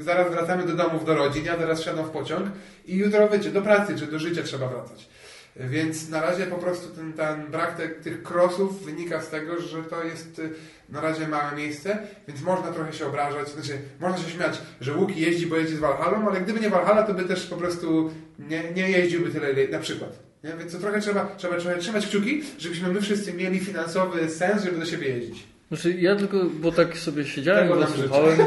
Zaraz 0.00 0.32
wracamy 0.32 0.66
do 0.66 0.74
domów, 0.74 1.04
do 1.04 1.14
rodzin, 1.14 1.44
ja 1.44 1.56
teraz 1.56 1.80
wsiadam 1.80 2.04
w 2.04 2.10
pociąg 2.10 2.46
i 2.86 2.96
jutro, 2.96 3.28
wiecie, 3.28 3.50
do 3.50 3.62
pracy 3.62 3.98
czy 3.98 4.06
do 4.06 4.18
życia 4.18 4.42
trzeba 4.42 4.68
wracać. 4.68 5.08
Więc 5.56 6.08
na 6.08 6.20
razie 6.20 6.46
po 6.46 6.56
prostu 6.56 6.88
ten, 6.96 7.12
ten 7.12 7.46
brak 7.50 7.76
te, 7.76 7.88
tych 7.88 8.22
crossów 8.22 8.84
wynika 8.84 9.22
z 9.22 9.28
tego, 9.28 9.60
że 9.60 9.82
to 9.82 10.04
jest 10.04 10.38
y, 10.38 10.50
na 10.88 11.00
razie 11.00 11.28
małe 11.28 11.56
miejsce, 11.56 11.98
więc 12.28 12.42
można 12.42 12.72
trochę 12.72 12.92
się 12.92 13.06
obrażać, 13.06 13.48
znaczy 13.48 13.78
można 14.00 14.18
się 14.18 14.30
śmiać, 14.30 14.60
że 14.80 14.94
Łuki 14.94 15.20
jeździ, 15.20 15.46
bo 15.46 15.56
jeździ 15.56 15.76
z 15.76 15.78
Valhalla, 15.78 16.18
ale 16.30 16.40
gdyby 16.40 16.60
nie 16.60 16.70
Valhalla, 16.70 17.02
to 17.02 17.14
by 17.14 17.22
też 17.24 17.46
po 17.46 17.56
prostu 17.56 18.10
nie, 18.38 18.62
nie 18.76 18.90
jeździłby 18.90 19.30
tyle, 19.30 19.68
na 19.68 19.78
przykład. 19.78 20.18
Nie? 20.44 20.52
Więc 20.58 20.72
to 20.72 20.78
trochę 20.78 21.00
trzeba, 21.00 21.34
trzeba, 21.36 21.56
trzeba 21.56 21.78
trzymać 21.78 22.06
kciuki, 22.06 22.42
żebyśmy 22.58 22.88
my 22.92 23.00
wszyscy 23.00 23.32
mieli 23.32 23.60
finansowy 23.60 24.28
sens, 24.30 24.62
żeby 24.64 24.78
do 24.78 24.84
siebie 24.86 25.08
jeździć. 25.08 25.44
Znaczy 25.68 25.92
ja 25.92 26.16
tylko, 26.16 26.36
bo 26.60 26.72
tak 26.72 26.98
sobie 26.98 27.24
siedziałem, 27.24 27.68
Tego 27.68 27.86
życzę. 27.86 27.98
słuchałem. 28.02 28.38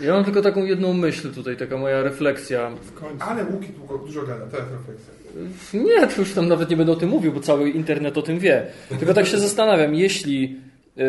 Ja 0.00 0.12
mam 0.12 0.24
tylko 0.24 0.42
taką 0.42 0.64
jedną 0.64 0.92
myśl 0.92 1.32
tutaj, 1.34 1.56
taka 1.56 1.76
moja 1.76 2.02
refleksja. 2.02 2.70
W 2.70 2.94
końcu. 2.94 3.24
Ale 3.24 3.44
Łuki 3.44 3.68
długo, 3.68 3.98
dużo 3.98 4.22
gada, 4.22 4.46
to 4.46 4.56
jest 4.56 4.68
refleksja. 4.70 5.17
Nie, 5.74 6.06
to 6.06 6.20
już 6.20 6.34
tam 6.34 6.48
nawet 6.48 6.70
nie 6.70 6.76
będę 6.76 6.92
o 6.92 6.96
tym 6.96 7.08
mówił, 7.08 7.32
bo 7.32 7.40
cały 7.40 7.70
internet 7.70 8.18
o 8.18 8.22
tym 8.22 8.38
wie. 8.38 8.66
Tylko 8.98 9.14
tak 9.14 9.26
się 9.26 9.38
zastanawiam, 9.48 9.94
jeśli 9.94 10.56
yy, 10.96 11.04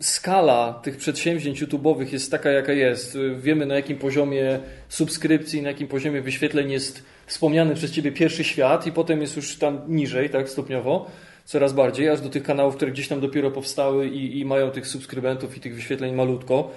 skala 0.00 0.80
tych 0.82 0.96
przedsięwzięć 0.96 1.62
YouTube'owych 1.62 2.12
jest 2.12 2.30
taka, 2.30 2.50
jaka 2.50 2.72
jest, 2.72 3.14
yy, 3.14 3.36
wiemy 3.36 3.66
na 3.66 3.74
jakim 3.74 3.98
poziomie 3.98 4.58
subskrypcji, 4.88 5.62
na 5.62 5.68
jakim 5.68 5.88
poziomie 5.88 6.20
wyświetleń 6.20 6.70
jest 6.70 7.02
wspomniany 7.26 7.74
przez 7.74 7.90
Ciebie 7.90 8.12
pierwszy 8.12 8.44
świat 8.44 8.86
i 8.86 8.92
potem 8.92 9.20
jest 9.20 9.36
już 9.36 9.56
tam 9.56 9.80
niżej, 9.88 10.30
tak, 10.30 10.48
stopniowo, 10.48 11.10
coraz 11.44 11.72
bardziej, 11.72 12.08
aż 12.08 12.20
do 12.20 12.28
tych 12.28 12.42
kanałów, 12.42 12.76
które 12.76 12.90
gdzieś 12.90 13.08
tam 13.08 13.20
dopiero 13.20 13.50
powstały 13.50 14.08
i, 14.08 14.38
i 14.38 14.44
mają 14.44 14.70
tych 14.70 14.86
subskrybentów 14.86 15.56
i 15.56 15.60
tych 15.60 15.74
wyświetleń 15.74 16.14
malutko, 16.14 16.70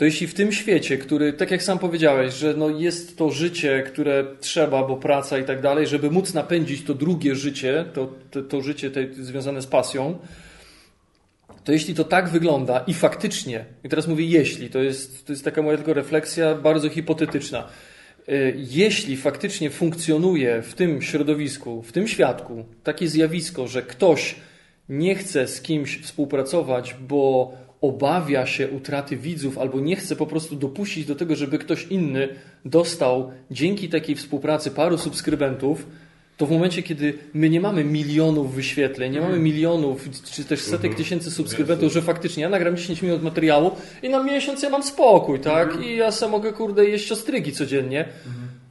to 0.00 0.04
jeśli 0.04 0.26
w 0.26 0.34
tym 0.34 0.52
świecie, 0.52 0.98
który, 0.98 1.32
tak 1.32 1.50
jak 1.50 1.62
sam 1.62 1.78
powiedziałeś, 1.78 2.34
że 2.34 2.54
no 2.54 2.68
jest 2.68 3.18
to 3.18 3.30
życie, 3.30 3.82
które 3.86 4.24
trzeba, 4.40 4.84
bo 4.84 4.96
praca 4.96 5.38
i 5.38 5.44
tak 5.44 5.60
dalej, 5.60 5.86
żeby 5.86 6.10
móc 6.10 6.34
napędzić 6.34 6.84
to 6.84 6.94
drugie 6.94 7.34
życie, 7.34 7.84
to, 7.92 8.12
to, 8.30 8.42
to 8.42 8.60
życie 8.60 8.90
te, 8.90 9.06
związane 9.14 9.62
z 9.62 9.66
pasją, 9.66 10.18
to 11.64 11.72
jeśli 11.72 11.94
to 11.94 12.04
tak 12.04 12.28
wygląda 12.28 12.84
i 12.86 12.94
faktycznie, 12.94 13.64
i 13.84 13.88
teraz 13.88 14.08
mówię 14.08 14.24
jeśli, 14.24 14.70
to 14.70 14.78
jest, 14.78 15.26
to 15.26 15.32
jest 15.32 15.44
taka 15.44 15.62
moja 15.62 15.76
tylko 15.76 15.94
refleksja 15.94 16.54
bardzo 16.54 16.88
hipotetyczna, 16.88 17.68
y, 18.28 18.54
jeśli 18.56 19.16
faktycznie 19.16 19.70
funkcjonuje 19.70 20.62
w 20.62 20.74
tym 20.74 21.02
środowisku, 21.02 21.82
w 21.82 21.92
tym 21.92 22.08
świadku 22.08 22.64
takie 22.82 23.08
zjawisko, 23.08 23.68
że 23.68 23.82
ktoś 23.82 24.36
nie 24.88 25.14
chce 25.14 25.48
z 25.48 25.62
kimś 25.62 25.98
współpracować, 25.98 26.96
bo 27.00 27.52
obawia 27.80 28.46
się 28.46 28.68
utraty 28.68 29.16
widzów 29.16 29.58
albo 29.58 29.80
nie 29.80 29.96
chce 29.96 30.16
po 30.16 30.26
prostu 30.26 30.56
dopuścić 30.56 31.06
do 31.06 31.14
tego, 31.14 31.36
żeby 31.36 31.58
ktoś 31.58 31.86
inny 31.86 32.28
dostał 32.64 33.30
dzięki 33.50 33.88
takiej 33.88 34.16
współpracy 34.16 34.70
paru 34.70 34.98
subskrybentów, 34.98 35.86
to 36.36 36.46
w 36.46 36.50
momencie, 36.50 36.82
kiedy 36.82 37.18
my 37.34 37.50
nie 37.50 37.60
mamy 37.60 37.84
milionów 37.84 38.54
wyświetleń, 38.54 39.12
nie 39.12 39.20
mamy 39.20 39.38
milionów 39.38 40.08
czy 40.24 40.44
też 40.44 40.60
setek 40.60 40.94
tysięcy 40.94 41.30
subskrybentów, 41.30 41.92
że 41.92 42.02
faktycznie 42.02 42.42
ja 42.42 42.48
nagram 42.48 42.76
10 42.76 43.02
minut 43.02 43.22
materiału 43.22 43.70
i 44.02 44.08
na 44.08 44.22
miesiąc 44.22 44.62
ja 44.62 44.70
mam 44.70 44.82
spokój, 44.82 45.40
tak? 45.40 45.82
I 45.84 45.96
ja 45.96 46.12
sam 46.12 46.30
mogę, 46.30 46.52
kurde, 46.52 46.86
jeść 46.86 47.12
ostrygi 47.12 47.52
codziennie, 47.52 48.08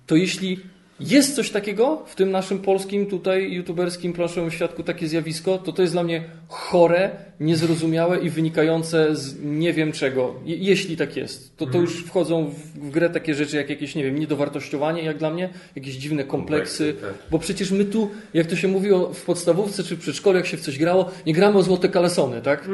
to 0.07 0.15
jeśli 0.15 0.59
jest 0.99 1.35
coś 1.35 1.49
takiego 1.49 2.03
w 2.05 2.15
tym 2.15 2.31
naszym 2.31 2.59
polskim 2.59 3.05
tutaj 3.05 3.53
youtuberskim 3.53 4.13
planszowym 4.13 4.51
świadku, 4.51 4.83
takie 4.83 5.07
zjawisko, 5.07 5.57
to 5.57 5.73
to 5.73 5.81
jest 5.81 5.93
dla 5.93 6.03
mnie 6.03 6.23
chore, 6.47 7.11
niezrozumiałe 7.39 8.19
i 8.19 8.29
wynikające 8.29 9.15
z 9.15 9.43
nie 9.43 9.73
wiem 9.73 9.91
czego. 9.91 10.35
Je, 10.45 10.55
jeśli 10.55 10.97
tak 10.97 11.17
jest, 11.17 11.57
to, 11.57 11.65
to 11.65 11.77
już 11.77 12.03
wchodzą 12.03 12.45
w, 12.45 12.55
w 12.87 12.91
grę 12.91 13.09
takie 13.09 13.35
rzeczy 13.35 13.57
jak 13.57 13.69
jakieś, 13.69 13.95
nie 13.95 14.03
wiem, 14.03 14.19
niedowartościowanie, 14.19 15.03
jak 15.03 15.17
dla 15.17 15.29
mnie, 15.29 15.49
jakieś 15.75 15.95
dziwne 15.95 16.23
kompleksy, 16.23 16.95
tak. 17.01 17.13
bo 17.31 17.39
przecież 17.39 17.71
my 17.71 17.85
tu, 17.85 18.09
jak 18.33 18.47
to 18.47 18.55
się 18.55 18.67
mówiło 18.67 19.13
w 19.13 19.21
podstawówce 19.21 19.83
czy 19.83 19.95
w 19.95 19.99
przedszkolu, 19.99 20.37
jak 20.37 20.45
się 20.45 20.57
w 20.57 20.61
coś 20.61 20.77
grało, 20.77 21.11
nie 21.25 21.33
gramy 21.33 21.57
o 21.57 21.63
złote 21.63 21.89
kalesony, 21.89 22.41
tak? 22.41 22.67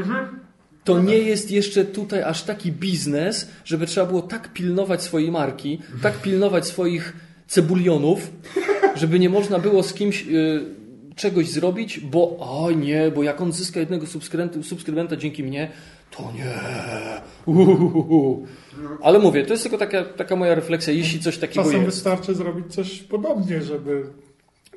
To 0.84 1.00
nie 1.00 1.18
jest 1.18 1.52
jeszcze 1.52 1.86
tutaj 1.86 2.24
aż 2.24 2.44
taki 2.44 2.72
biznes, 2.72 3.50
żeby 3.66 3.86
trzeba 3.86 4.06
było 4.08 4.22
tak 4.22 4.54
pilnować 4.54 5.04
swojej 5.04 5.32
marki, 5.32 5.80
tak 6.02 6.22
pilnować 6.22 6.68
swoich 6.68 7.14
cebulionów, 7.48 8.32
żeby 8.96 9.20
nie 9.20 9.30
można 9.30 9.60
było 9.60 9.84
z 9.84 9.94
kimś 9.94 10.28
y, 10.28 10.66
czegoś 11.16 11.50
zrobić, 11.50 12.00
bo 12.00 12.38
o 12.38 12.72
nie, 12.72 13.12
bo 13.16 13.24
jak 13.24 13.42
on 13.42 13.52
zyska 13.52 13.80
jednego 13.80 14.08
subskrybenta, 14.08 14.64
subskrybenta 14.64 15.16
dzięki 15.16 15.44
mnie, 15.44 15.72
to 16.12 16.32
nie. 16.36 16.56
Ale 19.02 19.20
mówię, 19.20 19.46
to 19.46 19.54
jest 19.54 19.64
tylko 19.64 19.78
taka, 19.78 20.04
taka 20.04 20.36
moja 20.36 20.56
refleksja, 20.56 20.94
jeśli 20.94 21.20
coś 21.20 21.38
takiego 21.38 21.64
Czasem 21.64 21.82
jest. 21.82 21.96
wystarczy 21.96 22.36
zrobić 22.36 22.74
coś 22.74 23.00
podobnie, 23.00 23.62
żeby 23.62 24.04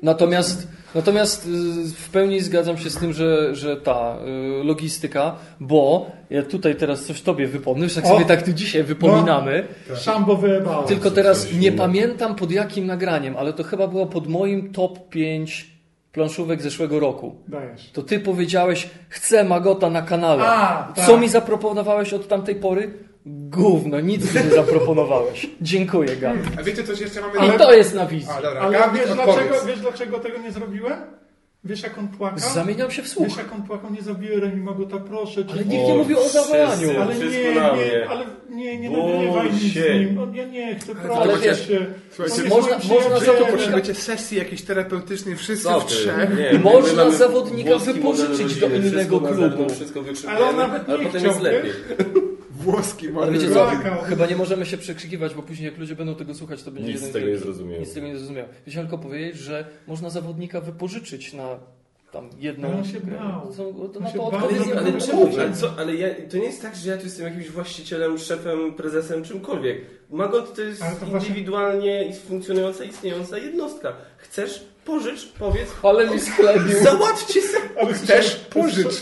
Natomiast, 0.03 0.67
natomiast 0.95 1.45
y, 1.45 1.49
w 1.95 2.09
pełni 2.09 2.39
zgadzam 2.41 2.77
się 2.77 2.89
z 2.89 2.97
tym, 2.97 3.13
że, 3.13 3.55
że 3.55 3.77
ta 3.77 4.17
y, 4.61 4.63
logistyka, 4.63 5.35
bo 5.59 6.11
ja 6.29 6.43
tutaj 6.43 6.75
teraz 6.75 7.05
coś 7.05 7.21
tobie 7.21 7.47
wypomnę, 7.47 7.83
już 7.83 7.93
tak 7.93 8.05
O! 8.05 8.07
sobie 8.07 8.25
tak 8.25 8.41
tu 8.45 8.53
dzisiaj 8.53 8.83
wypominamy, 8.83 9.67
szambo 9.95 10.35
wyjebało. 10.37 10.83
tylko 10.83 11.11
teraz 11.11 11.53
nie 11.53 11.71
pamiętam 11.71 12.35
pod 12.35 12.51
jakim 12.51 12.85
nagraniem, 12.85 13.37
ale 13.37 13.53
to 13.53 13.63
chyba 13.63 13.87
było 13.87 14.05
pod 14.05 14.27
moim 14.27 14.71
top 14.73 15.09
5 15.09 15.79
planszówek 16.11 16.61
zeszłego 16.61 16.99
roku. 16.99 17.35
Dajesz. 17.47 17.91
To 17.91 18.03
ty 18.03 18.19
powiedziałeś, 18.19 18.89
chcę 19.09 19.43
Magota 19.43 19.89
na 19.89 20.01
kanale. 20.01 20.43
A, 20.43 20.93
tak. 20.95 21.05
Co 21.05 21.17
mi 21.17 21.29
zaproponowałeś 21.29 22.13
od 22.13 22.27
tamtej 22.27 22.55
pory? 22.55 22.93
Gówno, 23.25 23.99
nic 23.99 24.33
mi 24.35 24.41
nie 24.43 24.49
zaproponowałeś. 24.55 25.49
Dziękuję, 25.61 26.15
Gabi. 26.15 26.39
A 26.59 26.63
wiecie 26.63 26.83
coś 26.83 26.99
jeszcze 26.99 27.21
mamy? 27.21 27.55
I 27.55 27.57
to 27.57 27.73
jest 27.73 27.93
na 27.95 28.05
wizji. 28.05 28.29
A, 28.37 28.41
dobra, 28.41 28.61
Ale 28.61 28.77
wiesz 28.77 29.09
odpowiedz. 29.09 29.15
dlaczego, 29.35 29.55
wiesz 29.67 29.79
dlaczego 29.79 30.19
tego 30.19 30.37
nie 30.37 30.51
zrobiłem? 30.51 30.99
Wiesz 31.63 31.83
jak 31.83 31.97
on 31.97 32.07
płakał? 32.07 32.39
Zamieniam 32.39 32.91
się 32.91 33.01
w 33.03 33.07
słuch. 33.07 33.27
Wiesz 33.27 33.37
jak 33.37 33.53
on 33.53 33.63
płakał? 33.63 33.91
Nie 33.91 34.01
zabieraj 34.01 34.49
mi 34.49 34.61
Magota, 34.61 34.97
proszę. 34.97 35.43
Ale 35.51 35.65
nikt 35.65 35.83
nie 35.87 35.93
mówił 35.93 36.19
o 36.19 36.29
zawalaniu. 36.29 36.89
Ale 37.01 37.15
nie, 37.15 37.25
nie, 37.25 37.51
mnie. 37.51 38.09
ale 38.09 38.25
nie, 38.49 38.79
nie 38.79 38.89
nagrywaj 38.89 39.53
nic 39.53 39.73
z 39.73 39.75
nim. 39.75 40.19
On- 40.19 40.35
Ja 40.35 40.45
nie 40.45 40.75
chcę, 40.75 40.91
Ale 41.03 41.23
proszę 41.23 41.41
wiesz, 41.41 41.67
cię. 41.67 41.85
słuchajcie, 42.11 42.49
można- 42.49 42.77
można 42.77 43.15
przyjacielem. 43.17 43.45
to 43.45 43.51
potrzebujecie 43.51 43.93
sesji 43.95 44.37
jakiejś 44.37 44.61
terapeutycznej, 44.61 45.35
wszyscy 45.35 45.69
w 45.81 45.85
trzech. 45.85 46.37
Nie, 46.53 46.59
Można 46.59 47.11
zawodnika 47.11 47.77
wypożyczyć 47.77 48.55
do 48.59 48.67
innego 48.67 49.19
klubu. 49.21 49.67
Ale 50.27 50.45
on 50.45 50.55
nawet 50.57 50.87
nie 50.87 50.93
ale 50.95 51.61
Włoski 52.59 53.07
Ale 53.21 53.31
wiecie 53.31 53.51
co, 53.51 53.71
chyba 54.03 54.25
nie 54.25 54.35
możemy 54.35 54.65
się 54.65 54.77
przekrzykiwać, 54.77 55.33
bo 55.35 55.43
później 55.43 55.65
jak 55.65 55.77
ludzie 55.77 55.95
będą 55.95 56.15
tego 56.15 56.33
słuchać, 56.35 56.63
to 56.63 56.71
będzie 56.71 56.91
Nic 56.91 57.01
jeden 57.01 57.09
z 57.09 57.13
tego 57.13 57.27
nie 57.27 57.37
zrozumieją. 57.37 57.79
Nic 57.79 57.89
z 57.89 57.93
tego 57.93 58.07
nie 58.07 58.17
zrozumiał. 58.17 58.45
Chciałem 58.67 58.87
tylko 58.89 59.03
powiedzieć, 59.03 59.37
że 59.37 59.67
można 59.87 60.09
zawodnika 60.09 60.61
wypożyczyć 60.61 61.33
na 61.33 61.59
tam 62.11 62.29
jedną... 62.39 62.77
On 62.77 62.85
się 62.85 62.99
bał. 62.99 63.53
To, 63.57 63.73
to 63.87 63.99
On 63.99 64.03
na 64.03 64.11
się 64.11 64.17
to 64.17 64.25
odpowiedzi 64.25 64.73
Ale, 64.73 65.01
czemu? 65.01 65.29
Ale, 65.39 65.53
co, 65.53 65.73
ale 65.77 65.95
ja, 65.95 66.07
to 66.29 66.37
nie 66.37 66.43
jest 66.43 66.61
tak, 66.61 66.75
że 66.75 66.89
ja 66.89 66.97
tu 66.97 67.03
jestem 67.03 67.25
jakimś 67.25 67.49
właścicielem, 67.49 68.17
szefem, 68.17 68.73
prezesem, 68.73 69.23
czymkolwiek. 69.23 69.81
Magot 70.09 70.55
to 70.55 70.61
jest 70.61 70.81
to 70.99 71.05
właśnie- 71.05 71.27
indywidualnie 71.27 72.13
funkcjonująca, 72.13 72.83
istniejąca 72.83 73.37
jednostka. 73.37 73.93
Chcesz? 74.17 74.65
Pożycz, 74.89 75.25
powiedz. 75.39 75.69
Ale 75.83 76.07
mi 76.07 76.19
sklebił. 76.19 76.83
Załatwcie 76.83 77.41
sobie. 77.41 77.69
Ale 77.81 77.93
Też 77.93 78.35
pożycz. 78.35 78.93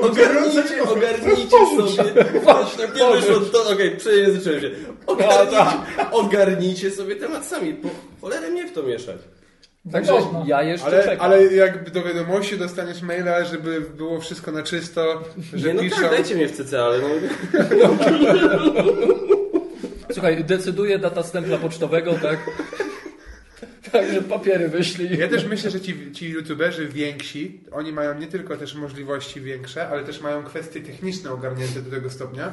Ogarnijcie, 0.00 0.82
ogarnijcie 0.82 1.56
sobie. 1.76 2.24
Właśnie, 2.42 2.84
Nie 2.84 3.20
wyszło 3.20 3.40
to, 3.52 3.70
okej, 3.70 3.96
przejęzyczyłem 3.96 4.60
się. 4.60 4.70
Ogarnijcie, 5.06 5.56
tak. 5.56 6.08
ogarnijcie 6.10 6.90
sobie 6.90 7.16
temat 7.16 7.46
sami. 7.46 7.74
Po 7.74 7.88
cholerę 8.20 8.50
mnie 8.50 8.68
w 8.68 8.72
to 8.72 8.82
mieszać. 8.82 9.16
Także 9.92 10.12
Można. 10.12 10.44
ja 10.46 10.62
jeszcze 10.62 10.86
Ale, 10.86 11.04
czekam. 11.04 11.26
ale 11.26 11.44
jakby 11.44 11.90
do 11.90 12.02
wiadomości 12.02 12.58
dostaniesz 12.58 13.02
maila, 13.02 13.44
żeby 13.44 13.80
było 13.80 14.20
wszystko 14.20 14.52
na 14.52 14.62
czysto, 14.62 15.22
że 15.54 15.68
Nie, 15.68 15.74
no 15.74 15.82
piszą... 15.82 15.96
tak, 15.96 16.10
dajcie 16.10 16.34
mnie 16.34 16.48
w 16.48 16.56
CC, 16.56 16.82
ale 16.82 16.98
no... 16.98 17.08
Słuchaj, 20.12 20.44
decyduje 20.44 20.98
data 20.98 21.22
stempla 21.22 21.56
pocztowego, 21.58 22.14
tak? 22.22 22.38
Także 23.92 24.22
papiery 24.22 24.68
wyślij. 24.68 25.18
Ja 25.18 25.28
też 25.28 25.44
myślę, 25.44 25.70
że 25.70 25.80
ci, 25.80 26.12
ci 26.12 26.28
youtuberzy 26.30 26.88
więksi, 26.88 27.60
oni 27.72 27.92
mają 27.92 28.18
nie 28.18 28.26
tylko 28.26 28.56
też 28.56 28.74
możliwości 28.74 29.40
większe, 29.40 29.88
ale 29.88 30.04
też 30.04 30.20
mają 30.20 30.44
kwestie 30.44 30.80
techniczne 30.80 31.30
ogarnięte 31.32 31.82
do 31.82 31.90
tego 31.90 32.10
stopnia. 32.10 32.52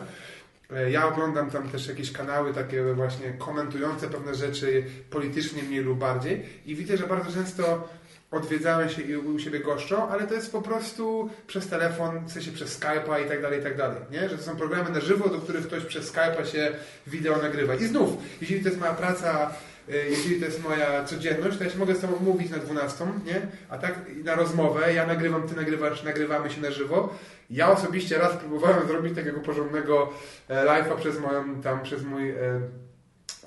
E, 0.71 0.91
Ja 0.91 1.07
oglądam 1.07 1.51
tam 1.51 1.69
też 1.69 1.87
jakieś 1.87 2.11
kanały 2.11 2.53
takie 2.53 2.93
właśnie 2.93 3.33
komentujące 3.37 4.07
pewne 4.07 4.35
rzeczy 4.35 4.83
politycznie 5.09 5.63
mniej 5.63 5.81
lub 5.81 5.99
bardziej 5.99 6.43
i 6.65 6.75
widzę, 6.75 6.97
że 6.97 7.07
bardzo 7.07 7.31
często 7.33 7.89
odwiedzałem 8.31 8.89
się 8.89 9.01
i 9.01 9.15
u 9.17 9.39
siebie 9.39 9.59
goszczą, 9.59 10.09
ale 10.09 10.27
to 10.27 10.33
jest 10.33 10.51
po 10.51 10.61
prostu 10.61 11.29
przez 11.47 11.67
telefon, 11.67 12.25
w 12.27 12.31
sensie 12.31 12.51
przez 12.51 12.79
Skype'a 12.79 13.25
i 13.25 13.29
tak 13.29 13.41
dalej, 13.41 13.59
i 13.59 13.63
tak 13.63 13.77
dalej, 13.77 13.97
nie? 14.11 14.29
Że 14.29 14.37
to 14.37 14.43
są 14.43 14.55
programy 14.55 14.89
na 14.89 14.99
żywo, 14.99 15.29
do 15.29 15.37
których 15.39 15.67
ktoś 15.67 15.85
przez 15.85 16.13
Skype'a 16.13 16.45
się 16.45 16.71
wideo 17.07 17.37
nagrywa. 17.37 17.75
I 17.75 17.85
znów, 17.85 18.09
jeśli 18.41 18.59
to 18.59 18.67
jest 18.67 18.79
moja 18.79 18.93
praca, 18.93 19.53
y, 19.89 20.05
jeśli 20.09 20.39
to 20.39 20.45
jest 20.45 20.63
moja 20.63 21.03
codzienność, 21.03 21.57
to 21.57 21.63
ja 21.63 21.69
się 21.69 21.77
mogę 21.77 21.95
z 21.95 21.99
tobą 21.99 22.13
mówić 22.19 22.51
na 22.51 22.57
12, 22.57 23.05
nie? 23.25 23.41
A 23.69 23.77
tak 23.77 24.01
na 24.23 24.35
rozmowę, 24.35 24.93
ja 24.93 25.07
nagrywam, 25.07 25.47
ty 25.47 25.55
nagrywasz, 25.55 26.03
nagrywamy 26.03 26.49
się 26.49 26.61
na 26.61 26.71
żywo. 26.71 27.13
Ja 27.49 27.71
osobiście 27.71 28.17
raz 28.17 28.37
próbowałem 28.37 28.87
zrobić 28.89 29.15
takiego 29.15 29.39
porządnego 29.39 30.13
e, 30.47 30.65
live'a 30.65 30.95
przez 30.95 31.19
moją, 31.19 31.61
tam, 31.61 31.83
przez 31.83 32.03
mój, 32.03 32.29
e, 32.29 32.35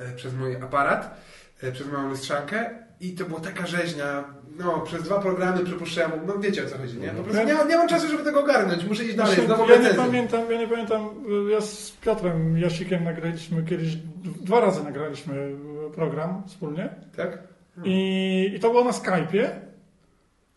e, 0.00 0.12
przez 0.16 0.34
mój 0.34 0.56
aparat, 0.56 1.20
e, 1.62 1.72
przez 1.72 1.86
moją 1.86 2.08
lustrzankę 2.08 2.70
i 3.00 3.12
to 3.12 3.24
była 3.24 3.40
taka 3.40 3.66
rzeźnia. 3.66 4.24
No, 4.58 4.80
przez 4.80 5.02
dwa 5.02 5.20
programy 5.20 5.64
przypuszczałem, 5.64 6.12
no 6.26 6.38
wiecie 6.38 6.64
o 6.64 6.68
co 6.68 6.78
chodzi, 6.78 6.98
nie? 6.98 7.08
Po 7.08 7.22
prostu 7.22 7.46
nie, 7.46 7.54
nie 7.68 7.76
mam 7.76 7.88
czasu, 7.88 8.08
żeby 8.08 8.24
tego 8.24 8.40
ogarnąć, 8.40 8.84
muszę 8.84 9.04
iść 9.04 9.14
dalej, 9.14 9.36
znowu 9.46 9.70
ja 9.70 9.76
nie 9.76 9.94
pamiętam, 9.94 10.50
ja 10.50 10.58
nie 10.58 10.68
pamiętam, 10.68 11.08
ja 11.50 11.60
z 11.60 11.90
Piotrem 11.90 12.58
Jasikiem 12.58 13.04
nagraliśmy 13.04 13.62
kiedyś, 13.62 13.96
dwa 14.40 14.60
razy 14.60 14.84
nagraliśmy 14.84 15.56
program 15.90 16.42
wspólnie 16.46 16.88
Tak? 17.16 17.38
i, 17.84 18.52
i 18.56 18.60
to 18.60 18.70
było 18.70 18.84
na 18.84 18.90
Skype'ie 18.90 19.50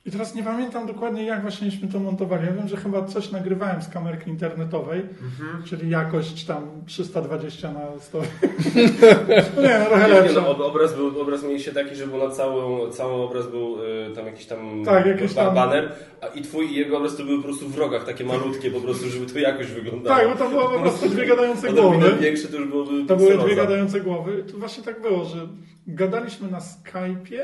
i 0.06 0.12
teraz 0.12 0.36
nie 0.36 0.44
pamiętam 0.44 0.88
dokładnie 0.88 1.26
jak 1.26 1.42
właśnieśmy 1.42 1.88
to 1.88 2.00
montowali. 2.00 2.46
Ja 2.46 2.52
wiem, 2.54 2.68
że 2.68 2.78
chyba 2.78 3.06
coś 3.06 3.32
nagrywałem 3.32 3.82
z 3.82 3.90
kamerki 3.90 4.30
internetowej, 4.30 5.00
Mhm. 5.00 5.64
czyli 5.66 5.90
jakość 5.90 6.46
tam 6.46 6.68
320 6.86 7.72
na 7.72 7.80
100. 8.00 8.22
no 9.56 9.62
nie, 9.62 9.80
no 9.80 9.86
trochę 9.86 10.08
Nie, 10.08 10.28
nie, 10.30 10.34
no, 10.36 10.50
ob- 10.50 10.62
obraz, 10.62 10.96
był, 10.96 11.22
obraz 11.22 11.44
mieliście 11.44 11.72
taki, 11.72 11.96
że 11.96 12.08
był 12.08 12.18
na 12.18 12.30
całą, 12.30 12.90
cały 12.92 13.14
obraz 13.14 13.48
był 13.48 13.78
y, 13.84 14.16
tam 14.16 14.26
jakiś 14.26 14.46
tam, 14.46 14.86
Tak, 14.86 15.06
jakiś 15.06 15.34
tam- 15.34 15.56
baner, 15.56 15.92
a 16.22 16.28
i 16.28 16.42
twój 16.42 16.72
i 16.72 16.76
jego 16.76 16.98
obraz 16.98 17.16
to 17.18 17.24
były 17.24 17.38
po 17.38 17.44
prostu 17.44 17.70
w 17.70 17.78
rogach, 17.78 18.04
takie 18.06 18.24
malutkie 18.26 18.72
po 18.72 18.82
prostu, 18.82 19.10
żeby 19.10 19.26
to 19.26 19.40
jakoś 19.40 19.68
wyglądało. 19.68 20.16
Tak, 20.18 20.30
bo 20.30 20.36
to 20.36 20.50
było 20.50 20.70
po 20.70 20.80
prostu 20.80 21.10
dwie 21.10 21.26
gadające 21.26 21.74
głowy. 21.74 22.16
większe 22.22 22.48
to 22.48 22.58
już 22.58 22.70
To 23.08 23.16
były 23.18 23.38
dwie 23.38 23.56
gadające 23.56 24.02
głowy. 24.02 24.44
To 24.52 24.58
właśnie 24.58 24.84
tak 24.84 25.02
było, 25.02 25.26
że 25.26 25.48
gadaliśmy 25.88 26.52
na 26.52 26.60
Skype'ie, 26.60 27.42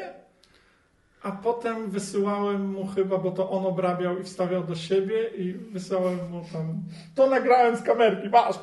a 1.28 1.32
potem 1.32 1.90
wysyłałem 1.90 2.72
mu 2.72 2.88
chyba, 2.88 3.18
bo 3.18 3.32
to 3.32 3.50
on 3.50 3.66
obrabiał 3.66 4.20
i 4.20 4.24
wstawiał 4.24 4.64
do 4.64 4.76
siebie 4.76 5.30
i 5.38 5.54
wysyłałem 5.54 6.32
mu 6.32 6.46
tam, 6.54 6.84
to 7.16 7.30
nagrałem 7.30 7.78
z 7.78 7.82
kamerki, 7.82 8.30
masz. 8.30 8.60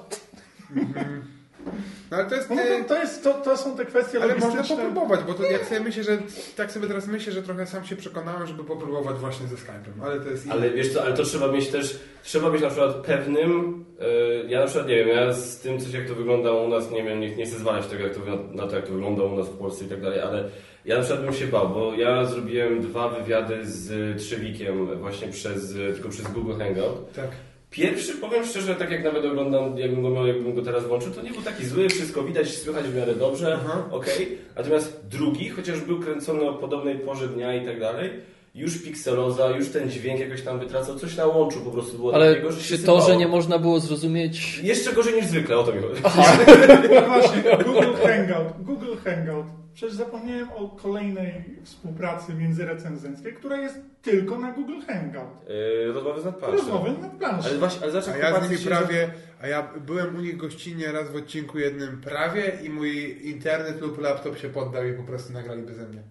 No 2.10 2.16
ale 2.16 2.26
to 2.26 2.34
jest... 2.34 2.50
No, 2.50 2.56
to, 2.56 2.88
to, 2.88 3.00
jest, 3.00 3.24
to, 3.24 3.34
to 3.34 3.56
są 3.56 3.76
te 3.76 3.84
kwestie 3.84 4.22
Ale 4.22 4.34
można 4.34 4.62
popróbować, 4.62 5.20
bo 5.26 5.34
to 5.34 5.42
jak 5.42 5.64
sobie 5.64 5.80
myślę, 5.80 6.02
że 6.04 6.18
tak 6.56 6.72
sobie 6.72 6.86
teraz 6.86 7.06
myślę, 7.06 7.32
że 7.32 7.42
trochę 7.42 7.66
sam 7.66 7.84
się 7.84 7.96
przekonałem, 7.96 8.46
żeby 8.46 8.64
popróbować 8.64 9.16
właśnie 9.16 9.46
ze 9.46 9.56
Skype'em, 9.56 10.04
ale 10.04 10.20
to 10.20 10.30
jest 10.30 10.46
Ale 10.50 10.70
wiesz 10.70 10.92
co, 10.92 11.02
ale 11.02 11.14
to 11.14 11.22
trzeba 11.22 11.48
mieć 11.48 11.68
też, 11.68 11.98
trzeba 12.22 12.50
być 12.50 12.62
na 12.62 12.68
przykład 12.68 12.96
pewnym, 12.96 13.84
e, 14.00 14.06
ja 14.48 14.60
na 14.60 14.66
przykład 14.66 14.88
nie 14.88 14.96
wiem, 14.96 15.08
ja 15.08 15.32
z 15.32 15.60
tym 15.60 15.80
coś 15.80 15.92
jak 15.92 16.08
to 16.08 16.14
wygląda 16.14 16.52
u 16.52 16.68
nas, 16.68 16.90
nie 16.90 17.04
wiem, 17.04 17.20
nie, 17.20 17.36
nie 17.36 17.46
chcę 17.46 17.58
zwalać 17.58 17.86
tego 17.86 18.02
jak 18.02 18.14
to, 18.14 18.20
na 18.52 18.66
to 18.66 18.76
jak 18.76 18.86
to 18.86 18.92
wygląda 18.92 19.22
u 19.22 19.36
nas 19.36 19.48
w 19.48 19.58
Polsce 19.58 19.84
i 19.84 19.88
tak 19.88 20.00
dalej, 20.00 20.20
ale 20.20 20.44
ja 20.84 20.96
na 20.96 21.02
przykład 21.02 21.24
bym 21.24 21.34
się 21.34 21.46
bał, 21.46 21.68
bo 21.68 21.94
ja 21.94 22.24
zrobiłem 22.24 22.80
dwa 22.80 23.08
wywiady 23.08 23.66
z 23.66 24.18
Trzewikiem 24.18 24.98
właśnie 25.00 25.28
przez, 25.28 25.74
tylko 25.94 26.08
przez 26.08 26.28
Google 26.32 26.58
Hangout. 26.58 27.12
Tak. 27.12 27.28
Pierwszy, 27.74 28.14
powiem 28.14 28.44
szczerze, 28.46 28.74
tak 28.74 28.90
jak 28.90 29.04
nawet 29.04 29.24
oglądam, 29.24 29.78
jakbym 29.78 30.02
go, 30.02 30.10
miał, 30.10 30.26
jakbym 30.26 30.54
go 30.54 30.62
teraz 30.62 30.86
włączył, 30.86 31.10
to 31.12 31.22
nie 31.22 31.30
był 31.30 31.42
taki 31.42 31.66
zły, 31.66 31.88
wszystko 31.88 32.22
widać, 32.22 32.48
słychać 32.58 32.84
w 32.84 32.96
miarę 32.96 33.14
dobrze, 33.14 33.58
Aha. 33.64 33.88
okej. 33.90 34.38
Natomiast 34.56 35.00
drugi, 35.10 35.48
chociaż 35.48 35.80
był 35.80 36.00
kręcony 36.00 36.48
o 36.48 36.54
podobnej 36.54 36.98
porze 36.98 37.28
dnia 37.28 37.54
i 37.54 37.66
tak 37.66 37.80
dalej, 37.80 38.10
już 38.54 38.82
pikseloza, 38.82 39.50
już 39.50 39.68
ten 39.68 39.90
dźwięk 39.90 40.20
jakoś 40.20 40.42
tam 40.42 40.58
wytracał, 40.58 40.98
coś 40.98 41.16
na 41.16 41.26
łączu 41.26 41.60
po 41.60 41.70
prostu 41.70 41.98
było 41.98 42.14
Ale 42.14 42.30
takiego, 42.30 42.52
że 42.52 42.60
się 42.60 42.66
czy 42.68 42.74
to, 42.74 42.80
sypało. 42.80 43.00
że 43.00 43.16
nie 43.16 43.28
można 43.28 43.58
było 43.58 43.80
zrozumieć... 43.80 44.58
Jeszcze 44.62 44.92
gorzej 44.92 45.14
niż 45.14 45.26
zwykle, 45.26 45.58
o 45.58 45.62
to 45.64 45.72
mi 45.72 45.82
chodzi. 45.82 46.02
No 46.94 47.00
właśnie, 47.06 47.42
Google 47.64 48.06
Hangout. 48.06 48.52
Google 48.62 48.96
Hangout. 49.04 49.46
Przecież 49.74 49.94
zapomniałem 49.94 50.48
o 50.52 50.68
kolejnej 50.68 51.44
współpracy 51.64 52.34
międzyrecenzenckiej, 52.34 53.32
która 53.32 53.56
jest 53.56 53.80
tylko 54.02 54.38
na 54.38 54.52
Google 54.52 54.80
Hangout. 54.86 55.48
Yy, 55.86 55.92
rozmowy 55.92 56.20
z 56.20 56.24
nadpatrzem. 56.24 56.58
Rozmowy 56.58 56.92
na 57.00 57.08
planszy. 57.08 57.48
Ale 57.48 57.58
właśnie, 57.58 57.82
ale 57.82 57.90
A 57.90 57.92
zacznę 57.92 58.18
ja 58.18 58.40
z 58.40 58.50
nimi 58.50 58.64
prawie, 58.64 59.10
a 59.42 59.46
ja 59.46 59.68
byłem 59.86 60.16
u 60.16 60.20
nich 60.20 60.36
gościnnie 60.36 60.92
raz 60.92 61.10
w 61.10 61.16
odcinku 61.16 61.58
jednym 61.58 62.00
prawie 62.00 62.52
i 62.64 62.70
mój 62.70 63.18
internet 63.28 63.80
lub 63.80 64.00
laptop 64.00 64.38
się 64.38 64.48
poddał 64.48 64.86
i 64.86 64.92
po 64.92 65.02
prostu 65.02 65.32
nagrali 65.32 65.62
beze 65.62 65.88
mnie. 65.88 66.02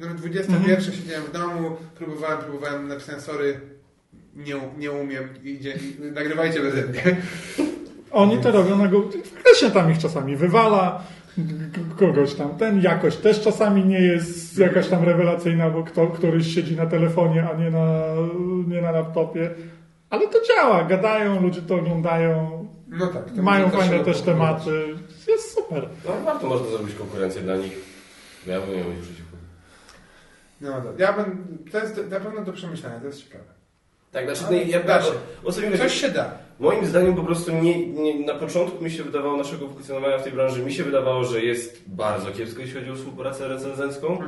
No, 0.00 0.14
21 0.14 0.94
siedziałem 0.94 1.24
w 1.24 1.32
domu, 1.32 1.76
próbowałem, 1.94 2.38
próbowałem, 2.38 2.88
napisałem 2.88 3.20
sorry, 3.20 3.60
nie, 4.36 4.54
nie 4.78 4.92
umiem, 4.92 5.28
idzie, 5.44 5.74
nagrywajcie 5.98 6.60
beze 6.60 6.86
mnie. 6.86 7.16
Oni 8.10 8.38
to 8.38 8.50
robią 8.50 8.78
na 8.78 8.88
Google. 8.88 9.18
Faktycznie 9.34 9.70
tam 9.70 9.90
ich 9.90 9.98
czasami 9.98 10.36
wywala, 10.36 11.04
kogoś 11.98 12.34
tam. 12.34 12.56
Ten 12.58 12.82
jakość 12.82 13.16
też 13.16 13.40
czasami 13.40 13.84
nie 13.84 14.00
jest 14.00 14.58
jakaś 14.58 14.88
tam 14.88 15.04
rewelacyjna, 15.04 15.70
bo 15.70 15.82
kto, 15.82 16.06
któryś 16.06 16.54
siedzi 16.54 16.76
na 16.76 16.86
telefonie, 16.86 17.48
a 17.50 17.56
nie 17.56 17.70
na, 17.70 18.02
nie 18.68 18.82
na 18.82 18.90
laptopie. 18.90 19.50
Ale 20.10 20.28
to 20.28 20.38
działa, 20.46 20.84
gadają, 20.84 21.42
ludzie 21.42 21.62
to 21.62 21.74
oglądają, 21.74 22.66
No 22.88 23.06
tak. 23.06 23.30
to 23.30 23.42
mają 23.42 23.70
fajne 23.70 24.04
też 24.04 24.20
tematy. 24.20 24.94
Jest 25.28 25.54
super. 25.54 25.88
No 26.04 26.12
warto 26.24 26.46
można 26.46 26.66
zrobić 26.66 26.94
konkurencję 26.94 27.42
dla 27.42 27.56
nich. 27.56 27.72
Ja 28.46 28.60
bym 28.60 28.76
miał 28.76 28.90
nic 28.90 29.06
przeciwko. 29.06 29.36
No 30.60 30.80
dobra, 30.80 30.92
ja 31.06 31.12
bym, 31.12 31.58
to 31.72 31.78
jest 31.78 32.10
na 32.10 32.20
pewno 32.20 32.44
do 32.44 32.52
przemyślenia, 32.52 33.00
to 33.00 33.06
jest 33.06 33.24
ciekawe. 33.24 33.44
Tak, 34.12 34.24
znaczy, 34.24 34.44
no, 34.44 34.52
ja, 34.70 35.70
mi 35.70 35.78
Coś 35.78 35.94
się 36.00 36.08
da. 36.08 36.47
Moim 36.60 36.86
zdaniem 36.86 37.14
po 37.14 37.22
prostu 37.22 37.52
nie, 37.52 37.86
nie, 37.88 38.26
na 38.26 38.34
początku 38.34 38.84
mi 38.84 38.90
się 38.90 39.02
wydawało 39.02 39.36
naszego 39.36 39.68
funkcjonowania 39.68 40.18
w 40.18 40.22
tej 40.22 40.32
branży, 40.32 40.62
mi 40.62 40.72
się 40.72 40.84
wydawało, 40.84 41.24
że 41.24 41.40
jest 41.42 41.82
bardzo 41.86 42.30
kiepsko, 42.30 42.60
jeśli 42.60 42.74
chodzi 42.80 42.90
o 42.90 42.94
współpracę 42.94 43.48
recenzencką. 43.48 44.18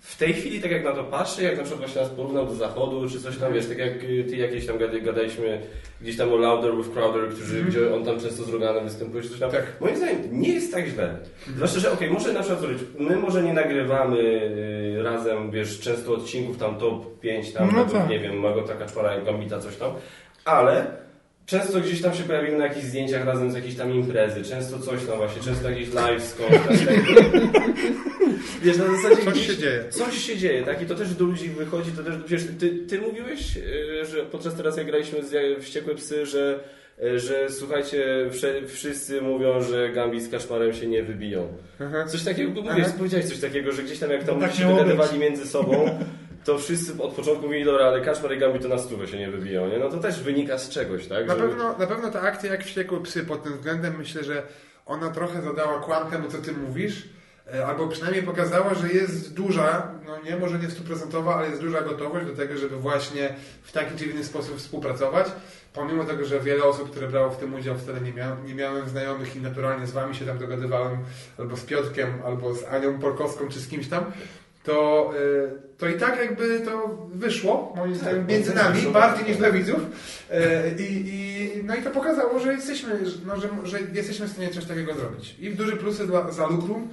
W 0.00 0.18
tej 0.18 0.32
chwili, 0.32 0.60
tak 0.60 0.70
jak 0.70 0.84
na 0.84 0.92
to 0.92 1.04
patrzę, 1.04 1.42
jak 1.42 1.56
na 1.56 1.62
przykład 1.62 1.80
właśnie 1.80 2.02
nas 2.02 2.10
porównał 2.10 2.46
do 2.46 2.54
zachodu, 2.54 3.08
czy 3.08 3.20
coś 3.20 3.36
tam, 3.38 3.52
wiesz, 3.52 3.66
tak 3.66 3.78
jak 3.78 4.04
y, 4.04 4.24
ty 4.30 4.36
jakieś 4.36 4.66
tam 4.66 4.78
gada- 4.78 5.02
gadaliśmy 5.04 5.60
gdzieś 6.00 6.16
tam 6.16 6.32
o 6.32 6.36
Louder 6.36 6.76
with 6.76 6.90
Crowder, 6.90 7.28
którzy, 7.28 7.64
gdzie 7.64 7.94
on 7.94 8.04
tam 8.04 8.20
często 8.20 8.42
z 8.44 8.48
Roganem 8.48 8.84
występuje, 8.84 9.22
czy 9.22 9.28
coś 9.28 9.38
tam. 9.40 9.50
Tak. 9.50 9.62
Moim 9.80 9.96
zdaniem 9.96 10.18
nie 10.32 10.48
jest 10.48 10.72
tak 10.72 10.86
źle. 10.86 11.16
Zwłaszcza, 11.56 11.80
że 11.80 11.92
okej, 11.92 12.10
może 12.10 12.32
na 12.32 12.40
przykład 12.40 12.60
zrobić, 12.60 12.82
my 12.98 13.16
może 13.16 13.42
nie 13.42 13.52
nagrywamy 13.52 14.18
y, 14.18 15.02
razem, 15.02 15.50
wiesz, 15.50 15.80
często 15.80 16.14
odcinków 16.14 16.56
tam 16.58 16.74
top 16.78 17.20
5, 17.20 17.52
tam, 17.52 17.70
no 17.76 17.84
tak. 17.84 18.08
nie 18.08 18.18
wiem, 18.18 18.38
Magota 18.40 18.74
Kaczmara, 18.74 19.20
Gambita, 19.20 19.58
coś 19.58 19.76
tam, 19.76 19.90
ale 20.44 20.86
często 21.50 21.80
gdzieś 21.80 22.02
tam 22.02 22.14
się 22.14 22.22
pojawimy 22.22 22.58
na 22.58 22.66
jakichś 22.66 22.86
zdjęciach 22.86 23.24
razem 23.26 23.50
z 23.50 23.54
jakiejś 23.54 23.74
tam 23.74 23.92
imprezy, 23.94 24.44
często 24.44 24.78
coś 24.78 25.04
tam 25.04 25.16
właśnie, 25.16 25.42
często 25.42 25.70
jakiś 25.70 25.92
live 25.94 26.24
skądś 26.24 26.52
tam. 26.52 26.76
Wiesz, 28.62 28.76
na 28.76 28.84
zasadzie 28.86 29.24
Coś 29.24 29.34
gdzieś- 29.34 29.46
się 29.46 29.56
dzieje. 29.56 29.84
Coś 29.90 30.18
się 30.18 30.36
dzieje, 30.36 30.62
tak? 30.62 30.82
I 30.82 30.86
to 30.86 30.94
też 30.94 31.14
do 31.14 31.24
ludzi 31.24 31.48
wychodzi, 31.48 31.92
to 31.92 32.02
też, 32.02 32.14
wiesz, 32.28 32.42
ty, 32.58 32.70
ty 32.70 33.00
mówiłeś, 33.00 33.56
yy, 33.56 34.06
że 34.06 34.22
podczas 34.22 34.54
teraz 34.54 34.76
jak 34.76 34.86
graliśmy 34.86 35.22
z 35.24 35.62
Wściekłe 35.62 35.94
Psy, 35.94 36.26
że, 36.26 36.60
yy, 37.02 37.20
że 37.20 37.50
słuchajcie, 37.50 38.30
wszyscy 38.68 39.22
mówią, 39.22 39.62
że 39.62 39.88
Gambi 39.88 40.20
z 40.20 40.30
Kaszmarem 40.30 40.72
się 40.72 40.86
nie 40.86 41.02
wybiją. 41.02 41.48
Aha. 41.80 42.04
Coś 42.06 42.22
takiego, 42.22 42.50
bo 42.50 42.62
mówisz, 42.62 42.84
Aha. 42.86 42.94
powiedziałeś 42.98 43.26
coś 43.26 43.40
takiego, 43.40 43.72
że 43.72 43.82
gdzieś 43.82 43.98
tam 43.98 44.10
jak 44.10 44.24
tam 44.24 44.40
Tak 44.40 44.50
ludzie 44.50 44.62
się 44.62 44.68
dogadywali 44.68 45.18
między 45.18 45.46
sobą, 45.46 45.98
to 46.44 46.58
wszyscy 46.58 47.02
od 47.02 47.12
początku 47.12 47.46
mówili, 47.46 47.64
dobra, 47.64 47.86
ale 47.86 48.00
Kaszmar 48.00 48.36
i 48.36 48.60
to 48.60 48.68
na 48.68 48.78
stówę 48.78 49.06
się 49.06 49.18
nie 49.18 49.30
wybiją, 49.30 49.68
nie? 49.68 49.78
No 49.78 49.88
to 49.88 49.98
też 49.98 50.22
wynika 50.22 50.58
z 50.58 50.68
czegoś, 50.68 51.06
tak? 51.06 51.26
Na 51.26 51.34
pewno, 51.34 51.78
na 51.78 51.86
pewno 51.86 52.10
ta 52.10 52.20
akcja 52.20 52.52
jak 52.52 52.64
wściekłe 52.64 53.00
psy 53.00 53.24
pod 53.24 53.42
tym 53.42 53.52
względem 53.52 53.94
myślę, 53.98 54.24
że 54.24 54.42
ona 54.86 55.10
trochę 55.10 55.42
zadała 55.42 55.80
kłam 55.80 56.10
temu, 56.10 56.28
co 56.28 56.38
ty 56.38 56.52
mówisz, 56.52 57.08
e, 57.54 57.66
albo 57.66 57.88
przynajmniej 57.88 58.22
pokazała, 58.22 58.74
że 58.74 58.88
jest 58.88 59.34
duża, 59.34 59.94
no 60.06 60.18
nie, 60.30 60.36
może 60.36 60.58
nie 60.58 60.70
stuprocentowa, 60.70 61.34
ale 61.34 61.48
jest 61.48 61.60
duża 61.60 61.80
gotowość 61.80 62.26
do 62.26 62.36
tego, 62.36 62.56
żeby 62.56 62.76
właśnie 62.76 63.34
w 63.62 63.72
taki 63.72 63.96
czy 63.96 64.04
inny 64.04 64.24
sposób 64.24 64.58
współpracować. 64.58 65.26
Pomimo 65.72 66.04
tego, 66.04 66.24
że 66.24 66.40
wiele 66.40 66.64
osób, 66.64 66.90
które 66.90 67.08
brało 67.08 67.30
w 67.30 67.36
tym 67.36 67.54
udział, 67.54 67.78
wcale 67.78 68.00
nie, 68.00 68.12
nie 68.46 68.54
miałem 68.54 68.88
znajomych 68.88 69.36
i 69.36 69.40
naturalnie 69.40 69.86
z 69.86 69.90
wami 69.90 70.14
się 70.14 70.26
tam 70.26 70.38
dogadywałem, 70.38 70.98
albo 71.38 71.56
z 71.56 71.64
Piotrkiem, 71.64 72.22
albo 72.24 72.54
z 72.54 72.64
Anią 72.64 72.98
Polkowską, 72.98 73.48
czy 73.48 73.60
z 73.60 73.68
kimś 73.68 73.88
tam, 73.88 74.04
to, 74.64 75.10
e, 75.46 75.50
to 75.78 75.88
i 75.88 75.94
tak 75.94 76.18
jakby 76.18 76.60
to 76.60 76.98
wyszło, 77.14 77.72
moim 77.76 77.94
zdaniem, 77.94 78.26
między 78.26 78.54
nami, 78.54 78.74
wyszło. 78.76 78.92
bardziej 78.92 79.26
niż 79.28 79.36
dla 79.36 79.50
widzów. 79.50 79.80
E, 80.30 80.62
I, 80.78 80.82
i, 81.06 81.50
no 81.64 81.76
i 81.76 81.82
to 81.82 81.90
pokazało, 81.90 82.38
że 82.38 82.52
jesteśmy, 82.52 82.90
no, 83.26 83.36
że, 83.40 83.48
że 83.64 83.78
jesteśmy 83.94 84.26
w 84.26 84.30
stanie 84.30 84.48
coś 84.50 84.64
takiego 84.64 84.94
zrobić. 84.94 85.36
I 85.40 85.50
duże 85.50 85.76
plusy 85.76 86.06
dla, 86.06 86.30
za 86.30 86.46
Lukrum, 86.46 86.88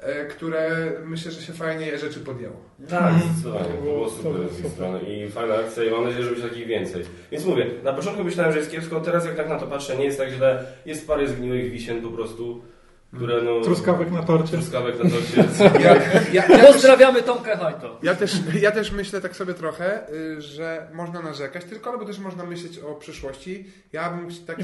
e, 0.00 0.24
które 0.24 0.92
myślę, 1.04 1.32
że 1.32 1.42
się 1.42 1.52
fajnie 1.52 1.98
rzeczy 1.98 2.20
podjęło. 2.20 2.56
Tak, 2.90 3.02
Mhm. 3.12 3.32
zdecydowanie. 3.32 3.64
To 3.74 3.82
było 3.82 4.10
super 4.10 4.32
z 4.52 4.60
ich 4.60 4.66
strony 4.66 5.00
i 5.00 5.30
fajna 5.30 5.54
akcja 5.54 5.84
i 5.84 5.90
mam 5.90 6.04
nadzieję, 6.04 6.22
że 6.24 6.30
będzie 6.30 6.48
takich 6.48 6.66
więcej. 6.66 7.04
Więc 7.32 7.44
mówię, 7.44 7.66
na 7.84 7.92
początku 7.92 8.24
myślałem, 8.24 8.52
że 8.52 8.58
jest 8.58 8.70
kiepsko, 8.70 9.00
teraz 9.00 9.24
jak 9.24 9.36
tak 9.36 9.48
na 9.48 9.58
to 9.58 9.66
patrzę, 9.66 9.96
nie 9.96 10.04
jest 10.04 10.18
tak 10.18 10.30
źle. 10.30 10.64
Jest 10.86 11.06
parę 11.06 11.28
zgniłych 11.28 11.70
wisien 11.70 12.02
po 12.02 12.08
prostu, 12.10 12.62
które 13.14 13.42
no... 13.42 13.60
Truskawek 13.60 14.10
na 14.10 14.22
torcie. 14.22 14.52
Truskawek 14.52 15.04
na 15.04 15.10
torcie. 15.10 15.44
Ja, 15.84 15.94
ja, 15.94 16.22
ja, 16.32 16.42
też, 16.42 16.66
Pozdrawiamy 16.66 17.22
Tomkę 17.22 17.56
Hajto. 17.56 17.98
ja, 18.02 18.14
też, 18.14 18.32
ja 18.60 18.70
też 18.70 18.92
myślę 18.92 19.20
tak 19.20 19.36
sobie 19.36 19.54
trochę, 19.54 20.10
y, 20.12 20.40
że 20.42 20.88
można 20.92 21.22
narzekać, 21.22 21.64
tylko 21.64 21.90
albo 21.90 22.04
też 22.04 22.18
można 22.18 22.44
myśleć 22.44 22.78
o 22.78 22.94
przyszłości. 22.94 23.70
Ja 23.92 24.10
bym 24.10 24.28
tak, 24.46 24.56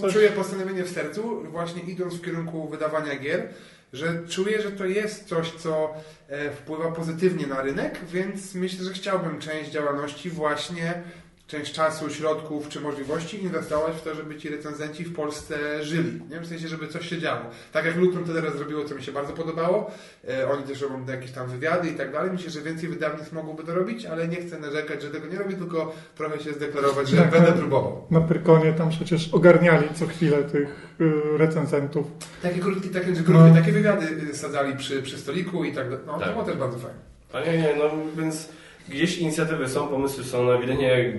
coś- 0.00 0.12
czuję 0.12 0.30
postanowienie 0.30 0.84
w 0.84 0.90
sercu, 0.90 1.42
właśnie 1.50 1.82
idąc 1.82 2.14
w 2.14 2.24
kierunku 2.24 2.68
wydawania 2.68 3.16
gier, 3.18 3.48
że 3.92 4.22
czuję, 4.28 4.62
że 4.62 4.70
to 4.70 4.84
jest 4.84 5.28
coś, 5.28 5.50
co 5.50 5.94
e, 6.28 6.50
wpływa 6.50 6.92
pozytywnie 6.92 7.46
na 7.46 7.62
rynek, 7.62 8.00
więc 8.12 8.54
myślę, 8.54 8.84
że 8.84 8.92
chciałbym 8.92 9.38
część 9.38 9.70
działalności 9.70 10.30
właśnie 10.30 11.02
część 11.46 11.72
czasu, 11.72 12.10
środków 12.10 12.68
czy 12.68 12.80
możliwości 12.80 13.42
inwestować 13.42 13.94
w 13.96 14.02
to, 14.02 14.14
żeby 14.14 14.36
ci 14.36 14.48
recenzenci 14.48 15.04
w 15.04 15.14
Polsce 15.14 15.84
żyli. 15.84 16.20
Nie? 16.30 16.40
W 16.40 16.46
sensie, 16.46 16.68
żeby 16.68 16.88
coś 16.88 17.08
się 17.08 17.18
działo. 17.18 17.40
Tak 17.72 17.84
jak 17.84 17.96
Lutron 17.96 18.24
to 18.24 18.34
teraz 18.34 18.56
zrobiło, 18.56 18.84
co 18.84 18.94
mi 18.94 19.02
się 19.02 19.12
bardzo 19.12 19.32
podobało. 19.32 19.90
E, 20.28 20.48
oni 20.50 20.62
też 20.62 20.80
robią 20.80 21.06
jakieś 21.06 21.30
tam 21.30 21.48
wywiady 21.48 21.88
i 21.88 21.94
tak 21.94 22.12
dalej. 22.12 22.30
Myślę, 22.32 22.50
że 22.50 22.60
więcej 22.60 22.88
wydawnictw 22.88 23.32
mogłoby 23.32 23.64
to 23.64 23.74
robić, 23.74 24.06
ale 24.06 24.28
nie 24.28 24.36
chcę 24.36 24.60
narzekać, 24.60 25.02
że 25.02 25.10
tego 25.10 25.26
nie 25.26 25.38
robię, 25.38 25.56
tylko 25.56 25.94
trochę 26.16 26.40
się 26.40 26.52
zdeklarować, 26.52 27.08
że 27.08 27.16
Tak, 27.16 27.30
będę 27.30 27.46
tak. 27.48 27.56
próbował. 27.56 28.06
Na 28.10 28.20
Pyrkonie 28.20 28.72
tam 28.72 28.90
przecież 28.90 29.28
ogarniali 29.34 29.88
co 29.94 30.06
chwilę 30.06 30.42
tych 30.44 30.96
y, 31.00 31.38
recenzentów. 31.38 32.06
Takie 32.42 32.60
krótkie, 32.60 32.88
takie, 32.88 33.12
krótkie, 33.12 33.32
No. 33.32 33.54
takie 33.54 33.72
wywiady 33.72 34.06
y, 34.30 34.36
sadzali 34.36 34.76
przy, 34.76 35.02
przy 35.02 35.18
stoliku 35.18 35.64
i 35.64 35.72
tak 35.72 35.90
dalej. 35.90 36.04
No 36.06 36.18
Tak. 36.18 36.26
to 36.28 36.32
było 36.32 36.44
też 36.44 36.56
bardzo 36.56 36.78
fajne. 36.78 36.98
A 37.32 37.40
nie, 37.40 37.58
nie, 37.58 37.74
no 37.78 37.90
więc 38.22 38.48
gdzieś 38.88 39.18
inicjatywy 39.18 39.68
są, 39.68 39.88
pomysły 39.88 40.24
są, 40.24 40.44
no 40.44 40.54
ewidentnie 40.54 41.12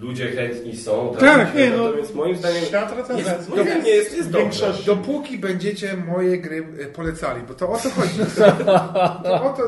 ludzie 0.00 0.26
chętni 0.28 0.76
są. 0.76 1.14
Tak, 1.20 1.54
nie, 1.54 1.70
no. 1.70 1.92
Więc 1.92 2.14
moim 2.14 2.36
zdaniem 2.36 2.64
Świat 2.64 3.08
jest, 3.18 3.48
moim 3.48 3.64
zdaniem 3.64 3.86
jest, 3.86 4.16
jest 4.16 4.30
dobrze. 4.30 4.42
Większość- 4.42 4.84
Dopóki 4.84 5.38
będziecie 5.38 5.96
moje 5.96 6.38
gry 6.38 6.56
y, 6.80 6.86
polecali, 6.86 7.42
bo 7.48 7.54
to 7.54 7.68
o 7.68 7.78
to 7.78 7.90
chodzi. 7.90 8.18
To 9.24 9.44
o 9.44 9.56
to, 9.56 9.62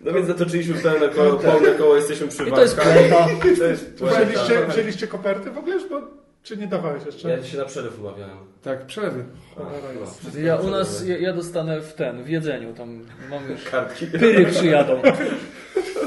No 0.00 0.12
więc 0.12 0.26
zatoczyliśmy 0.26 0.74
pełne 0.74 1.08
koło, 1.08 1.36
pełne 1.36 1.70
koło 1.70 1.96
jesteśmy 1.96 2.28
przy 2.28 2.48
I 2.48 2.52
to 2.52 2.62
jest 2.62 2.76
jest 3.60 3.94
puenta. 3.98 4.16
Wzięliście, 4.24 4.66
wzięliście 4.68 5.06
koperty 5.06 5.50
w 5.50 5.58
ogóle 5.58 5.74
już, 5.74 5.88
bo, 5.88 6.00
czy 6.42 6.56
nie 6.56 6.66
dawałeś 6.66 7.06
jeszcze? 7.06 7.30
Ja 7.30 7.44
się 7.44 7.58
na 7.58 7.64
przelew 7.64 8.00
umawiałem. 8.00 8.36
tak, 8.62 8.86
przelewy. 8.86 9.24
No, 9.56 9.70
Ja 10.42 10.56
u 10.56 10.70
nas, 10.70 11.06
ja, 11.06 11.18
ja 11.18 11.32
dostanę 11.32 11.80
w 11.80 11.92
ten, 11.94 12.24
w 12.24 12.28
jedzeniu, 12.28 12.74
tam 12.74 13.04
mam 13.30 13.50
już... 13.50 13.64
Kartki. 13.64 14.06
Pyry 14.06 14.46
przyjadą. 14.46 15.02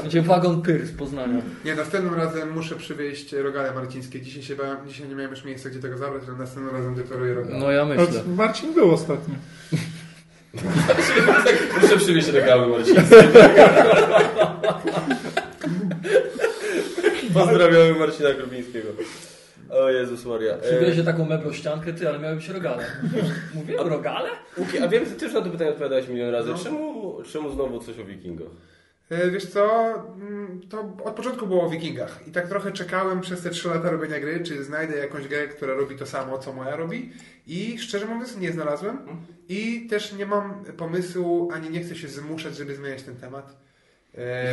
Będzie 0.04 0.22
wagon 0.22 0.62
pyr 0.62 0.86
z 0.86 0.92
Poznania. 0.92 1.42
Nie, 1.64 1.74
następnym 1.74 2.14
razem 2.14 2.52
muszę 2.52 2.76
przywieźć 2.76 3.32
rogale 3.32 3.74
marcińskie. 3.74 4.20
Dzisiaj 4.20 4.42
się 4.42 4.56
bałem, 4.56 4.76
dzisiaj 4.88 5.08
nie 5.08 5.14
miałem 5.14 5.30
już 5.30 5.44
miejsca, 5.44 5.70
gdzie 5.70 5.80
tego 5.80 5.98
zabrać, 5.98 6.22
ale 6.28 6.38
następnym 6.38 6.76
razem 6.76 6.94
deklaruję 6.94 7.34
rogale. 7.34 7.58
No 7.58 7.70
ja 7.70 7.82
Ale 7.82 7.96
myślę. 7.96 8.22
Marcin 8.36 8.74
był 8.74 8.90
ostatnio. 8.90 9.34
Muszę 11.82 11.96
przywieźć 11.96 12.28
regały 12.28 12.66
marcińskie. 12.66 13.16
Pozdrawiamy 17.34 17.94
Marcina 17.98 18.32
Grubińskiego. 18.32 18.88
O 19.70 19.90
Jezus 19.90 20.24
Maria. 20.24 20.54
Przywiezie 20.54 21.04
taką 21.04 21.24
meblościankę, 21.24 21.92
ty, 21.92 22.08
ale 22.08 22.18
miały 22.18 22.36
być 22.36 22.48
rogale. 22.48 22.84
Mówiłem 23.54 23.88
rogale? 23.88 24.28
Łuki, 24.58 24.78
a 24.78 24.88
wiem, 24.88 25.04
że 25.04 25.10
ty 25.10 25.24
już 25.24 25.34
na 25.34 25.40
to 25.40 25.50
pytanie 25.50 25.70
odpowiadałeś 25.70 26.08
milion 26.08 26.30
razy. 26.30 26.50
No. 26.50 26.58
Czemu, 26.58 27.16
czemu 27.32 27.52
znowu 27.52 27.80
coś 27.80 27.98
o 27.98 28.04
wikingach? 28.04 28.48
E, 29.10 29.30
Wiesz 29.30 29.46
co, 29.46 29.94
mm, 30.20 30.60
to 30.68 30.96
od 31.04 31.14
początku 31.14 31.46
było 31.46 31.62
o 31.62 31.70
wikingach 31.70 32.20
i 32.28 32.30
tak 32.30 32.48
trochę 32.48 32.72
czekałem 32.72 33.20
przez 33.20 33.42
te 33.42 33.50
3 33.50 33.68
lata 33.68 33.90
robienia 33.90 34.20
gry, 34.20 34.40
czy 34.40 34.64
znajdę 34.64 34.96
jakąś 34.96 35.28
grę, 35.28 35.48
która 35.48 35.74
robi 35.74 35.96
to 35.96 36.06
samo, 36.06 36.38
co 36.38 36.52
moja 36.52 36.76
robi 36.76 37.12
i 37.46 37.78
szczerze 37.78 38.06
mówiąc 38.06 38.36
nie 38.36 38.52
znalazłem 38.52 38.98
i 39.48 39.86
też 39.90 40.12
nie 40.12 40.26
mam 40.26 40.64
pomysłu, 40.76 41.48
ani 41.52 41.70
nie 41.70 41.80
chcę 41.80 41.96
się 41.96 42.08
zmuszać, 42.08 42.56
żeby 42.56 42.74
zmieniać 42.74 43.02
ten 43.02 43.16
temat. 43.16 43.56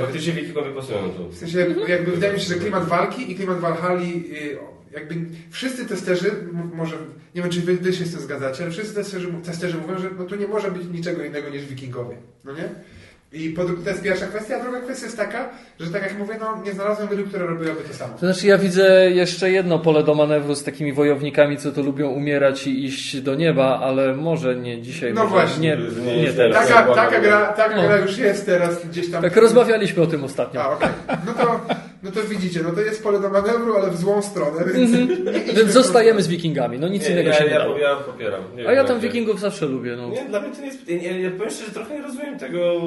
Faktycznie 0.01 0.33
wikingowie 0.33 0.71
pasują 0.71 1.09
tu. 1.09 1.27
W 1.29 1.37
sensie, 1.37 1.59
jakby 1.87 2.11
wydaje 2.11 2.33
mi 2.33 2.39
się, 2.39 2.45
że 2.53 2.55
klimat 2.59 2.87
walki 2.87 3.31
i 3.31 3.35
klimat 3.35 3.59
Valhalla, 3.59 4.01
y, 4.01 4.57
jakby 4.91 5.15
wszyscy 5.49 5.85
testerzy, 5.85 6.31
może, 6.73 6.95
nie 7.35 7.41
wiem 7.41 7.51
czy 7.51 7.61
wy, 7.61 7.77
wy 7.77 7.93
się 7.93 8.05
z 8.05 8.11
tym 8.11 8.21
zgadzacie, 8.21 8.63
ale 8.63 8.71
wszyscy 8.71 8.95
testerzy, 8.95 9.33
testerzy 9.45 9.77
mówią, 9.77 9.97
że 9.99 10.09
no 10.17 10.25
tu 10.25 10.35
nie 10.35 10.47
może 10.47 10.71
być 10.71 10.85
niczego 10.87 11.23
innego 11.23 11.49
niż 11.49 11.65
wikingowie, 11.65 12.17
no 12.45 12.51
nie? 12.53 12.69
I 13.33 13.49
po, 13.49 13.63
to 13.65 13.89
jest 13.89 14.01
pierwsza 14.03 14.25
kwestia, 14.27 14.55
a 14.55 14.63
druga 14.63 14.79
kwestia 14.81 15.05
jest 15.05 15.17
taka, 15.17 15.49
że 15.79 15.91
tak 15.91 16.01
jak 16.03 16.17
mówię, 16.19 16.33
no 16.39 16.61
nie 16.65 16.73
znalazłem 16.73 17.07
gry, 17.07 17.23
która 17.23 17.45
robiłaby 17.45 17.81
to 17.87 17.93
samo. 17.93 18.13
To 18.13 18.19
znaczy 18.19 18.47
ja 18.47 18.57
widzę 18.57 19.11
jeszcze 19.11 19.51
jedno 19.51 19.79
pole 19.79 20.03
do 20.03 20.15
manewru 20.15 20.55
z 20.55 20.63
takimi 20.63 20.93
wojownikami, 20.93 21.57
co 21.57 21.71
to 21.71 21.81
lubią 21.81 22.07
umierać 22.09 22.67
i 22.67 22.85
iść 22.85 23.21
do 23.21 23.35
nieba, 23.35 23.79
ale 23.83 24.15
może 24.15 24.55
nie 24.55 24.81
dzisiaj. 24.81 25.13
No 25.13 25.27
właśnie. 25.27 25.77
Nie, 26.03 26.05
Nie 26.15 26.21
nie 26.21 26.33
teraz. 26.33 26.67
tak. 26.67 26.87
Taka, 26.87 26.95
taka, 26.95 27.19
gra, 27.21 27.45
taka 27.53 27.75
No. 27.75 27.81
gra 27.83 27.97
już 27.97 28.17
jest 28.17 28.45
teraz 28.45 28.85
gdzieś 28.87 29.11
tam. 29.11 29.21
Tak 29.21 29.35
rozmawialiśmy 29.35 30.03
o 30.03 30.07
tym 30.07 30.23
ostatnio. 30.23 30.61
A, 30.63 30.69
okej. 30.73 30.89
No, 31.25 31.33
to, 31.33 31.59
no 32.03 32.11
to 32.11 32.23
widzicie, 32.23 32.59
no 32.63 32.71
to 32.71 32.81
jest 32.81 33.03
pole 33.03 33.19
do 33.19 33.29
manewru, 33.29 33.75
ale 33.75 33.91
w 33.91 33.97
złą 33.97 34.21
stronę, 34.21 34.65
więc 34.73 34.93
Mhm. 34.93 35.23
Więc 35.55 35.71
zostajemy 35.71 36.21
z 36.21 36.27
wikingami, 36.27 36.79
no 36.79 36.87
nic 36.87 37.03
Nie, 37.03 37.09
innego 37.11 37.29
ja, 37.29 37.35
się 37.35 37.43
nie 37.43 37.49
ja, 37.49 37.59
dało. 37.59 37.77
ja 37.77 37.95
popieram. 37.95 38.41
Nie 38.55 38.67
A 38.67 38.73
ja 38.73 38.83
tam 38.83 38.93
jak- 38.95 39.03
wikingów 39.03 39.39
zawsze 39.39 39.65
lubię. 39.65 39.95
No. 39.95 40.09
Nie, 40.09 40.25
dla 40.25 40.41
mnie 40.41 40.51
to 40.55 40.61
nie 40.61 40.67
jest... 40.67 40.89
Ja, 40.89 41.17
ja 41.17 41.31
powiem 41.31 41.49
szczerze, 41.51 41.71
trochę 41.71 41.95
nie 41.95 42.01
rozumiem 42.01 42.39
tego... 42.39 42.81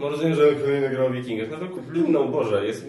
No 0.00 0.08
rozumiem, 0.08 0.34
że 0.34 0.42
kolejna 0.64 0.88
gra 0.88 1.04
o 1.04 1.10
wikingach. 1.10 1.48
No 1.50 1.56
to 1.56 1.66
kup 1.68 1.94
inną, 1.96 2.28
Boże. 2.28 2.66
Jest 2.66 2.86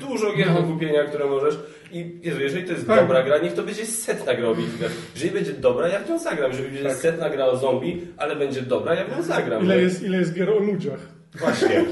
dużo 0.00 0.32
gier 0.32 0.52
do 0.54 0.62
kupienia, 0.62 1.04
które 1.04 1.24
możesz. 1.26 1.58
I 1.92 2.20
Jezu, 2.22 2.40
jeżeli 2.40 2.64
to 2.66 2.72
jest 2.72 2.86
Tak. 2.86 3.00
dobra 3.00 3.22
gra, 3.22 3.38
niech 3.38 3.52
to 3.52 3.62
będzie 3.62 3.86
setna 3.86 4.34
gra 4.34 4.48
o 4.48 4.54
wikingach. 4.54 4.90
Jeżeli 5.14 5.30
będzie 5.34 5.52
dobra, 5.52 5.88
ja 5.88 5.98
w 6.00 6.08
nią 6.10 6.18
zagram. 6.18 6.50
Jeżeli 6.50 6.68
będzie 6.70 6.94
setna 6.94 7.30
gra 7.30 7.44
o 7.46 7.56
zombie, 7.56 8.00
ale 8.16 8.36
będzie 8.36 8.62
dobra, 8.62 8.94
ja 8.94 9.04
w 9.04 9.16
nią 9.16 9.22
zagram. 9.22 9.64
Ile 9.64 9.80
jest, 9.82 10.02
ile 10.02 10.18
jest 10.18 10.34
gier 10.34 10.50
o 10.50 10.58
ludziach? 10.58 11.00
Właśnie. 11.38 11.84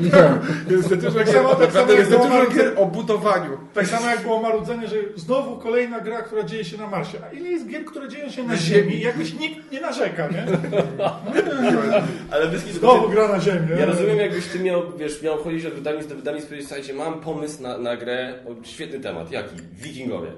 Jest 0.71 0.89
za 0.89 0.97
dużo, 0.97 1.19
tak 1.19 1.29
samo, 1.29 1.55
tak 1.55 1.73
samo 1.73 1.91
jak 1.91 1.99
jest 1.99 2.11
było 2.11 2.29
marudzenie, 2.29 2.65
gier 2.65 2.73
o 2.77 2.87
budowaniu. 2.87 3.59
tak 3.75 3.87
samo 3.87 4.07
jak 4.07 4.23
było 4.23 4.43
marudzenie, 4.43 4.89
że 4.89 4.97
znowu 5.17 5.57
kolejna 5.59 6.01
gra, 6.01 6.23
która 6.23 6.43
dzieje 6.43 6.65
się 6.65 6.79
na 6.79 6.87
Marsie. 6.87 7.19
A 7.31 7.33
ile 7.33 7.49
jest 7.49 7.69
gier, 7.69 7.85
które 7.85 8.09
dzieją 8.09 8.31
się 8.31 8.43
na 8.43 8.49
Na 8.49 8.57
Ziemi 8.57 8.83
Ziemi. 8.91 8.97
i 8.97 9.01
jakoś 9.01 9.35
nikt 9.35 9.73
nie 9.73 9.81
narzeka, 9.81 10.29
nie? 10.29 10.45
Ale 12.31 12.51
kitu, 12.51 12.79
Znowu 12.79 13.09
gra 13.09 13.29
na 13.29 13.41
Ziemi. 13.41 13.69
Ja 13.79 13.87
rozumiem, 13.87 14.19
jakbyś 14.19 14.47
ty 14.47 14.59
miał, 14.61 14.83
wiesz, 14.99 15.23
miał 15.23 15.39
chodzić 15.39 15.65
od 15.67 15.73
wydawnictw 15.75 16.11
do 16.11 16.17
wydawnictw 16.17 16.49
i 16.49 16.51
powiedzieć, 16.51 16.69
słuchajcie, 16.69 16.95
mam 16.95 17.21
pomysł 17.21 17.63
na, 17.63 17.79
na 17.79 17.97
grę, 17.97 18.35
o, 18.47 18.65
świetny 18.67 19.01
temat, 19.01 19.31
jaki? 19.31 19.57
Wikingowie. 19.73 20.31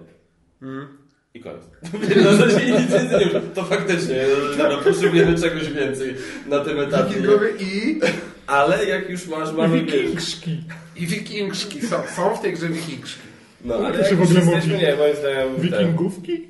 I 1.34 1.40
koniec. 1.40 1.62
Więcej 2.08 2.66
nie 2.68 3.40
To 3.54 3.64
faktycznie, 3.64 4.24
no, 4.58 4.78
potrzebujemy 4.84 5.38
czegoś 5.38 5.72
więcej 5.72 6.14
na 6.46 6.60
tym 6.64 6.80
etapie. 6.80 7.14
Wikingowie 7.14 7.48
i, 7.60 8.00
Ale 8.46 8.84
jak 8.84 9.10
już 9.10 9.26
masz, 9.26 9.52
mamy, 9.52 9.80
Wikingszki. 9.84 10.64
i 10.96 11.06
wikingszki. 11.06 11.86
Są, 11.86 11.96
są 12.16 12.36
w 12.36 12.40
tej 12.40 12.52
grze 12.52 12.68
wikingszki. 12.68 13.20
no 13.64 13.74
ale 13.74 13.84
Jak 13.88 13.96
jak 13.98 14.08
się 14.08 14.16
w 14.16 14.22
ogóle 14.22 14.40
jesteśmy, 14.40 14.72
mówi? 14.74 14.84
nie, 14.86 14.96
moim 14.96 15.16
zdaniem, 15.16 15.56
Wikingówki? 15.60 16.48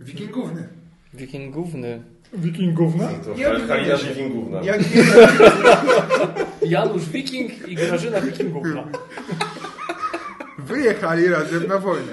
Wikingówny. 0.00 0.68
Wikingówny. 1.14 2.02
Wikingówna? 2.34 3.08
Halina. 3.68 3.96
Wikingówna. 3.96 4.60
Ja 4.62 4.76
nie 4.76 4.84
Janusz 6.70 7.08
Wiking 7.08 7.68
i 7.68 7.74
Grażyna 7.74 8.20
Wikingówna. 8.20 8.84
wyjechali 10.58 11.28
razem 11.28 11.66
na 11.66 11.78
wojnę. 11.78 12.12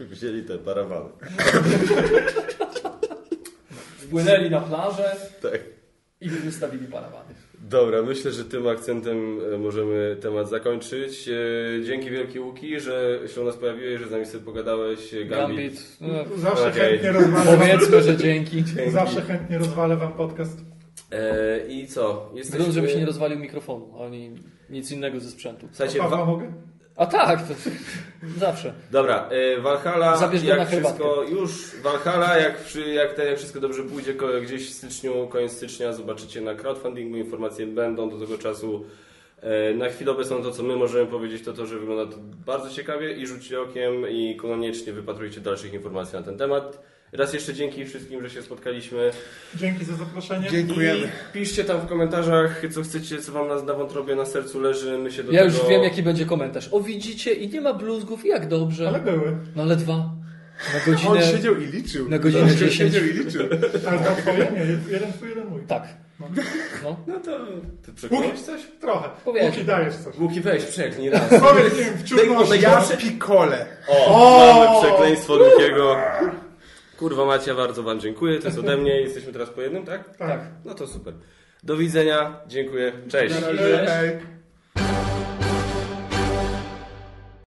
Wzięli 0.00 0.42
te 0.44 0.58
parawany. 0.58 1.08
Wpłynęli 3.98 4.50
na 4.50 4.60
plażę 4.60 5.16
Tak. 5.42 5.60
I 6.20 6.28
wystawili 6.28 6.86
parawany. 6.86 7.34
Dobra, 7.60 8.02
myślę, 8.02 8.32
że 8.32 8.44
tym 8.44 8.66
akcentem 8.68 9.38
e, 9.54 9.58
możemy 9.58 10.16
temat 10.20 10.48
zakończyć. 10.50 11.28
E, 11.28 11.84
Dzięki 11.84 12.10
wielkie 12.10 12.40
Łuki, 12.40 12.80
że 12.80 13.20
się 13.34 13.40
u 13.40 13.44
nas 13.44 13.56
pojawiłeś, 13.56 14.00
że 14.00 14.08
z 14.08 14.10
nami 14.10 14.26
sobie 14.26 14.44
pogadałeś. 14.44 15.14
e, 15.14 15.24
Gambit. 15.24 15.56
Gambit. 15.56 15.96
No, 16.00 16.36
Zawsze 16.36 16.68
Okej. 16.68 16.80
chętnie 16.82 17.12
rozwalę 17.12 17.44
wam, 17.56 17.58
powiedzmy, 17.58 18.02
że 18.02 18.16
dzięki. 18.16 18.64
zawsze 18.88 19.20
chętnie 19.22 19.58
rozwalę 19.58 19.96
wam 19.96 20.12
podcast. 20.12 20.60
E, 21.12 21.58
I 21.68 21.86
co? 21.86 22.30
Jesteśmy... 22.34 22.58
Grunt, 22.58 22.74
żebyś 22.74 22.96
nie 22.96 23.06
rozwalił 23.06 23.38
mikrofonu, 23.38 24.02
ani 24.02 24.30
nic 24.70 24.92
innego 24.92 25.20
ze 25.20 25.30
sprzętu. 25.30 25.68
Słuchajcie, 25.72 25.98
wa- 25.98 26.24
mogę? 26.24 26.52
A 27.00 27.06
tak, 27.06 27.48
to 27.48 27.54
zawsze. 28.38 28.72
dobra, 28.90 29.28
e, 29.30 29.60
Valhalla, 29.60 30.16
Zabierz 30.16 30.42
na 30.42 30.56
jak 30.56 30.68
wszystko, 30.68 31.22
już 31.22 31.50
Valhalla, 31.82 32.38
jak, 32.38 32.56
przy, 32.56 32.88
jak, 32.88 33.14
te, 33.14 33.26
jak 33.26 33.38
wszystko 33.38 33.60
dobrze 33.60 33.82
pójdzie, 33.82 34.14
gdzieś 34.42 34.70
w 34.70 34.74
styczniu, 34.74 35.26
koniec 35.26 35.52
stycznia 35.52 35.92
zobaczycie 35.92 36.40
na 36.40 36.54
crowdfundingu, 36.54 37.16
informacje 37.16 37.66
będą 37.66 38.10
do 38.10 38.18
tego 38.18 38.38
czasu. 38.38 38.84
E, 39.42 39.74
Na 39.74 39.88
chwilę 39.88 40.12
obecną 40.12 40.42
to, 40.42 40.50
co 40.50 40.62
my 40.62 40.76
możemy 40.76 41.06
powiedzieć, 41.06 41.44
to 41.44 41.52
to, 41.52 41.66
że 41.66 41.78
wygląda 41.78 42.12
to 42.12 42.18
bardzo 42.46 42.70
ciekawie 42.70 43.12
i 43.12 43.26
rzućcie 43.26 43.60
okiem 43.60 44.08
i 44.10 44.36
koniecznie 44.36 44.92
wypatrujcie 44.92 45.40
dalszych 45.40 45.74
informacji 45.74 46.16
na 46.18 46.22
ten 46.22 46.38
temat. 46.38 46.82
Raz 47.12 47.34
jeszcze 47.34 47.54
dzięki 47.54 47.84
wszystkim, 47.84 48.22
że 48.22 48.30
się 48.30 48.42
spotkaliśmy. 48.42 49.10
Dzięki 49.54 49.84
za 49.84 49.94
zaproszenie. 49.96 50.50
Dziękujemy. 50.50 51.00
I 51.00 51.32
piszcie 51.32 51.64
tam 51.64 51.80
w 51.80 51.86
komentarzach, 51.86 52.62
co 52.74 52.82
chcecie, 52.82 53.18
co 53.18 53.32
wam 53.32 53.48
na, 53.48 53.62
na 53.62 53.74
wątrobie, 53.74 54.14
na 54.16 54.26
sercu 54.26 54.60
leży. 54.60 54.98
My 54.98 55.12
się 55.12 55.22
do 55.22 55.32
Ja 55.32 55.44
tego... 55.44 55.56
już 55.58 55.68
wiem, 55.68 55.82
jaki 55.82 56.02
będzie 56.02 56.26
komentarz. 56.26 56.68
O, 56.72 56.80
widzicie, 56.80 57.32
i 57.34 57.48
nie 57.48 57.60
ma 57.60 57.74
bluzgów, 57.74 58.24
jak 58.26 58.48
dobrze. 58.48 58.88
Ale 58.88 59.00
były. 59.00 59.36
No 59.56 59.62
ale 59.62 59.76
dwa. 59.76 59.96
Na 59.96 60.80
On 60.86 60.92
godzinę. 60.92 61.22
siedział 61.22 61.56
i 61.56 61.66
liczył. 61.66 62.08
na 62.08 62.18
godzinę 62.18 62.42
On 62.50 62.50
10. 62.50 62.74
siedział 62.74 63.04
i 63.04 63.12
liczył. 63.12 63.42
Ale 63.88 63.98
to 63.98 64.22
twoje? 64.22 64.38
Nie, 64.52 64.92
jeden 64.92 65.12
twój, 65.12 65.28
jeden 65.28 65.46
mój. 65.48 65.60
Tak. 65.68 65.88
No. 66.82 66.96
No 67.06 67.20
to... 67.20 67.38
Ty 67.86 67.92
przekonałeś 67.92 68.40
coś? 68.40 68.60
Trochę. 68.80 69.08
Powiedz. 69.24 69.44
Łuki 69.44 69.64
dajesz 69.64 69.94
coś. 69.96 70.18
Łuki, 70.18 70.40
weź, 70.40 70.64
przeklnij 70.64 71.10
raz. 71.10 71.28
Powiedz, 71.28 71.74
wiem, 71.74 71.94
w 71.98 72.02
ciurności. 72.04 72.60
Ja 72.62 72.82
pikole. 72.98 73.66
O, 73.88 74.54
mamy 74.54 74.80
przekleństwo 74.86 75.36
drugiego. 75.36 75.96
Kurwa 77.00 77.24
Macia, 77.24 77.54
bardzo 77.54 77.82
wam 77.82 78.00
dziękuję. 78.00 78.38
To 78.38 78.46
jest 78.46 78.58
ode 78.58 78.76
mnie. 78.76 79.00
Jesteśmy 79.00 79.32
teraz 79.32 79.50
po 79.50 79.60
jednym, 79.60 79.84
tak? 79.84 80.16
Tak. 80.16 80.40
No 80.64 80.74
to 80.74 80.86
super. 80.86 81.14
Do 81.62 81.76
widzenia. 81.76 82.40
Dziękuję. 82.46 82.92
Cześć. 83.08 83.34
Hej. 83.86 84.18